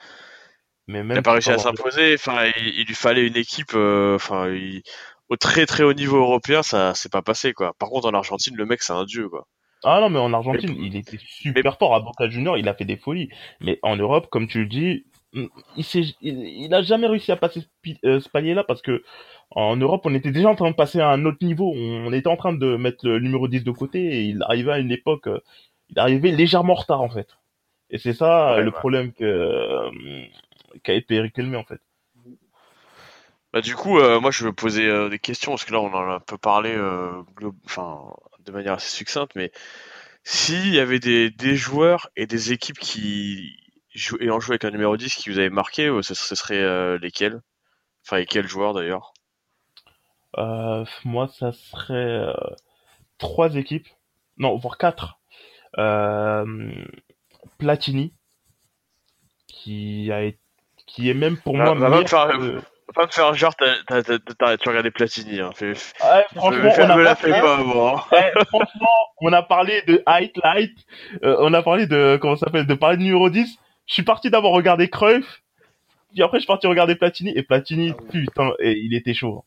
Mais 0.87 1.01
il 1.01 1.05
même 1.05 1.19
a 1.19 1.23
pas 1.23 1.31
pour 1.31 1.33
réussi 1.35 1.51
à 1.51 1.59
s'imposer. 1.59 2.15
Enfin, 2.15 2.47
il, 2.59 2.81
il 2.81 2.87
lui 2.87 2.95
fallait 2.95 3.27
une 3.27 3.37
équipe, 3.37 3.73
euh, 3.75 4.17
enfin, 4.17 4.49
il- 4.51 4.83
au 5.31 5.37
très 5.37 5.65
très 5.67 5.83
haut 5.85 5.95
niveau 5.95 6.19
européen, 6.19 6.63
ça 6.63 6.95
s'est 6.95 7.09
pas 7.09 7.23
passé, 7.23 7.53
quoi. 7.55 7.73
Par 7.79 7.89
contre, 7.89 8.07
en 8.09 8.15
Argentine, 8.15 8.57
le 8.57 8.67
mec, 8.67 8.83
c'est 8.83 8.93
un 8.93 9.05
dieu, 9.05 9.29
quoi. 9.29 9.47
Ah 9.83 10.01
non, 10.01 10.11
mais 10.11 10.19
en 10.19 10.33
Argentine, 10.33 10.75
Mais- 10.79 10.87
il 10.87 10.97
était 10.97 11.19
super 11.21 11.79
fort. 11.79 11.95
À 11.95 12.01
Boca 12.01 12.29
Junior, 12.29 12.57
il 12.59 12.69
a 12.69 12.75
fait 12.75 12.85
des 12.85 12.97
folies. 12.97 13.29
Mais 13.61 13.79
en 13.83 13.97
Europe, 13.97 14.29
comme 14.31 14.47
tu 14.49 14.61
le 14.61 14.67
dis, 14.67 15.05
il 15.77 15.85
s'est, 15.85 16.15
il, 16.21 16.39
il 16.65 16.75
a 16.75 16.83
jamais 16.83 17.07
réussi 17.07 17.33
à 17.33 17.37
passer 17.37 17.61
ce, 17.63 17.91
euh, 18.07 18.21
ce 18.21 18.29
palier-là 18.29 18.65
parce 18.65 18.83
que 18.83 19.03
en 19.51 19.77
Europe, 19.77 20.03
on 20.05 20.15
était 20.15 20.31
déjà 20.31 20.49
en 20.49 20.55
train 20.55 20.71
de 20.71 20.77
passer 20.77 21.01
à 21.01 21.09
un 21.11 21.25
autre 21.27 21.45
niveau. 21.45 21.73
On 21.75 22.13
était 22.13 22.29
en 22.29 22.37
train 22.37 22.53
de 22.53 22.77
mettre 22.77 23.07
le 23.07 23.19
numéro 23.21 23.49
10 23.49 23.63
de 23.65 23.71
côté 23.71 24.01
et 24.01 24.23
il 24.25 24.43
arrivait 24.43 24.73
à 24.73 24.79
une 24.79 24.93
époque, 24.93 25.27
euh, 25.27 25.41
il 25.91 25.99
arrivait 25.99 26.31
légèrement 26.33 26.73
en 26.75 26.77
retard, 26.77 27.01
en 27.03 27.11
fait. 27.11 27.29
Et 27.91 27.99
c'est 27.99 28.15
ça 28.15 28.55
Ouais, 28.55 28.61
le 28.61 28.67
ouais. 28.67 28.73
problème 28.73 29.13
que, 29.13 29.25
euh, 29.25 29.91
qu'a 30.83 30.95
été 30.95 31.21
réclamé, 31.21 31.57
en 31.57 31.65
fait. 31.65 31.81
Bah, 33.53 33.61
du 33.61 33.77
coup, 33.77 33.99
euh, 33.99 34.21
moi, 34.21 34.31
je 34.31 34.45
veux 34.45 34.53
poser 34.53 34.87
euh, 34.89 35.09
des 35.09 35.19
questions, 35.19 35.53
parce 35.53 35.65
que 35.65 35.73
là, 35.73 35.81
on 35.81 35.93
en 35.93 36.11
a 36.11 36.15
un 36.15 36.21
peu 36.21 36.37
parlé, 36.39 36.71
euh, 36.75 37.23
enfin, 37.67 38.01
de 38.41 38.53
manière 38.53 38.75
assez 38.75 38.91
succincte, 38.97 39.33
mais 39.37 39.53
s'il 40.25 40.75
y 40.75 40.81
avait 40.81 41.01
des, 41.01 41.31
des 41.31 41.57
joueurs 41.57 42.11
et 42.17 42.27
des 42.27 42.53
équipes 42.53 42.79
qui 42.79 43.57
jou- 43.95 44.19
ayant 44.21 44.41
joué 44.41 44.55
avec 44.55 44.65
un 44.67 44.71
numéro 44.73 44.97
10 44.97 45.15
qui 45.17 45.31
vous 45.31 45.39
avaient 45.39 45.51
marqué, 45.51 45.91
ce, 46.03 46.15
ce 46.15 46.35
serait 46.37 46.99
lesquels? 46.99 47.41
Enfin, 48.07 48.19
et 48.19 48.27
quels 48.27 48.49
joueurs, 48.49 48.75
d'ailleurs? 48.75 49.15
Moi, 51.05 51.29
ça 51.29 51.53
serait 51.53 52.33
trois 53.19 53.57
équipes, 53.57 53.89
non, 54.39 54.57
voire 54.59 54.79
quatre. 54.79 55.21
Euh, 55.79 56.45
Platini, 57.59 58.15
qui 59.47 60.11
a 60.13 60.23
été, 60.25 60.39
qui 60.87 61.11
est 61.11 61.15
même 61.15 61.37
pour 61.37 61.57
moi 61.57 61.75
va 61.75 61.91
pas 61.91 62.01
me 62.01 62.07
faire- 62.07 62.29
que- 62.29 62.61
Faut 62.87 62.93
pas 62.93 63.07
me 63.07 63.11
faire 63.11 63.33
genre, 63.35 63.55
t'as, 63.57 63.75
t'as, 63.87 64.03
t'as, 64.03 64.19
t'as- 64.39 64.57
tu 64.59 64.69
regardais 64.69 64.91
Platini, 64.91 65.41
hein. 65.41 65.51
Fais, 65.55 65.71
Ouais, 65.73 66.25
franchement, 66.37 66.71
fais- 66.71 66.83
on 66.83 66.91
a, 66.91 66.97
me 66.97 67.03
la 67.03 67.15
pas- 67.15 67.23
fais 67.23 67.41
pas, 67.41 67.57
moi. 67.59 68.07
Ouais, 68.13 68.33
franchement, 68.49 68.89
on 69.23 69.33
a 69.33 69.43
parlé 69.43 69.81
de 69.87 70.03
highlight, 70.05 70.73
euh, 71.25 71.37
on 71.41 71.55
a 71.55 71.63
parlé 71.63 71.87
de 71.87 72.19
comment 72.21 72.37
ça 72.37 72.47
s'appelle, 72.47 72.67
de 72.67 72.75
parler 72.75 72.99
de 72.99 73.03
numéro 73.03 73.31
10. 73.31 73.59
Je 73.87 73.95
suis 73.95 74.03
parti 74.03 74.29
d'abord 74.31 74.53
regarder 74.53 74.89
Cruyff, 74.91 75.41
puis 76.13 76.23
après 76.23 76.37
je 76.39 76.43
suis 76.43 76.47
parti 76.47 76.67
regarder 76.67 76.95
Platini 76.95 77.33
et 77.35 77.43
Platini, 77.43 77.95
Ah 77.99 78.03
oui. 78.13 78.21
putain, 78.27 78.51
et 78.61 78.73
il 78.73 78.95
était 78.95 79.15
chaud. 79.15 79.45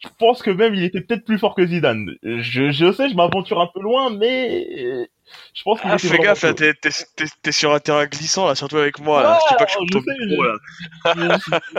Je 0.00 0.08
pense 0.18 0.42
que 0.42 0.50
même 0.50 0.74
il 0.74 0.82
était 0.84 1.00
peut-être 1.02 1.24
plus 1.24 1.38
fort 1.38 1.54
que 1.54 1.66
Zidane. 1.66 2.10
Je, 2.22 2.70
je 2.70 2.92
sais, 2.92 3.08
je 3.10 3.14
m'aventure 3.14 3.60
un 3.60 3.66
peu 3.72 3.80
loin, 3.80 4.10
mais 4.10 5.06
je 5.54 5.62
pense 5.62 5.80
qu'il 5.80 5.90
Ah, 5.90 5.98
fais 5.98 6.18
gaffe, 6.18 6.42
là, 6.42 6.54
t'es, 6.54 6.74
t'es, 6.74 6.90
t'es, 7.16 7.24
t'es 7.42 7.52
sur 7.52 7.72
un 7.74 7.80
terrain 7.80 8.06
glissant, 8.06 8.46
là, 8.48 8.54
surtout 8.54 8.78
avec 8.78 8.98
moi, 8.98 9.22
là. 9.22 9.34
Ouais, 9.34 9.38
Je 9.42 9.48
dis 9.48 9.54
pas 9.54 9.64
que 9.66 9.72
je 9.72 9.76
je 9.78 9.98
suis 9.98 10.04
sais, 10.04 10.34
trop 10.34 10.42
là. 10.42 10.54
je, 11.14 11.20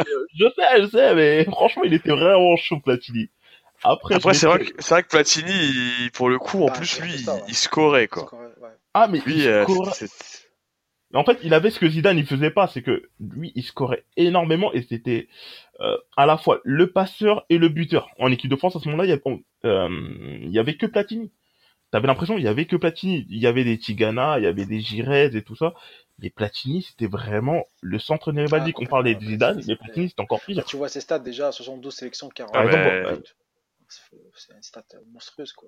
je 0.36 0.46
sais, 0.56 0.82
je 0.82 0.88
sais, 0.88 1.16
mais 1.16 1.46
franchement, 1.46 1.84
il 1.84 1.94
était 1.94 2.12
vraiment 2.12 2.56
chaud, 2.58 2.80
Platini. 2.80 3.30
Après, 3.84 4.16
Après, 4.16 4.34
je 4.34 4.40
c'est 4.40 4.46
vrai, 4.48 4.60
que, 4.60 4.72
c'est 4.80 4.90
vrai 4.94 5.04
que 5.04 5.08
Platini, 5.10 5.52
il- 5.52 6.12
pour 6.14 6.30
le 6.30 6.38
coup, 6.40 6.64
en 6.64 6.68
Bah, 6.68 6.74
plus, 6.74 7.00
lui, 7.00 7.14
ça, 7.18 7.36
ouais. 7.36 7.42
il, 7.48 7.50
il 7.50 7.56
scorait, 7.56 8.08
quoi. 8.08 8.32
Ouais. 8.62 8.70
Ah, 8.94 9.08
mais 9.08 9.22
Lui, 9.26 9.36
il 9.42 9.48
euh, 9.48 9.64
scorait- 9.66 9.92
En 11.14 11.24
fait, 11.26 11.40
il 11.44 11.54
avait 11.54 11.70
ce 11.72 11.80
que 11.80 11.90
Zidane 11.90 12.18
il 12.18 12.26
faisait 12.26 12.52
pas, 12.52 12.68
c'est 12.68 12.82
que 12.82 13.10
lui 13.20 13.52
il 13.56 13.64
scorait 13.64 14.06
énormément 14.18 14.72
et 14.74 14.82
c'était 14.84 15.28
euh, 15.82 15.98
à 16.16 16.26
la 16.26 16.38
fois 16.38 16.62
le 16.64 16.92
passeur 16.92 17.46
et 17.50 17.58
le 17.58 17.70
buteur. 17.70 18.10
En 18.20 18.32
équipe 18.32 18.50
de 18.50 18.56
France 18.56 18.76
à 18.76 18.80
ce 18.80 18.86
moment-là, 18.90 19.06
il 19.06 19.10
y 19.10 19.14
avait, 19.14 19.44
euh, 19.66 20.38
il 20.44 20.52
y 20.52 20.60
avait 20.60 20.76
que 20.76 20.86
Platini. 20.86 21.32
T'avais 21.92 22.08
l'impression 22.08 22.38
il 22.38 22.44
y 22.44 22.48
avait 22.48 22.66
que 22.66 22.78
Platini. 22.78 23.26
Il 23.30 23.40
y 23.40 23.48
avait 23.48 23.64
des 23.66 23.78
Tigana, 23.78 24.40
il 24.40 24.44
y 24.44 24.48
avait 24.48 24.66
des 24.66 24.80
Girez 24.80 25.36
et 25.36 25.42
tout 25.44 25.56
ça. 25.56 25.74
Mais 26.20 26.30
Platini 26.30 26.84
c'était 26.84 27.08
vraiment 27.08 27.66
le 27.82 28.00
centre 28.00 28.32
névralgique. 28.32 28.76
Ah, 28.80 28.84
On 28.84 28.86
parlait 28.88 29.16
de 29.16 29.26
Zidane, 29.26 29.62
mais 29.68 29.76
Platini 29.76 30.10
c'était 30.10 30.22
encore 30.22 30.40
Quand 30.40 30.54
pire. 30.54 30.66
tu 30.66 30.78
vois 30.78 30.88
ses 30.88 31.02
stats 31.02 31.20
déjà, 31.20 31.52
72 31.52 31.94
sélections, 31.94 32.30
40 32.30 32.52
Ah, 32.54 32.60
Par 32.60 32.66
exemple, 32.68 32.86
mais- 32.86 33.08
euh, 33.08 33.22
C'est 34.36 34.54
une 34.56 34.62
stat 34.64 34.84
monstrueuse, 35.12 35.52
quoi. 35.52 35.68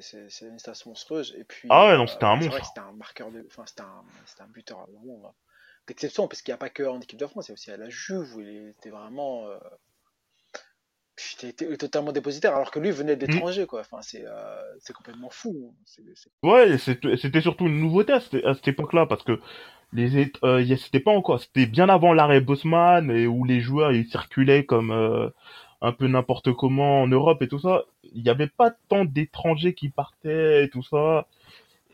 C'est 0.00 0.46
une 0.46 0.58
stat 0.58 0.74
monstrueuse. 0.86 1.34
Et 1.38 1.44
puis, 1.44 1.68
Ah 1.70 1.86
ouais, 1.88 1.96
non, 1.96 2.06
c'était 2.06 2.24
un 2.24 2.40
c'est 2.40 2.48
vrai 2.48 2.58
monstre. 2.58 2.68
c'était 2.74 2.86
un 2.86 2.92
marqueur 2.92 3.30
de. 3.30 3.44
Enfin, 3.46 3.64
c'était 3.66 3.82
un, 3.82 4.44
un 4.44 4.48
buteur 4.48 4.86
vraiment 4.86 5.26
euh, 5.26 5.28
d'exception, 5.86 6.28
parce 6.28 6.42
qu'il 6.42 6.52
n'y 6.52 6.56
a 6.56 6.58
pas 6.58 6.70
que 6.70 6.84
en 6.84 7.00
équipe 7.00 7.18
de 7.18 7.26
France, 7.26 7.48
il 7.48 7.50
y 7.50 7.52
a 7.52 7.54
aussi 7.54 7.70
à 7.70 7.76
la 7.76 7.88
Juve 7.90 8.36
où 8.36 8.40
il 8.40 8.68
était 8.68 8.90
vraiment. 8.90 9.46
euh, 9.48 9.58
il 11.42 11.48
était 11.50 11.76
totalement 11.76 12.10
dépositaire, 12.10 12.56
alors 12.56 12.70
que 12.72 12.80
lui 12.80 12.90
venait 12.90 13.14
d'étranger, 13.16 13.66
quoi. 13.66 13.80
Enfin, 13.80 14.02
c'est 14.02 14.24
euh, 14.26 14.60
complètement 14.94 15.30
fou. 15.30 15.72
hein. 15.72 16.02
Ouais, 16.42 16.76
c'était 16.78 17.40
surtout 17.40 17.66
une 17.66 17.78
nouveauté 17.80 18.12
à 18.14 18.20
cette, 18.20 18.44
à 18.44 18.54
cette 18.54 18.66
époque-là 18.68 19.06
parce 19.06 19.22
que 19.22 19.38
les 19.92 20.32
euh, 20.42 20.76
c'était 20.76 20.98
pas 20.98 21.12
encore, 21.12 21.40
c'était 21.40 21.66
bien 21.66 21.88
avant 21.88 22.12
l'arrêt 22.14 22.40
Bosman 22.40 23.10
et 23.12 23.28
où 23.28 23.44
les 23.44 23.60
joueurs 23.60 23.92
ils 23.92 24.08
circulaient 24.08 24.64
comme 24.66 24.90
euh, 24.90 25.28
un 25.84 25.92
peu 25.92 26.06
n'importe 26.08 26.52
comment 26.52 27.02
en 27.02 27.06
Europe 27.06 27.42
et 27.42 27.48
tout 27.48 27.58
ça. 27.58 27.84
Il 28.12 28.22
y 28.22 28.30
avait 28.30 28.48
pas 28.48 28.72
tant 28.88 29.04
d'étrangers 29.04 29.74
qui 29.74 29.90
partaient 29.90 30.64
et 30.64 30.70
tout 30.70 30.82
ça. 30.82 31.26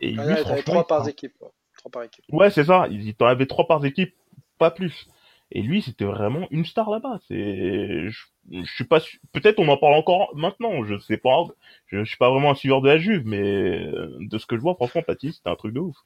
Et 0.00 0.12
Ouais, 0.14 0.26
lui, 0.26 0.62
trois 0.62 0.83
il- 0.83 0.87
par 0.87 1.09
équipe, 1.09 1.35
quoi. 1.38 1.53
Trois 1.76 1.90
par 1.90 2.03
équipe. 2.05 2.24
Ouais, 2.31 2.50
c'est 2.50 2.64
ça. 2.64 2.87
Il 2.90 3.14
t'en 3.14 3.26
avait 3.26 3.46
trois 3.46 3.66
par 3.66 3.85
équipe, 3.85 4.14
pas 4.59 4.70
plus. 4.70 5.07
Et 5.53 5.62
lui, 5.62 5.83
c'était 5.83 6.05
vraiment 6.05 6.46
une 6.50 6.64
star 6.64 6.88
là-bas. 6.90 7.18
C'est, 7.26 8.09
je, 8.11 8.26
je 8.53 8.72
suis 8.72 8.85
pas, 8.85 9.00
su- 9.00 9.20
peut-être 9.33 9.59
on 9.59 9.66
en 9.68 9.76
parle 9.76 9.94
encore 9.94 10.31
maintenant. 10.37 10.85
Je 10.85 10.98
sais 10.98 11.16
pas. 11.16 11.44
Je, 11.87 12.05
je 12.05 12.09
suis 12.09 12.18
pas 12.18 12.31
vraiment 12.31 12.53
un 12.53 12.55
suiveur 12.55 12.81
de 12.83 12.88
la 12.88 12.98
Juve, 12.98 13.22
mais 13.26 13.42
euh, 13.42 14.16
de 14.20 14.38
ce 14.38 14.46
que 14.46 14.57
je 14.57 14.61
vois, 14.61 14.74
franchement, 14.74 15.03
Platini, 15.03 15.33
c'était 15.33 15.50
un 15.50 15.57
truc 15.57 15.74
de 15.74 15.81
ouf. 15.81 15.96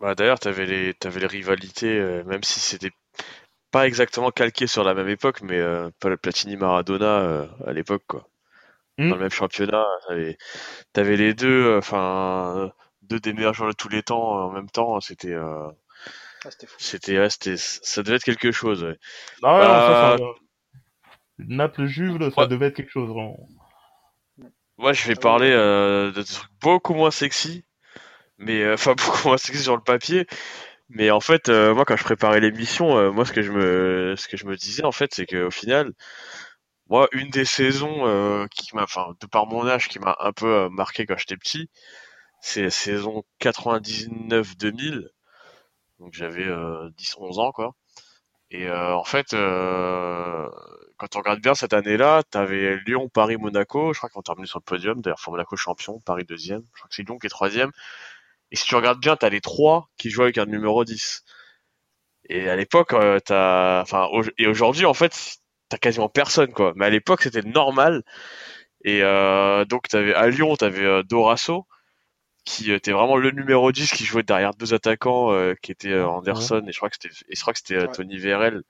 Bah, 0.00 0.14
d'ailleurs, 0.14 0.38
t'avais 0.40 0.66
les, 0.66 0.94
t'avais 0.94 1.20
les 1.20 1.26
rivalités, 1.26 1.96
euh, 1.98 2.24
même 2.24 2.42
si 2.42 2.58
c'était 2.60 2.90
pas 3.76 3.86
exactement 3.86 4.30
calqué 4.30 4.66
sur 4.66 4.84
la 4.84 4.94
même 4.94 5.08
époque, 5.08 5.42
mais 5.42 5.58
euh, 5.58 5.90
pas 6.00 6.08
le 6.08 6.16
Platini 6.16 6.56
Maradona 6.56 7.06
euh, 7.20 7.46
à 7.66 7.72
l'époque, 7.72 8.04
quoi. 8.06 8.28
Hmm. 8.98 9.10
Dans 9.10 9.16
le 9.16 9.22
même 9.22 9.30
championnat, 9.30 9.84
t'avais, 10.08 10.38
t'avais 10.92 11.16
les 11.16 11.34
deux, 11.34 11.66
euh, 11.66 11.78
enfin, 11.78 12.72
deux 13.02 13.20
des 13.20 13.32
meilleurs 13.34 13.54
joueurs 13.54 13.70
de 13.70 13.76
tous 13.76 13.88
les 13.90 14.02
temps 14.02 14.38
euh, 14.38 14.42
en 14.44 14.52
même 14.52 14.70
temps. 14.70 15.00
C'était, 15.00 15.34
euh, 15.34 15.68
Ah, 16.44 16.50
c'était 16.50 16.66
fou. 16.66 16.78
c'était, 16.78 17.18
ouais, 17.18 17.30
c'était, 17.30 17.56
ça 17.58 18.02
devait 18.02 18.16
être 18.16 18.24
quelque 18.24 18.52
chose. 18.52 18.84
Ouais. 18.84 18.96
Ah 19.42 19.80
ça, 19.86 19.94
ça, 19.94 20.16
Naples 21.38 21.86
Juve, 21.86 22.18
là, 22.18 22.30
ça 22.30 22.42
Ouais. 22.42 22.46
devait 22.46 22.66
être 22.66 22.76
quelque 22.76 22.90
chose, 22.90 23.08
vraiment. 23.08 23.48
Moi, 24.78 24.92
je 24.92 25.06
vais 25.08 25.14
Ah 25.16 25.20
parler 25.20 25.50
euh, 25.52 26.12
de 26.12 26.22
trucs 26.22 26.50
beaucoup 26.60 26.94
moins 26.94 27.10
sexy, 27.10 27.64
mais 28.38 28.62
euh, 28.62 28.74
enfin 28.74 28.94
beaucoup 28.98 29.28
moins 29.28 29.38
sexy 29.38 29.62
sur 29.62 29.76
le 29.76 29.82
papier. 29.82 30.26
Mais 30.88 31.10
en 31.10 31.20
fait, 31.20 31.48
euh, 31.48 31.74
moi, 31.74 31.84
quand 31.84 31.96
je 31.96 32.04
préparais 32.04 32.40
l'émission, 32.40 32.96
euh, 32.96 33.10
moi, 33.10 33.24
ce 33.24 33.32
que 33.32 33.42
je 33.42 33.50
me, 33.52 34.14
ce 34.16 34.28
que 34.28 34.36
je 34.36 34.46
me 34.46 34.56
disais, 34.56 34.84
en 34.84 34.92
fait, 34.92 35.12
c'est 35.14 35.26
qu'au 35.26 35.50
final, 35.50 35.92
moi, 36.88 37.08
une 37.12 37.30
des 37.30 37.44
saisons 37.44 38.06
euh, 38.06 38.46
qui 38.48 38.74
m'a, 38.76 38.84
enfin, 38.84 39.14
de 39.20 39.26
par 39.26 39.46
mon 39.46 39.66
âge, 39.66 39.88
qui 39.88 39.98
m'a 39.98 40.16
un 40.20 40.32
peu 40.32 40.46
euh, 40.46 40.68
marqué 40.70 41.06
quand 41.06 41.16
j'étais 41.18 41.36
petit, 41.36 41.70
c'est 42.40 42.62
la 42.62 42.70
saison 42.70 43.24
99-2000. 43.40 45.08
Donc 46.00 46.14
j'avais 46.14 46.44
euh, 46.46 46.90
10-11 46.98 47.40
ans, 47.40 47.52
quoi. 47.52 47.74
Et 48.50 48.68
euh, 48.68 48.94
en 48.96 49.04
fait, 49.04 49.34
euh, 49.34 50.48
quand 50.98 51.16
on 51.16 51.20
regarde 51.20 51.40
bien 51.40 51.54
cette 51.54 51.72
année-là, 51.74 52.22
t'avais 52.30 52.76
Lyon, 52.86 53.08
Paris, 53.12 53.36
Monaco. 53.38 53.92
Je 53.92 53.98
crois 53.98 54.08
qu'ils 54.10 54.16
vont 54.16 54.22
terminer 54.22 54.46
sur 54.46 54.58
le 54.60 54.64
podium. 54.64 55.00
D'ailleurs, 55.02 55.20
Monaco 55.28 55.56
champion, 55.56 56.00
Paris 56.06 56.24
deuxième. 56.24 56.62
Je 56.74 56.78
crois 56.80 56.88
que 56.88 56.94
c'est 56.94 57.02
Lyon 57.04 57.18
qui 57.18 57.26
est 57.26 57.30
troisième. 57.30 57.72
Et 58.52 58.56
si 58.56 58.64
tu 58.64 58.74
regardes 58.76 59.00
bien, 59.00 59.16
t'as 59.16 59.28
les 59.28 59.40
trois 59.40 59.88
qui 59.98 60.10
jouent 60.10 60.22
avec 60.22 60.38
un 60.38 60.46
numéro 60.46 60.84
10. 60.84 61.24
Et 62.28 62.48
à 62.48 62.56
l'époque, 62.56 62.92
euh, 62.92 63.18
t'as, 63.24 63.82
enfin, 63.82 64.06
au- 64.12 64.22
et 64.38 64.46
aujourd'hui, 64.46 64.84
en 64.86 64.94
fait, 64.94 65.36
t'as 65.68 65.78
quasiment 65.78 66.08
personne, 66.08 66.52
quoi. 66.52 66.72
Mais 66.76 66.86
à 66.86 66.90
l'époque, 66.90 67.22
c'était 67.22 67.42
normal. 67.42 68.02
Et 68.84 69.02
euh, 69.02 69.64
donc, 69.64 69.88
t'avais 69.88 70.14
à 70.14 70.28
Lyon, 70.28 70.56
t'avais 70.56 70.84
euh, 70.84 71.02
Dorasso, 71.02 71.66
qui 72.44 72.72
était 72.72 72.92
vraiment 72.92 73.16
le 73.16 73.30
numéro 73.32 73.72
10, 73.72 73.90
qui 73.92 74.04
jouait 74.04 74.22
derrière 74.22 74.54
deux 74.54 74.74
attaquants, 74.74 75.32
euh, 75.32 75.54
qui 75.62 75.72
étaient 75.72 75.90
euh, 75.90 76.06
Anderson 76.08 76.62
et 76.66 76.72
je 76.72 76.76
crois 76.78 76.90
que 76.90 76.96
c'était, 77.00 77.14
et 77.28 77.34
je 77.36 77.40
crois 77.40 77.52
que 77.52 77.58
c'était 77.60 77.78
Ouais. 77.78 77.92
Tony 77.92 78.18
Vérel. 78.18 78.62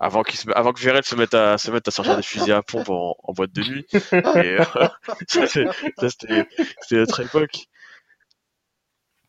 Avant 0.00 0.24
qu'il 0.24 0.36
se, 0.36 0.50
avant 0.50 0.72
que 0.72 0.80
Vérel 0.80 1.04
se 1.04 1.14
mette 1.14 1.32
à 1.34 1.58
se 1.58 1.70
mette 1.70 1.86
à 1.86 1.92
sortir 1.92 2.16
des 2.16 2.22
fusils 2.24 2.52
à 2.52 2.62
pompe 2.62 2.88
en, 2.90 3.14
en 3.22 3.32
boîte 3.32 3.52
de 3.52 3.62
nuit. 3.62 3.86
Et, 3.92 4.58
euh, 4.58 4.64
ça, 5.28 5.46
c'est- 5.46 5.66
ça, 5.98 6.10
c'était, 6.10 6.48
c'était 6.80 6.96
notre 6.96 7.20
époque. 7.20 7.66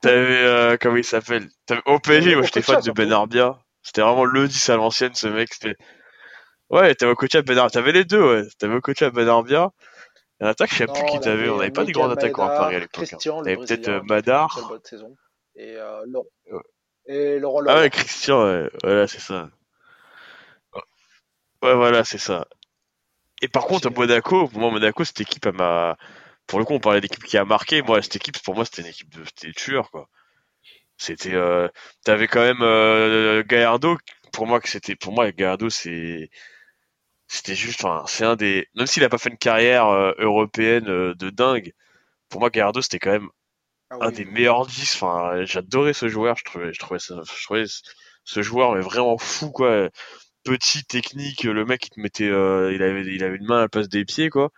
T'avais, 0.03 0.43
euh, 0.43 0.77
comment 0.79 0.97
il 0.97 1.03
s'appelle? 1.03 1.47
T'avais 1.65 1.81
PSG, 2.03 2.35
moi 2.35 2.43
j'étais 2.43 2.61
fan 2.61 2.81
de 2.81 2.91
Ben 2.91 3.11
Arbia. 3.11 3.57
C'était 3.81 4.01
vraiment 4.01 4.25
le 4.25 4.47
10 4.47 4.69
à 4.69 4.75
l'ancienne, 4.75 5.15
ce 5.15 5.27
mec. 5.27 5.53
C'était... 5.53 5.75
Ouais, 6.69 6.93
t'avais 6.95 7.13
Okocha, 7.13 7.41
Ben 7.41 7.57
Arbia. 7.57 7.69
T'avais 7.71 7.91
les 7.93 8.03
deux, 8.05 8.21
ouais. 8.21 8.43
T'avais 8.59 8.75
Okocha, 8.75 9.09
Ben 9.11 9.27
Arbia. 9.29 9.71
Et 10.41 10.45
en 10.45 10.47
attaque, 10.47 10.71
je 10.71 10.75
sais 10.75 10.87
plus 10.87 11.05
qui 11.05 11.19
t'avais. 11.19 11.43
avait 11.43 11.49
On 11.49 11.57
n'avait 11.57 11.71
pas 11.71 11.81
des 11.83 11.87
Miguel 11.87 12.03
grands 12.03 12.11
attaquants 12.11 12.45
à 12.47 12.57
Paris 12.57 12.75
à 12.75 12.79
l'époque. 12.79 13.03
hein. 13.03 13.05
Christian, 13.05 13.37
On 13.37 13.43
avait 13.45 13.55
peut-être 13.57 13.87
euh, 13.87 14.01
Madar. 14.03 14.71
Et 15.55 15.75
euh, 15.77 16.03
Laurent. 16.07 16.27
Ouais. 16.51 16.59
Et 17.05 17.39
Laurent 17.39 17.61
Ah 17.67 17.75
ouais, 17.79 17.89
Christian, 17.89 18.43
ouais. 18.45 18.69
Voilà, 18.83 19.07
c'est 19.07 19.21
ça. 19.21 19.49
Ouais, 21.61 21.75
voilà, 21.75 22.03
c'est 22.03 22.17
ça. 22.17 22.45
Et 23.41 23.47
par 23.47 23.63
contre, 23.65 23.87
Archimède. 23.87 24.09
Monaco, 24.09 24.49
moi, 24.53 24.69
Monaco, 24.71 25.03
cette 25.03 25.21
équipe, 25.21 25.45
elle 25.45 25.53
m'a, 25.53 25.97
pour 26.47 26.60
le 26.60 26.65
coup, 26.65 26.73
on 26.73 26.79
parlait 26.79 27.01
d'équipe 27.01 27.23
qui 27.23 27.38
a 27.38 27.45
marqué. 27.45 27.82
Moi, 27.82 28.01
cette 28.01 28.15
équipe, 28.17 28.41
pour 28.43 28.56
moi, 28.56 28.65
c'était 28.65 28.82
une 28.84 28.88
équipe 28.89 29.13
de, 29.13 29.23
c'était 29.25 29.53
tueur, 29.53 29.91
quoi. 29.91 30.10
C'était, 30.97 31.34
euh, 31.36 31.67
t'avais 32.06 32.27
quand 32.27 32.41
même 32.41 32.62
euh, 32.62 33.43
Gallardo. 33.45 33.97
Pour 34.34 34.47
moi, 34.47 34.60
que 34.62 34.69
c'était, 34.69 34.95
pour 34.95 35.13
moi, 35.13 35.32
Gallardo, 35.32 35.69
c'est, 35.69 36.29
c'était 37.27 37.56
juste, 37.56 37.84
enfin, 37.84 38.03
c'est 38.08 38.25
un 38.25 38.36
des, 38.36 38.67
même 38.75 38.88
s'il 38.88 39.03
a 39.03 39.10
pas 39.10 39.17
fait 39.17 39.29
une 39.29 39.38
carrière 39.38 39.88
euh, 39.88 40.13
européenne 40.19 40.88
euh, 40.89 41.15
de 41.15 41.29
dingue, 41.29 41.73
pour 42.29 42.41
moi, 42.41 42.49
Gallardo, 42.51 42.82
c'était 42.82 42.99
quand 42.99 43.12
même 43.12 43.29
Ah 43.89 43.97
un 43.99 44.12
oui, 44.12 44.12
des 44.12 44.25
meilleurs 44.25 44.67
10. 44.67 44.95
Enfin, 44.95 45.45
j'adorais 45.45 45.93
ce 45.93 46.08
joueur. 46.10 46.38
Je 46.38 46.43
trouvais, 46.45 46.73
je 46.73 46.79
trouvais, 46.79 46.99
ça- 46.99 47.15
je 47.38 47.43
trouvais 47.45 47.65
ce 48.25 48.41
joueur 48.43 48.73
mais 48.75 48.82
vraiment 48.82 49.17
fou, 49.17 49.51
quoi. 49.51 49.89
Petit, 50.43 50.86
technique. 50.86 51.43
Le 51.43 51.65
mec, 51.65 51.88
il 51.88 51.89
te 51.91 51.99
mettait, 52.01 52.29
euh, 52.29 52.73
il 52.73 52.84
avait, 52.84 53.03
il 53.06 53.23
avait 53.23 53.38
une 53.38 53.45
main 53.47 53.58
à 53.60 53.62
la 53.62 53.69
place 53.69 53.89
des 53.89 54.06
pieds, 54.06 54.29
quoi. 54.29 54.51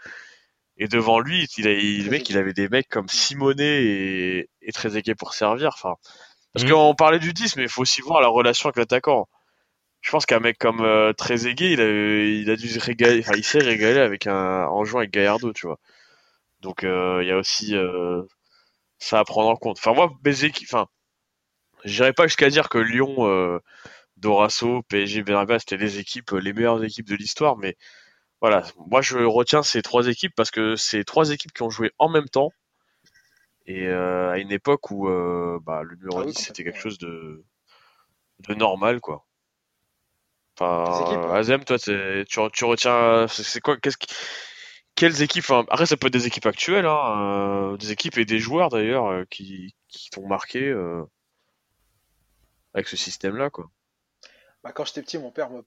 Et 0.78 0.88
devant 0.88 1.20
lui, 1.20 1.48
il 1.58 2.04
le 2.06 2.10
mec, 2.10 2.30
il 2.30 2.38
avait 2.38 2.54
des 2.54 2.70
mecs 2.70 2.90
comme 2.90 3.08
Simonet 3.10 3.84
et, 3.86 4.50
et 4.62 4.72
Trezeguet 4.72 5.16
pour 5.16 5.34
servir. 5.34 5.72
Enfin, 5.74 5.96
parce 6.54 6.66
Mhm. 6.66 6.72
qu'on 6.72 6.96
parlait 6.96 7.20
du 7.20 7.34
10, 7.34 7.56
mais 7.58 7.64
il 7.64 7.70
faut 7.70 7.84
aussi 7.84 8.02
voir 8.02 8.22
la 8.22 8.28
relation 8.30 8.70
avec 8.70 8.78
l'attaquant. 8.78 9.28
Je 10.02 10.12
pense 10.12 10.26
qu'un 10.26 10.40
mec 10.40 10.58
comme 10.60 10.82
euh, 10.82 11.14
Trezeguet, 11.14 11.72
il 11.74 11.82
a, 11.82 11.86
il 11.88 12.50
a 12.52 12.56
dû 12.58 12.70
se 12.70 12.80
régaler, 12.80 13.22
enfin, 13.22 13.36
il 13.36 13.44
s'est 13.46 13.60
régalé 13.60 14.00
avec 14.00 14.28
un, 14.28 14.66
en 14.68 14.86
jouant 14.86 15.00
avec 15.02 15.12
Gallardo, 15.12 15.54
tu 15.54 15.68
vois. 15.68 15.80
Donc, 16.62 16.84
euh, 16.84 17.20
il 17.24 17.28
y 17.30 17.32
a 17.32 17.38
aussi 17.38 17.76
euh, 17.76 18.24
ça 19.00 19.20
à 19.20 19.26
prendre 19.26 19.50
en 19.50 19.56
compte. 19.58 19.78
Enfin, 19.80 19.94
moi, 19.94 20.12
Bézéki, 20.24 20.66
enfin, 20.70 20.88
j'irais 21.86 22.14
pas 22.14 22.28
jusqu'à 22.28 22.50
dire 22.50 22.70
que 22.70 22.78
Lyon, 22.78 23.16
euh, 23.28 23.60
Dorasso, 24.18 24.84
PSG, 24.90 25.24
Benarba, 25.24 25.60
c'était 25.60 25.78
les 25.78 26.00
équipes, 26.00 26.32
les 26.34 26.54
meilleures 26.54 26.84
équipes 26.84 27.08
de 27.10 27.16
l'histoire, 27.16 27.58
mais 27.58 27.76
voilà, 28.42 28.64
moi 28.88 29.02
je 29.02 29.18
retiens 29.18 29.64
ces 29.64 29.82
trois 29.82 30.08
équipes 30.08 30.34
parce 30.36 30.52
que 30.52 30.76
c'est 30.76 31.04
trois 31.04 31.32
équipes 31.32 31.54
qui 31.54 31.64
ont 31.64 31.70
joué 31.70 31.92
en 31.98 32.10
même 32.10 32.28
temps 32.28 32.52
et 33.66 33.88
euh, 33.88 34.32
à 34.32 34.38
une 34.38 34.52
époque 34.52 34.92
où 34.92 35.08
euh, 35.08 35.60
bah, 35.64 35.82
le 35.84 35.96
numéro 35.96 36.20
Ah 36.20 36.26
oui, 36.26 36.32
10 36.32 36.38
c'était 36.38 36.64
complètement, 36.64 36.72
quelque 36.72 36.82
chose 36.82 36.98
de, 37.00 37.46
de 38.48 38.54
normal 38.54 39.00
quoi. 39.00 39.26
Équipes, 40.58 40.62
Enfin. 40.62 41.34
Azem, 41.34 41.66
toi, 41.66 41.78
tu, 41.78 42.26
tu 42.30 42.66
retiens, 42.66 43.28
c'est 43.28 43.60
quoi, 43.60 43.76
qu'est-ce 43.78 43.98
qui, 43.98 44.08
quelles 44.96 45.22
équipes, 45.22 45.44
enfin, 45.44 45.66
après 45.70 45.86
ça 45.86 45.98
peut 45.98 46.08
être 46.08 46.14
des 46.14 46.28
équipes 46.28 46.46
actuelles, 46.46 46.86
hein, 46.86 47.74
euh, 47.74 47.78
des 47.78 47.92
équipes 47.92 48.18
et 48.18 48.26
des 48.26 48.40
joueurs 48.40 48.70
d'ailleurs 48.70 49.26
qui, 49.30 49.76
qui 49.90 50.10
t'ont 50.12 50.28
marqué 50.28 50.74
avec 52.74 52.88
ce 52.88 52.96
système-là 52.96 53.50
quoi. 53.50 53.70
Bah, 54.64 54.72
quand 54.72 54.86
j'étais 54.86 55.02
petit, 55.02 55.18
mon 55.18 55.32
père 55.32 55.50
me, 55.50 55.64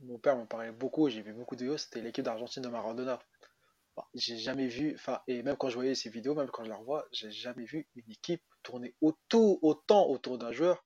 mon 0.00 0.18
père 0.18 0.36
me 0.36 0.46
parlait 0.46 0.72
beaucoup, 0.72 1.08
j'ai 1.08 1.22
vu 1.22 1.32
beaucoup 1.32 1.56
de 1.56 1.62
vidéos, 1.62 1.78
c'était 1.78 2.00
l'équipe 2.00 2.24
d'Argentine 2.24 2.62
de 2.62 2.68
Maradona. 2.68 3.18
Bon, 3.96 4.02
j'ai 4.14 4.38
jamais 4.38 4.68
vu, 4.68 4.94
enfin, 4.94 5.20
et 5.26 5.42
même 5.42 5.56
quand 5.56 5.68
je 5.68 5.74
voyais 5.74 5.94
ces 5.94 6.10
vidéos, 6.10 6.34
même 6.34 6.48
quand 6.48 6.64
je 6.64 6.70
les 6.70 6.76
revois, 6.76 7.06
j'ai 7.12 7.30
jamais 7.30 7.64
vu 7.64 7.88
une 7.96 8.10
équipe 8.10 8.42
tourner 8.62 8.94
autant, 9.00 9.58
autant 9.62 10.06
autour 10.08 10.38
d'un 10.38 10.52
joueur, 10.52 10.84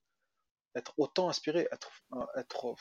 être 0.74 0.94
autant 0.96 1.28
inspiré, 1.28 1.68
être, 1.70 1.90
être, 2.36 2.74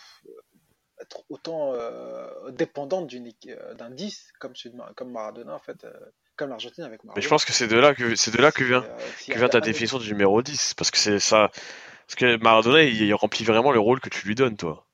être 1.02 1.26
autant 1.30 1.74
euh, 1.74 2.52
dépendante 2.52 3.14
euh, 3.14 3.74
d'un 3.74 3.90
10 3.90 4.32
comme, 4.40 4.54
comme 4.96 5.12
Maradona, 5.12 5.54
en 5.54 5.60
fait, 5.60 5.84
euh, 5.84 5.92
comme 6.38 6.50
l'Argentine 6.50 6.84
avec 6.84 7.04
Mais 7.04 7.08
Maradona. 7.08 7.24
je 7.24 7.30
pense 7.30 7.46
que 7.46 7.52
c'est 7.54 7.68
de 7.68 7.78
là 7.78 7.94
que 7.94 8.16
c'est 8.16 8.32
de 8.32 8.38
là 8.38 8.52
que 8.52 8.64
vient 8.64 8.84
euh, 8.84 8.98
que 9.28 9.48
ta 9.48 9.60
définition 9.60 10.00
du 10.00 10.08
numéro 10.08 10.42
10 10.42 10.74
parce 10.76 10.92
que 10.92 10.98
c'est 10.98 11.20
ça 11.20 11.52
parce 12.08 12.16
que 12.16 12.38
Maradona 12.38 12.84
il, 12.84 13.02
il 13.02 13.14
remplit 13.14 13.44
vraiment 13.46 13.72
le 13.72 13.80
rôle 13.80 14.00
que 14.00 14.10
tu 14.10 14.26
lui 14.26 14.36
donnes 14.36 14.58
toi. 14.58 14.88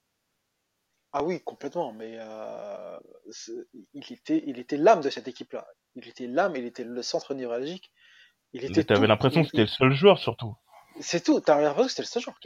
Ah 1.14 1.24
oui, 1.24 1.42
complètement, 1.44 1.94
mais 1.94 2.16
euh, 2.20 2.98
c'est- 3.32 3.68
il 3.94 4.12
était, 4.14 4.44
il 4.46 4.60
était 4.60 4.78
l'âme 4.78 5.02
de 5.02 5.10
cette 5.10 5.28
équipe-là. 5.28 5.66
Il 5.96 6.08
était 6.08 6.28
l'âme, 6.28 6.56
il 6.56 6.66
était 6.66 6.84
le 6.84 7.02
centre 7.02 7.34
névralgique. 7.34 7.92
Il 8.54 8.64
était 8.64 8.80
Mais 8.82 8.84
t'avais 8.84 9.08
l'impression 9.08 9.42
que 9.42 9.48
Il- 9.48 9.50
c'était 9.50 9.62
le 9.64 9.68
seul 9.68 9.94
joueur 9.94 10.20
surtout. 10.20 10.56
C'est 11.00 11.24
tout. 11.24 11.40
T'avais 11.40 11.62
l'impression 11.64 11.86
que 11.86 11.92
c'était 11.92 12.02
le 12.02 12.08
seul 12.08 12.24
joueur. 12.24 12.38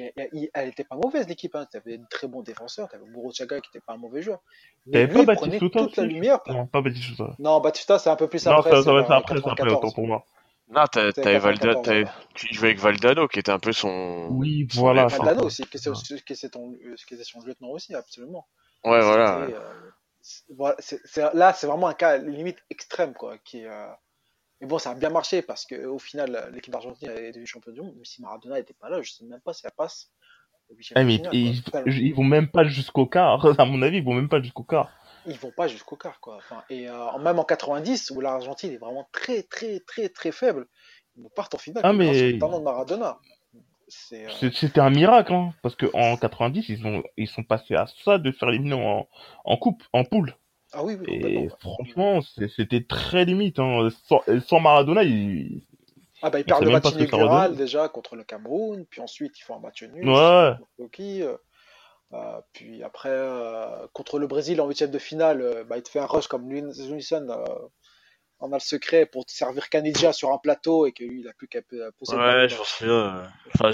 Elle 0.54 0.68
était 0.70 0.84
pas 0.84 0.96
mauvaise 0.98 1.28
l'équipe. 1.28 1.56
Hein. 1.56 1.66
T'avais 1.72 1.98
de 1.98 2.06
très 2.10 2.28
bons 2.28 2.42
défenseurs. 2.42 2.90
T'avais 2.90 3.06
Chaga 3.34 3.62
qui 3.62 3.70
était 3.70 3.80
pas 3.86 3.94
un 3.94 3.98
mauvais 3.98 4.22
joueur. 4.22 4.42
Mais 4.88 4.92
T'avais 5.08 5.08
lui, 5.08 5.26
pas 5.26 5.36
Batistuta 5.36 5.80
toute 5.80 5.96
la 5.98 6.04
lumière. 6.04 6.40
Non, 6.48 6.68
pas 6.68 6.82
Batistuta. 6.82 7.36
Non, 7.40 7.62
Batistuta, 7.62 7.98
c'est 7.98 8.10
un 8.10 8.16
peu 8.18 8.28
plus 8.28 8.46
Non, 8.46 8.58
après. 8.58 8.72
ça, 8.72 8.78
c'est 8.78 8.84
ça 8.84 8.94
va 8.94 9.00
être 9.02 9.12
après, 9.12 9.36
c'est 9.36 9.40
après, 9.40 9.52
94. 9.56 9.78
autant 9.86 9.92
pour 9.96 10.06
moi. 10.08 10.26
Non, 10.72 10.86
t'as- 10.92 11.12
C'est 11.12 11.22
t'avais 11.22 11.40
Valda, 11.40 11.60
94, 11.74 11.86
t'avais- 11.86 12.04
voilà. 12.04 12.16
tu 12.34 12.54
jouais 12.54 12.70
avec 12.70 12.80
Valdano 12.80 13.28
qui 13.28 13.40
était 13.40 13.52
un 13.52 13.60
peu 13.60 13.74
son 13.74 14.28
Oui, 14.32 14.68
son 14.72 14.80
voilà. 14.82 15.08
Valdano 15.08 15.44
aussi, 15.46 15.66
qui 15.66 15.78
c'est 15.78 15.92
qui 16.26 16.36
c'est 16.36 16.50
ton- 16.50 16.74
euh, 16.86 16.96
qui 17.08 17.18
c'est 17.18 17.24
son 17.24 17.42
lieutenant 17.42 17.70
aussi, 17.70 17.94
absolument. 17.94 18.48
Ouais, 18.86 19.02
voilà. 19.02 19.40
Euh, 19.42 19.50
c'est- 20.22 20.44
voilà, 20.56 20.76
c'est- 20.80 21.02
c'est- 21.06 21.34
là, 21.34 21.54
c'est 21.54 21.68
vraiment 21.68 21.88
un 21.88 21.94
cas 21.94 22.18
limite 22.18 22.58
extrême, 22.70 23.14
quoi. 23.14 23.38
Qui, 23.40 23.66
euh, 23.66 23.88
Mais 24.64 24.68
bon, 24.68 24.78
ça 24.78 24.92
a 24.92 24.94
bien 24.94 25.10
marché 25.10 25.42
parce 25.42 25.66
que 25.66 25.86
au 25.88 25.98
final, 25.98 26.52
l'équipe 26.54 26.72
d'Argentine 26.72 27.10
est 27.10 27.32
devenue 27.32 27.48
champion 27.48 27.72
du 27.72 27.82
monde. 27.82 27.96
Même 27.96 28.06
si 28.06 28.22
Maradona 28.22 28.58
n'était 28.58 28.76
pas 28.76 28.90
là, 28.90 29.02
je 29.02 29.12
sais 29.12 29.26
même 29.26 29.42
pas 29.42 29.54
si 29.54 29.66
elle 29.66 29.72
passe. 29.76 30.12
Eh, 30.96 31.04
mais 31.04 31.16
ils- 31.34 31.64
ils 31.88 32.14
vont 32.14 32.24
même 32.24 32.48
pas 32.48 32.64
jusqu'au 32.64 33.08
quart. 33.08 33.40
À 33.60 33.66
mon 33.66 33.82
avis, 33.82 33.98
ils 33.98 34.04
vont 34.04 34.14
même 34.14 34.30
pas 34.30 34.40
jusqu'au 34.40 34.62
quart. 34.64 34.90
Ils 35.28 35.38
vont 35.38 35.52
pas 35.52 35.68
jusqu'au 35.68 35.96
quart, 35.96 36.20
quoi. 36.20 36.38
Enfin, 36.38 36.64
et 36.70 36.90
euh, 36.90 37.18
même 37.20 37.38
en 37.40 37.44
90, 37.44 38.12
où 38.12 38.22
l'Argentine 38.22 38.72
est 38.72 38.78
vraiment 38.78 39.08
très, 39.12 39.44
très, 39.44 39.80
très, 39.82 40.10
très 40.10 40.32
faible, 40.32 40.68
ils 41.18 41.30
partent 41.36 41.54
en 41.56 41.60
finale. 41.60 41.84
Ah, 41.86 41.94
mais- 41.94 42.34
au 42.36 42.40
talent 42.40 42.60
de 42.60 42.64
Maradona. 42.64 43.20
C'est, 43.88 44.26
euh, 44.26 44.52
C'était 44.54 44.80
un 44.80 44.90
miracle, 44.90 45.34
hein, 45.34 45.54
parce 45.62 45.76
que 45.76 45.86
en 45.94 46.16
90, 46.16 46.70
ils 46.70 46.88
ont 46.88 47.04
ils 47.18 47.28
sont 47.28 47.44
passés 47.44 47.76
à 47.76 47.88
ça 48.06 48.18
de 48.20 48.32
faire 48.32 48.48
éliminer 48.50 48.76
en, 48.76 49.08
en 49.44 49.58
coupe, 49.58 49.84
en 49.92 50.06
poule. 50.06 50.34
Ah 50.72 50.82
oui, 50.86 50.96
oui, 50.98 51.06
Et 51.10 51.50
franchement, 51.60 52.22
c'était 52.56 52.84
très 52.84 53.26
limite. 53.26 53.60
Hein. 53.60 53.90
Sans, 54.06 54.22
sans 54.48 54.62
Maradona, 54.62 55.04
il... 55.04 55.64
Ah 56.22 56.30
bah 56.30 56.40
ils 56.40 56.46
perdent 56.46 56.64
le 56.64 56.72
match 56.72 56.90
inaugural 56.94 57.56
déjà 57.58 57.90
contre 57.90 58.16
le 58.16 58.24
Cameroun, 58.24 58.86
puis 58.90 59.02
ensuite 59.02 59.38
ils 59.38 59.42
font 59.42 59.56
un 59.56 59.60
match 59.60 59.84
nul 59.84 60.08
Ouais. 60.08 60.52
contre 60.78 60.92
euh, 62.14 62.42
puis 62.54 62.84
après 62.84 63.10
euh, 63.10 63.88
contre 63.94 64.20
le 64.20 64.28
Brésil 64.28 64.60
en 64.60 64.68
huitième 64.68 64.92
de 64.92 65.00
finale, 65.00 65.42
euh, 65.42 65.64
bah, 65.64 65.78
il 65.78 65.84
te 65.84 65.90
fait 65.90 66.00
un 66.00 66.06
rush 66.06 66.28
comme 66.28 66.52
euh, 66.52 67.36
on 68.40 68.52
a 68.52 68.56
le 68.56 68.60
secret 68.60 69.06
pour 69.06 69.26
te 69.26 69.32
servir 69.32 69.70
Canidja 69.70 70.12
sur 70.14 70.32
un 70.32 70.38
plateau 70.38 70.86
et 70.86 70.92
que 70.92 71.04
lui 71.04 71.22
il 71.22 71.28
a 71.28 71.34
plus 71.34 71.48
qu'à 71.48 71.62
poser 71.98 72.16
Ouais, 72.18 72.50
je 72.50 72.58
m'en 72.58 72.64
souviens. 72.64 73.32
Enfin, 73.54 73.72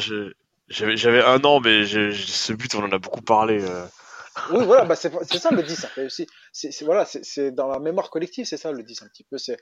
j'avais 0.68 1.24
un 1.24 1.44
an, 1.46 1.60
mais 1.62 1.86
je- 1.86 2.12
je- 2.12 2.28
ce 2.28 2.54
but, 2.54 2.76
on 2.76 2.84
en 2.84 2.92
a 2.92 3.00
beaucoup 3.00 3.22
parlé. 3.22 3.64
Oui, 4.52 4.66
voilà, 4.66 4.86
bah 4.86 4.96
c'est 4.96 5.12
ça 5.40 5.50
le 5.52 5.64
10, 5.64 5.76
ça 5.76 5.88
fait 5.88 6.06
aussi. 6.06 6.28
C'est 6.52 6.84
voilà, 6.84 7.06
c'est 7.06 7.52
dans 7.52 7.68
la 7.68 7.80
mémoire 7.80 8.10
collective, 8.12 8.46
c'est 8.46 8.58
ça 8.58 8.72
le 8.72 8.84
10 8.84 9.02
un 9.02 9.08
petit 9.08 9.24
peu. 9.24 9.38
C'est 9.40 9.58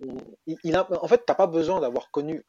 on- 0.00 0.16
il, 0.46 0.56
il 0.64 0.74
a, 0.74 0.88
en 1.02 1.06
fait, 1.06 1.22
t'as 1.24 1.34
pas 1.36 1.46
besoin 1.46 1.80
d'avoir 1.80 2.10
connu 2.10 2.44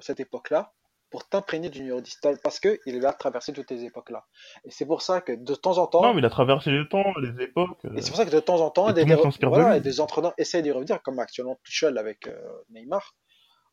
cette 0.00 0.20
époque-là 0.20 0.72
pour 1.10 1.28
t'imprégner 1.28 1.68
du 1.70 1.80
numéro 1.80 2.00
10 2.00 2.20
t'as- 2.20 2.36
parce 2.36 2.60
que 2.60 2.78
il 2.86 3.00
là 3.00 3.12
de 3.12 3.18
traverser 3.18 3.52
toutes 3.52 3.70
les 3.70 3.84
époques-là. 3.84 4.24
Et 4.64 4.70
c'est 4.70 4.86
pour 4.86 5.02
ça 5.02 5.20
que 5.20 5.32
de 5.32 5.54
temps 5.54 5.78
en 5.78 5.86
temps, 5.86 6.02
Non, 6.02 6.14
mais 6.14 6.20
il 6.20 6.24
a 6.24 6.30
traversé 6.30 6.70
le 6.70 6.88
temps, 6.88 7.12
les 7.20 7.42
époques. 7.42 7.84
euh. 7.84 7.94
et 7.96 8.02
c'est 8.02 8.10
pour 8.10 8.16
ça 8.16 8.24
que 8.24 8.30
de 8.30 8.40
temps 8.40 8.60
en 8.60 8.70
temps, 8.70 8.88
Et 8.90 8.92
des, 8.94 9.04
de 9.04 9.78
des 9.80 10.00
entraîneurs 10.00 10.34
essayent 10.38 10.62
d'y 10.62 10.70
revenir, 10.70 11.02
comme 11.02 11.18
actuellement 11.18 11.58
Tuchel 11.64 11.98
avec 11.98 12.26
euh, 12.28 12.40
Neymar. 12.70 13.14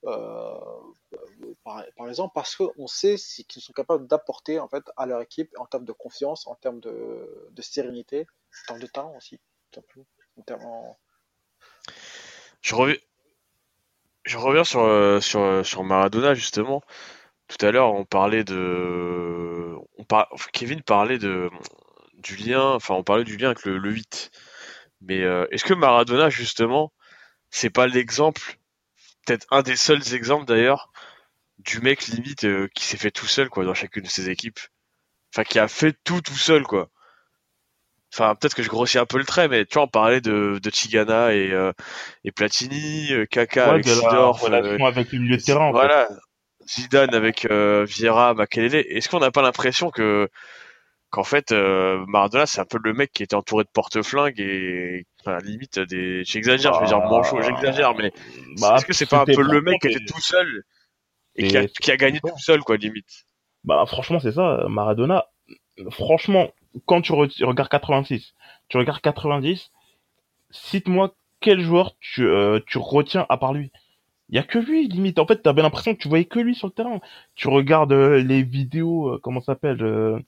Euh, 0.05 0.53
par, 1.63 1.83
par 1.95 2.07
exemple, 2.07 2.31
parce 2.35 2.55
qu'on 2.55 2.87
sait 2.87 3.17
ce 3.17 3.41
qu'ils 3.41 3.61
sont 3.63 3.73
capables 3.73 4.07
d'apporter 4.07 4.59
en 4.59 4.67
fait 4.67 4.83
à 4.95 5.05
leur 5.07 5.21
équipe 5.21 5.49
en 5.57 5.65
termes 5.65 5.85
de 5.85 5.91
confiance, 5.91 6.45
en 6.47 6.55
termes 6.55 6.79
de, 6.79 7.47
de 7.51 7.61
sérénité, 7.61 8.27
en 8.63 8.67
termes 8.67 8.79
de 8.79 8.87
talent 8.87 9.13
aussi, 9.17 9.37
tout 9.71 9.79
simplement. 9.81 10.05
En 10.37 10.41
termes 10.43 10.65
en- 10.65 10.97
Je 12.61 12.75
reviens, 12.75 12.95
je 14.23 14.37
reviens 14.37 14.63
sur, 14.63 14.81
euh, 14.81 15.19
sur, 15.19 15.39
euh, 15.41 15.63
sur 15.63 15.83
Maradona, 15.83 16.33
justement. 16.35 16.81
Tout 17.47 17.65
à 17.65 17.71
l'heure, 17.71 17.93
on 17.93 18.05
parlait 18.05 18.43
de. 18.43 19.75
On 19.97 20.03
par... 20.03 20.29
Kevin 20.51 20.81
parlait 20.81 21.17
de, 21.17 21.49
du 22.15 22.35
lien, 22.35 22.61
enfin, 22.73 22.95
on 22.95 23.03
parlait 23.03 23.23
du 23.23 23.37
lien 23.37 23.47
avec 23.47 23.63
le, 23.65 23.77
le 23.77 23.91
8. 23.91 24.31
Mais 25.01 25.21
euh, 25.23 25.45
est-ce 25.51 25.63
que 25.63 25.73
Maradona, 25.73 26.29
justement, 26.29 26.91
c'est 27.49 27.69
pas 27.69 27.87
l'exemple, 27.87 28.57
peut-être 29.25 29.47
un 29.51 29.61
des 29.61 29.75
seuls 29.75 30.13
exemples 30.13 30.45
d'ailleurs, 30.45 30.91
du 31.59 31.79
mec 31.79 32.07
limite 32.07 32.43
euh, 32.45 32.67
qui 32.75 32.83
s'est 32.85 32.97
fait 32.97 33.11
tout 33.11 33.27
seul, 33.27 33.49
quoi, 33.49 33.63
dans 33.65 33.73
chacune 33.73 34.03
de 34.03 34.09
ses 34.09 34.29
équipes? 34.29 34.59
Enfin, 35.33 35.43
qui 35.43 35.59
a 35.59 35.67
fait 35.67 35.95
tout 36.03 36.21
tout 36.21 36.37
seul, 36.37 36.63
quoi. 36.63 36.89
Enfin, 38.13 38.35
peut-être 38.35 38.55
que 38.55 38.63
je 38.63 38.69
grossis 38.69 38.97
un 38.97 39.05
peu 39.05 39.17
le 39.17 39.25
trait, 39.25 39.47
mais 39.47 39.65
tu 39.65 39.75
vois, 39.75 39.83
on 39.83 39.87
parlait 39.87 40.21
de, 40.21 40.59
de 40.61 40.69
Tigana 40.69 41.33
et, 41.33 41.51
euh, 41.51 41.73
et 42.23 42.31
Platini, 42.31 43.11
euh, 43.11 43.25
Kaka 43.25 43.65
Ouais, 43.65 43.69
avec 43.73 43.85
la 43.85 43.95
Sidorf, 43.95 44.43
avec 44.45 45.11
le 45.11 45.19
milieu 45.19 45.37
de 45.37 45.41
terrain. 45.41 45.65
en 45.65 45.73
fait. 45.73 45.73
voilà, 45.73 46.09
Zidane 46.67 47.13
avec 47.15 47.45
euh, 47.49 47.85
Vieira, 47.85 48.33
Makelele. 48.33 48.75
Est-ce 48.75 49.09
qu'on 49.09 49.19
n'a 49.19 49.31
pas 49.31 49.41
l'impression 49.41 49.89
que 49.89 50.29
qu'en 51.09 51.23
fait 51.23 51.51
euh, 51.53 52.03
Maradona 52.07 52.45
c'est 52.45 52.59
un 52.59 52.65
peu 52.65 52.79
le 52.83 52.93
mec 52.93 53.11
qui 53.13 53.23
était 53.23 53.35
entouré 53.35 53.63
de 53.63 53.69
porte-flingues 53.73 54.39
et 54.41 55.05
enfin, 55.21 55.37
limite 55.39 55.79
des 55.79 56.23
j'exagère, 56.25 56.73
je 56.73 56.79
vais 56.81 56.85
dire 56.87 56.99
manchot, 57.01 57.41
j'exagère, 57.41 57.95
mais 57.95 58.11
Bah, 58.59 58.75
est-ce 58.75 58.85
que 58.85 58.93
c'est 58.93 59.05
pas 59.05 59.21
un 59.21 59.25
peu 59.25 59.41
le 59.41 59.61
mec 59.61 59.79
qui 59.79 59.87
était 59.87 60.05
tout 60.05 60.19
seul 60.21 60.63
et 61.37 61.45
Et- 61.45 61.47
qui 61.47 61.57
a, 61.57 61.65
qui 61.67 61.91
a 61.91 61.97
gagné 61.97 62.19
tout 62.19 62.37
seul 62.39 62.59
quoi 62.61 62.75
limite? 62.77 63.25
Bah 63.63 63.85
franchement 63.87 64.19
c'est 64.19 64.33
ça, 64.33 64.65
Maradona. 64.67 65.25
Franchement, 65.91 66.51
quand 66.85 67.01
tu 67.01 67.11
re- 67.13 67.43
regardes 67.45 67.69
86, 67.69 68.33
tu 68.67 68.77
regardes 68.77 69.01
90, 69.01 69.71
cite-moi 70.51 71.15
quel 71.39 71.61
joueur 71.61 71.93
tu, 71.99 72.27
euh, 72.27 72.59
tu 72.65 72.77
retiens 72.79 73.25
à 73.29 73.37
part 73.37 73.53
lui. 73.53 73.71
Il 74.29 74.35
y 74.35 74.39
a 74.39 74.43
que 74.43 74.59
lui, 74.59 74.87
limite. 74.87 75.19
En 75.19 75.25
fait, 75.25 75.41
t'avais 75.41 75.61
l'impression 75.61 75.95
que 75.95 76.01
tu 76.01 76.09
voyais 76.09 76.25
que 76.25 76.39
lui 76.39 76.53
sur 76.53 76.67
le 76.67 76.73
terrain. 76.73 76.99
Tu 77.35 77.47
regardes 77.47 77.93
euh, 77.93 78.21
les 78.21 78.43
vidéos, 78.43 79.13
euh, 79.15 79.19
comment 79.21 79.39
ça 79.39 79.53
s'appelle, 79.53 79.81
euh, 79.81 80.19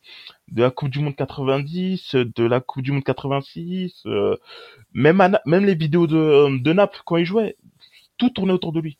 de 0.50 0.62
la 0.64 0.72
Coupe 0.72 0.89
du 0.89 1.00
Monde 1.00 1.16
90, 1.18 2.16
de 2.16 2.43
la 2.45 2.62
Coupe 2.62 2.84
du 2.84 2.91
Monde 2.93 3.04
86, 3.04 4.04
euh, 4.06 4.38
même, 4.93 5.20
à 5.20 5.41
même 5.45 5.66
les 5.66 5.76
vidéos 5.76 6.08
de, 6.08 6.58
de 6.62 6.74
Naples 6.74 7.02
quand 7.06 7.18
il 7.18 7.26
jouait, 7.26 7.58
tout 8.18 8.30
tournait 8.30 8.54
autour 8.54 8.72
de 8.72 8.80
lui. 8.80 8.97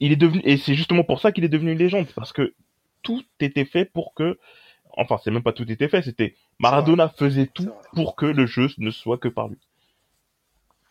Il 0.00 0.12
est 0.12 0.16
devenu, 0.16 0.42
et 0.44 0.56
c'est 0.58 0.74
justement 0.74 1.02
pour 1.02 1.20
ça 1.20 1.32
qu'il 1.32 1.44
est 1.44 1.48
devenu 1.48 1.72
une 1.72 1.78
légende, 1.78 2.06
parce 2.14 2.32
que 2.32 2.54
tout 3.02 3.24
était 3.40 3.64
fait 3.64 3.84
pour 3.84 4.14
que, 4.14 4.38
enfin, 4.92 5.18
c'est 5.24 5.32
même 5.32 5.42
pas 5.42 5.52
tout 5.52 5.70
était 5.70 5.88
fait, 5.88 6.02
c'était 6.02 6.36
Maradona 6.60 7.08
faisait 7.08 7.46
tout 7.46 7.70
pour 7.94 8.14
que 8.14 8.26
le 8.26 8.46
jeu 8.46 8.68
ne 8.78 8.90
soit 8.90 9.18
que 9.18 9.28
par 9.28 9.48
lui. 9.48 9.58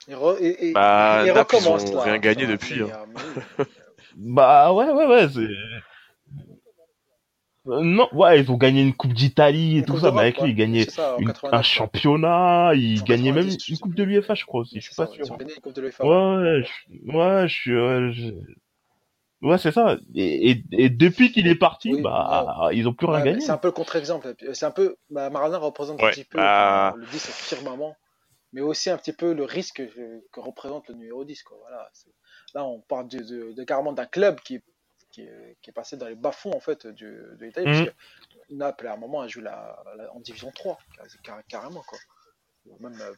Et, 0.08 0.14
re- 0.14 0.38
et- 0.40 0.70
et- 0.70 0.74
Bah, 0.74 1.24
et 1.26 1.32
Naples, 1.32 1.56
ils 1.56 1.58
recommence, 1.68 1.92
ont 1.92 1.96
là, 1.98 2.04
rien 2.04 2.18
gagné 2.20 2.42
ça 2.44 2.48
va, 2.48 2.52
depuis, 2.54 2.82
hein. 2.82 2.88
euh. 3.60 3.66
Bah 4.16 4.72
ouais, 4.74 4.90
ouais, 4.92 5.06
ouais, 5.06 5.28
c'est. 5.30 5.40
Euh, 5.42 5.82
Non, 7.84 8.08
ouais, 8.14 8.40
ils 8.40 8.50
ont 8.50 8.56
gagné 8.58 8.82
une 8.82 8.94
Coupe 8.94 9.12
d'Italie 9.14 9.76
et 9.76 9.80
Une 9.80 9.86
tout 9.86 10.00
ça, 10.00 10.12
mais 10.12 10.22
avec 10.22 10.40
lui, 10.40 10.52
ils 10.52 10.56
gagnaient 10.56 10.86
C'est 10.86 10.92
ça, 10.92 11.16
en 11.16 11.20
une- 11.20 11.28
89, 11.28 11.60
un 11.60 11.62
championnat, 11.62 12.72
ils 12.76 13.02
En 13.02 13.04
gagnaient 13.04 13.32
même 13.34 13.44
90, 13.44 13.66
je 13.66 13.72
une 13.72 13.76
sais 13.76 13.82
Coupe 13.82 13.96
de 13.96 14.04
l'UEFA, 14.04 14.36
je 14.36 14.46
crois 14.46 14.62
aussi, 14.62 14.80
je 14.80 14.86
suis 14.86 14.96
ça, 14.96 15.06
pas 15.06 15.12
sûr. 15.12 15.30
ont 15.32 15.36
gagné 15.36 15.54
une 15.54 15.60
Coupe 15.62 15.74
de 15.74 15.82
l'UEFA. 15.82 16.06
Ouais, 16.06 16.36
ouais, 16.38 16.64
je- 16.64 17.12
ouais, 17.18 17.48
je 17.50 17.54
suis, 17.54 17.78
ouais, 17.78 18.14
je- 18.14 19.46
ouais, 19.48 19.58
c'est 19.58 19.74
ça. 19.74 19.98
Et, 20.16 20.52
et, 20.52 20.64
et 20.72 20.90
depuis 20.90 21.34
qu'il 21.34 21.48
est 21.48 21.56
parti, 21.56 21.96
Oui, 21.96 22.02
bah, 22.02 22.70
ils 22.72 22.88
ont 22.88 22.94
plus 22.94 23.08
rien 23.08 23.20
Ouais, 23.20 23.26
gagné. 23.26 23.42
c'est 23.42 23.52
un 23.52 23.58
peu 23.58 23.68
le 23.68 23.74
contre-exemple. 23.74 24.34
C'est 24.54 24.66
un 24.66 24.72
peu, 24.72 24.96
bah, 25.10 25.30
Maradona 25.30 25.58
représente 25.60 26.02
un 26.02 26.10
petit 26.10 26.24
peu, 26.24 26.38
bah- 26.38 26.94
le 26.96 27.06
10 27.08 27.20
c'est 27.20 27.56
firmament, 27.56 27.98
mais 28.54 28.62
aussi 28.62 28.90
un 28.90 28.98
petit 28.98 29.14
peu 29.14 29.34
le 29.34 29.44
risque 29.44 29.78
que, 29.88 30.24
que 30.32 30.40
représente 30.40 30.88
le 30.90 30.96
numéro 30.96 31.24
10. 31.26 31.44
Quoi. 31.44 31.58
Voilà, 31.62 31.90
là, 32.54 32.64
on 32.66 32.82
parle 32.82 33.08
de, 33.10 33.20
de, 33.20 33.52
de- 33.54 33.64
carrément 33.64 33.94
d'un 33.94 34.06
club 34.06 34.40
qui, 34.42 34.62
qui, 35.12 35.22
est- 35.22 35.58
qui 35.62 35.70
est 35.70 35.74
passé 35.74 35.98
dans 35.98 36.08
les 36.08 36.16
bas-fonds 36.16 36.54
en 36.56 36.60
fait, 36.60 36.88
du, 36.88 37.06
de 37.06 37.46
l'Italie, 37.46 37.68
que 37.86 37.94
Naples, 38.50 38.88
à 38.88 38.94
un 38.94 38.98
moment, 38.98 39.22
a 39.22 39.28
joué 39.28 39.44
la, 39.44 39.84
la- 39.98 40.14
en 40.14 40.20
Division 40.20 40.52
3, 40.52 40.78
quasi- 40.96 41.18
car- 41.24 41.44
carrément. 41.48 41.84
Quoi. 41.84 42.00
Même, 42.80 43.00
euh, 43.02 43.14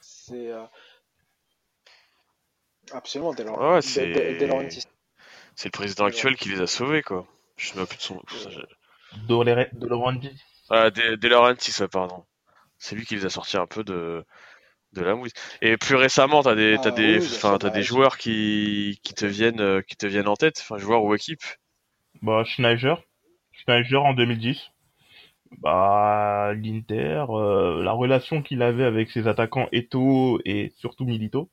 c'est 0.00 0.50
euh, 0.52 0.64
absolument 2.92 3.32
dès 3.34 3.44
Ouais, 3.44 3.82
c'est- 3.82 4.12
Laurentiis. 4.46 4.82
Le 5.64 5.70
président 5.70 6.04
actuel 6.06 6.36
qui 6.36 6.48
les 6.48 6.60
a 6.60 6.66
sauvés, 6.66 7.02
quoi. 7.02 7.26
Je 7.56 7.68
sais 7.68 7.76
même 7.76 7.86
plus 7.86 7.96
de 7.96 8.02
son. 8.02 8.20
Dolore- 9.28 9.68
De 9.72 9.86
Laurenti. 9.86 10.30
Ah, 10.70 10.90
De, 10.90 11.14
De 11.14 11.28
Laurentiis, 11.28 11.72
ouais, 11.80 11.88
pardon. 11.88 12.24
C'est 12.84 12.96
lui 12.96 13.06
qui 13.06 13.14
les 13.14 13.24
a 13.24 13.30
sortis 13.30 13.56
un 13.56 13.66
peu 13.66 13.82
de, 13.82 14.26
de 14.92 15.00
la 15.00 15.14
mouise. 15.14 15.32
Et 15.62 15.78
plus 15.78 15.94
récemment, 15.94 16.42
t'as 16.42 16.54
des, 16.54 16.76
Ah, 16.84 16.90
des, 16.90 17.18
oui, 17.18 17.28
bah, 17.42 17.70
des 17.70 17.82
joueurs 17.82 18.18
qui, 18.18 19.00
qui 19.02 19.14
te 19.14 19.24
viennent, 19.24 19.62
euh, 19.62 19.80
qui 19.80 19.96
te 19.96 20.06
viennent 20.06 20.28
en 20.28 20.36
tête, 20.36 20.58
enfin, 20.60 20.76
joueurs 20.76 21.02
ou 21.02 21.14
équipes. 21.14 21.44
Bah, 22.20 22.44
Schneider. 22.44 23.02
Schneider 23.52 24.04
en 24.04 24.12
2010. 24.12 24.70
Bah, 25.62 26.52
l'Inter, 26.52 27.24
euh, 27.30 27.82
la 27.82 27.92
relation 27.92 28.42
qu'il 28.42 28.60
avait 28.60 28.84
avec 28.84 29.10
ses 29.10 29.28
attaquants 29.28 29.68
Eto 29.72 30.40
et 30.44 30.70
surtout 30.76 31.06
Milito, 31.06 31.48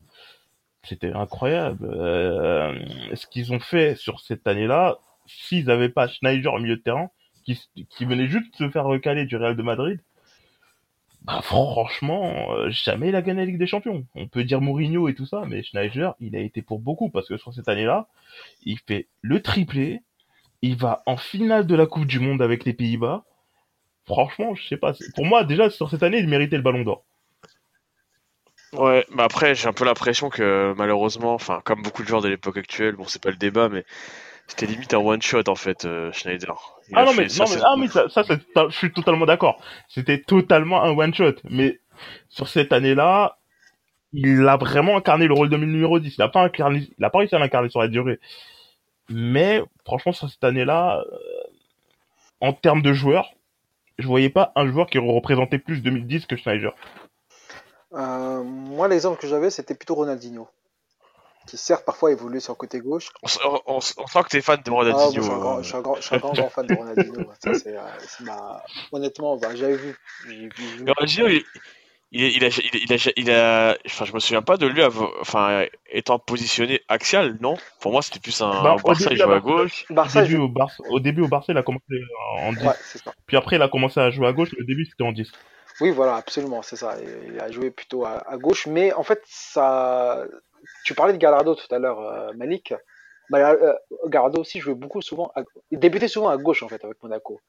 c'était 0.84 1.14
incroyable. 1.14 1.88
Euh, 1.94 2.78
ce 3.14 3.26
qu'ils 3.28 3.54
ont 3.54 3.62
fait 3.62 3.96
sur 3.96 4.20
cette 4.20 4.46
année-là, 4.48 4.98
s'ils 5.28 5.68
n'avaient 5.68 5.88
pas 5.88 6.10
Schneider 6.10 6.54
au 6.54 6.60
milieu 6.60 6.76
de 6.76 6.82
terrain, 6.82 7.10
qui, 7.46 7.58
qui 7.90 8.04
venait 8.04 8.28
juste 8.28 8.52
de 8.60 8.66
se 8.66 8.70
faire 8.70 8.84
recaler 8.84 9.26
du 9.26 9.38
Real 9.38 9.56
de 9.56 9.64
Madrid, 9.64 10.02
bah, 11.22 11.42
franchement, 11.44 12.56
euh, 12.56 12.70
jamais 12.72 13.10
il 13.10 13.16
a 13.16 13.22
gagné 13.22 13.42
la 13.42 13.46
Ligue 13.46 13.60
des 13.60 13.68
Champions. 13.68 14.06
On 14.16 14.28
peut 14.28 14.44
dire 14.44 14.60
Mourinho 14.60 15.08
et 15.08 15.14
tout 15.14 15.28
ça, 15.28 15.44
mais 15.48 15.62
Schneider, 15.62 16.16
il 16.20 16.36
a 16.36 16.40
été 16.40 16.62
pour 16.62 16.80
beaucoup 16.80 17.10
parce 17.10 17.28
que 17.28 17.38
sur 17.38 17.54
cette 17.54 17.70
année-là, 17.70 18.08
il 18.64 18.80
fait 18.80 19.08
le 19.22 19.42
triplé, 19.42 20.02
il 20.64 20.78
va 20.78 21.04
en 21.06 21.18
finale 21.18 21.68
de 21.68 21.76
la 21.76 21.86
Coupe 21.86 22.06
du 22.06 22.20
Monde 22.20 22.42
avec 22.42 22.66
les 22.66 22.74
Pays-Bas. 22.74 23.24
Franchement, 24.06 24.56
je 24.56 24.68
sais 24.68 24.78
pas. 24.78 24.94
Pour 25.16 25.26
moi, 25.26 25.44
déjà, 25.44 25.70
sur 25.70 25.92
cette 25.92 26.02
année, 26.02 26.18
il 26.18 26.28
méritait 26.28 26.58
le 26.58 26.64
ballon 26.64 26.84
d'or. 26.84 27.04
Ouais, 28.74 29.06
mais 29.14 29.24
après, 29.24 29.54
j'ai 29.54 29.68
un 29.68 29.74
peu 29.74 29.86
l'impression 29.86 30.30
que, 30.30 30.74
malheureusement, 30.78 31.34
enfin, 31.34 31.62
comme 31.66 31.84
beaucoup 31.84 32.04
de 32.04 32.08
joueurs 32.08 32.22
de 32.22 32.30
l'époque 32.30 32.58
actuelle, 32.58 32.96
bon, 32.96 33.06
c'est 33.06 33.22
pas 33.22 33.30
le 33.30 33.36
débat, 33.36 33.70
mais 33.70 33.86
c'était 34.48 34.66
limite 34.66 34.94
un 34.94 35.00
one-shot, 35.00 35.44
en 35.48 35.56
fait, 35.56 35.86
euh, 35.86 36.12
Schneider. 36.12 36.56
Il 36.90 36.98
Ah 36.98 37.06
non, 37.06 37.14
mais, 37.14 37.30
ça, 37.30 37.46
non, 37.46 37.52
mais, 37.52 37.62
ah, 37.64 37.76
mais 37.78 37.88
ça, 37.88 38.24
je 38.70 38.76
suis 38.76 38.92
totalement 38.92 39.26
d'accord. 39.26 39.62
C'était 39.88 40.20
totalement 40.20 40.84
un 40.84 40.92
one-shot. 40.92 41.36
Mais 41.50 41.80
sur 42.30 42.48
cette 42.48 42.74
année-là, 42.74 43.38
il 44.14 44.48
a 44.48 44.58
vraiment 44.58 44.98
incarné 44.98 45.28
le 45.28 45.34
rôle 45.34 45.50
de 45.50 45.58
numéro 45.58 46.00
10. 46.00 46.16
Il 46.18 46.22
a 46.22 46.28
pas 46.28 46.44
incarné, 46.44 46.90
il 46.98 47.04
a 47.04 47.10
pas 47.10 47.20
réussi 47.20 47.36
à 47.36 47.40
l'incarner 47.40 47.70
sur 47.70 47.80
la 47.80 47.88
durée. 47.88 48.20
Mais, 49.10 49.62
franchement, 49.86 50.12
sur 50.12 50.30
cette 50.30 50.44
année-là, 50.44 51.02
euh, 51.12 51.18
en 52.40 52.54
termes 52.54 52.82
de 52.82 52.94
joueurs, 52.94 53.34
je 53.98 54.08
voyais 54.08 54.30
pas 54.30 54.52
un 54.56 54.70
joueur 54.70 54.88
qui 54.88 54.98
représentait 54.98 55.60
plus 55.60 55.82
2010 55.82 56.26
que 56.26 56.36
Schneider. 56.36 56.74
Euh, 57.94 58.44
moi, 58.44 58.88
l'exemple 58.88 59.20
que 59.20 59.28
j'avais, 59.28 59.50
c'était 59.50 59.76
plutôt 59.76 59.96
Ronaldinho, 59.96 60.48
qui 61.52 61.58
certes 61.58 61.84
parfois 61.86 62.14
évoluait 62.14 62.40
sur 62.40 62.54
le 62.54 62.58
côté 62.58 62.80
gauche. 62.80 63.10
On, 63.22 63.28
s- 63.28 63.40
on- 63.44 63.62
on 63.66 63.78
s- 63.80 63.94
on 63.98 64.08
sent 64.08 64.24
que 64.24 64.30
t'es 64.30 64.42
fan 64.42 64.62
de 64.64 64.70
Ah, 64.72 64.74
Ronaldinho. 64.74 65.22
suis 65.22 65.32
un 65.34 65.38
grand, 65.38 65.58
hein. 65.58 65.62
je 65.62 65.68
suis 65.68 65.76
un 65.76 65.82
grand, 65.82 65.96
je 65.98 66.02
suis 66.02 66.16
un 66.16 66.20
grand, 66.20 66.34
grand 66.34 66.50
fan 66.50 66.66
de 66.66 66.74
Ronaldinho. 66.74 67.30
Ça, 67.42 67.54
c'est, 67.54 67.76
euh, 67.76 67.82
c'est 68.08 68.24
ma- 68.24 68.64
Honnêtement, 68.94 69.36
bah, 69.36 69.50
j'avais 69.54 69.76
vu. 69.76 69.94
j'ai 70.26 70.48
vu- 70.48 70.86
Ronaldinho, 70.88 71.28
il, 71.28 71.44
il, 72.14 72.24
il 72.38 72.46
a, 72.46 72.48
il, 72.48 72.84
il 72.86 72.94
a, 72.94 73.12
il 73.18 73.32
a, 73.32 73.78
enfin, 73.86 74.06
je 74.06 74.14
me 74.14 74.20
souviens 74.20 74.42
pas 74.42 74.56
de 74.56 74.66
lui, 74.66 74.82
avoir- 74.82 75.12
enfin, 75.20 75.66
étant 75.90 76.20
positionné 76.20 76.80
axial, 76.88 77.38
non? 77.42 77.56
Pour 77.82 77.92
moi, 77.92 78.02
c'était 78.02 78.20
plus 78.22 78.42
un 78.42 78.50
Bah, 78.64 78.78
Barça, 78.82 79.10
début, 79.10 79.16
il 79.16 79.18
jouait 79.22 79.36
à 79.36 79.40
gauche. 79.42 79.86
Au 79.90 79.94
début, 80.06 80.32
je- 80.32 80.38
au 80.38 80.48
Barça, 80.48 80.84
au 80.90 81.00
début, 81.02 81.22
au 81.22 81.28
Barça, 81.28 81.52
il 81.52 81.58
a 81.58 81.64
commencé 81.64 81.84
en 82.38 82.54
10. 82.54 82.66
Ouais, 82.66 82.74
c'est 82.86 82.98
ça. 83.04 83.12
Puis 83.28 83.36
après, 83.36 83.58
il 83.58 83.62
a 83.62 83.68
commencé 83.68 84.00
à 84.00 84.10
jouer 84.10 84.28
à 84.28 84.32
gauche. 84.32 84.50
mais 84.54 84.64
Au 84.64 84.66
début, 84.66 84.86
c'était 84.86 85.04
en 85.04 85.12
10. 85.12 85.30
Oui, 85.80 85.90
voilà, 85.92 86.16
absolument, 86.16 86.62
c'est 86.62 86.76
ça. 86.76 86.96
Il 87.34 87.40
a 87.40 87.50
joué 87.50 87.72
plutôt 87.72 88.06
à, 88.06 88.22
à 88.30 88.38
gauche, 88.38 88.68
mais 88.68 88.94
en 88.94 89.04
fait, 89.04 89.22
ça. 89.26 90.26
Tu 90.84 90.94
parlais 90.94 91.14
de 91.14 91.18
Gallardo 91.18 91.56
tout 91.56 91.74
à 91.74 91.80
l'heure, 91.80 92.00
euh, 92.00 92.34
Malik. 92.34 92.74
Bah, 93.30 93.52
euh, 93.52 93.74
Gallardo 94.08 94.42
aussi 94.42 94.60
jouait 94.60 94.74
beaucoup 94.76 95.02
souvent. 95.02 95.32
Il 95.72 95.80
débutait 95.80 96.08
souvent 96.08 96.30
à 96.30 96.38
gauche 96.38 96.64
en 96.64 96.68
fait 96.68 96.84
avec 96.84 97.02
Monaco, 97.02 97.40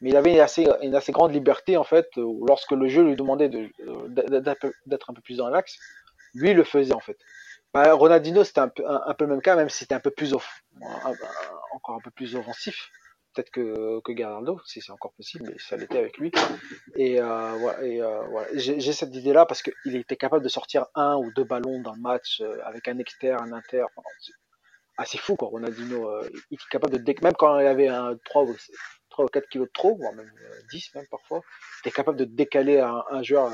mais 0.00 0.10
il 0.10 0.16
avait 0.16 0.34
une 0.34 0.40
assez, 0.40 1.12
grande 1.12 1.32
liberté 1.32 1.76
en 1.76 1.84
fait. 1.84 2.08
Lorsque 2.16 2.72
le 2.72 2.88
jeu 2.88 3.02
lui 3.02 3.16
demandait 3.16 3.48
de- 3.48 3.70
de- 4.08 4.38
d'être 4.86 5.10
un 5.10 5.14
peu 5.14 5.20
plus 5.22 5.38
dans 5.38 5.48
l'axe, 5.48 5.78
lui 6.34 6.50
il 6.50 6.56
le 6.56 6.64
faisait 6.64 6.94
en 6.94 7.00
fait. 7.00 7.16
Bah, 7.72 7.92
Ronaldinho 7.92 8.44
c'était 8.44 8.60
un 8.60 8.68
peu, 8.68 8.84
le 8.84 9.26
même 9.26 9.42
cas, 9.42 9.56
même 9.56 9.68
si 9.68 9.78
c'était 9.78 9.94
un 9.96 10.00
peu 10.00 10.12
plus 10.12 10.32
off, 10.34 10.62
encore 11.72 11.96
un 11.96 12.00
peu 12.00 12.10
plus 12.12 12.36
offensif. 12.36 12.90
Peut-être 13.34 13.50
que, 13.50 14.00
que 14.00 14.12
si 14.66 14.80
c'est 14.80 14.92
encore 14.92 15.12
possible, 15.14 15.46
mais 15.50 15.58
ça 15.58 15.76
l'était 15.76 15.98
avec 15.98 16.18
lui. 16.18 16.30
Et, 16.96 17.20
euh, 17.20 17.52
voilà, 17.58 17.84
et 17.84 18.00
euh, 18.00 18.22
voilà. 18.30 18.48
j'ai 18.54 18.92
cette 18.92 19.14
idée-là 19.14 19.44
parce 19.44 19.62
qu'il 19.62 19.96
était 19.96 20.16
capable 20.16 20.44
de 20.44 20.48
sortir 20.48 20.86
un 20.94 21.16
ou 21.16 21.32
deux 21.34 21.44
ballons 21.44 21.80
dans 21.80 21.94
le 21.94 22.00
match 22.00 22.40
euh, 22.40 22.58
avec 22.64 22.86
un 22.86 22.98
externe, 22.98 23.52
un 23.52 23.56
inter. 23.56 23.82
Enfin, 23.82 24.02
assez 24.96 25.18
fou, 25.18 25.36
quoi. 25.36 25.48
Ronaldinho, 25.48 26.08
euh, 26.08 26.28
il 26.50 26.54
était 26.54 26.64
capable 26.70 27.02
de 27.02 27.22
même 27.22 27.34
quand 27.34 27.58
il 27.58 27.66
avait 27.66 27.88
un 27.88 28.16
3 28.24 28.44
ou, 28.44 28.56
3 29.10 29.24
ou 29.24 29.28
4 29.28 29.48
kilos 29.48 29.68
de 29.68 29.72
trop, 29.72 29.96
voire 29.96 30.12
même 30.12 30.30
euh, 30.42 30.60
10 30.70 30.94
même 30.94 31.06
parfois, 31.10 31.40
il 31.84 31.88
était 31.88 31.96
capable 31.96 32.18
de 32.18 32.24
décaler 32.24 32.78
un, 32.78 33.02
un 33.10 33.22
joueur. 33.22 33.50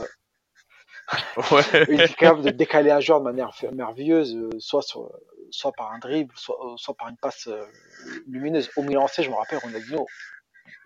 Euh, 1.39 1.43
Ouais. 1.51 1.63
il 1.89 2.01
était 2.01 2.15
capable 2.15 2.43
de 2.43 2.51
décaler 2.51 2.91
un 2.91 3.01
joueur 3.01 3.21
de 3.21 3.25
manière 3.25 3.53
merveilleuse, 3.73 4.37
euh, 4.37 4.51
soit 4.59 4.83
sur, 4.83 5.11
soit 5.51 5.73
par 5.73 5.93
un 5.93 5.99
dribble, 5.99 6.33
soit, 6.37 6.57
euh, 6.65 6.77
soit 6.77 6.95
par 6.95 7.09
une 7.09 7.17
passe 7.17 7.49
euh, 7.49 7.65
lumineuse. 8.27 8.71
Au 8.77 8.83
Milan 8.83 9.07
AC, 9.07 9.23
je 9.23 9.31
me 9.31 9.35
rappelle, 9.35 9.59
Ronaldinho, 9.59 10.07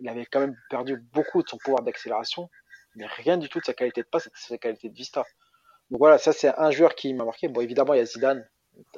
il 0.01 0.09
avait 0.09 0.27
quand 0.27 0.41
même 0.41 0.57
perdu 0.71 0.97
beaucoup 1.13 1.43
de 1.43 1.49
son 1.49 1.59
pouvoir 1.59 1.83
d'accélération, 1.83 2.49
mais 2.97 3.07
rien 3.07 3.37
du 3.37 3.49
tout 3.49 3.61
de 3.61 3.65
sa 3.65 3.75
qualité 3.75 4.03
de 4.03 4.07
passe 4.07 4.27
et 4.27 4.31
de 4.31 4.37
sa 4.37 4.59
qualité 4.59 4.89
de 4.89 4.95
vista. 4.95 5.25
Donc 5.91 5.99
voilà, 5.99 6.19
ça 6.19 6.33
c'est 6.33 6.53
un 6.59 6.71
joueur 6.71 6.95
qui 6.95 7.13
m'a 7.15 7.25
marqué. 7.25 7.49
Bon, 7.49 7.61
évidemment, 7.61 7.95
il 7.95 7.99
y 7.99 8.01
a 8.01 8.07
Zidane 8.07 8.49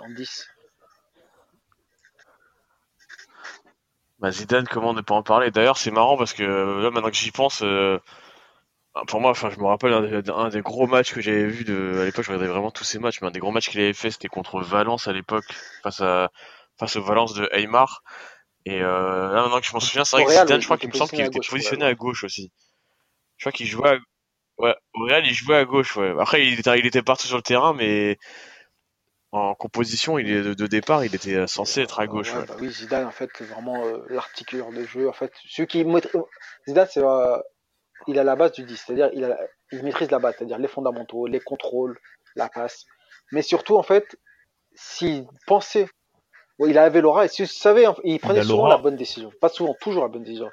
en 0.01 0.11
10. 0.11 0.49
Bah, 4.19 4.31
Zidane, 4.31 4.67
comment 4.67 4.95
ne 4.95 5.03
pas 5.03 5.15
en 5.15 5.23
parler? 5.23 5.51
D'ailleurs, 5.51 5.77
c'est 5.77 5.91
marrant 5.91 6.17
parce 6.17 6.33
que 6.33 6.43
euh, 6.43 6.83
là, 6.83 6.91
maintenant 6.91 7.11
que 7.11 7.17
j'y 7.17 7.31
pense, 7.33 7.63
euh, 7.63 7.99
pour 9.07 9.21
moi, 9.21 9.31
enfin, 9.31 9.51
je 9.51 9.59
me 9.59 9.67
rappelle 9.67 9.93
un 9.93 10.21
des, 10.21 10.31
un 10.31 10.49
des 10.49 10.61
gros 10.61 10.87
matchs 10.87 11.13
que 11.13 11.21
j'avais 11.21 11.47
vu 11.47 11.65
de, 11.65 11.99
à 12.01 12.05
l'époque, 12.05 12.25
je 12.25 12.31
regardais 12.31 12.51
vraiment 12.51 12.71
tous 12.71 12.85
ces 12.85 12.99
matchs, 12.99 13.21
mais 13.21 13.29
un 13.29 13.31
des 13.31 13.41
gros 13.41 13.53
matchs 13.53 13.69
qu'il 13.69 13.81
avait 13.81 13.93
fait, 13.93 14.11
c'était 14.11 14.29
contre 14.29 14.61
Valence 14.61 15.09
à 15.09 15.13
l'époque, 15.13 15.45
face 15.83 16.01
à, 16.01 16.31
face 16.79 16.97
au 16.97 17.03
Valence 17.03 17.35
de 17.35 17.49
Aymar. 17.53 18.03
Et 18.65 18.83
euh, 18.83 19.33
là, 19.33 19.43
maintenant 19.43 19.61
que 19.61 19.67
je 19.67 19.73
m'en 19.73 19.81
souviens, 19.81 20.05
c'est 20.05 20.17
vrai 20.17 20.25
que 20.25 20.31
Zidane, 20.33 20.61
je 20.61 20.67
crois 20.67 20.79
qu'il 20.79 20.89
me 20.89 20.95
semble 20.95 21.11
qu'il 21.11 21.21
était 21.21 21.41
positionné 21.49 21.85
ouais. 21.85 21.91
à 21.91 21.95
gauche 21.95 22.25
aussi. 22.25 22.51
Je 23.37 23.45
crois 23.45 23.53
qu'il 23.53 23.67
jouait 23.67 23.91
à, 23.91 23.97
ouais, 24.59 24.75
au 24.95 25.05
Real, 25.05 25.25
il 25.27 25.35
jouait 25.35 25.57
à 25.57 25.65
gauche, 25.65 25.97
ouais. 25.97 26.15
Après, 26.19 26.47
il 26.47 26.59
était, 26.59 26.79
il 26.79 26.87
était 26.87 27.03
parti 27.03 27.27
sur 27.27 27.37
le 27.37 27.43
terrain, 27.43 27.75
mais 27.75 28.19
en 29.33 29.55
composition, 29.55 30.19
il 30.19 30.31
est 30.31 30.43
de, 30.43 30.55
de 30.55 30.67
départ, 30.67 31.05
il 31.05 31.15
était 31.15 31.47
censé 31.47 31.83
être 31.83 32.01
à 32.01 32.07
gauche, 32.07 32.33
Ouais, 32.33 32.41
ouais. 32.41 32.47
bah 32.47 32.57
oui, 32.61 32.71
Zidane, 32.71 33.07
en 33.07 33.11
fait, 33.11 33.31
c'est 33.37 33.45
vraiment 33.45 33.85
euh, 33.85 33.99
l'articuleur 34.09 34.71
de 34.71 34.85
jeu. 34.85 35.09
En 35.09 35.13
fait, 35.13 35.33
celui 35.47 35.69
qui 35.69 35.85
Zidane, 36.67 36.89
c'est 36.91 37.05
euh, 37.05 37.37
il 38.07 38.19
a 38.19 38.25
la 38.25 38.37
base 38.37 38.53
du 38.53 38.65
10, 38.65 38.77
c'est-à-dire 38.77 39.11
il, 39.13 39.25
a- 39.25 39.39
il 39.73 39.83
maîtrise 39.83 40.11
la 40.11 40.19
base, 40.19 40.35
c'est-à-dire 40.39 40.59
les 40.59 40.69
fondamentaux, 40.69 41.27
les 41.27 41.41
contrôles, 41.41 41.99
la 42.37 42.49
passe. 42.49 42.85
Mais 43.33 43.43
surtout, 43.43 43.77
en 43.77 43.83
fait, 43.83 44.17
s'il 44.75 45.27
pensait, 45.47 45.89
il 46.59 46.79
avait 46.79 47.01
l'aura, 47.01 47.25
et 47.25 47.29
si 47.29 47.43
vous 47.43 47.49
savez, 47.49 47.87
il 48.05 48.19
prenait 48.21 48.41
souvent 48.45 48.69
la 48.69 48.77
bonne 48.79 48.97
décision. 48.97 49.31
Pas 49.41 49.49
souvent, 49.49 49.75
toujours 49.81 50.03
la 50.05 50.09
bonne 50.09 50.23
décision. 50.23 50.49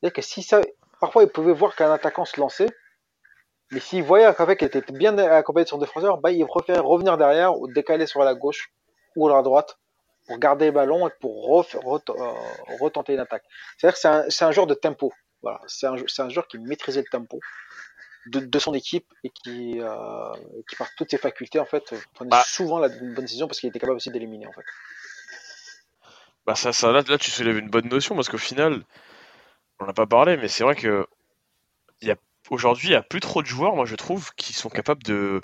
C'est-à-dire 0.00 0.14
que 0.14 0.22
si 0.22 0.42
ça, 0.42 0.60
parfois 1.00 1.22
il 1.22 1.28
pouvait 1.30 1.52
voir 1.52 1.74
qu'un 1.76 1.92
attaquant 1.92 2.24
se 2.24 2.38
lançait, 2.40 2.68
mais 3.72 3.80
s'il 3.80 4.02
voyait 4.02 4.32
qu'en 4.34 4.46
fait 4.46 4.56
qu'il 4.56 4.68
était 4.68 4.80
bien 4.92 5.16
accompagné 5.18 5.64
de 5.64 5.68
son 5.68 5.78
défenseur, 5.78 6.18
bah, 6.18 6.30
il 6.30 6.46
préférait 6.46 6.78
revenir 6.80 7.16
derrière 7.18 7.58
ou 7.58 7.66
décaler 7.68 8.06
sur 8.06 8.22
la 8.22 8.34
gauche 8.34 8.70
ou 9.16 9.28
la 9.28 9.42
droite 9.42 9.78
pour 10.26 10.38
garder 10.38 10.66
le 10.66 10.72
ballon 10.72 11.08
et 11.08 11.10
pour 11.20 11.58
euh, 11.60 12.32
retenter 12.80 13.14
une 13.14 13.20
attaque. 13.20 13.44
C'est-à-dire 13.78 13.94
que 13.94 14.00
c'est 14.30 14.44
un, 14.44 14.48
un 14.48 14.52
joueur 14.52 14.66
de 14.66 14.74
tempo. 14.74 15.12
Voilà, 15.46 15.60
c'est 15.68 15.86
un, 15.86 15.94
un 15.94 16.28
joueur 16.28 16.48
qui 16.48 16.58
maîtrisait 16.58 17.02
le 17.02 17.06
tempo 17.08 17.38
de, 18.26 18.40
de 18.40 18.58
son 18.58 18.74
équipe 18.74 19.06
et 19.22 19.30
qui, 19.30 19.80
euh, 19.80 20.32
qui 20.68 20.74
par 20.74 20.88
toutes 20.96 21.12
ses 21.12 21.18
facultés 21.18 21.60
en 21.60 21.64
fait 21.66 21.94
prenait 22.14 22.30
Bah. 22.30 22.42
souvent 22.44 22.80
la 22.80 22.88
bonne 22.88 23.14
décision 23.14 23.46
parce 23.46 23.60
qu'il 23.60 23.68
était 23.68 23.78
capable 23.78 23.96
aussi 23.96 24.10
d'éliminer 24.10 24.48
en 24.48 24.52
fait. 24.52 24.64
Bah 26.46 26.56
ça, 26.56 26.72
ça 26.72 26.90
là, 26.90 27.02
là, 27.06 27.16
tu 27.16 27.30
soulèves 27.30 27.58
une 27.58 27.70
bonne 27.70 27.88
notion 27.88 28.16
parce 28.16 28.28
qu'au 28.28 28.38
final, 28.38 28.82
on 29.78 29.86
n'a 29.86 29.92
pas 29.92 30.06
parlé, 30.06 30.36
mais 30.36 30.48
c'est 30.48 30.64
vrai 30.64 30.74
que 30.74 31.06
il 32.00 32.08
y 32.08 32.10
a 32.10 32.16
aujourd'hui, 32.50 32.88
il 32.88 32.92
y 32.92 32.96
a 32.96 33.02
plus 33.02 33.20
trop 33.20 33.40
de 33.42 33.46
joueurs, 33.46 33.76
moi 33.76 33.86
je 33.86 33.94
trouve, 33.94 34.32
qui 34.34 34.52
sont 34.52 34.68
capables 34.68 35.04
de 35.04 35.40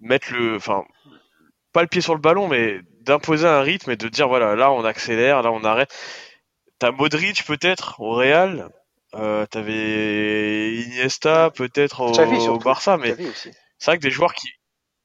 mettre 0.00 0.34
le, 0.34 0.56
enfin, 0.56 0.84
pas 1.72 1.80
le 1.80 1.88
pied 1.88 2.02
sur 2.02 2.14
le 2.14 2.20
ballon, 2.20 2.46
mais 2.48 2.80
d'imposer 3.00 3.46
un 3.48 3.62
rythme 3.62 3.90
et 3.90 3.96
de 3.96 4.08
dire 4.08 4.28
voilà, 4.28 4.54
là 4.54 4.70
on 4.70 4.84
accélère, 4.84 5.40
là 5.42 5.50
on 5.50 5.64
arrête. 5.64 5.94
T'as 6.78 6.90
Modric 6.92 7.44
peut-être 7.46 8.00
au 8.00 8.14
Real, 8.14 8.68
euh, 9.14 9.46
t'avais 9.46 10.74
Iniesta 10.76 11.50
peut-être 11.50 12.00
au. 12.00 12.58
Barça, 12.58 12.96
mais 12.98 13.14
c'est 13.78 13.90
vrai 13.90 13.98
que 13.98 14.02
des 14.02 14.10
joueurs 14.10 14.34
qui, 14.34 14.48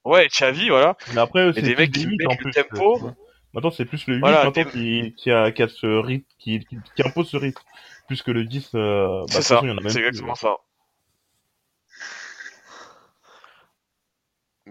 ouais, 0.05 0.27
Xavi, 0.27 0.69
voilà, 0.69 0.97
Mais 1.13 1.21
après, 1.21 1.51
c'est 1.53 1.61
des 1.61 1.75
mecs 1.75 1.91
qui 1.91 2.07
mettent 2.07 2.27
en 2.27 2.37
le 2.43 2.51
tempo. 2.51 3.09
Maintenant, 3.53 3.71
c'est 3.71 3.85
plus 3.85 4.07
le 4.07 4.15
8 4.15 4.19
Voilà, 4.21 4.45
maintenant 4.45 4.63
des- 4.63 4.69
qui, 4.71 5.13
qui, 5.17 5.31
a, 5.31 5.51
qui 5.51 5.61
a 5.61 5.67
ce 5.67 5.85
rythme, 5.85 6.25
qui, 6.39 6.59
qui, 6.59 6.77
qui 6.95 7.03
impose 7.05 7.29
ce 7.29 7.37
rythme. 7.37 7.61
Plus 8.07 8.21
que 8.21 8.31
le 8.31 8.45
10, 8.45 8.69
euh, 8.75 9.21
bah, 9.21 9.27
c'est 9.29 9.35
toute 9.37 9.45
ça, 9.45 9.61
c'est 9.89 9.99
exactement 9.99 10.35
ça. 10.35 10.55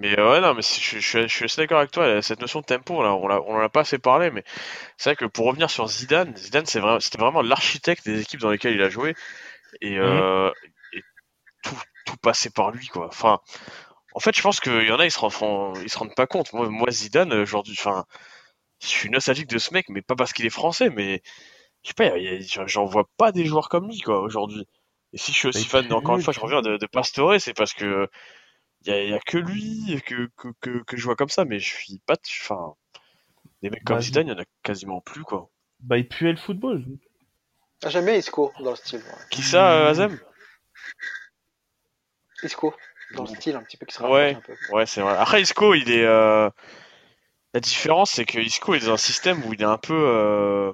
Mais 0.01 0.19
euh, 0.19 0.31
ouais, 0.33 0.41
non, 0.41 0.55
mais 0.55 0.63
je, 0.63 0.99
je, 0.99 1.01
suis- 1.01 1.23
je 1.23 1.29
suis 1.29 1.45
assez 1.45 1.61
d'accord 1.63 1.79
avec 1.79 1.91
toi. 1.91 2.23
Cette 2.23 2.41
notion 2.41 2.61
de 2.61 2.65
tempo, 2.67 3.03
là, 3.03 3.15
on 3.15 3.29
l'a- 3.29 3.43
on 3.43 3.57
en 3.57 3.61
a 3.61 3.69
pas 3.69 3.81
assez 3.81 3.99
parlé, 3.99 4.31
mais 4.31 4.45
c'est 4.99 5.11
vrai 5.11 5.17
que 5.17 5.27
pour 5.27 5.47
revenir 5.47 5.71
sur 5.71 5.89
Zidane, 5.89 6.37
Zidane, 6.37 6.67
vrai, 6.81 7.01
c'était 7.01 7.19
vraiment 7.19 7.43
l'architecte 7.43 8.05
des 8.07 8.21
équipes 8.23 8.41
dans 8.41 8.51
lesquelles 8.51 8.75
il 8.77 8.83
a 8.83 8.91
joué, 8.91 9.15
et, 9.83 9.99
euh, 9.99 10.51
et 10.93 11.03
tout, 11.65 11.77
tout 12.07 12.17
passait 12.19 12.51
par 12.51 12.71
lui, 12.73 12.89
quoi. 12.89 13.09
Enfin, 13.09 13.41
en 14.15 14.21
fait, 14.21 14.37
je 14.37 14.43
pense 14.43 14.61
qu'il 14.61 14.83
y 14.87 14.93
en 14.93 15.01
a, 15.01 15.07
ils 15.07 15.13
se 15.13 15.19
rendent, 15.21 15.79
ils 15.85 15.91
se 15.91 15.99
rendent 15.99 16.15
pas 16.17 16.27
compte. 16.29 16.53
Moi, 16.55 16.69
moi 16.71 16.91
Zidane, 16.91 17.33
aujourd'hui, 17.35 17.77
enfin, 17.79 18.07
je 18.83 18.89
suis 18.89 19.11
nostalgique 19.11 19.49
de 19.49 19.59
ce 19.59 19.75
mec, 19.75 19.89
mais 19.91 20.03
pas 20.03 20.17
parce 20.17 20.33
qu'il 20.33 20.47
est 20.47 20.51
français, 20.51 20.91
mais 20.91 21.23
je 21.85 21.89
sais 21.91 21.95
pas, 21.95 22.67
j'en 22.69 22.85
vois 22.87 23.09
pas 23.19 23.33
des 23.33 23.47
joueurs 23.47 23.69
comme 23.71 23.89
lui, 23.89 24.01
quoi, 24.01 24.21
aujourd'hui. 24.21 24.67
Et 25.15 25.19
si 25.19 25.33
je 25.33 25.39
suis 25.39 25.49
aussi 25.49 25.67
Mais 25.67 25.71
fan, 25.71 25.93
encore 25.93 26.17
une 26.17 26.23
fois, 26.23 26.33
je 26.35 26.41
reviens 26.41 26.63
de, 26.63 26.77
de 26.79 26.87
Pastore, 26.87 27.41
c'est 27.41 27.55
parce 27.55 27.75
que 27.75 28.09
il 28.83 28.89
y 28.89 28.93
a, 28.93 29.05
y 29.05 29.13
a 29.15 29.19
que 29.21 29.39
lui 29.39 30.01
que, 30.07 30.29
que, 30.37 30.49
que, 30.61 30.83
que 30.85 30.97
je 30.97 31.05
vois 31.05 31.17
comme 31.17 31.29
ça, 31.29 31.45
mais 31.45 31.59
je 31.59 31.69
suis 31.69 31.99
pas, 32.07 32.17
enfin, 32.43 32.75
des 33.63 33.71
mecs 33.71 33.85
comme 33.85 33.97
Bah, 33.97 34.03
Zidane, 34.03 34.27
il 34.29 34.31
y 34.31 34.35
en 34.35 34.39
a 34.41 34.45
quasiment 34.63 35.01
plus, 35.01 35.23
quoi. 35.23 35.51
Bah, 35.81 35.99
il 35.99 36.09
puait 36.09 36.31
le 36.33 36.37
football. 36.39 36.85
Ah, 37.83 37.89
J'aime 37.91 38.05
bien 38.07 38.15
Isco 38.15 38.53
dans 38.61 38.71
le 38.71 38.77
style. 38.77 39.01
ouais. 39.01 39.25
Qui 39.31 39.43
ça, 39.43 39.73
euh, 39.73 39.91
Azem? 39.91 40.19
Isco 42.43 42.75
dans 43.15 43.23
le 43.25 43.29
style 43.29 43.57
un 43.57 43.63
petit 43.63 43.77
peu 43.77 43.87
qui 43.87 43.95
se 43.95 44.03
Ouais. 44.03 44.35
rapproche 44.35 44.53
un 44.53 44.67
peu. 44.69 44.75
Ouais, 44.75 44.87
c'est 44.87 45.01
vrai. 45.03 45.17
Après, 45.17 45.43
Isco, 45.43 45.75
il 45.75 45.91
est. 45.91 46.05
euh, 46.05 46.49
La 47.55 47.61
différence, 47.61 48.13
c'est 48.13 48.25
que 48.25 48.39
Isco 48.39 48.75
est 48.75 48.87
dans 48.87 48.93
un 48.93 48.97
système 48.97 49.45
où 49.45 49.53
il 49.53 49.61
est 49.61 49.65
un 49.67 49.79
peu. 49.79 49.95
euh, 49.95 50.73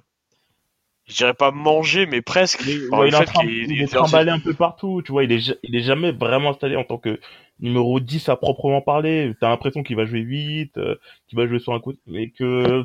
Je 1.06 1.16
dirais 1.16 1.34
pas 1.34 1.50
mangé, 1.52 2.06
mais 2.06 2.20
presque. 2.20 2.60
Il 2.62 2.70
est, 2.70 2.88
par 2.90 2.98
ouais, 3.00 3.06
le 3.06 3.10
il 3.10 3.14
est, 3.14 3.16
en 3.16 3.20
fait 3.20 3.26
train- 3.26 3.40
qu'il 3.42 3.72
il 3.72 3.80
est 3.80 3.94
un- 3.94 4.02
trimballé 4.02 4.30
un 4.30 4.40
peu 4.40 4.54
partout, 4.54 5.02
tu 5.04 5.12
vois, 5.12 5.22
il 5.24 5.30
est, 5.32 5.56
il 5.62 5.76
est 5.76 5.82
jamais 5.82 6.10
vraiment 6.10 6.50
installé 6.50 6.74
en 6.76 6.82
tant 6.84 6.98
que 6.98 7.20
numéro 7.60 8.00
10 8.00 8.28
à 8.28 8.36
proprement 8.36 8.80
parler. 8.82 9.32
T'as 9.40 9.48
l'impression 9.48 9.82
qu'il 9.84 9.94
va 9.96 10.04
jouer 10.04 10.20
8, 10.20 10.76
euh, 10.78 10.96
qu'il 11.28 11.38
va 11.38 11.46
jouer 11.46 11.60
sur 11.60 11.74
un 11.74 11.80
côté, 11.80 11.98
mais 12.08 12.30
que 12.30 12.82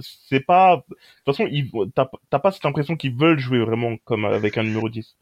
c'est 0.00 0.40
pas, 0.40 0.76
de 0.88 0.94
toute 0.94 1.36
façon, 1.36 1.46
il- 1.50 1.70
t'as 1.94 2.08
t'as 2.28 2.38
pas 2.38 2.50
cette 2.52 2.64
impression 2.64 2.96
qu'ils 2.96 3.14
veulent 3.14 3.38
jouer 3.38 3.60
vraiment 3.60 3.96
comme 4.04 4.24
avec 4.24 4.58
un 4.58 4.62
numéro 4.64 4.88
10. 4.88 5.16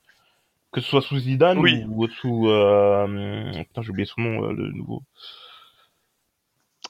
Que 0.72 0.80
ce 0.80 0.88
soit 0.88 1.02
sous 1.02 1.18
Zidane 1.18 1.58
Oui. 1.58 1.82
ou, 1.88 2.04
ou 2.04 2.08
sous, 2.08 2.48
euh, 2.48 3.50
putain, 3.52 3.82
j'ai 3.82 3.90
oublié 3.90 4.06
son 4.06 4.20
nom, 4.20 4.44
euh, 4.44 4.52
le 4.52 4.70
nouveau. 4.72 5.02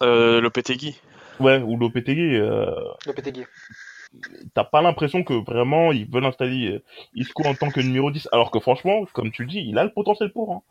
Euh, 0.03 0.41
Lopetegui. 0.41 1.01
Ouais, 1.41 1.61
ou 1.63 1.77
Lopetegui, 1.77 2.37
euh. 2.37 2.71
T'as 4.55 4.65
pas 4.65 4.83
l'impression 4.83 5.25
que 5.25 5.35
vraiment 5.35 5.93
ils 5.93 6.11
veulent 6.11 6.25
installer 6.27 6.69
euh, 6.73 6.83
Isco 7.15 7.45
en 7.45 7.55
tant 7.55 7.71
que 7.71 7.81
numéro 7.81 8.11
10, 8.11 8.29
alors 8.33 8.51
que 8.51 8.61
franchement, 8.61 9.05
comme 9.13 9.31
tu 9.33 9.47
dis, 9.47 9.61
il 9.67 9.79
a 9.79 9.85
le 9.85 9.93
potentiel 9.93 10.33
pour, 10.33 10.53
hein. 10.53 10.63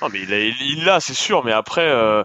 Non, 0.00 0.08
mais 0.10 0.22
il 0.22 0.84
l'a, 0.84 1.00
c'est 1.00 1.14
sûr, 1.14 1.44
mais 1.44 1.52
après. 1.52 1.88
euh, 1.88 2.22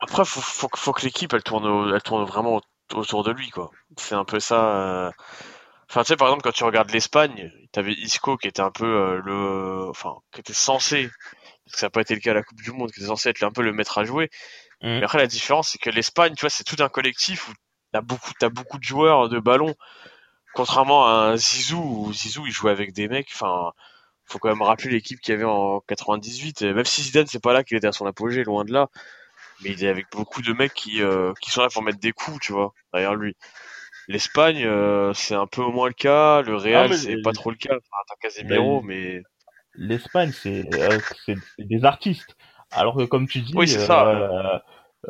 Après, 0.00 0.24
faut, 0.24 0.68
que- 0.68 1.04
l'équipe, 1.04 1.32
elle 1.32 1.42
tourne, 1.42 1.92
elle 1.94 2.02
tourne 2.02 2.24
vraiment 2.24 2.56
au- 2.56 2.94
autour 2.98 3.24
de 3.24 3.30
lui, 3.32 3.50
quoi. 3.50 3.70
C'est 3.98 4.14
un 4.14 4.24
peu 4.24 4.40
ça. 4.40 4.76
euh. 5.06 5.10
Enfin, 5.90 6.02
tu 6.02 6.08
sais, 6.08 6.16
par 6.16 6.28
exemple, 6.28 6.42
quand 6.42 6.52
tu 6.52 6.64
regardes 6.64 6.90
l'Espagne, 6.90 7.50
t'avais 7.72 7.92
Isco 7.92 8.36
qui 8.36 8.48
était 8.48 8.62
un 8.62 8.70
peu 8.70 9.20
le. 9.24 9.88
Enfin, 9.90 10.16
qui 10.32 10.40
était 10.40 10.52
censé. 10.54 11.10
Parce 11.64 11.74
que 11.74 11.78
ça 11.80 11.86
n'a 11.86 11.90
pas 11.90 12.02
été 12.02 12.14
le 12.14 12.20
cas 12.20 12.32
à 12.32 12.34
la 12.34 12.42
Coupe 12.44 12.60
du 12.62 12.72
Monde, 12.72 12.92
qui 12.92 13.00
était 13.00 13.08
censé 13.08 13.30
être 13.30 13.42
un 13.44 13.52
peu 13.52 13.62
le 13.62 13.72
maître 13.72 13.98
à 13.98 14.04
jouer. 14.04 14.30
Mhm. 14.82 14.98
Mais 14.98 15.04
après, 15.04 15.18
la 15.18 15.26
différence, 15.26 15.70
c'est 15.70 15.78
que 15.78 15.90
l'Espagne, 15.90 16.34
tu 16.34 16.42
vois, 16.42 16.50
c'est 16.50 16.64
tout 16.64 16.82
un 16.82 16.88
collectif 16.88 17.48
où 17.48 17.52
t'as 17.92 18.00
beaucoup, 18.00 18.32
t'as 18.38 18.48
beaucoup 18.48 18.78
de 18.78 18.84
joueurs 18.84 19.28
de 19.28 19.38
ballon. 19.38 19.74
Contrairement 20.54 21.06
à 21.06 21.10
un 21.10 21.36
Zizou, 21.36 22.06
où 22.06 22.12
Zizou, 22.12 22.46
il 22.46 22.52
jouait 22.52 22.70
avec 22.70 22.92
des 22.92 23.08
mecs, 23.08 23.28
enfin, 23.34 23.72
faut 24.24 24.38
quand 24.38 24.48
même 24.48 24.62
rappeler 24.62 24.90
l'équipe 24.90 25.20
qu'il 25.20 25.32
y 25.32 25.36
avait 25.36 25.44
en 25.44 25.80
98. 25.80 26.62
Et 26.62 26.72
même 26.72 26.84
si 26.84 27.02
Zidane, 27.02 27.26
c'est 27.26 27.42
pas 27.42 27.52
là 27.52 27.62
qu'il 27.64 27.76
était 27.76 27.86
à 27.86 27.92
son 27.92 28.06
apogée, 28.06 28.44
loin 28.44 28.64
de 28.64 28.72
là. 28.72 28.88
Mais 29.62 29.70
il 29.70 29.84
est 29.84 29.88
avec 29.88 30.06
beaucoup 30.10 30.42
de 30.42 30.52
mecs 30.52 30.74
qui, 30.74 31.02
euh, 31.02 31.32
qui 31.40 31.50
sont 31.50 31.62
là 31.62 31.68
pour 31.72 31.82
mettre 31.82 31.98
des 31.98 32.12
coups, 32.12 32.38
tu 32.40 32.52
vois, 32.52 32.72
derrière 32.92 33.14
lui. 33.14 33.34
L'Espagne, 34.08 34.64
euh, 34.64 35.12
c'est 35.14 35.34
un 35.34 35.46
peu 35.46 35.62
moins 35.62 35.88
le 35.88 35.94
cas. 35.94 36.42
Le 36.42 36.56
Real, 36.56 36.86
Ah, 36.86 36.88
mais 36.88 36.96
c'est 36.96 37.22
pas 37.22 37.32
trop 37.32 37.50
le 37.50 37.56
cas. 37.56 37.74
Enfin, 37.74 38.02
t'as 38.08 38.14
Casemiro, 38.20 38.80
Ben, 38.80 38.86
mais 38.86 39.22
l'Espagne, 39.74 40.32
c'est 40.32 40.64
euh, 40.74 40.98
c'est 41.24 41.36
c'est 41.56 41.66
des 41.66 41.84
artistes. 41.84 42.36
Alors 42.76 42.96
que 42.96 43.04
comme 43.04 43.26
tu 43.28 43.40
dis, 43.40 43.54
Oui, 43.56 43.68
c'est 43.68 43.78
euh, 43.78 43.86
ça. 43.86 44.06
euh, 44.06 44.58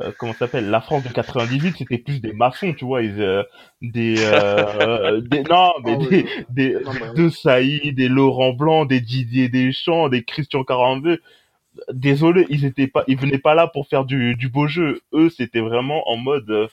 euh, 0.01 0.13
comment 0.19 0.33
ça 0.35 0.41
s'appelle, 0.41 0.71
la 0.71 0.81
France 0.81 1.05
de 1.05 1.09
98, 1.09 1.77
c'était 1.79 1.99
plus 1.99 2.21
des 2.21 2.33
maçons, 2.33 2.75
tu 2.75 2.85
vois, 2.85 3.03
ils, 3.03 3.21
euh, 3.21 3.43
des, 3.83 4.21
euh, 4.21 5.21
des, 5.23 5.45
non, 5.45 5.73
mais 5.85 5.97
oui. 5.97 6.09
des, 6.11 6.47
des, 6.51 6.77
Non, 6.85 6.93
mais 6.95 7.09
de 7.15 7.29
Saïd, 7.29 7.97
des 7.97 8.09
Laurent 8.09 8.53
Blanc, 8.53 8.85
des 8.87 9.01
Didier 9.01 9.49
Deschamps, 9.49 10.09
des 10.09 10.25
Christian 10.25 10.65
Caranveux. 10.65 11.21
Désolé, 11.93 12.47
ils 12.51 12.65
étaient 12.67 12.89
pas, 12.89 13.05
ils 13.09 13.19
venaient 13.19 13.39
pas 13.39 13.55
là 13.55 13.69
pour 13.69 13.89
faire 13.89 14.05
du, 14.07 14.35
du 14.37 14.49
beau 14.49 14.67
jeu. 14.69 15.03
Eux, 15.15 15.31
c'était 15.31 15.61
vraiment 15.61 16.09
en 16.11 16.17
mode 16.17 16.51
euh, 16.51 16.69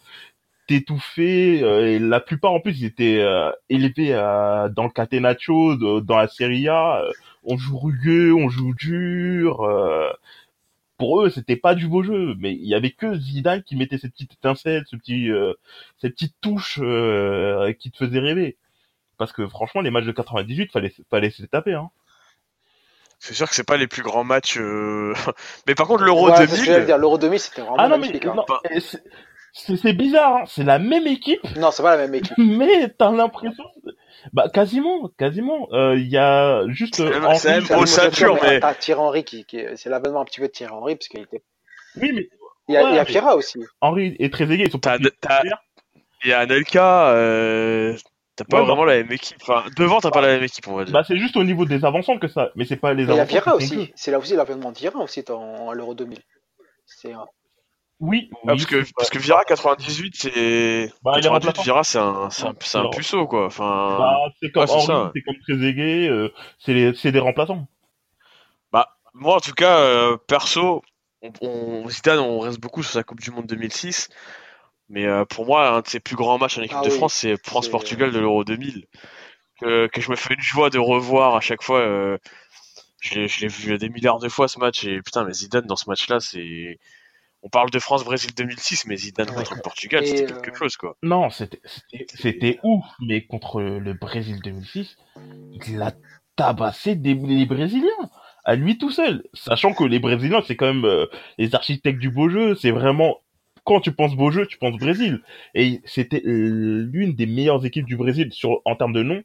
t'étouffer. 0.68 1.62
euh, 1.64 1.88
et 1.96 2.00
la 2.00 2.20
plupart, 2.20 2.54
en 2.54 2.60
plus, 2.60 2.80
ils 2.80 2.86
étaient 2.86 3.20
euh, 3.22 3.52
élevés 3.70 4.14
euh, 4.14 4.70
dans 4.70 4.84
le 4.86 4.90
Catenaccio, 4.90 5.76
de- 5.76 6.00
dans 6.02 6.18
la 6.18 6.28
Serie 6.28 6.68
A. 6.70 7.02
euh, 7.04 7.12
on 7.44 7.58
joue 7.58 7.78
rugueux, 7.78 8.34
on 8.34 8.50
joue 8.50 8.74
dur. 8.76 9.64
Pour 11.04 11.20
eux, 11.22 11.30
c'était 11.30 11.58
pas 11.58 11.76
du 11.76 11.90
beau 11.90 12.02
jeu, 12.02 12.34
mais 12.40 12.54
il 12.54 12.66
y 12.66 12.74
avait 12.76 12.92
que 12.92 13.20
Zidane 13.20 13.62
qui 13.62 13.76
mettait 13.76 13.98
cette 13.98 14.14
petite 14.14 14.32
étincelle, 14.32 14.86
ce 14.90 14.96
petit, 14.96 15.30
euh, 15.30 15.54
cette 16.00 16.14
petite 16.14 16.34
touche 16.40 16.80
euh, 16.82 17.74
qui 17.74 17.92
te 17.92 17.98
faisait 17.98 18.20
rêver. 18.20 18.56
Parce 19.18 19.34
que 19.34 19.46
franchement, 19.46 19.82
les 19.82 19.92
matchs 19.92 20.06
de 20.06 20.14
98, 20.14 20.72
fallait, 20.72 20.94
fallait 21.10 21.30
se 21.30 21.44
taper. 21.44 21.74
Hein. 21.74 21.90
c'est 23.20 23.34
sûr 23.34 23.50
que 23.50 23.54
c'est 23.56 23.68
pas 23.68 23.76
les 23.76 23.88
plus 23.88 24.02
grands 24.02 24.24
matchs. 24.24 24.58
euh, 24.58 25.14
mais 25.68 25.76
par 25.76 25.88
contre, 25.88 26.06
l'Euro 26.06 26.30
Ouais, 26.30 26.38
c'est 26.38 26.48
ce 26.48 26.52
que 26.52 26.64
j'allais 26.64 26.72
2000, 26.76 26.86
dire. 26.86 26.98
L'Euro 26.98 27.18
2000, 27.18 27.38
c'était 27.38 27.62
vraiment 27.64 27.76
Ah 27.80 27.90
non, 27.90 27.98
mais 27.98 28.08
hein. 28.26 28.34
non, 28.34 28.46
c'est- 29.54 29.78
bizarre, 29.94 30.36
hein. 30.38 30.44
c'est 30.48 30.64
la 30.64 30.80
même 30.80 31.08
équipe, 31.08 31.42
Non, 31.58 31.72
c'est 31.72 31.84
pas 31.84 31.96
la 31.96 32.04
même 32.04 32.16
équipe. 32.16 32.34
mais 32.38 32.90
t'as 32.90 33.12
l'impression, 33.12 33.64
bah 34.34 34.50
quasiment, 34.54 35.10
quasiment. 35.18 35.68
Euh, 35.72 35.96
Il 35.96 36.08
y 36.10 36.18
a 36.18 36.64
juste 36.70 36.96
C'est 36.96 37.04
euh, 37.04 37.10
même- 37.12 37.26
Henry- 37.26 37.38
au 37.76 37.86
mais- 38.42 38.60
T'as 38.60 38.74
Thierry 38.74 39.00
Henry 39.02 39.24
qui, 39.24 39.46
qui 39.46 39.58
est- 39.58 39.76
c'est 39.78 39.90
l'avènement 39.90 40.22
un 40.22 40.26
petit 40.26 40.40
peu 40.40 40.48
de 40.48 40.52
Thierry 40.52 40.74
Henry 40.74 40.96
parce 40.96 41.08
qu'il 41.08 41.22
était. 41.22 41.44
Oui, 42.02 42.12
mais 42.14 42.28
Il 42.70 42.74
y 42.76 42.78
a, 42.78 42.84
Ouais, 42.84 42.90
il 42.92 42.96
y 42.96 42.98
a 42.98 43.02
mais- 43.02 43.06
Pierra 43.06 43.36
aussi. 43.36 43.60
Sont 44.72 44.80
T'as- 44.80 44.98
pas 44.98 45.04
t'as- 45.20 45.42
il 46.24 46.30
y 46.30 46.34
a 46.34 46.40
Anelka, 46.40 47.10
euh, 47.10 47.94
t'as 48.38 48.46
pas 48.46 48.62
Ouais, 48.62 48.66
vraiment 48.68 48.86
la 48.86 48.96
même 49.04 49.12
équipe. 49.12 49.36
Enfin, 49.42 49.66
devant, 49.78 50.00
t'as 50.00 50.10
pas 50.12 50.22
la 50.22 50.30
même 50.30 50.44
équipe, 50.44 50.66
on 50.70 50.76
va 50.78 50.86
dire. 50.86 50.94
Bah 50.94 51.04
c'est 51.06 51.18
juste 51.18 51.36
au 51.36 51.44
niveau 51.44 51.66
des 51.66 51.84
avançants 51.84 52.18
que 52.18 52.30
ça, 52.30 52.52
mais 52.56 52.64
c'est 52.64 52.78
pas 52.78 52.94
les 52.94 53.06
Mais 53.06 53.14
il 53.14 53.18
y 53.18 53.20
a. 53.20 53.26
Vieira 53.26 53.56
aussi. 53.56 53.92
C'est 53.96 54.12
là 54.12 54.18
aussi 54.20 54.34
l'avènement 54.38 54.72
de 54.72 54.78
Vieira 54.78 54.98
aussi 55.00 55.26
en, 55.30 55.70
à 55.72 55.76
l'Euro 55.76 55.94
2000. 55.94 56.20
C'est 56.86 57.12
un- 57.12 57.26
Oui, 58.00 58.30
Ah, 58.34 58.38
oui, 58.42 58.46
parce 58.48 58.66
que, 58.66 58.86
parce 58.98 59.10
que 59.10 59.20
Vira 59.20 59.46
98, 59.46 60.16
c'est. 60.18 60.92
Bah, 61.04 61.14
il 61.16 61.20
est 61.20 61.22
98, 61.22 61.30
remplaçant. 61.30 61.64
Vira, 61.64 61.84
c'est 61.84 62.00
un, 62.00 62.30
c'est 62.30 62.44
un, 62.46 62.54
c'est 62.60 62.78
un 62.78 62.84
Non. 62.84 62.90
puceau, 62.90 63.28
quoi. 63.28 63.46
Enfin. 63.46 63.96
Bah, 63.98 64.18
c'est 64.42 64.52
comme 64.52 64.62
ouais, 64.62 64.68
c'est 64.68 64.74
Henri, 64.74 64.86
ça. 64.88 65.12
c'est 65.16 65.22
comme 65.22 65.36
Trezeguet, 65.48 66.10
euh, 66.10 66.30
c'est 66.60 66.74
les- 66.74 66.94
c'est 66.96 67.12
des 67.14 67.20
remplaçants. 67.20 67.68
Bah, 68.72 68.98
moi, 69.14 69.38
en 69.38 69.40
tout 69.40 69.54
cas, 69.54 69.78
euh, 69.80 70.18
perso, 70.28 70.82
on, 71.22 71.32
on, 71.42 71.90
Zidane, 71.90 72.20
on 72.20 72.40
reste 72.40 72.60
beaucoup 72.60 72.84
sur 72.84 72.94
sa 72.94 73.04
Coupe 73.04 73.22
du 73.22 73.32
Monde 73.32 73.46
2006. 73.48 74.10
Mais 74.90 75.06
euh, 75.06 75.24
pour 75.26 75.46
moi, 75.46 75.70
un 75.70 75.82
de 75.82 75.88
ses 75.88 76.00
plus 76.02 76.16
grands 76.18 76.38
matchs 76.38 76.58
en 76.58 76.62
équipe 76.62 76.78
Ah 76.82 76.86
de 76.86 76.90
oui, 76.92 76.98
France, 76.98 77.14
c'est 77.16 77.36
France-Portugal 77.48 78.12
de 78.12 78.20
l'Euro 78.20 78.44
2000. 78.44 78.86
Que, 79.62 79.88
que 79.88 80.02
je 80.02 80.12
me 80.12 80.16
fais 80.16 80.34
une 80.34 80.42
joie 80.42 80.70
de 80.70 80.80
revoir 80.80 81.36
à 81.36 81.42
chaque 81.42 81.64
fois. 81.64 81.80
euh, 81.80 82.18
je 83.02 83.16
l'ai 83.16 83.28
je 83.28 83.42
l'ai 83.42 83.48
vu 83.48 83.78
des 83.78 83.90
milliards 83.90 84.20
de 84.20 84.30
fois 84.30 84.48
ce 84.48 84.60
match. 84.60 84.84
Et 84.84 85.02
putain, 85.02 85.24
mais 85.26 85.34
Zidane 85.34 85.66
dans 85.68 85.76
ce 85.78 85.90
match-là, 85.90 86.20
c'est. 86.20 86.80
On 87.46 87.50
parle 87.50 87.70
de 87.70 87.80
France-Brésil 87.80 88.32
2006, 88.36 88.86
mais 88.88 88.96
Zidane 88.96 89.30
Ouais. 89.30 89.36
contre 89.36 89.56
le 89.56 89.62
Portugal, 89.62 90.06
c'était 90.08 90.32
euh, 90.32 90.40
quelque 90.42 90.58
chose, 90.58 90.78
quoi. 90.78 90.96
Non, 91.04 91.30
c'était 91.30 91.60
c'était- 91.66 92.06
c'était 92.16 92.60
ouf, 92.64 92.86
mais 93.02 93.26
contre 93.26 93.62
le 93.62 93.94
Brésil 93.94 94.40
2006, 94.42 94.96
il 95.68 95.82
a 95.82 95.92
tabassé 96.36 96.96
des, 96.96 97.14
les 97.16 97.46
Brésiliens 97.46 98.10
à 98.46 98.56
lui 98.56 98.78
tout 98.78 98.92
seul, 98.92 99.24
sachant 99.34 99.74
que 99.74 99.84
les 99.84 100.00
Brésiliens 100.00 100.42
c'est 100.46 100.56
quand 100.56 100.74
même 100.74 100.86
euh, 100.86 101.06
les 101.38 101.54
architectes 101.56 102.00
du 102.00 102.10
beau 102.10 102.28
jeu, 102.30 102.56
c'est 102.56 102.72
vraiment 102.72 103.18
quand 103.66 103.80
tu 103.80 103.94
penses 103.94 104.16
beau 104.16 104.32
jeu, 104.32 104.46
tu 104.48 104.58
penses 104.58 104.76
Brésil, 104.78 105.22
et 105.54 105.80
c'était 105.86 106.22
euh, 106.26 106.86
l'une 106.92 107.14
des 107.14 107.26
meilleures 107.26 107.66
équipes 107.66 107.86
du 107.86 107.96
Brésil 107.96 108.30
sur 108.34 108.62
en 108.66 108.76
termes 108.76 108.92
de 108.94 109.04
nom 109.04 109.22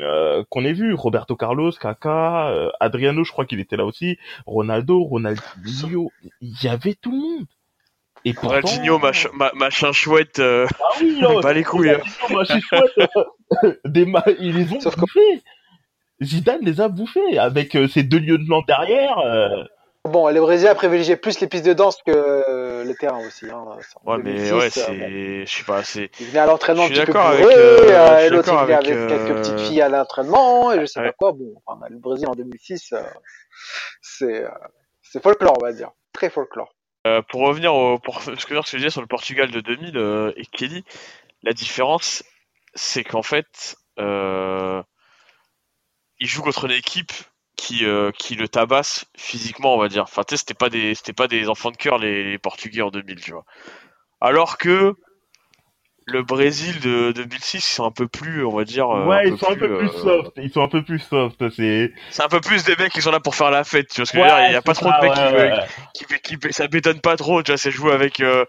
euh, 0.00 0.44
qu'on 0.50 0.64
ait 0.64 0.72
vu, 0.72 0.94
Roberto 0.94 1.36
Carlos, 1.36 1.72
Kaká, 1.72 2.48
euh, 2.48 2.70
Adriano, 2.80 3.24
je 3.24 3.32
crois 3.32 3.44
qu'il 3.46 3.60
était 3.60 3.76
là 3.76 3.84
aussi, 3.84 4.18
Ronaldo, 4.46 5.02
Ronaldinho, 5.02 6.10
il 6.40 6.54
y 6.62 6.68
avait 6.68 6.94
tout 6.94 7.10
le 7.12 7.18
monde. 7.18 7.46
Et 8.24 8.32
pourtant, 8.34 8.56
Ronaldinho, 8.60 8.98
machin, 8.98 9.28
ma- 9.34 9.52
machin 9.54 9.92
chouette, 9.92 10.38
euh, 10.40 10.66
ah 10.80 10.84
oui, 11.00 11.14
il 11.16 11.22
là, 11.22 11.40
bat 11.40 11.52
les 11.52 11.62
couilles. 11.64 11.90
hein. 11.90 12.00
Machin 12.30 12.58
chouette, 12.60 13.08
euh, 13.64 13.72
des 13.84 14.04
ma- 14.04 14.24
ils 14.40 14.56
les 14.56 14.72
ont 14.72 14.78
bouffés. 14.96 15.42
Zidane 16.22 16.60
les 16.62 16.80
a 16.80 16.88
bouffés 16.88 17.38
avec 17.38 17.74
euh, 17.76 17.88
ses 17.88 18.02
deux 18.02 18.18
lieutenants 18.18 18.62
derrière. 18.66 19.18
Euh, 20.06 20.10
Bon, 20.10 20.28
les 20.28 20.40
Brésiliens 20.40 20.74
privilégiaient 20.74 21.16
plus 21.16 21.40
les 21.40 21.46
pistes 21.46 21.64
de 21.66 21.72
danse 21.72 21.98
que 22.06 22.10
euh, 22.12 22.84
le 22.84 22.94
terrain 22.94 23.18
aussi. 23.26 23.46
Hein. 23.50 23.64
Ouais, 24.04 24.18
mais 24.18 24.34
2006, 24.34 24.52
ouais, 24.52 24.64
euh, 24.64 24.70
c'est. 24.70 24.96
bon, 24.98 25.46
Je 25.46 25.56
sais 25.56 25.64
pas, 25.64 25.84
c'est. 25.84 26.10
il 26.20 26.26
venait 26.26 26.38
à 26.38 26.46
l'entraînement 26.46 26.84
un 26.84 26.88
petit 26.88 27.04
peu 27.04 27.12
bourré, 27.12 27.24
avec, 27.26 27.46
euh, 27.46 27.90
euh, 27.90 28.18
et 28.26 28.30
l'autre 28.30 28.48
il 28.52 28.58
venait 28.58 28.74
avec, 28.74 28.90
avec 28.90 29.08
quelques 29.08 29.30
euh, 29.30 29.40
petites 29.42 29.60
filles 29.60 29.82
à 29.82 29.88
l'entraînement, 29.88 30.72
et 30.72 30.80
je 30.80 30.86
sais 30.86 31.00
Ouais. 31.00 31.06
pas 31.06 31.12
quoi. 31.18 31.32
Bon, 31.32 31.54
enfin, 31.66 31.86
le 31.90 31.98
Brésil 31.98 32.26
en 32.28 32.34
2006, 32.34 32.92
euh, 32.92 33.02
c'est 34.00 34.44
euh, 34.44 34.48
c'est 35.02 35.22
folklore, 35.22 35.54
on 35.60 35.64
va 35.64 35.72
dire. 35.72 35.90
Très 36.12 36.30
folklore. 36.30 36.72
Euh, 37.06 37.22
pour 37.22 37.42
revenir 37.42 37.74
au, 37.74 37.98
pour 37.98 38.20
ce 38.22 38.30
que 38.46 38.54
je 38.54 38.76
disais 38.76 38.90
sur 38.90 39.00
le 39.00 39.06
Portugal 39.06 39.50
de 39.50 39.60
2000 39.60 39.96
euh, 39.96 40.32
et 40.36 40.44
Kelly, 40.46 40.84
la 41.42 41.52
différence, 41.52 42.24
c'est 42.74 43.04
qu'en 43.04 43.22
fait, 43.22 43.76
euh, 44.00 44.82
il 46.18 46.26
joue 46.26 46.42
contre 46.42 46.64
une 46.64 46.72
équipe 46.72 47.12
qui, 47.56 47.84
euh, 47.86 48.10
qui 48.12 48.34
le 48.36 48.48
tabasse 48.48 49.06
physiquement, 49.16 49.74
on 49.74 49.78
va 49.78 49.88
dire. 49.88 50.04
Enfin, 50.04 50.22
tu 50.24 50.34
sais, 50.34 50.38
c'était 50.38 50.54
pas 50.54 50.68
des, 50.70 50.94
c'était 50.94 51.12
pas 51.12 51.28
des 51.28 51.48
enfants 51.48 51.70
de 51.70 51.76
cœur 51.76 51.98
les, 51.98 52.24
les 52.24 52.38
Portugais 52.38 52.82
en 52.82 52.90
2000, 52.90 53.20
tu 53.20 53.32
vois. 53.32 53.44
Alors 54.20 54.58
que 54.58 54.94
le 56.08 56.22
Brésil 56.22 56.78
de 56.80 57.10
2006, 57.12 57.58
ils 57.68 57.72
sont 57.74 57.84
un 57.84 57.90
peu 57.90 58.06
plus, 58.06 58.44
on 58.44 58.54
va 58.54 58.64
dire. 58.64 58.88
euh, 58.90 59.06
ouais, 59.08 59.28
ils 59.28 59.38
sont 59.38 59.50
un 59.50 59.56
peu 59.56 59.68
plus 59.76 59.88
euh, 59.88 60.00
soft. 60.02 60.32
Ils 60.36 60.50
sont 60.50 60.62
un 60.62 60.68
peu 60.68 60.82
plus 60.84 61.00
soft. 61.00 61.48
C'est. 61.50 61.92
C'est 62.10 62.22
un 62.22 62.28
peu 62.28 62.40
plus 62.40 62.64
des 62.64 62.76
mecs 62.76 62.92
qui 62.92 63.02
sont 63.02 63.10
là 63.10 63.20
pour 63.20 63.34
faire 63.34 63.50
la 63.50 63.64
fête, 63.64 63.88
tu 63.88 63.96
vois 64.00 64.06
ce 64.06 64.12
que 64.12 64.18
je 64.18 64.22
veux 64.22 64.28
dire. 64.28 64.40
Il 64.40 64.52
y 64.52 64.54
a 64.54 64.62
pas 64.62 64.74
trop 64.74 64.90
ça, 64.90 65.00
de 65.00 65.04
mecs 65.04 65.12
ouais, 65.12 65.28
qui, 65.28 65.34
ouais. 65.34 65.50
qui, 66.22 66.38
qui- 66.38 66.52
ça 66.52 66.66
m'étonne 66.72 67.00
pas 67.00 67.16
trop, 67.16 67.42
tu 67.42 67.50
vois, 67.50 67.58
c'est 67.58 67.70
jouer 67.72 67.92
avec 67.92 68.20
euh, 68.20 68.44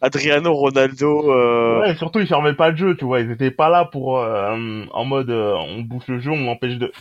Adriano, 0.00 0.54
Ronaldo, 0.54 1.30
euh, 1.32 1.80
Ouais, 1.80 1.94
surtout 1.96 2.20
ils 2.20 2.26
fermaient 2.26 2.54
pas 2.54 2.70
le 2.70 2.76
jeu, 2.76 2.96
tu 2.96 3.04
vois. 3.04 3.20
Ils 3.20 3.30
étaient 3.30 3.50
pas 3.50 3.68
là 3.68 3.84
pour 3.84 4.18
euh, 4.18 4.84
en 4.92 5.04
mode 5.04 5.30
euh, 5.30 5.54
on 5.54 5.82
bouche 5.82 6.08
le 6.08 6.20
jeu, 6.20 6.30
on 6.30 6.48
empêche 6.48 6.76
de. 6.78 6.92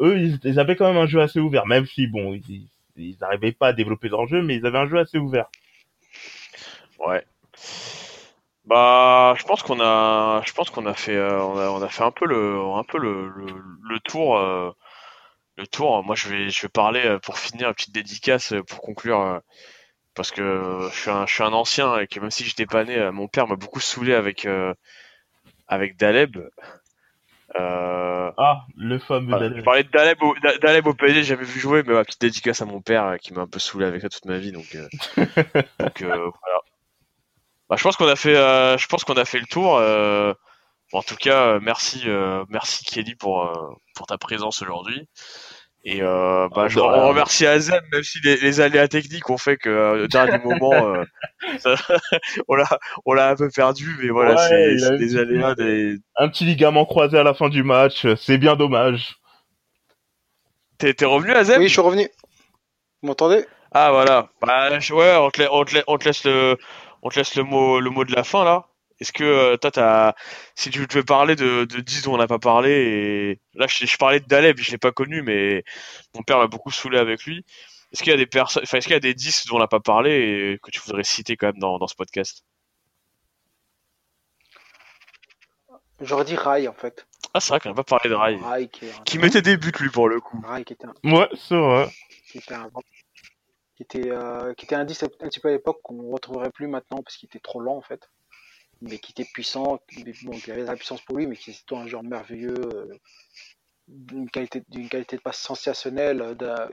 Eux, 0.00 0.18
ils, 0.44 0.58
avaient 0.60 0.76
quand 0.76 0.88
même 0.88 1.02
un 1.02 1.06
jeu 1.06 1.20
assez 1.20 1.40
ouvert, 1.40 1.66
même 1.66 1.86
si 1.86 2.06
bon, 2.06 2.34
ils, 2.34 2.68
ils 2.96 3.22
arrivaient 3.24 3.52
pas 3.52 3.68
à 3.68 3.72
développer 3.72 4.08
leur 4.08 4.26
jeu, 4.26 4.42
mais 4.42 4.56
ils 4.56 4.66
avaient 4.66 4.78
un 4.78 4.88
jeu 4.88 4.98
assez 4.98 5.18
ouvert. 5.18 5.48
ouais. 6.98 7.26
Bah, 8.64 9.34
je 9.38 9.44
pense 9.44 9.62
qu'on 9.62 9.80
a, 9.80 10.42
je 10.44 10.52
pense 10.52 10.70
qu'on 10.70 10.86
a 10.86 10.94
fait, 10.94 11.14
euh, 11.14 11.40
on 11.40 11.56
a, 11.58 11.68
on 11.70 11.82
a 11.82 11.88
fait 11.88 12.02
un 12.02 12.10
peu 12.10 12.26
le, 12.26 12.58
un 12.74 12.82
peu 12.82 12.98
le, 12.98 13.28
le, 13.28 13.46
le 13.88 14.00
tour, 14.00 14.38
euh, 14.38 14.72
le 15.56 15.66
tour. 15.66 16.04
Moi, 16.04 16.16
je 16.16 16.28
vais, 16.28 16.50
je 16.50 16.62
vais 16.62 16.68
parler 16.68 17.04
euh, 17.06 17.18
pour 17.20 17.38
finir 17.38 17.68
une 17.68 17.74
petite 17.74 17.94
dédicace 17.94 18.52
euh, 18.54 18.62
pour 18.64 18.80
conclure, 18.82 19.20
euh, 19.20 19.40
parce 20.14 20.32
que 20.32 20.88
je 20.92 20.96
suis 21.00 21.10
un, 21.10 21.26
je 21.26 21.34
suis 21.34 21.44
un 21.44 21.52
ancien 21.52 21.98
et 22.00 22.08
que 22.08 22.20
même 22.20 22.30
si 22.32 22.44
j'étais 22.44 22.66
pas 22.66 22.84
né, 22.84 23.10
mon 23.12 23.28
père 23.28 23.48
m'a 23.48 23.56
beaucoup 23.56 23.80
saoulé 23.80 24.14
avec, 24.14 24.48
avec 25.68 25.96
Daleb. 25.96 26.38
Euh, 27.54 28.30
Ah, 28.36 28.64
le 28.76 28.98
fameux 28.98 29.32
Daleb. 29.38 29.58
je 29.58 29.62
parlais 29.62 29.84
de 29.84 29.88
Daleb 29.90 30.20
au, 30.22 30.34
Da- 30.42 30.58
Daleb 30.58 30.86
au 30.86 30.94
PSG, 30.94 31.14
j'ai 31.22 31.24
jamais 31.24 31.44
vu 31.44 31.60
jouer, 31.60 31.82
mais 31.86 31.94
ma 31.94 32.04
petite 32.04 32.20
dédicace 32.20 32.60
à 32.60 32.64
mon 32.64 32.80
père 32.82 33.04
euh, 33.04 33.16
qui 33.18 33.32
m'a 33.32 33.42
un 33.42 33.46
peu 33.46 33.58
saoulé 33.60 33.86
avec 33.86 34.02
ça 34.02 34.08
toute 34.08 34.24
ma 34.24 34.38
vie, 34.38 34.50
donc, 34.52 34.74
euh, 34.74 34.88
donc 35.78 36.02
euh, 36.02 36.08
voilà. 36.16 36.60
Bah, 37.68 37.76
je 37.76 37.82
pense 37.82 37.96
qu'on 37.96 38.08
a 38.08 38.16
fait, 38.16 38.34
je 38.34 38.86
pense 38.86 39.04
qu'on 39.04 39.14
a 39.14 39.24
fait 39.24 39.38
le 39.38 39.46
tour. 39.46 39.78
bon, 40.92 40.98
en 40.98 41.02
tout 41.02 41.16
cas, 41.16 41.58
merci, 41.60 42.04
merci 42.48 42.84
Kelly 42.84 43.14
pour 43.16 43.48
pour 43.94 44.06
ta 44.06 44.18
présence 44.18 44.62
aujourd'hui. 44.62 45.08
Et 45.88 46.02
euh, 46.02 46.48
bah, 46.48 46.62
Ah, 46.64 46.68
je 46.68 46.80
on 46.80 47.08
remercie 47.08 47.46
Azem, 47.46 47.80
même 47.92 48.02
si 48.02 48.18
les, 48.24 48.38
les 48.38 48.60
aléas 48.60 48.88
techniques 48.88 49.30
ont 49.30 49.38
fait 49.38 49.56
que 49.56 49.70
euh, 49.70 50.04
au 50.04 50.06
dernier 50.08 50.36
moment, 50.42 50.84
euh, 50.92 51.04
ça- 51.60 51.76
on 52.48 52.56
l'a 52.56 52.66
on 53.04 53.12
l'a 53.12 53.30
un 53.30 53.36
peu 53.36 53.48
perdu, 53.50 53.96
mais 54.02 54.08
voilà, 54.08 54.34
Ouais, 54.34 54.76
c'est 54.80 54.96
des 54.98 55.16
aléas, 55.16 55.54
des. 55.54 55.96
Un 56.16 56.28
petit 56.28 56.44
ligament 56.44 56.86
croisé 56.86 57.16
à 57.16 57.22
la 57.22 57.34
fin 57.34 57.48
du 57.48 57.62
match, 57.62 58.04
c'est 58.16 58.36
bien 58.36 58.56
dommage. 58.56 59.14
T'es 60.78 60.92
t'es 60.92 61.04
revenu 61.04 61.30
Azem 61.32 61.60
Oui, 61.60 61.68
je 61.68 61.72
suis 61.72 61.80
revenu. 61.80 62.08
Vous 63.02 63.08
m'entendez? 63.08 63.44
Ah 63.70 63.92
voilà. 63.92 64.28
Bah 64.44 64.70
ouais, 64.70 65.16
on 65.18 65.30
te, 65.30 65.40
la- 65.40 65.52
on 65.54 65.64
te 65.64 65.74
la- 65.76 65.84
on 65.86 65.98
te 65.98 66.04
laisse 66.04 66.24
le 66.24 66.58
on 67.02 67.10
te 67.10 67.16
laisse 67.20 67.36
le 67.36 67.44
mot 67.44 67.78
le 67.78 67.90
mot 67.90 68.04
de 68.04 68.12
la 68.12 68.24
fin 68.24 68.44
là. 68.44 68.64
Est-ce 69.00 69.12
que 69.12 69.24
euh, 69.24 69.56
toi 69.58 69.70
t'as 69.70 70.14
si 70.54 70.70
tu 70.70 70.86
veux 70.90 71.04
parler 71.04 71.36
de 71.36 71.64
de 71.66 71.80
10 71.80 72.02
dont 72.04 72.14
on 72.14 72.18
n'a 72.18 72.26
pas 72.26 72.38
parlé 72.38 72.70
et 72.70 73.40
là 73.58 73.66
je, 73.66 73.84
je 73.86 73.96
parlais 73.98 74.20
de 74.20 74.26
Daleb, 74.26 74.58
je 74.58 74.70
l'ai 74.70 74.78
pas 74.78 74.92
connu 74.92 75.22
mais 75.22 75.64
mon 76.14 76.22
père 76.22 76.38
m'a 76.38 76.46
beaucoup 76.46 76.70
saoulé 76.70 76.98
avec 76.98 77.24
lui. 77.24 77.44
Est-ce 77.92 78.02
qu'il 78.02 78.10
y 78.10 78.14
a 78.14 78.16
des 78.16 78.26
personnes 78.26 78.62
enfin 78.64 78.78
est-ce 78.78 78.86
qu'il 78.86 78.94
y 78.94 78.96
a 78.96 79.00
des 79.00 79.14
10 79.14 79.46
dont 79.48 79.56
on 79.56 79.58
n'a 79.58 79.68
pas 79.68 79.80
parlé 79.80 80.12
et 80.54 80.58
que 80.62 80.70
tu 80.70 80.80
voudrais 80.80 81.04
citer 81.04 81.36
quand 81.36 81.48
même 81.48 81.58
dans 81.58 81.78
dans 81.78 81.86
ce 81.86 81.94
podcast? 81.94 82.44
J'aurais 86.00 86.24
dit 86.24 86.36
Rai 86.36 86.68
en 86.68 86.74
fait. 86.74 87.06
Ah 87.32 87.40
c'est 87.40 87.50
vrai 87.50 87.60
qu'on 87.60 87.70
n'a 87.70 87.74
pas 87.74 87.84
parlé 87.84 88.10
de 88.10 88.14
Rai. 88.14 88.36
Rai 88.36 88.68
qui, 88.68 88.86
est 88.86 88.92
un- 88.92 89.02
Qui 89.04 89.18
mettait 89.18 89.42
des 89.42 89.56
buts 89.56 89.72
lui 89.80 89.88
pour 89.90 90.08
le 90.08 90.20
coup. 90.20 90.42
Rai 90.46 90.64
qui 90.64 90.74
était 90.74 90.86
un, 90.86 90.94
Ouais, 91.10 91.28
c'est 91.36 91.56
vrai. 91.56 91.88
qui 92.30 92.38
était 92.38 92.54
un, 92.54 92.68
qui 93.76 93.82
était, 93.82 94.10
euh, 94.10 94.52
qui 94.54 94.64
était 94.66 94.74
un 94.74 94.84
10 94.84 95.02
un 95.02 95.08
petit 95.08 95.40
peu 95.40 95.48
à 95.48 95.52
l'époque 95.52 95.80
qu'on 95.82 96.10
retrouverait 96.10 96.50
plus 96.50 96.66
maintenant 96.66 97.02
parce 97.02 97.16
qu'il 97.16 97.26
était 97.28 97.40
trop 97.40 97.60
lent 97.60 97.76
en 97.76 97.82
fait. 97.82 98.10
Mais 98.82 98.98
qui 98.98 99.12
était 99.12 99.24
puissant, 99.24 99.80
bon, 100.24 100.38
qui 100.38 100.50
avait 100.50 100.62
de 100.62 100.66
la 100.66 100.76
puissance 100.76 101.00
pour 101.00 101.16
lui, 101.16 101.26
mais 101.26 101.36
qui 101.36 101.50
était 101.50 101.74
un 101.74 101.86
joueur 101.86 102.02
merveilleux, 102.02 102.54
euh, 102.58 102.98
d'une 103.88 104.28
qualité, 104.28 104.62
d'une 104.68 104.88
qualité 104.88 105.16
de 105.16 105.22
passe 105.22 105.38
sensationnelle, 105.38 106.20
euh, 106.42 106.68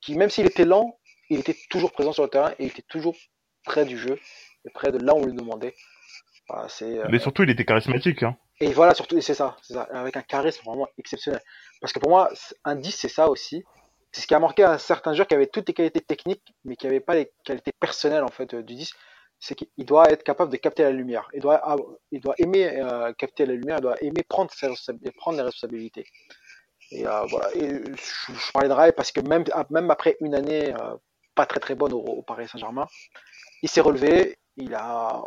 qui 0.00 0.14
même 0.14 0.30
s'il 0.30 0.46
était 0.46 0.64
lent, 0.64 0.98
il 1.28 1.40
était 1.40 1.56
toujours 1.68 1.92
présent 1.92 2.12
sur 2.12 2.22
le 2.22 2.30
terrain 2.30 2.52
et 2.58 2.64
il 2.64 2.66
était 2.66 2.82
toujours 2.82 3.16
près 3.64 3.84
du 3.84 3.98
jeu 3.98 4.18
et 4.64 4.70
près 4.70 4.92
de 4.92 4.98
là 4.98 5.14
où 5.14 5.18
on 5.18 5.26
le 5.26 5.32
demandait. 5.32 5.74
C'est, 6.68 6.98
euh, 6.98 7.06
Mais 7.10 7.18
surtout, 7.18 7.44
il 7.44 7.50
était 7.50 7.64
charismatique. 7.64 8.22
Hein. 8.22 8.36
Et 8.60 8.72
voilà, 8.72 8.94
surtout, 8.94 9.20
c'est 9.20 9.34
ça, 9.34 9.56
avec 9.92 10.16
un 10.16 10.22
charisme 10.22 10.62
vraiment 10.64 10.88
exceptionnel. 10.98 11.40
Parce 11.80 11.92
que 11.92 11.98
pour 11.98 12.10
moi, 12.10 12.30
un 12.64 12.74
10, 12.76 12.90
c'est 12.90 13.08
ça 13.08 13.28
aussi. 13.28 13.64
C'est 14.12 14.22
ce 14.22 14.26
qui 14.26 14.34
a 14.34 14.40
marqué 14.40 14.64
un 14.64 14.78
certain 14.78 15.14
joueur 15.14 15.28
qui 15.28 15.34
avait 15.34 15.46
toutes 15.46 15.68
les 15.68 15.74
qualités 15.74 16.00
techniques, 16.00 16.54
mais 16.64 16.74
qui 16.74 16.86
n'avait 16.86 17.00
pas 17.00 17.14
les 17.14 17.30
qualités 17.44 17.72
personnelles 17.72 18.24
en 18.24 18.28
fait 18.28 18.54
du 18.54 18.74
10. 18.74 18.92
C'est 19.42 19.54
qu'il 19.54 19.86
doit 19.86 20.10
être 20.10 20.22
capable 20.22 20.52
de 20.52 20.58
capter 20.58 20.82
la 20.82 20.90
lumière. 20.90 21.28
Il 21.32 21.40
doit, 21.40 21.76
il 22.12 22.20
doit 22.20 22.34
aimer 22.38 22.78
euh, 22.78 23.12
capter 23.14 23.46
la 23.46 23.54
lumière, 23.54 23.78
il 23.78 23.82
doit 23.82 24.02
aimer 24.02 24.22
prendre, 24.22 24.50
ses 24.52 24.68
prendre 25.16 25.38
les 25.38 25.42
responsabilités. 25.42 26.04
Et 26.90 27.06
euh, 27.06 27.22
voilà. 27.24 27.48
Et 27.56 27.68
je, 27.68 28.32
je 28.32 28.52
parlais 28.52 28.68
de 28.68 28.74
Rai 28.74 28.92
parce 28.92 29.12
que 29.12 29.20
même, 29.20 29.44
même 29.70 29.90
après 29.90 30.18
une 30.20 30.34
année 30.34 30.74
euh, 30.74 30.94
pas 31.34 31.46
très 31.46 31.58
très 31.58 31.74
bonne 31.74 31.94
au, 31.94 32.00
au 32.00 32.22
Paris 32.22 32.48
Saint-Germain, 32.48 32.86
il 33.62 33.68
s'est 33.70 33.80
relevé, 33.80 34.36
il 34.56 34.74
a 34.74 35.22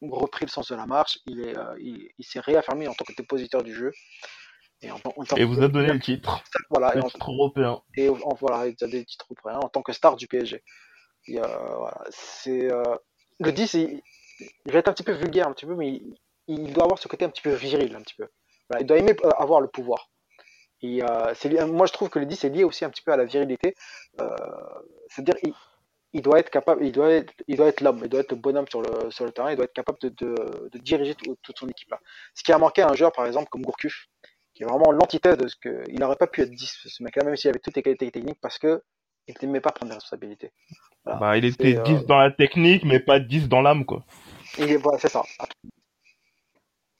repris 0.00 0.44
le 0.44 0.50
sens 0.50 0.70
de 0.70 0.76
la 0.76 0.86
marche, 0.86 1.18
il 1.26 1.40
est, 1.40 1.54
il, 1.80 2.08
il 2.18 2.24
s'est 2.24 2.40
réaffirmé 2.40 2.86
en 2.86 2.94
tant 2.94 3.04
que 3.04 3.14
dépositeur 3.16 3.64
du 3.64 3.74
jeu. 3.74 3.92
Et, 4.82 4.90
en, 4.90 4.98
Et 5.36 5.44
vous 5.44 5.62
a 5.62 5.68
donné 5.68 5.92
le 5.92 5.98
titre. 5.98 6.44
voilà, 6.70 6.92
et 6.92 6.98
Le 6.98 7.04
en, 7.04 7.08
titre 7.08 7.32
européen. 7.32 7.80
et 7.96 8.08
voilà, 8.38 8.66
il 8.66 8.76
a 8.80 8.86
des 8.86 9.04
titres 9.06 9.26
européens 9.30 9.58
en 9.60 9.68
tant 9.68 9.82
que 9.82 9.92
star 9.92 10.16
du 10.16 10.28
PSG. 10.28 10.62
Et, 11.28 11.38
voilà, 11.38 12.04
c'est 12.10 12.68
le 13.40 13.52
10, 13.52 13.74
il, 13.74 14.02
il 14.66 14.72
va 14.72 14.78
être 14.80 14.88
un 14.88 14.92
petit 14.92 15.02
peu 15.04 15.12
vulgaire 15.12 15.48
un 15.48 15.52
petit 15.52 15.66
peu, 15.66 15.74
mais 15.74 15.88
il, 15.94 16.16
il 16.48 16.72
doit 16.72 16.84
avoir 16.84 16.98
ce 16.98 17.08
côté 17.08 17.24
un 17.24 17.30
petit 17.30 17.42
peu 17.42 17.52
viril 17.52 17.94
un 17.96 18.02
petit 18.02 18.14
peu. 18.16 18.28
Voilà, 18.68 18.82
il 18.82 18.86
doit 18.86 18.98
aimer 18.98 19.14
euh, 19.24 19.30
avoir 19.38 19.60
le 19.60 19.68
pouvoir. 19.68 20.10
Et 20.82 21.02
euh, 21.02 21.34
c'est 21.34 21.50
moi 21.66 21.86
je 21.86 21.92
trouve 21.92 22.10
que 22.10 22.18
le 22.18 22.26
10 22.26 22.44
est 22.44 22.50
lié 22.50 22.64
aussi 22.64 22.84
un 22.84 22.90
petit 22.90 23.02
peu 23.02 23.12
à 23.12 23.16
la 23.16 23.24
virilité. 23.24 23.74
Euh, 24.20 24.28
C'est-à-dire 25.08 25.36
il, 25.42 25.54
il 26.12 26.22
doit 26.22 26.38
être 26.38 26.50
capable, 26.50 26.84
il 26.84 26.92
doit 26.92 27.10
être, 27.10 27.32
il 27.48 27.56
doit 27.56 27.66
être 27.68 27.80
l'homme, 27.80 28.00
il 28.02 28.08
doit 28.08 28.20
être 28.20 28.32
le 28.32 28.38
bonhomme 28.38 28.66
sur 28.68 28.82
le, 28.82 29.10
sur 29.10 29.24
le 29.24 29.32
terrain, 29.32 29.50
il 29.50 29.56
doit 29.56 29.64
être 29.66 29.72
capable 29.74 29.98
de, 30.00 30.08
de, 30.10 30.68
de 30.72 30.78
diriger 30.78 31.14
tout- 31.14 31.36
toute 31.42 31.58
son 31.58 31.68
équipe 31.68 31.90
là. 31.90 32.00
Ce 32.34 32.42
qui 32.42 32.52
a 32.52 32.58
manqué 32.58 32.82
à 32.82 32.88
un 32.90 32.94
joueur 32.94 33.12
par 33.12 33.26
exemple 33.26 33.48
comme 33.50 33.62
Gourcuff, 33.62 34.06
qui 34.54 34.62
est 34.62 34.66
vraiment 34.66 34.92
l'antithèse 34.92 35.36
de 35.36 35.48
ce 35.48 35.56
que, 35.56 35.82
il 35.88 35.98
n'aurait 36.00 36.16
pas 36.16 36.26
pu 36.26 36.42
être 36.42 36.50
10 36.50 36.78
ce 36.86 37.02
mec-là, 37.02 37.24
même 37.24 37.36
s'il 37.36 37.50
avait 37.50 37.58
toutes 37.60 37.76
les 37.76 37.82
qualités 37.82 38.10
techniques, 38.10 38.40
parce 38.40 38.58
que 38.58 38.82
Il 39.28 39.34
n'aimait 39.42 39.60
pas 39.60 39.70
prendre 39.70 39.90
des 39.90 39.96
responsabilités. 39.96 40.52
Voilà. 41.04 41.18
Bah, 41.20 41.36
il 41.36 41.44
était 41.44 41.70
Et, 41.70 41.78
euh, 41.78 41.82
10 41.82 42.06
dans 42.06 42.18
la 42.18 42.30
technique, 42.30 42.84
mais 42.84 43.00
pas 43.00 43.18
10 43.18 43.48
dans 43.48 43.60
l'âme, 43.62 43.84
quoi. 43.84 44.04
Et 44.58 44.76
voilà, 44.76 44.98
c'est 44.98 45.08
ça. 45.10 45.22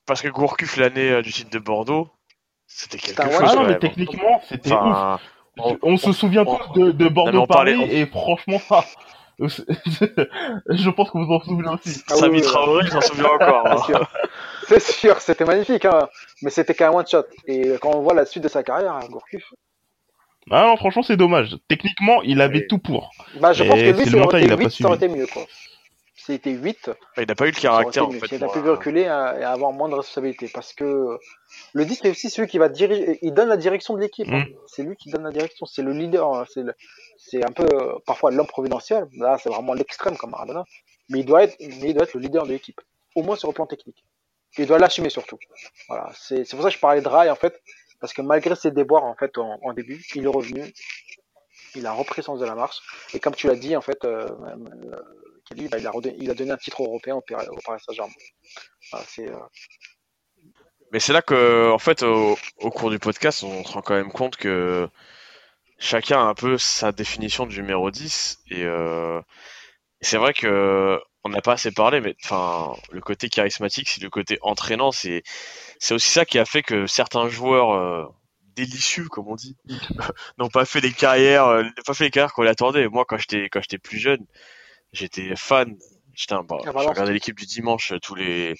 Parce 0.07 0.23
que 0.23 0.29
Gourcuff, 0.29 0.77
l'année 0.77 1.11
euh, 1.11 1.23
du 1.23 1.33
titre 1.33 1.51
de 1.51 1.59
Bordeaux, 1.59 2.09
c'était 2.67 2.99
quelque 2.99 3.23
chose. 3.23 3.41
Ah 3.45 3.55
non, 3.55 3.65
mais 3.67 3.75
hein. 3.75 3.79
techniquement, 3.81 4.41
c'était 4.49 4.73
ouf. 4.73 5.21
On- 5.59 5.79
On 5.83 5.97
se 5.97 6.13
souvient 6.13 6.45
on- 6.47 6.57
tous 6.57 6.73
de, 6.81 6.91
de 6.93 7.05
mais 7.05 7.11
on 7.11 7.15
Bordeaux-Paris, 7.15 7.77
parlait- 7.77 7.95
et 8.01 8.07
franchement, 8.07 8.61
ah, 8.71 8.85
je 9.39 10.91
pense 10.91 11.11
que 11.11 11.19
vous 11.19 11.33
en 11.33 11.41
souvenez 11.41 11.69
aussi. 11.69 12.03
Ah 12.11 12.15
oui, 12.15 12.21
Samy 12.21 12.31
oui, 12.37 12.41
oui. 12.41 12.47
Traoré, 12.47 12.87
j'en 12.87 13.01
souviens 13.01 13.27
encore. 13.27 13.67
hein. 13.67 13.77
C'est 13.79 13.85
sûr. 13.93 14.09
C'est 14.69 14.81
sûr, 14.81 15.21
c'était 15.21 15.45
magnifique, 15.45 15.85
hein. 15.85 16.09
mais 16.43 16.51
c'était 16.51 16.75
qu'un 16.75 16.91
one 16.91 17.07
shot. 17.07 17.25
Et 17.47 17.73
quand 17.81 17.95
on 17.95 18.01
voit 18.03 18.15
la 18.15 18.27
suite 18.27 18.43
de 18.43 18.49
sa 18.49 18.63
carrière, 18.63 18.99
Gourcuff, 19.09 19.53
Ah 20.51 20.67
non, 20.67 20.77
franchement, 20.77 21.03
c'est 21.03 21.17
dommage. 21.17 21.57
Techniquement, 21.69 22.23
il 22.23 22.41
avait 22.41 22.59
Et- 22.61 22.67
tout 22.67 22.79
pour. 22.79 23.11
bah, 23.41 23.53
je 23.53 23.65
Et 23.65 23.69
pense 23.69 23.79
que 23.79 23.85
lui, 23.85 23.99
c'est 23.99 24.05
ça 24.05 24.11
le 24.11 24.19
mental, 24.23 24.41
été 24.41 24.47
il 24.49 24.53
a 24.53 24.57
pas 24.57 24.63
8, 24.63 24.71
ça 24.71 24.87
aurait 24.87 24.97
été 24.97 25.09
mieux, 25.09 25.27
quoi. 25.27 25.45
S'il 26.15 26.35
était 26.37 26.51
8, 26.51 26.91
Il 27.19 27.27
n'a 27.27 27.35
pas 27.37 27.47
eu 27.47 27.51
le 27.53 27.61
caractère, 27.61 28.07
en 28.07 28.11
fait. 28.11 28.27
Il 28.37 28.43
a 28.43 28.49
pu 28.49 28.59
reculer 28.61 29.03
et 29.03 29.07
avoir 29.09 29.73
moins 29.73 29.89
de 29.89 29.95
responsabilités. 29.95 30.49
Parce 30.53 30.73
que 30.73 31.19
le 31.73 31.85
10, 31.85 32.01
c'est 32.03 32.11
aussi 32.11 32.31
celui 32.31 32.49
qui 32.49 32.59
va 32.59 32.69
diriger, 32.69 33.19
il 33.23 33.33
donne 33.33 33.49
la 33.49 33.57
direction 33.57 33.95
de 33.95 34.01
l'équipe. 34.01 34.27
hein. 34.29 34.41
Mm. 34.41 34.55
C'est 34.67 34.83
lui 34.83 34.97
qui 34.97 35.11
donne 35.11 35.23
la 35.25 35.31
direction, 35.31 35.67
c'est 35.67 35.83
le 35.83 35.93
leader. 35.93 36.35
hein. 36.35 36.45
C'est 36.53 36.63
le- 36.63 36.75
c'est 37.17 37.45
un 37.45 37.53
peu, 37.53 37.67
parfois, 38.07 38.31
l'homme 38.33 38.47
providentiel. 38.49 39.07
Là, 39.19 39.39
c'est 39.41 39.51
vraiment 39.51 39.75
l'extrême 39.75 40.17
comme 40.17 40.31
Maradona. 40.31 40.65
Mais 41.11 41.21
il 41.21 41.25
doit 41.27 41.45
être, 41.45 41.57
mais 41.61 41.91
il 41.91 41.95
doit 41.95 42.03
être 42.05 42.15
le 42.15 42.21
leader 42.21 42.45
de 42.45 42.53
l'équipe. 42.53 42.81
Au 43.15 43.23
moins 43.23 43.37
sur 43.37 43.49
le 43.49 43.55
plan 43.55 43.67
technique. 43.67 44.05
Il 44.59 44.67
doit 44.67 44.79
l'assumer 44.79 45.11
surtout. 45.11 45.39
Voilà. 45.89 46.11
C'est 46.15 46.45
c'est 46.45 46.57
pour 46.57 46.63
ça 46.65 46.71
que 46.71 46.75
je 46.77 46.81
parlais 46.81 47.03
de 47.03 47.09
Rai, 47.09 47.31
en 47.31 47.37
fait. 47.37 47.61
Parce 48.01 48.13
que 48.13 48.23
malgré 48.23 48.55
ses 48.57 48.71
déboires, 48.71 49.05
en 49.05 49.15
fait, 49.15 49.39
en, 49.39 49.73
début, 49.73 50.05
il 50.15 50.25
est 50.25 50.29
revenu. 50.29 50.73
Il 51.75 51.87
a 51.87 51.93
repris 51.93 52.23
sens 52.23 52.39
de 52.41 52.45
la 52.45 52.55
marche. 52.55 52.81
Et 53.15 53.21
comme 53.21 53.35
tu 53.35 53.47
l'as 53.47 53.57
dit, 53.57 53.77
en 53.77 53.81
fait, 53.81 54.05
euh, 54.05 54.29
euh, 54.29 55.03
Kelly, 55.49 55.69
bah, 55.69 55.79
il, 55.79 56.31
a 56.31 56.35
donné 56.35 56.51
un 56.51 56.57
titre 56.57 56.83
européen 56.83 57.17
au, 57.17 57.19
au 57.19 57.61
Paris 57.65 57.83
Saint-Germain. 57.87 58.13
Euh, 58.95 59.39
Mais 60.93 61.01
c'est 61.01 61.13
là 61.13 61.23
que, 61.23 61.71
en 61.71 61.79
fait, 61.79 62.03
au, 62.03 62.37
cours 62.71 62.91
du 62.91 62.99
podcast, 62.99 63.43
on 63.43 63.65
se 63.65 63.73
rend 63.73 63.83
quand 63.83 63.95
même 63.95 64.13
compte 64.13 64.37
que 64.37 64.89
chacun 65.79 66.19
a 66.19 66.25
un 66.25 66.35
peu 66.35 66.59
sa 66.59 66.93
définition 66.93 67.47
du 67.47 67.61
numéro 67.61 67.91
10. 67.91 68.39
Et 68.51 68.67
c'est 70.01 70.19
vrai 70.19 70.35
que 70.35 71.01
on 71.27 71.29
n'a 71.29 71.43
pas 71.43 71.55
assez 71.55 71.73
parlé, 71.73 72.01
mais 72.01 72.15
enfin, 72.25 72.73
le 72.93 73.01
côté 73.01 73.29
charismatique, 73.29 73.89
c'est 73.89 74.03
le 74.03 74.11
côté 74.11 74.39
entraînant. 74.43 74.93
C'est 74.93 75.25
c'est 75.79 75.95
aussi 75.95 76.09
ça 76.11 76.25
qui 76.25 76.39
a 76.39 76.45
fait 76.45 76.63
que 76.63 76.87
certains 76.87 77.29
joueurs 77.29 77.73
euh, 77.73 78.05
délicieux, 78.55 79.07
comme 79.09 79.29
on 79.29 79.35
dit, 79.37 79.57
n'ont 80.39 80.49
pas 80.49 80.65
fait 80.65 80.81
les 80.81 80.93
carrières, 80.93 81.47
euh, 81.47 81.63
n'ont 81.63 81.71
pas 81.85 81.95
fait 81.95 82.05
les 82.05 82.11
carrières 82.11 82.33
qu'on 82.33 82.47
attendait. 82.47 82.89
Moi, 82.89 83.05
quand 83.07 83.19
j'étais 83.19 83.49
quand 83.49 83.61
j'étais 83.61 83.79
plus 83.79 83.99
jeune, 83.99 84.25
j'étais 84.93 85.35
fan. 85.37 85.77
J'étais 86.15 86.33
un, 86.35 86.43
bon, 86.43 86.59
Ah, 86.67 86.71
je 86.83 86.89
regardais 86.89 87.13
l'équipe 87.13 87.37
du 87.39 87.45
dimanche 87.47 87.93
euh, 87.93 87.99
tous 87.99 88.15
les 88.15 88.55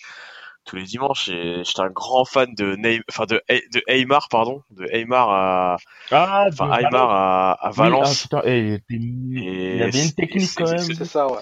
tous 0.67 0.77
les 0.77 0.83
dimanches 0.83 1.29
et 1.29 1.63
j'étais 1.65 1.81
un 1.81 1.89
grand 1.91 2.25
fan 2.25 2.53
de 2.55 2.75
Neym- 2.77 3.03
enfin 3.09 3.25
de 3.25 3.41
de 3.49 3.83
Aymar 3.87 4.29
pardon, 4.29 4.63
de 4.71 4.85
Aymar 4.93 5.31
à 5.31 5.77
Ah, 6.11 6.47
enfin 6.49 6.67
de 6.67 6.83
Aymar 6.85 7.11
à, 7.11 7.53
à 7.53 7.71
Valence. 7.71 8.27
Oui, 8.33 8.39
ah, 8.39 8.43
eh, 8.45 8.79
il, 8.91 9.83
avait 9.83 10.05
une 10.05 10.13
technique 10.13 10.51
quand 10.57 10.69
même. 10.69 10.79
c'est- 10.81 10.95
c'est 10.95 11.05
ça, 11.05 11.29
ouais. 11.29 11.41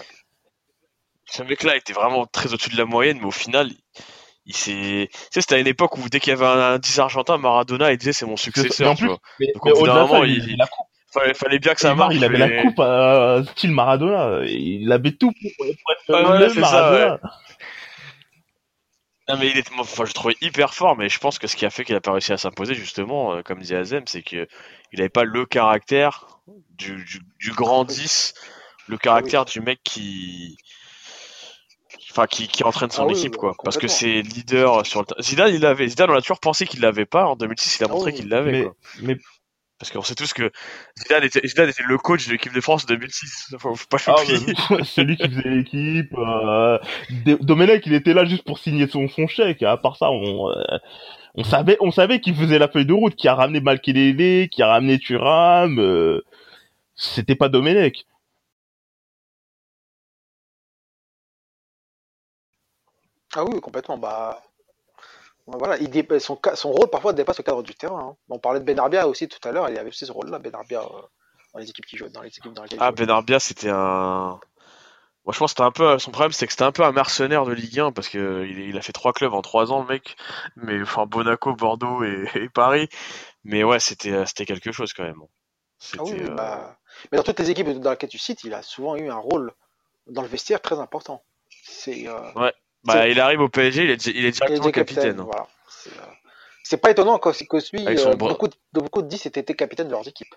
ce 1.26 1.42
mec-là 1.42 1.76
était 1.76 1.94
vraiment 1.94 2.26
très 2.26 2.52
au-dessus 2.52 2.70
de 2.70 2.76
la 2.76 2.84
moyenne, 2.84 3.18
mais 3.18 3.26
au 3.26 3.30
final, 3.32 3.70
il, 4.46 4.54
s'est. 4.56 5.08
C'était 5.30 5.54
à 5.56 5.58
une 5.58 5.66
époque 5.66 5.96
où 5.98 6.08
dès 6.08 6.20
qu'il 6.20 6.30
y 6.30 6.36
avait 6.36 6.46
un, 6.46 6.78
10 6.78 6.98
argentin, 6.98 7.38
Maradona, 7.38 7.92
il 7.92 7.98
disait 7.98 8.12
c'est 8.12 8.26
mon 8.26 8.36
successeur. 8.36 8.90
en 8.90 8.94
tu 8.94 9.02
plus, 9.04 9.08
vois. 9.08 9.18
mais, 9.40 9.46
Donc, 9.54 9.64
mais 9.64 9.72
au 9.72 9.74
bout 9.74 9.80
au-delà 9.82 9.94
d'un 9.94 10.02
de 10.04 10.08
ça, 10.08 10.12
moment, 10.14 10.24
il. 10.24 10.56
Fallait, 11.12 11.34
fallait 11.34 11.58
bien 11.60 11.74
que 11.74 11.80
ça 11.80 11.94
marche. 11.94 12.14
il 12.16 12.24
avait 12.24 12.38
mais- 12.38 12.56
la 12.56 12.62
coupe 12.62 12.80
euh, 12.80 13.44
style 13.44 13.70
Maradona. 13.70 14.44
Il 14.46 14.90
avait 14.90 15.12
tout 15.12 15.30
pour, 15.30 15.50
pour 15.56 15.66
être 15.66 16.08
Ouais, 16.08 16.38
ouais, 16.40 16.48
c'est 16.48 16.54
ça, 16.56 16.60
Maradona. 16.60 17.20
Non, 19.28 19.38
mais 19.38 19.48
il 19.50 19.62
moi, 19.72 19.80
enfin, 19.80 20.04
je 20.04 20.10
le 20.10 20.14
trouvais 20.14 20.36
hyper 20.42 20.74
fort, 20.74 20.96
mais 20.96 21.08
je 21.08 21.18
pense 21.18 21.38
que 21.38 21.46
ce 21.46 21.56
qui 21.56 21.64
a 21.64 21.70
fait 21.70 21.84
qu'il 21.84 21.94
a 21.94 22.00
pas 22.00 22.12
réussi 22.12 22.32
à 22.32 22.36
s'imposer, 22.36 22.74
justement, 22.74 23.34
euh, 23.34 23.42
comme 23.42 23.58
disait 23.58 23.76
Azem, 23.76 24.02
c'est 24.06 24.22
que 24.22 24.46
il 24.92 25.00
avait 25.00 25.08
pas 25.08 25.24
le 25.24 25.46
caractère 25.46 26.26
du, 26.76 27.02
du, 27.04 27.20
du 27.38 27.52
grand 27.52 27.84
10, 27.84 28.34
le 28.88 28.98
caractère 28.98 29.46
du 29.46 29.60
mec 29.60 29.80
qui, 29.82 30.58
enfin, 32.16 32.26
qui, 32.26 32.48
qui 32.48 32.62
entraîne 32.64 32.90
son 32.90 33.02
Ah 33.02 33.06
oui, 33.06 33.12
équipe, 33.18 33.32
bah, 33.32 33.38
quoi. 33.38 33.54
Parce 33.64 33.76
que 33.78 33.88
c'est 33.88 34.22
leader 34.22 34.86
sur 34.86 35.00
le 35.00 35.06
terrain. 35.06 35.22
Zidane, 35.22 35.54
il 35.54 35.60
l'avait. 35.60 35.88
Zidane, 35.88 36.10
on 36.10 36.14
a 36.14 36.20
toujours 36.20 36.40
pensé 36.40 36.66
qu'il 36.66 36.80
l'avait 36.80 37.06
pas. 37.06 37.26
En 37.26 37.36
2006, 37.36 37.78
il 37.80 37.84
a 37.84 37.86
Ah 37.88 37.92
montré 37.92 38.12
qu'il 38.12 38.28
l'avait, 38.28 38.52
Mais, 38.52 38.62
quoi. 38.62 38.74
mais 39.02 39.16
Parce 39.78 39.90
qu'on 39.90 40.02
sait 40.02 40.14
tous 40.14 40.32
que 40.32 40.50
Zidane 40.98 41.24
était, 41.24 41.46
Zidane 41.46 41.68
était 41.70 41.82
le 41.82 41.98
coach 41.98 42.26
de 42.26 42.32
l'équipe 42.32 42.52
de 42.54 42.60
France 42.60 42.84
en 42.84 42.86
2006. 42.94 43.56
Faut, 43.58 43.74
faut 43.74 43.86
pas 43.90 43.98
ah, 44.06 44.14
mais, 44.70 44.84
celui 44.84 45.16
qui 45.16 45.28
faisait 45.28 45.48
l'équipe, 45.48 46.14
euh, 46.16 46.78
Domenech, 47.40 47.82
il 47.86 47.94
était 47.94 48.14
là 48.14 48.24
juste 48.24 48.44
pour 48.44 48.58
signer 48.58 48.86
son, 48.88 49.08
son 49.08 49.26
chèque. 49.26 49.62
À 49.62 49.76
part 49.76 49.96
ça, 49.96 50.10
on, 50.10 50.48
euh, 50.50 50.54
on 51.34 51.42
savait, 51.44 51.76
on 51.80 51.90
savait 51.90 52.20
qu'il 52.20 52.34
faisait 52.36 52.58
la 52.58 52.68
feuille 52.68 52.86
de 52.86 52.92
route, 52.92 53.16
qui 53.16 53.26
a 53.28 53.34
ramené 53.34 53.60
Malkelele, 53.60 54.48
qui 54.48 54.62
a 54.62 54.68
ramené 54.68 54.98
Thuram. 54.98 55.78
euh, 55.80 56.22
c'était 56.96 57.34
pas 57.34 57.48
Domenech. 57.48 58.06
Ah 63.36 63.44
oui, 63.44 63.60
complètement. 63.60 63.98
Bah, 63.98 64.42
voilà, 65.46 65.76
il 65.78 65.90
dé- 65.90 66.06
son, 66.20 66.38
son 66.54 66.70
rôle 66.72 66.88
parfois 66.88 67.12
dépasse 67.12 67.38
le 67.38 67.44
cadre 67.44 67.62
du 67.62 67.74
terrain. 67.74 68.10
hein. 68.12 68.16
On 68.30 68.38
parlait 68.38 68.60
de 68.60 68.64
Benarbia 68.64 69.06
aussi 69.06 69.28
tout 69.28 69.46
à 69.46 69.52
l'heure, 69.52 69.68
il 69.68 69.78
avait 69.78 69.88
aussi 69.88 70.06
ce 70.06 70.12
rôle-là, 70.12 70.38
Benarbia, 70.38 70.80
euh, 70.80 71.02
dans 71.52 71.58
les 71.60 71.68
équipes 71.68 71.84
qui 71.86 71.96
jouent, 71.96 72.08
dans 72.08 72.22
les 72.22 72.28
équipes 72.28 72.52
dans 72.54 72.62
lesquelles 72.62 72.78
Ah. 72.80 72.92
Benarbia, 72.92 73.38
c'était 73.40 73.68
un. 73.70 74.40
Moi, 75.26 75.32
je 75.32 75.38
pense 75.38 75.52
que 75.52 75.56
c'était 75.56 75.66
un 75.66 75.70
peu. 75.70 75.98
Son 75.98 76.10
problème, 76.10 76.32
c'est 76.32 76.46
que 76.46 76.52
c'était 76.52 76.64
un 76.64 76.72
peu 76.72 76.82
un 76.84 76.92
mercenaire 76.92 77.44
de 77.46 77.52
Ligue 77.52 77.80
1 77.80 77.92
parce 77.92 78.08
que 78.08 78.44
il, 78.46 78.58
il 78.58 78.76
a 78.76 78.82
fait 78.82 78.92
trois 78.92 79.12
clubs 79.14 79.32
en 79.32 79.40
trois 79.42 79.72
ans, 79.72 79.80
le 79.80 79.86
mec. 79.88 80.16
Mais 80.56 80.80
enfin, 80.82 81.06
Monaco, 81.12 81.54
Bordeaux 81.54 82.04
et, 82.04 82.24
et 82.34 82.48
Paris. 82.50 82.88
Mais 83.42 83.64
ouais, 83.64 83.80
c'était 83.80 84.12
euh, 84.12 84.26
c'était 84.26 84.44
quelque 84.46 84.72
chose 84.72 84.92
quand 84.92 85.02
même. 85.04 85.20
Ah 85.98 86.02
oui, 86.02 86.12
oui, 86.14 86.20
euh, 86.24 86.34
bah, 86.34 86.78
Mais 87.10 87.16
dans 87.18 87.24
toutes 87.24 87.40
les 87.40 87.50
équipes 87.50 87.68
dans 87.68 87.90
lesquelles 87.90 88.10
tu 88.10 88.18
cites, 88.18 88.44
il 88.44 88.54
a 88.54 88.62
souvent 88.62 88.96
eu 88.96 89.10
un 89.10 89.16
rôle 89.16 89.52
dans 90.06 90.22
le 90.22 90.28
vestiaire 90.28 90.60
très 90.62 90.78
important. 90.78 91.22
C'est 91.66 92.06
euh, 92.08 92.20
Bah, 92.84 93.08
il 93.08 93.18
arrive 93.20 93.40
au 93.40 93.48
PSG, 93.48 93.84
il 93.84 93.90
est, 93.90 94.06
il 94.06 94.24
est 94.24 94.30
directement 94.32 94.70
capitaine, 94.70 95.16
capitaine. 95.16 95.20
Voilà. 95.20 95.46
C'est 96.62 96.76
euh, 96.76 96.78
pas 96.78 96.90
étonnant 96.90 97.18
que, 97.18 97.30
que 97.46 97.60
celui, 97.60 97.98
son 97.98 98.10
euh, 98.10 98.16
bras. 98.16 98.30
beaucoup, 98.32 98.48
de, 98.48 98.54
de 98.72 98.80
beaucoup 98.80 99.02
de 99.02 99.08
10 99.08 99.26
étaient 99.26 99.40
été 99.40 99.54
capitaine 99.54 99.86
de 99.86 99.92
leurs 99.92 100.06
équipes. 100.06 100.34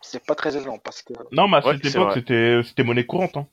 C'est 0.00 0.24
pas 0.24 0.34
très 0.34 0.56
étonnant 0.56 0.78
parce 0.78 1.02
que. 1.02 1.12
Non, 1.30 1.46
mais 1.48 1.58
à 1.58 1.66
Ouais, 1.66 1.74
cette 1.74 1.86
époque, 1.94 2.12
c'était, 2.14 2.60
c'était 2.64 2.82
monnaie 2.82 3.06
courante. 3.06 3.36
Hein. 3.36 3.46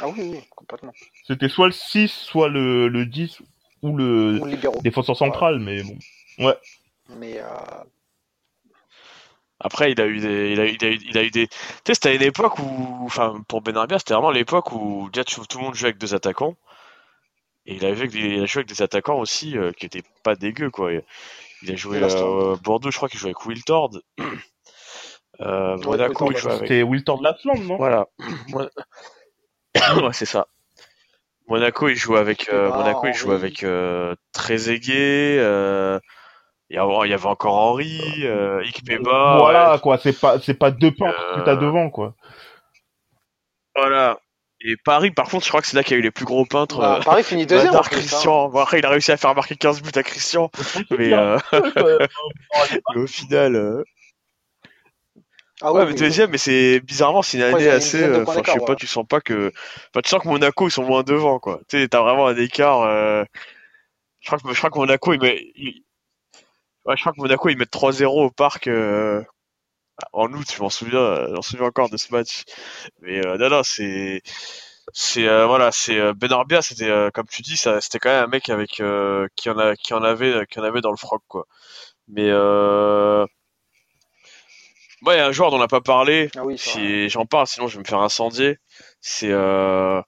Ah 0.00 0.08
oui, 0.08 0.20
oui, 0.22 0.40
complètement. 0.54 0.92
C'était 1.26 1.48
soit 1.48 1.66
le 1.66 1.72
6, 1.72 2.08
soit 2.10 2.48
le, 2.48 2.88
le 2.88 3.06
10, 3.06 3.38
ou 3.82 3.96
le 3.96 4.40
Ou 4.40 4.82
défenseur 4.82 5.16
central, 5.16 5.58
mais 5.58 5.82
bon. 5.82 5.96
Mais 7.08 7.38
euh, 7.38 7.46
Après, 9.60 9.92
il 9.92 10.00
a 10.00 10.06
eu 10.06 10.18
des, 10.18 10.52
il 10.52 10.60
a, 10.60 10.66
eu- 10.66 10.76
il 10.80 10.84
a, 10.84 10.88
eu- 10.88 11.00
il 11.08 11.18
a 11.18 11.22
eu 11.22 11.30
des. 11.30 11.46
Tu 11.48 11.54
sais, 11.86 11.94
c'était 11.94 12.08
à 12.10 12.14
une 12.14 12.22
époque 12.22 12.58
où, 12.58 12.98
enfin, 13.04 13.42
pour 13.48 13.60
Benarbia, 13.60 13.98
c'était 13.98 14.14
vraiment 14.14 14.30
l'époque 14.30 14.72
où 14.72 15.08
déjà 15.12 15.24
tout, 15.24 15.44
tout 15.46 15.58
le 15.58 15.64
monde 15.64 15.74
jouait 15.74 15.88
avec 15.88 15.98
deux 15.98 16.14
attaquants. 16.14 16.56
Et 17.66 17.76
il 17.76 17.84
a, 17.84 17.94
joué 17.94 18.00
avec 18.00 18.10
des, 18.10 18.18
il 18.18 18.42
a 18.42 18.46
joué 18.46 18.60
avec 18.60 18.68
des 18.68 18.82
attaquants 18.82 19.18
aussi 19.18 19.56
euh, 19.56 19.72
qui 19.72 19.86
étaient 19.86 20.02
pas 20.24 20.34
dégueux, 20.34 20.70
quoi. 20.70 20.90
Il 21.62 21.72
a 21.72 21.76
joué 21.76 22.00
euh, 22.02 22.56
Bordeaux, 22.56 22.90
je 22.90 22.96
crois 22.96 23.08
qu'il 23.08 23.20
jouait 23.20 23.30
avec 23.30 23.46
Wiltord. 23.46 23.90
Euh, 25.40 25.78
Ouais, 25.78 25.86
Monaco, 25.86 26.30
il 26.30 26.36
jouait 26.36 26.52
avec. 26.52 26.68
C'était 26.68 26.82
Wiltor 26.82 27.18
de 27.18 27.24
Latland, 27.24 27.58
non? 27.64 27.76
Voilà. 27.76 28.06
Ouais, 29.96 30.12
c'est 30.12 30.26
ça. 30.26 30.46
Monaco, 31.48 31.88
il 31.88 31.96
joue 31.96 32.16
avec 32.16 32.48
euh, 32.48 32.66
Ikpeba, 32.66 32.78
Monaco, 32.78 33.06
il 33.06 33.14
joue 33.14 33.32
avec 33.32 33.64
euh, 33.64 34.14
Trezeguet. 34.32 35.38
Euh, 35.38 35.98
il 36.70 36.76
y 36.76 36.78
avait, 36.78 37.26
encore 37.26 37.54
Henry, 37.54 38.00
euh, 38.24 38.62
Ikpeba. 38.62 39.36
Voilà, 39.38 39.74
ouais. 39.74 39.80
quoi. 39.80 39.98
C'est 39.98 40.18
pas, 40.18 40.38
c'est 40.38 40.54
pas 40.54 40.70
deux 40.70 40.92
Euh, 41.00 41.36
que 41.36 41.44
t'as 41.44 41.56
devant, 41.56 41.90
quoi. 41.90 42.14
Voilà. 43.76 44.18
Et 44.64 44.76
Paris, 44.84 45.10
par 45.10 45.28
contre, 45.28 45.44
je 45.44 45.48
crois 45.48 45.60
que 45.60 45.66
c'est 45.66 45.76
là 45.76 45.82
qu'il 45.82 45.92
y 45.92 45.96
a 45.96 45.98
eu 45.98 46.02
les 46.02 46.10
plus 46.10 46.24
gros 46.24 46.44
peintres. 46.44 46.78
bah, 46.78 46.98
euh, 46.98 47.02
Paris 47.02 47.24
finit 47.24 47.46
deuxième. 47.46 47.74
hein. 47.74 47.82
Christian. 47.90 48.48
Bon, 48.48 48.60
après, 48.60 48.78
il 48.78 48.86
a 48.86 48.90
réussi 48.90 49.10
à 49.12 49.16
faire 49.16 49.34
marquer 49.34 49.56
15 49.56 49.82
buts 49.82 49.90
à 49.94 50.02
Christian, 50.02 50.50
mais, 50.90 51.12
euh, 51.12 51.36
mais 52.94 52.96
au 52.96 53.06
final. 53.06 53.56
euh, 53.56 53.82
Ah 55.60 55.72
ouais, 55.72 55.86
mais 55.86 55.94
deuxième, 55.94 56.30
mais 56.30 56.38
c'est 56.38 56.80
bizarrement, 56.80 57.22
c'est 57.22 57.36
une 57.38 57.44
année 57.44 57.64
une 57.66 57.70
assez. 57.72 58.04
Enfin, 58.22 58.42
je 58.44 58.50
sais 58.50 58.58
pas, 58.58 58.64
voilà. 58.66 58.76
tu 58.76 58.86
sens 58.86 59.06
pas 59.06 59.20
que. 59.20 59.52
Enfin, 59.90 60.00
tu 60.02 60.08
sens 60.10 60.20
que 60.22 60.28
Monaco, 60.28 60.66
ils 60.68 60.72
sont 60.72 60.84
moins 60.84 61.02
devant, 61.02 61.38
quoi. 61.38 61.60
Tu 61.68 61.78
sais, 61.80 61.88
t'as 61.88 62.00
vraiment 62.02 62.26
un 62.28 62.36
écart. 62.36 62.82
euh, 62.82 63.24
Je 64.20 64.26
crois 64.26 64.38
que 64.38 64.52
je 64.52 64.58
crois 64.58 64.70
que 64.70 64.78
Monaco, 64.78 65.12
ils 65.12 65.20
met... 65.20 65.40
ils- 65.56 65.84
Ouais, 66.84 66.96
je 66.96 67.00
crois 67.02 67.12
que 67.12 67.20
Monaco, 67.20 67.48
ils 67.48 67.56
mettent 67.56 67.70
3-0 67.70 68.24
au 68.24 68.30
parc 68.30 68.66
euh, 68.66 69.22
en 70.12 70.32
août. 70.32 70.46
Je 70.56 70.62
m'en 70.62 70.70
souviens, 70.70 70.98
euh, 70.98 71.26
je 71.28 71.32
m'en 71.34 71.42
souviens 71.42 71.66
encore 71.66 71.90
de 71.90 71.96
ce 71.96 72.12
match. 72.12 72.44
Mais 73.00 73.24
euh, 73.26 73.36
non, 73.38 73.48
non, 73.50 73.62
c'est, 73.64 74.22
c'est 74.92 75.28
euh, 75.28 75.46
voilà, 75.46 75.70
c'est 75.72 75.98
euh, 75.98 76.12
Benarbia, 76.14 76.62
c'était 76.62 76.90
euh, 76.90 77.10
comme 77.10 77.26
tu 77.26 77.42
dis, 77.42 77.56
ça, 77.56 77.80
c'était 77.80 77.98
quand 77.98 78.10
même 78.10 78.24
un 78.24 78.28
mec 78.28 78.48
avec 78.48 78.80
euh, 78.80 79.26
qui 79.36 79.50
en 79.50 79.58
a, 79.58 79.76
qui 79.76 79.94
en 79.94 80.02
avait, 80.02 80.46
qui 80.50 80.58
en 80.60 80.64
avait 80.64 80.80
dans 80.80 80.90
le 80.90 80.96
froc, 80.96 81.22
quoi. 81.28 81.46
Mais 82.08 82.28
euh, 82.28 83.24
Moi, 85.02 85.14
il 85.14 85.18
y 85.18 85.20
a 85.20 85.26
un 85.26 85.32
joueur 85.32 85.50
dont 85.50 85.56
on 85.56 85.60
n'a 85.60 85.68
pas 85.68 85.80
parlé. 85.80 86.30
Ah 86.36 86.44
oui. 86.44 86.58
Si 86.58 87.08
j'en 87.08 87.26
parle, 87.26 87.46
sinon 87.46 87.66
je 87.68 87.74
vais 87.76 87.80
me 87.82 87.86
faire 87.86 88.00
incendier. 88.00 88.58
C'est 89.00 89.30
euh, 89.30 90.00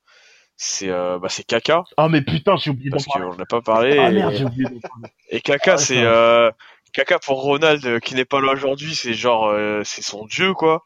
c'est 0.57 0.89
euh, 0.91 1.19
bah, 1.19 1.29
c'est 1.29 1.45
Kaka 1.45 1.83
Ah, 1.97 2.09
mais 2.09 2.23
putain, 2.23 2.57
j'ai 2.57 2.71
oublié 2.71 2.91
d'en 2.91 2.97
parce 2.97 3.07
parler. 3.07 3.27
qu'on 3.29 3.37
n'a 3.37 3.45
pas 3.47 3.61
parlé. 3.61 3.99
Ah 3.99 4.11
et, 4.11 4.13
merde, 4.15 4.35
j'ai 4.37 4.45
oublié 4.45 4.65
d'en 4.69 4.81
parler. 4.81 5.09
et 5.31 5.41
Kaka, 5.41 5.73
Ah, 5.75 5.79
c'est 5.79 6.03
euh, 6.03 6.51
Kaka 6.95 7.19
pour 7.19 7.43
Ronald 7.43 7.85
euh, 7.87 7.99
qui 8.01 8.15
n'est 8.15 8.25
pas 8.25 8.41
là 8.41 8.53
aujourd'hui, 8.53 8.95
c'est 8.95 9.15
genre 9.15 9.47
euh, 9.49 9.83
c'est 9.85 10.03
son 10.03 10.25
dieu 10.27 10.55
quoi. 10.55 10.85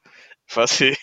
Enfin 0.50 0.66
c'est 0.66 0.96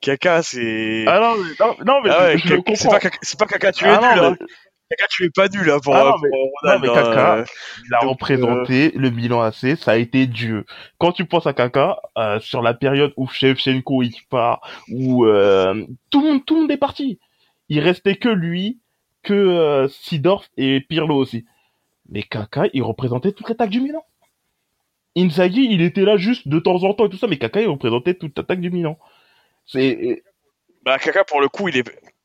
Kaka, 0.00 0.42
c'est 0.42 1.04
Ah 1.06 1.18
non, 1.20 1.34
mais, 1.42 1.50
non, 1.58 1.76
non, 1.84 2.00
mais 2.02 2.10
Ah 2.12 2.24
ouais, 2.26 2.38
je, 2.38 2.42
je 2.48 2.48
c'est 2.74 2.84
comprends. 2.88 2.98
pas 3.00 3.08
c'est 3.22 3.38
pas 3.38 3.46
Kaka, 3.46 3.72
tu 3.72 3.84
es 3.84 3.88
Ah 3.88 4.14
nul 4.14 4.22
non, 4.22 4.28
hein. 4.30 4.36
mais- 4.40 4.46
Kaka, 4.96 5.06
tu 5.10 5.24
es 5.24 5.30
pas 5.30 5.48
nul 5.48 5.70
hein, 5.70 5.78
pour, 5.82 5.94
Ah 5.96 6.04
non, 6.04 6.10
euh, 6.10 6.12
mais- 6.22 6.28
pour 6.30 6.50
Ronald. 6.62 6.84
non, 6.84 6.92
mais 6.94 6.98
hein, 6.98 7.02
Kaka, 7.04 7.34
euh, 7.36 7.44
Il 7.88 7.94
a 7.94 8.00
Donc, 8.00 8.10
représenté 8.10 8.92
le 8.96 9.10
Milan 9.10 9.40
AC, 9.42 9.76
ça 9.76 9.92
a 9.92 9.96
été 9.96 10.26
Dieu. 10.26 10.64
Quand 10.98 11.12
tu 11.12 11.24
penses 11.26 11.46
à 11.46 11.52
Kaka, 11.52 12.00
euh, 12.18 12.38
sur 12.40 12.62
la 12.62 12.74
période 12.74 13.12
où 13.16 13.28
Shevchenko 13.28 14.02
il 14.02 14.14
part, 14.30 14.60
où 14.92 15.26
euh, 15.26 15.84
tout 16.10 16.20
le 16.22 16.32
monde, 16.32 16.44
tout 16.44 16.54
le 16.54 16.60
monde 16.62 16.70
est 16.70 16.76
parti. 16.76 17.18
Il 17.68 17.78
restait 17.80 18.16
que 18.16 18.28
lui, 18.28 18.80
que 19.22 19.32
euh, 19.34 19.88
Sidorf 19.88 20.48
et 20.56 20.80
Pirlo 20.80 21.16
aussi. 21.16 21.44
Mais 22.08 22.22
Kaka, 22.24 22.64
il 22.72 22.82
représentait 22.82 23.30
toute 23.32 23.48
l'attaque 23.48 23.70
du 23.70 23.80
Milan. 23.80 24.04
Inzaghi, 25.20 25.66
il 25.70 25.82
était 25.82 26.02
là 26.02 26.16
juste 26.16 26.48
de 26.48 26.58
temps 26.58 26.82
en 26.84 26.94
temps 26.94 27.06
et 27.06 27.10
tout 27.10 27.16
ça, 27.18 27.26
mais 27.26 27.38
Kaka, 27.38 27.60
il 27.60 27.68
représentait 27.68 28.14
toute 28.14 28.36
l'attaque 28.36 28.60
du 28.60 28.70
Milan. 28.70 28.98
C'est 29.66 30.22
Bah 30.84 30.98
Kaka 30.98 31.24
pour 31.24 31.40
le 31.40 31.48
coup, 31.48 31.68
il 31.68 31.76
est 31.76 31.84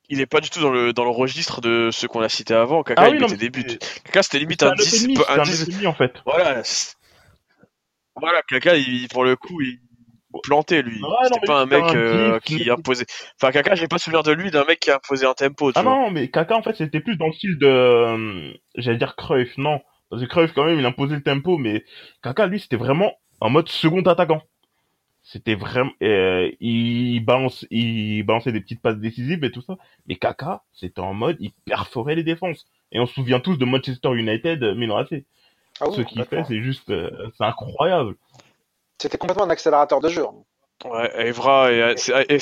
il 0.10 0.22
est 0.22 0.26
pas 0.28 0.40
du 0.40 0.50
tout 0.50 0.62
dans 0.62 0.70
le 0.70 0.94
dans 0.94 1.04
le 1.04 1.10
registre 1.10 1.62
de 1.62 1.90
ceux 1.92 2.08
qu'on 2.08 2.22
a 2.22 2.30
cités 2.30 2.54
avant. 2.54 2.84
Kaka 2.84 3.04
Ah 3.04 3.10
il 3.10 3.16
oui, 3.16 3.22
mettait 3.22 3.38
des 3.38 3.50
buts. 3.50 3.78
Kaka 4.06 4.24
c'était 4.24 4.40
limite 4.40 4.64
un 4.64 4.72
un 4.72 4.76
10 4.76 5.04
demi, 5.04 5.18
un 5.18 5.22
c'est 5.24 5.40
un 5.40 5.44
10 5.44 5.68
demi 5.70 5.88
en 5.88 5.94
fait. 5.94 6.14
Voilà. 6.26 6.62
Voilà, 8.16 8.42
Kaka, 8.44 8.78
il, 8.78 9.08
pour 9.10 9.26
le 9.26 9.36
coup, 9.36 9.62
il 9.62 9.80
plantait 10.44 10.82
lui. 10.82 11.02
Non, 11.02 11.10
C'était 11.26 11.46
pas 11.48 11.60
un 11.62 11.66
mec 11.66 11.84
un 11.84 11.96
euh, 11.96 12.40
qui 12.40 12.70
imposait. 12.70 13.06
Enfin, 13.42 13.52
Kaka, 13.52 13.76
j'ai 13.76 13.88
pas 13.88 13.98
souvenir 13.98 14.24
de 14.24 14.32
lui 14.32 14.52
d'un 14.52 14.64
mec 14.66 14.80
qui 14.80 14.90
a 14.92 14.96
imposé 14.96 15.26
un 15.26 15.34
tempo, 15.34 15.72
tu 15.72 15.80
Ah 15.80 15.84
vois. 15.84 15.92
non, 15.92 16.12
mais 16.12 16.30
Kaka, 16.30 16.56
en 16.56 16.64
fait, 16.64 16.76
c'était 16.76 17.02
plus 17.02 17.18
dans 17.18 17.28
le 17.28 17.34
style 17.34 17.58
de, 17.60 17.68
euh, 17.68 18.54
j'allais 18.76 18.98
dire 18.98 19.16
Cruyff, 19.18 19.58
non. 19.58 19.82
Parce 20.16 20.24
que 20.28 20.32
Cruyff, 20.32 20.54
quand 20.54 20.64
même, 20.64 20.80
il 20.80 20.86
imposait 20.86 21.16
le 21.16 21.22
tempo, 21.24 21.58
mais 21.58 21.84
Kaka, 22.24 22.48
lui, 22.48 22.60
c'était 22.60 22.78
vraiment 22.78 23.12
en 23.42 23.50
mode 23.50 23.68
second 23.68 24.02
attaquant. 24.04 24.42
C'était 25.24 25.56
vraiment, 25.56 25.92
euh, 26.04 26.50
il 26.62 27.20
balance, 27.20 27.66
il 27.70 28.24
balançait 28.24 28.52
des 28.54 28.62
petites 28.62 28.82
passes 28.82 28.98
décisives 28.98 29.44
et 29.44 29.52
tout 29.52 29.62
ça. 29.62 29.76
Mais 30.08 30.16
Kaka, 30.16 30.64
c'était 30.72 31.02
en 31.02 31.14
mode, 31.14 31.36
il 31.42 31.52
perforait 31.66 32.16
les 32.16 32.24
défenses. 32.24 32.66
Et 32.94 33.00
on 33.00 33.06
se 33.06 33.14
souvient 33.16 33.42
tous 33.42 33.58
de 33.58 33.66
Manchester 33.66 34.14
United, 34.16 34.64
euh, 34.64 34.76
Milan 34.76 34.98
AC. 34.98 35.26
Ah 35.82 35.90
oui, 35.90 35.96
Ce 35.96 36.02
qu'il 36.04 36.24
fait, 36.24 36.44
c'est 36.48 36.62
juste, 36.62 36.90
euh, 36.92 37.10
c'est 37.38 37.44
incroyable. 37.44 38.16
C'était 39.00 39.18
complètement 39.18 39.44
un 39.46 39.50
accélérateur 39.50 40.00
de 40.00 40.08
jeu. 40.08 40.24
hein. 40.26 40.90
Ouais, 40.90 41.28
Evra 41.28 41.72
et, 41.74 41.96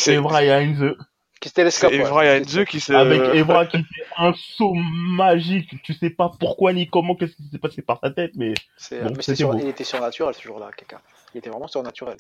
Evra 0.10 0.44
et 0.44 0.52
Heinze. 0.52 0.96
Qui 1.44 1.50
se 1.50 1.54
télescope. 1.56 1.92
c'est 1.92 1.98
ouais. 2.00 2.06
Evra 2.06 2.26
et 2.26 2.30
Heinze 2.38 2.64
qui 2.66 2.80
se. 2.80 2.94
Avec 2.94 3.22
Evra 3.36 3.66
qui 3.66 3.78
fait 3.84 4.06
un 4.18 4.32
saut 4.34 4.74
magique. 4.74 5.82
Tu 5.84 5.94
sais 5.94 6.10
pas 6.10 6.32
pourquoi 6.40 6.72
ni 6.72 6.90
comment, 6.90 7.16
qu'est-ce 7.16 7.36
qui 7.36 7.44
s'est 7.52 7.58
passé 7.60 7.82
par 7.82 8.00
sa 8.02 8.12
tête, 8.12 8.32
mais 8.36 8.54
C'est- 8.78 9.02
Bon, 9.02 9.12
mais 9.14 9.22
sur- 9.36 9.52
beau. 9.52 9.60
il 9.60 9.68
était 9.68 9.84
surnaturel 9.84 10.34
ce 10.34 10.42
jour-là, 10.42 10.72
Kaka. 10.78 11.02
Il 11.34 11.40
était 11.40 11.50
vraiment 11.50 11.68
surnaturel. 11.68 12.16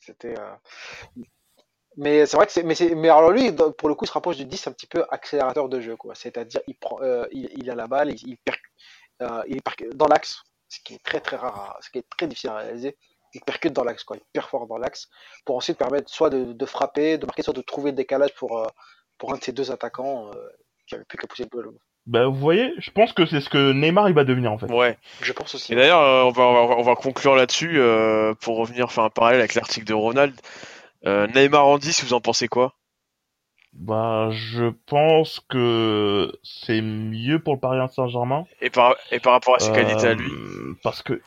C'était. 0.00 0.36
euh, 0.36 1.22
Mais 1.96 2.26
c'est 2.26 2.36
vrai 2.36 2.46
que 2.46 2.52
c'est. 2.52 2.64
Mais, 2.64 2.74
c'est- 2.74 2.94
mais 2.96 3.08
alors 3.08 3.30
lui, 3.30 3.52
pour 3.78 3.88
le 3.88 3.94
coup, 3.94 4.04
il 4.04 4.08
se 4.08 4.12
rapproche 4.12 4.36
du 4.36 4.44
10 4.46 4.66
un 4.66 4.72
petit 4.72 4.86
peu 4.88 5.04
accélérateur 5.10 5.68
de 5.68 5.80
jeu, 5.80 5.94
quoi. 5.96 6.16
C'est-à-dire, 6.16 6.60
il 6.66 6.74
prend, 6.74 6.98
euh, 7.02 7.26
il, 7.30 7.50
il 7.56 7.70
a 7.70 7.74
la 7.76 7.86
balle, 7.86 8.10
il, 8.10 8.16
il, 8.30 8.36
perc- 8.44 8.60
euh, 9.22 9.42
il 9.48 9.60
perc- 9.62 9.94
dans 9.94 10.06
l'axe, 10.08 10.42
ce 10.68 10.78
qui 10.84 10.94
est 10.94 11.02
très 11.04 11.20
très 11.20 11.36
rare, 11.36 11.76
à- 11.76 11.78
ce 11.82 11.90
qui 11.90 11.98
est 11.98 12.06
très 12.16 12.26
difficile 12.26 12.50
à 12.50 12.56
réaliser. 12.58 12.96
Il 13.34 13.40
percute 13.42 13.72
dans 13.72 13.84
l'axe, 13.84 14.04
quoi. 14.04 14.16
Il 14.16 14.22
perfore 14.32 14.66
dans 14.66 14.78
l'axe 14.78 15.08
pour 15.44 15.56
ensuite 15.56 15.78
permettre 15.78 16.10
soit 16.10 16.30
de, 16.30 16.52
de 16.52 16.66
frapper, 16.66 17.18
de 17.18 17.26
marquer, 17.26 17.42
soit 17.42 17.54
de 17.54 17.62
trouver 17.62 17.90
le 17.90 17.96
décalage 17.96 18.34
pour 18.34 18.58
euh, 18.58 18.66
pour 19.18 19.32
un 19.32 19.36
de 19.36 19.42
ces 19.42 19.52
deux 19.52 19.70
attaquants 19.70 20.28
euh, 20.28 20.48
qui 20.86 20.94
avait 20.94 21.04
plus 21.04 21.18
qu'à 21.18 21.26
pousser 21.26 21.44
le 21.44 21.56
ballon. 21.56 21.74
Ben, 22.06 22.26
vous 22.26 22.38
voyez, 22.38 22.72
je 22.78 22.90
pense 22.90 23.12
que 23.12 23.26
c'est 23.26 23.40
ce 23.40 23.48
que 23.48 23.72
Neymar 23.72 24.08
il 24.08 24.14
va 24.14 24.24
devenir 24.24 24.50
en 24.50 24.58
fait. 24.58 24.66
Ouais. 24.66 24.98
Je 25.20 25.32
pense 25.32 25.54
aussi. 25.54 25.72
Et 25.72 25.76
d'ailleurs, 25.76 26.00
euh, 26.00 26.24
on, 26.24 26.30
va, 26.30 26.42
on, 26.44 26.66
va, 26.66 26.76
on 26.76 26.82
va 26.82 26.94
conclure 26.96 27.36
là-dessus 27.36 27.78
euh, 27.78 28.34
pour 28.40 28.56
revenir 28.56 28.90
faire 28.90 29.04
un 29.04 29.10
parallèle 29.10 29.40
avec 29.40 29.54
l'article 29.54 29.86
de 29.86 29.94
Ronald. 29.94 30.34
Euh, 31.06 31.26
Neymar 31.28 31.66
en 31.66 31.78
10, 31.78 32.04
vous 32.04 32.14
en 32.14 32.20
pensez 32.20 32.48
quoi? 32.48 32.74
Bah, 33.72 34.30
je 34.32 34.72
pense 34.86 35.40
que 35.48 36.32
c'est 36.42 36.80
mieux 36.80 37.38
pour 37.38 37.54
le 37.54 37.60
Paris 37.60 37.78
Saint-Germain. 37.94 38.44
et 38.60 38.70
par, 38.70 38.96
et 39.12 39.20
par 39.20 39.34
rapport 39.34 39.54
à 39.54 39.60
ses 39.60 39.70
qualités 39.70 40.08
à 40.08 40.14
lui 40.14 40.30
Parce 40.82 41.02
que. 41.02 41.20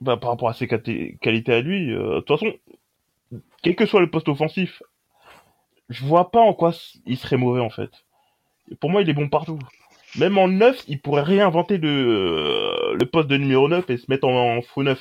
Bah, 0.00 0.16
par 0.16 0.30
rapport 0.30 0.48
à 0.48 0.54
ses 0.54 0.68
qualités 0.68 1.52
à 1.52 1.60
lui, 1.60 1.92
euh, 1.92 2.16
de 2.16 2.20
toute 2.20 2.38
façon, 2.38 2.54
quel 3.62 3.74
que 3.74 3.84
soit 3.86 4.00
le 4.00 4.10
poste 4.10 4.28
offensif, 4.28 4.82
je 5.88 6.04
vois 6.04 6.30
pas 6.30 6.40
en 6.40 6.54
quoi 6.54 6.72
il 7.06 7.18
serait 7.18 7.36
mauvais 7.36 7.60
en 7.60 7.70
fait. 7.70 7.90
Pour 8.80 8.90
moi, 8.90 9.02
il 9.02 9.10
est 9.10 9.14
bon 9.14 9.28
partout. 9.28 9.58
Même 10.16 10.38
en 10.38 10.48
9, 10.48 10.84
il 10.88 11.00
pourrait 11.00 11.22
réinventer 11.22 11.78
le, 11.78 11.88
euh, 11.88 12.94
le 12.94 13.06
poste 13.06 13.28
de 13.28 13.36
numéro 13.36 13.68
9 13.68 13.90
et 13.90 13.96
se 13.96 14.06
mettre 14.08 14.26
en, 14.26 14.58
en 14.58 14.62
faux 14.62 14.82
9. 14.82 14.98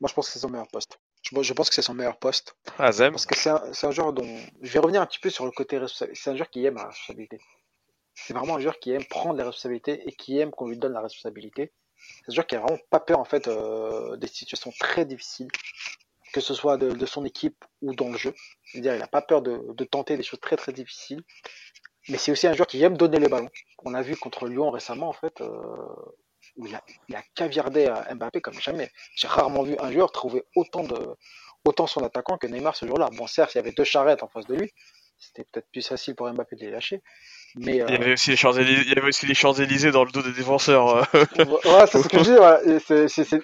Moi, 0.00 0.08
je 0.08 0.14
pense 0.14 0.26
que 0.26 0.32
c'est 0.32 0.38
son 0.38 0.48
meilleur 0.48 0.68
poste. 0.68 0.98
Je, 1.22 1.42
je 1.42 1.52
pense 1.52 1.68
que 1.68 1.74
c'est 1.74 1.82
son 1.82 1.94
meilleur 1.94 2.18
poste. 2.18 2.56
Ah, 2.78 2.92
Zem 2.92 3.12
Parce 3.12 3.26
que 3.26 3.36
c'est 3.36 3.50
un, 3.50 3.62
un 3.82 3.90
joueur 3.90 4.12
dont. 4.12 4.26
Je 4.62 4.72
vais 4.72 4.78
revenir 4.78 5.00
un 5.00 5.06
petit 5.06 5.20
peu 5.20 5.30
sur 5.30 5.44
le 5.44 5.50
côté 5.50 5.78
responsabilité. 5.78 6.20
C'est 6.22 6.30
un 6.30 6.36
joueur 6.36 6.50
qui 6.50 6.64
aime 6.64 6.74
la 6.76 6.86
responsabilité. 6.86 7.38
C'est 8.14 8.34
vraiment 8.34 8.56
un 8.56 8.60
joueur 8.60 8.78
qui 8.78 8.90
aime 8.92 9.04
prendre 9.04 9.36
les 9.36 9.42
responsabilités 9.42 10.02
et 10.06 10.12
qui 10.12 10.38
aime 10.38 10.50
qu'on 10.50 10.68
lui 10.68 10.78
donne 10.78 10.92
la 10.92 11.00
responsabilité. 11.00 11.72
C'est 12.24 12.32
un 12.32 12.34
joueur 12.34 12.46
qui 12.46 12.56
a 12.56 12.60
vraiment 12.60 12.80
pas 12.90 13.00
peur 13.00 13.18
en 13.18 13.24
fait 13.24 13.48
euh, 13.48 14.16
des 14.16 14.26
situations 14.26 14.72
très 14.78 15.04
difficiles, 15.04 15.48
que 16.32 16.40
ce 16.40 16.54
soit 16.54 16.76
de, 16.76 17.06
son 17.06 17.24
équipe 17.24 17.64
ou 17.82 17.94
dans 17.94 18.08
le 18.08 18.18
jeu. 18.18 18.34
C'est-à-dire, 18.64 18.96
il 18.96 19.02
a 19.02 19.08
pas 19.08 19.22
peur 19.22 19.42
de, 19.42 19.84
tenter 19.84 20.16
des 20.16 20.22
choses 20.22 20.40
très 20.40 20.56
très 20.56 20.72
difficiles. 20.72 21.22
Mais 22.08 22.18
c'est 22.18 22.32
aussi 22.32 22.46
un 22.46 22.52
joueur 22.52 22.66
qui 22.66 22.82
aime 22.82 22.96
donner 22.98 23.18
les 23.18 23.28
ballons. 23.28 23.48
On 23.84 23.94
a 23.94 24.02
vu 24.02 24.16
contre 24.16 24.46
Lyon 24.46 24.70
récemment 24.70 25.08
en 25.08 25.14
fait. 25.14 25.40
euh, 25.40 25.48
où 26.56 26.66
il 26.66 26.74
a, 26.74 26.84
il 27.08 27.16
a 27.16 27.22
caviardé 27.34 27.86
à 27.86 28.14
Mbappé 28.14 28.40
comme 28.40 28.60
jamais. 28.60 28.90
J'ai 29.16 29.28
rarement 29.28 29.62
vu 29.62 29.76
un 29.78 29.90
joueur 29.90 30.12
trouver 30.12 30.44
autant 30.56 30.84
de 30.84 31.16
autant 31.64 31.86
son 31.86 32.02
attaquant 32.02 32.36
que 32.36 32.46
Neymar 32.46 32.76
ce 32.76 32.86
jour-là. 32.86 33.08
Bon, 33.16 33.26
certes, 33.26 33.54
il 33.54 33.58
y 33.58 33.60
avait 33.60 33.72
deux 33.72 33.84
charrettes 33.84 34.22
en 34.22 34.28
face 34.28 34.46
de 34.46 34.54
lui. 34.54 34.70
C'était 35.18 35.44
peut-être 35.44 35.68
plus 35.70 35.86
facile 35.86 36.14
pour 36.14 36.30
Mbappé 36.30 36.56
de 36.56 36.60
les 36.60 36.70
lâcher. 36.70 37.02
Mais 37.56 37.80
euh, 37.82 37.86
Il 37.88 37.94
y 37.94 37.96
avait 37.96 38.12
aussi 38.14 38.30
les 38.30 38.36
Champs-Élysées, 38.36 38.82
il 38.86 38.88
y 38.94 38.98
avait 38.98 39.08
aussi 39.08 39.26
les 39.26 39.34
Champs-Élysées 39.34 39.90
dans 39.92 40.04
le 40.04 40.10
dos 40.10 40.22
des 40.22 40.32
défenseurs. 40.32 40.88
euh. 40.96 41.02
ouais, 41.44 41.86
c'est 41.86 42.02
ce 42.02 42.08
que 42.08 42.18
je 42.18 42.22
dis. 42.30 42.34
voilà. 42.36 42.60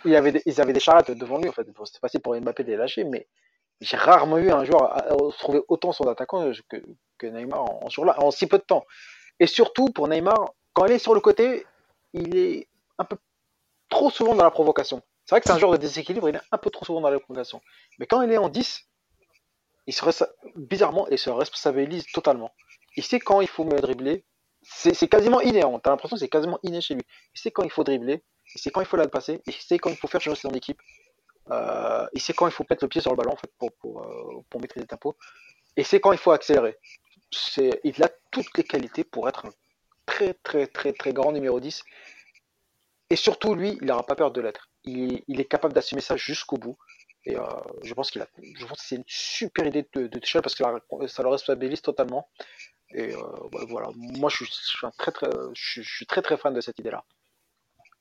Il 0.04 0.11
y 0.11 0.16
avait 0.16 0.32
des- 0.32 0.42
ils 0.46 0.61
avaient 0.61 0.72
des 0.72 0.80
charrettes 0.80 1.11
devant 1.12 1.38
lui 1.38 1.48
en 1.48 1.52
fait. 1.52 1.64
Bon, 1.72 1.84
C'était 1.84 2.00
facile 2.00 2.20
pour 2.20 2.34
Mbappé 2.34 2.64
de 2.64 2.70
les 2.70 2.76
lâcher, 2.76 3.04
mais 3.04 3.28
j'ai 3.80 3.96
rarement 3.96 4.36
vu 4.36 4.50
un 4.50 4.64
joueur 4.64 4.84
à- 4.84 5.12
à 5.12 5.16
trouver 5.38 5.61
autant 5.68 5.92
son 5.92 6.04
attaquant 6.08 6.50
que, 6.68 6.82
que 7.18 7.26
Neymar 7.26 7.61
en, 7.62 7.80
en 7.84 7.88
jour-là, 7.88 8.16
en 8.22 8.30
si 8.30 8.46
peu 8.46 8.58
de 8.58 8.64
temps. 8.64 8.84
Et 9.38 9.46
surtout 9.46 9.86
pour 9.86 10.08
Neymar, 10.08 10.54
quand 10.72 10.86
il 10.86 10.92
est 10.92 10.98
sur 10.98 11.14
le 11.14 11.20
côté, 11.20 11.64
il 12.12 12.36
est 12.36 12.68
un 12.98 13.04
peu 13.04 13.16
trop 13.88 14.11
souvent 14.11 14.34
dans 14.34 14.44
la 14.44 14.50
provocation. 14.50 15.02
C'est 15.24 15.34
vrai 15.34 15.40
que 15.40 15.46
c'est 15.46 15.52
un 15.52 15.58
joueur 15.58 15.72
de 15.72 15.76
déséquilibre, 15.76 16.28
il 16.28 16.34
est 16.34 16.40
un 16.50 16.58
peu 16.58 16.70
trop 16.70 16.84
souvent 16.84 17.00
dans 17.00 17.11
la 17.11 17.20
provocation. 17.20 17.61
Mais 17.98 18.06
quand 18.06 18.22
il 18.22 18.32
est 18.32 18.38
en 18.38 18.48
10, 18.48 18.86
il 19.86 19.94
se 19.94 20.24
bizarrement, 20.56 21.06
il 21.11 21.18
se 21.18 21.30
responsabilise 21.30 22.06
totalement. 22.12 22.52
Il 22.97 23.05
sait 23.05 23.20
quand 23.20 23.41
il 23.41 23.49
faut 23.49 23.64
me 23.64 23.78
dribbler. 23.80 24.24
C'est 24.62 25.09
quasiment 25.09 25.41
inné. 25.41 25.61
T'as 25.82 25.91
l'impression 25.91 26.16
que 26.16 26.20
c'est 26.20 26.28
quasiment 26.28 26.59
inné 26.62 26.80
chez 26.80 26.95
lui. 26.95 27.03
Il 27.34 27.41
sait 27.41 27.51
quand 27.51 27.62
il 27.62 27.70
faut 27.70 27.84
dribbler. 27.84 28.22
Il 28.55 28.61
sait 28.61 28.70
quand 28.70 28.80
il 28.80 28.86
faut 28.86 28.97
la 28.97 29.09
passer. 29.09 29.41
Il 29.47 29.55
sait 29.55 29.78
quand 29.78 29.91
il 29.91 29.97
faut 29.97 30.09
faire 30.09 30.20
changer 30.20 30.41
son 30.41 30.51
équipe. 30.51 30.80
Euh, 31.51 32.07
il 32.12 32.20
sait 32.20 32.32
quand 32.32 32.47
il 32.47 32.53
faut 32.53 32.64
mettre 32.68 32.84
le 32.84 32.88
pied 32.88 33.01
sur 33.01 33.11
le 33.11 33.16
ballon 33.16 33.32
en 33.32 33.36
fait, 33.36 33.51
pour, 33.59 33.72
pour, 33.72 34.03
euh, 34.03 34.45
pour 34.51 34.61
maîtriser 34.61 34.82
le 34.82 34.88
tempo. 34.88 35.16
Et 35.76 35.84
c'est 35.84 36.01
quand 36.01 36.12
il 36.12 36.18
faut 36.18 36.32
accélérer. 36.32 36.76
Il 37.84 38.03
a 38.03 38.11
toutes 38.30 38.57
les 38.57 38.64
qualités 38.64 39.05
pour 39.05 39.28
être 39.28 39.47
un 39.47 39.53
très 40.05 40.34
très 40.34 40.66
très 40.66 40.93
très 40.93 41.12
grand 41.12 41.32
numéro 41.32 41.59
10. 41.61 41.84
Et 43.11 43.16
surtout, 43.16 43.55
lui, 43.55 43.78
il 43.80 43.86
n'aura 43.86 44.05
pas 44.05 44.14
peur 44.14 44.30
de 44.30 44.41
l'être. 44.41 44.70
Il, 44.84 45.22
il 45.26 45.41
est 45.41 45.45
capable 45.45 45.74
d'assumer 45.74 46.01
ça 46.01 46.16
jusqu'au 46.16 46.57
bout. 46.57 46.76
Et 47.26 47.36
euh, 47.36 47.43
je 47.82 47.93
pense 47.95 48.11
qu'il 48.11 48.22
a, 48.22 48.28
je 48.43 48.64
pense 48.64 48.80
que 48.80 48.86
c'est 48.86 48.97
une 48.97 49.05
super 49.07 49.66
idée 49.66 49.86
de, 49.95 50.07
de 50.07 50.41
parce 50.41 50.55
que 50.55 50.64
ça 51.09 51.22
le 51.22 51.28
responsabilise 51.28 51.82
totalement. 51.82 52.28
Et 52.93 53.14
euh, 53.14 53.18
ouais, 53.53 53.66
voilà, 53.68 53.88
moi 53.97 54.28
je 54.30 54.36
suis, 54.36 54.47
je 54.47 54.76
suis 54.76 54.86
un 54.86 54.91
très 54.99 55.12
très, 55.12 55.28
je 55.55 55.62
suis, 55.62 55.82
je 55.82 55.95
suis 55.95 56.07
très 56.07 56.22
très 56.22 56.36
fan 56.36 56.53
de 56.53 56.61
cette 56.61 56.78
idée-là. 56.78 57.05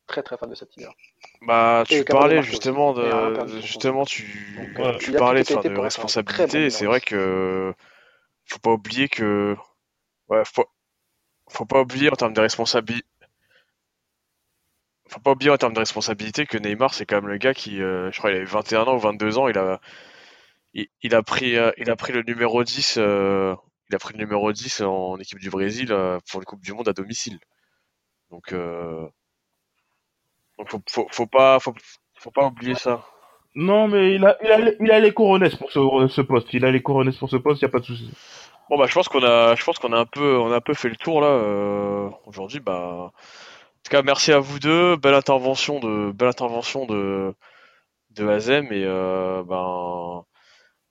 Très 0.08 0.24
très 0.24 0.38
fan 0.38 0.50
de 0.50 0.56
cette 0.56 0.76
idée-là. 0.76 0.94
Bah, 1.42 1.84
tu 1.88 2.04
parlais 2.04 2.42
justement 2.42 2.94
de, 2.94 3.48
justement, 3.62 4.06
tu, 4.06 4.56
Donc, 4.76 4.80
euh, 4.80 4.98
tu 4.98 5.12
parlais 5.12 5.44
de, 5.44 5.70
de 5.70 5.80
responsabilité. 5.80 6.60
bon 6.60 6.66
et 6.66 6.70
c'est 6.72 6.86
vrai 6.86 7.02
que 7.02 7.74
faut 8.46 8.60
pas 8.60 8.72
oublier 8.72 9.08
que, 9.08 9.56
ouais, 10.30 10.42
faut, 10.46 10.66
faut 11.50 11.66
pas 11.66 11.82
oublier 11.82 12.10
en 12.10 12.16
termes 12.16 12.34
de 12.34 12.42
responsabilité. 12.42 13.06
Faut 15.08 15.20
pas 15.20 15.32
oublier 15.32 15.52
en 15.52 15.58
termes 15.58 15.74
de 15.74 15.80
responsabilité 15.80 16.46
que 16.46 16.58
Neymar, 16.58 16.94
c'est 16.94 17.06
quand 17.06 17.16
même 17.16 17.28
le 17.28 17.38
gars 17.38 17.54
qui, 17.54 17.82
euh, 17.82 18.12
je 18.12 18.18
crois, 18.20 18.32
il 18.32 18.38
avait 18.38 18.46
21 18.46 18.84
ans 18.84 18.96
ou 18.96 19.00
22 19.00 19.38
ans, 19.40 19.48
il 19.48 19.58
a, 19.58 19.80
il, 20.74 20.88
il 21.02 21.16
a 21.16 21.24
pris, 21.24 21.58
euh, 21.58 21.72
il 21.78 21.90
a 21.90 21.96
pris 21.96 22.14
le 22.14 22.22
numéro 22.24 22.64
10, 22.64 22.96
euh, 22.98 23.56
il 23.90 23.96
a 23.96 24.00
pris 24.00 24.14
le 24.14 24.20
numéro 24.20 24.52
10 24.52 24.82
en 24.82 25.18
équipe 25.18 25.40
du 25.40 25.50
Brésil 25.50 25.92
euh, 25.92 26.20
pour 26.30 26.42
une 26.42 26.46
Coupe 26.46 26.62
du 26.62 26.74
Monde 26.74 26.88
à 26.90 26.94
domicile. 26.94 27.40
Donc, 28.32 28.54
euh, 28.54 29.08
donc 30.58 30.70
faut, 30.70 30.82
faut, 30.88 31.08
faut 31.12 31.28
pas, 31.28 31.60
faut, 31.60 31.74
Faut 32.20 32.32
pas 32.32 32.46
oublier 32.46 32.76
ça. 32.76 33.06
Non, 33.56 33.88
mais 33.88 34.16
il 34.16 34.26
a, 34.26 34.38
il 34.44 34.52
a, 34.52 34.72
il 34.80 34.92
a 34.92 35.00
les 35.00 35.12
couronnes 35.14 35.50
pour 35.58 35.72
ce, 35.72 36.08
ce 36.10 36.22
poste. 36.22 36.54
Il 36.54 36.66
a 36.66 36.72
les 36.72 36.82
couronnes 36.82 37.14
pour 37.14 37.30
ce 37.30 37.38
poste, 37.38 37.62
y 37.62 37.66
a 37.66 37.70
pas 37.70 37.80
de 37.80 37.86
souci. 37.86 38.12
Bon 38.70 38.78
bah 38.78 38.86
je 38.88 38.94
pense 38.94 39.08
qu'on 39.10 39.24
a, 39.24 39.56
je 39.56 39.64
pense 39.64 39.80
qu'on 39.80 39.94
a 39.94 39.98
un 40.00 40.06
peu, 40.06 40.38
on 40.38 40.52
a 40.52 40.58
un 40.58 40.62
peu 40.62 40.74
fait 40.76 40.90
le 40.90 40.96
tour 40.96 41.22
là 41.22 41.28
euh, 41.28 42.10
aujourd'hui. 42.26 42.60
Bah, 42.60 43.12
en 43.12 43.82
tout 43.84 43.90
cas 43.92 44.04
merci 44.04 44.32
à 44.32 44.40
vous 44.40 44.60
deux, 44.60 44.96
belle 44.98 45.16
intervention 45.16 45.80
de, 45.80 46.12
belle 46.12 46.28
intervention 46.30 46.86
de, 46.86 47.34
de 48.12 48.28
Azem 48.28 48.72
et 48.72 48.84
euh, 48.86 49.44
ben, 49.44 50.26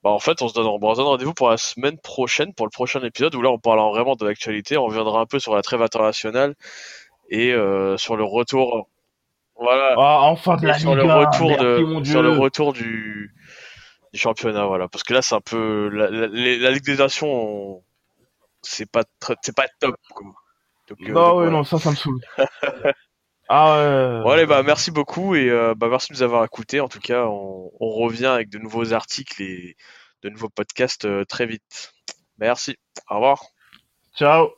bah 0.09 0.14
en 0.14 0.18
fait 0.18 0.40
on 0.42 0.48
se 0.48 0.54
donne, 0.54 0.66
on 0.66 0.78
se 0.94 0.96
donne 0.96 1.06
rendez-vous 1.06 1.34
pour 1.34 1.50
la 1.50 1.56
semaine 1.59 1.98
prochaine 1.98 2.54
pour 2.54 2.66
le 2.66 2.70
prochain 2.70 3.02
épisode 3.02 3.34
où 3.34 3.42
là 3.42 3.50
on 3.50 3.59
parlera 3.59 3.90
vraiment 3.90 4.16
de 4.16 4.24
l'actualité, 4.26 4.76
on 4.78 4.86
reviendra 4.86 5.20
un 5.20 5.26
peu 5.26 5.38
sur 5.38 5.54
la 5.54 5.62
trêve 5.62 5.82
internationale 5.82 6.54
et 7.30 7.52
euh, 7.52 7.96
sur 7.98 8.16
le 8.16 8.24
retour, 8.24 8.88
voilà, 9.61 9.94
Ah, 9.98 10.20
enfin 10.22 10.56
de 10.56 10.66
la 10.66 10.78
sur 10.78 10.94
le 10.94 11.02
Ligue 11.02 11.11
1, 11.11 11.14
retour 11.26 11.56
de, 11.59 12.04
sur 12.04 12.22
le 12.22 12.30
retour 12.30 12.72
du, 12.72 13.34
du 14.14 14.18
championnat, 14.18 14.64
voilà, 14.66 14.88
parce 14.88 15.04
que 15.04 15.12
là 15.12 15.20
c'est 15.20 15.34
un 15.34 15.40
peu 15.40 15.88
la, 15.90 16.09
la, 16.11 16.26
les- 16.28 16.59
la 16.59 16.70
Ligue 16.70 16.84
des 16.84 16.96
Nations, 16.96 17.28
on- 17.30 17.82
c'est 18.62 18.90
pas 18.90 19.04
c'est 19.42 19.54
pas 19.54 19.66
top 19.80 19.94
quoi. 20.14 20.26
Donc, 20.88 20.98
euh, 21.02 21.12
Non, 21.12 21.14
donc, 21.14 21.26
ouais, 21.28 21.32
voilà. 21.34 21.50
non, 21.50 21.64
ça, 21.64 21.78
ça 21.78 21.90
me 21.90 21.96
saoule. 21.96 22.20
ah 23.48 23.76
ouais. 23.76 24.22
Bon 24.22 24.30
allez 24.30 24.46
bah 24.46 24.62
merci 24.62 24.90
beaucoup 24.90 25.34
et 25.34 25.48
euh, 25.50 25.74
bah 25.76 25.88
merci 25.90 26.12
de 26.12 26.16
nous 26.16 26.22
avoir 26.22 26.44
écoutés. 26.44 26.80
En 26.80 26.88
tout 26.88 27.00
cas, 27.00 27.24
on, 27.26 27.70
on 27.80 27.90
revient 27.90 28.26
avec 28.26 28.48
de 28.50 28.59
nouveaux 28.59 28.92
articles 28.92 29.42
et 29.42 29.76
de 30.22 30.30
nouveaux 30.30 30.48
podcasts 30.48 31.04
euh, 31.04 31.24
très 31.24 31.46
vite. 31.46 31.92
Merci. 32.38 32.76
Au 33.10 33.16
revoir. 33.16 33.42
Ciao. 34.16 34.57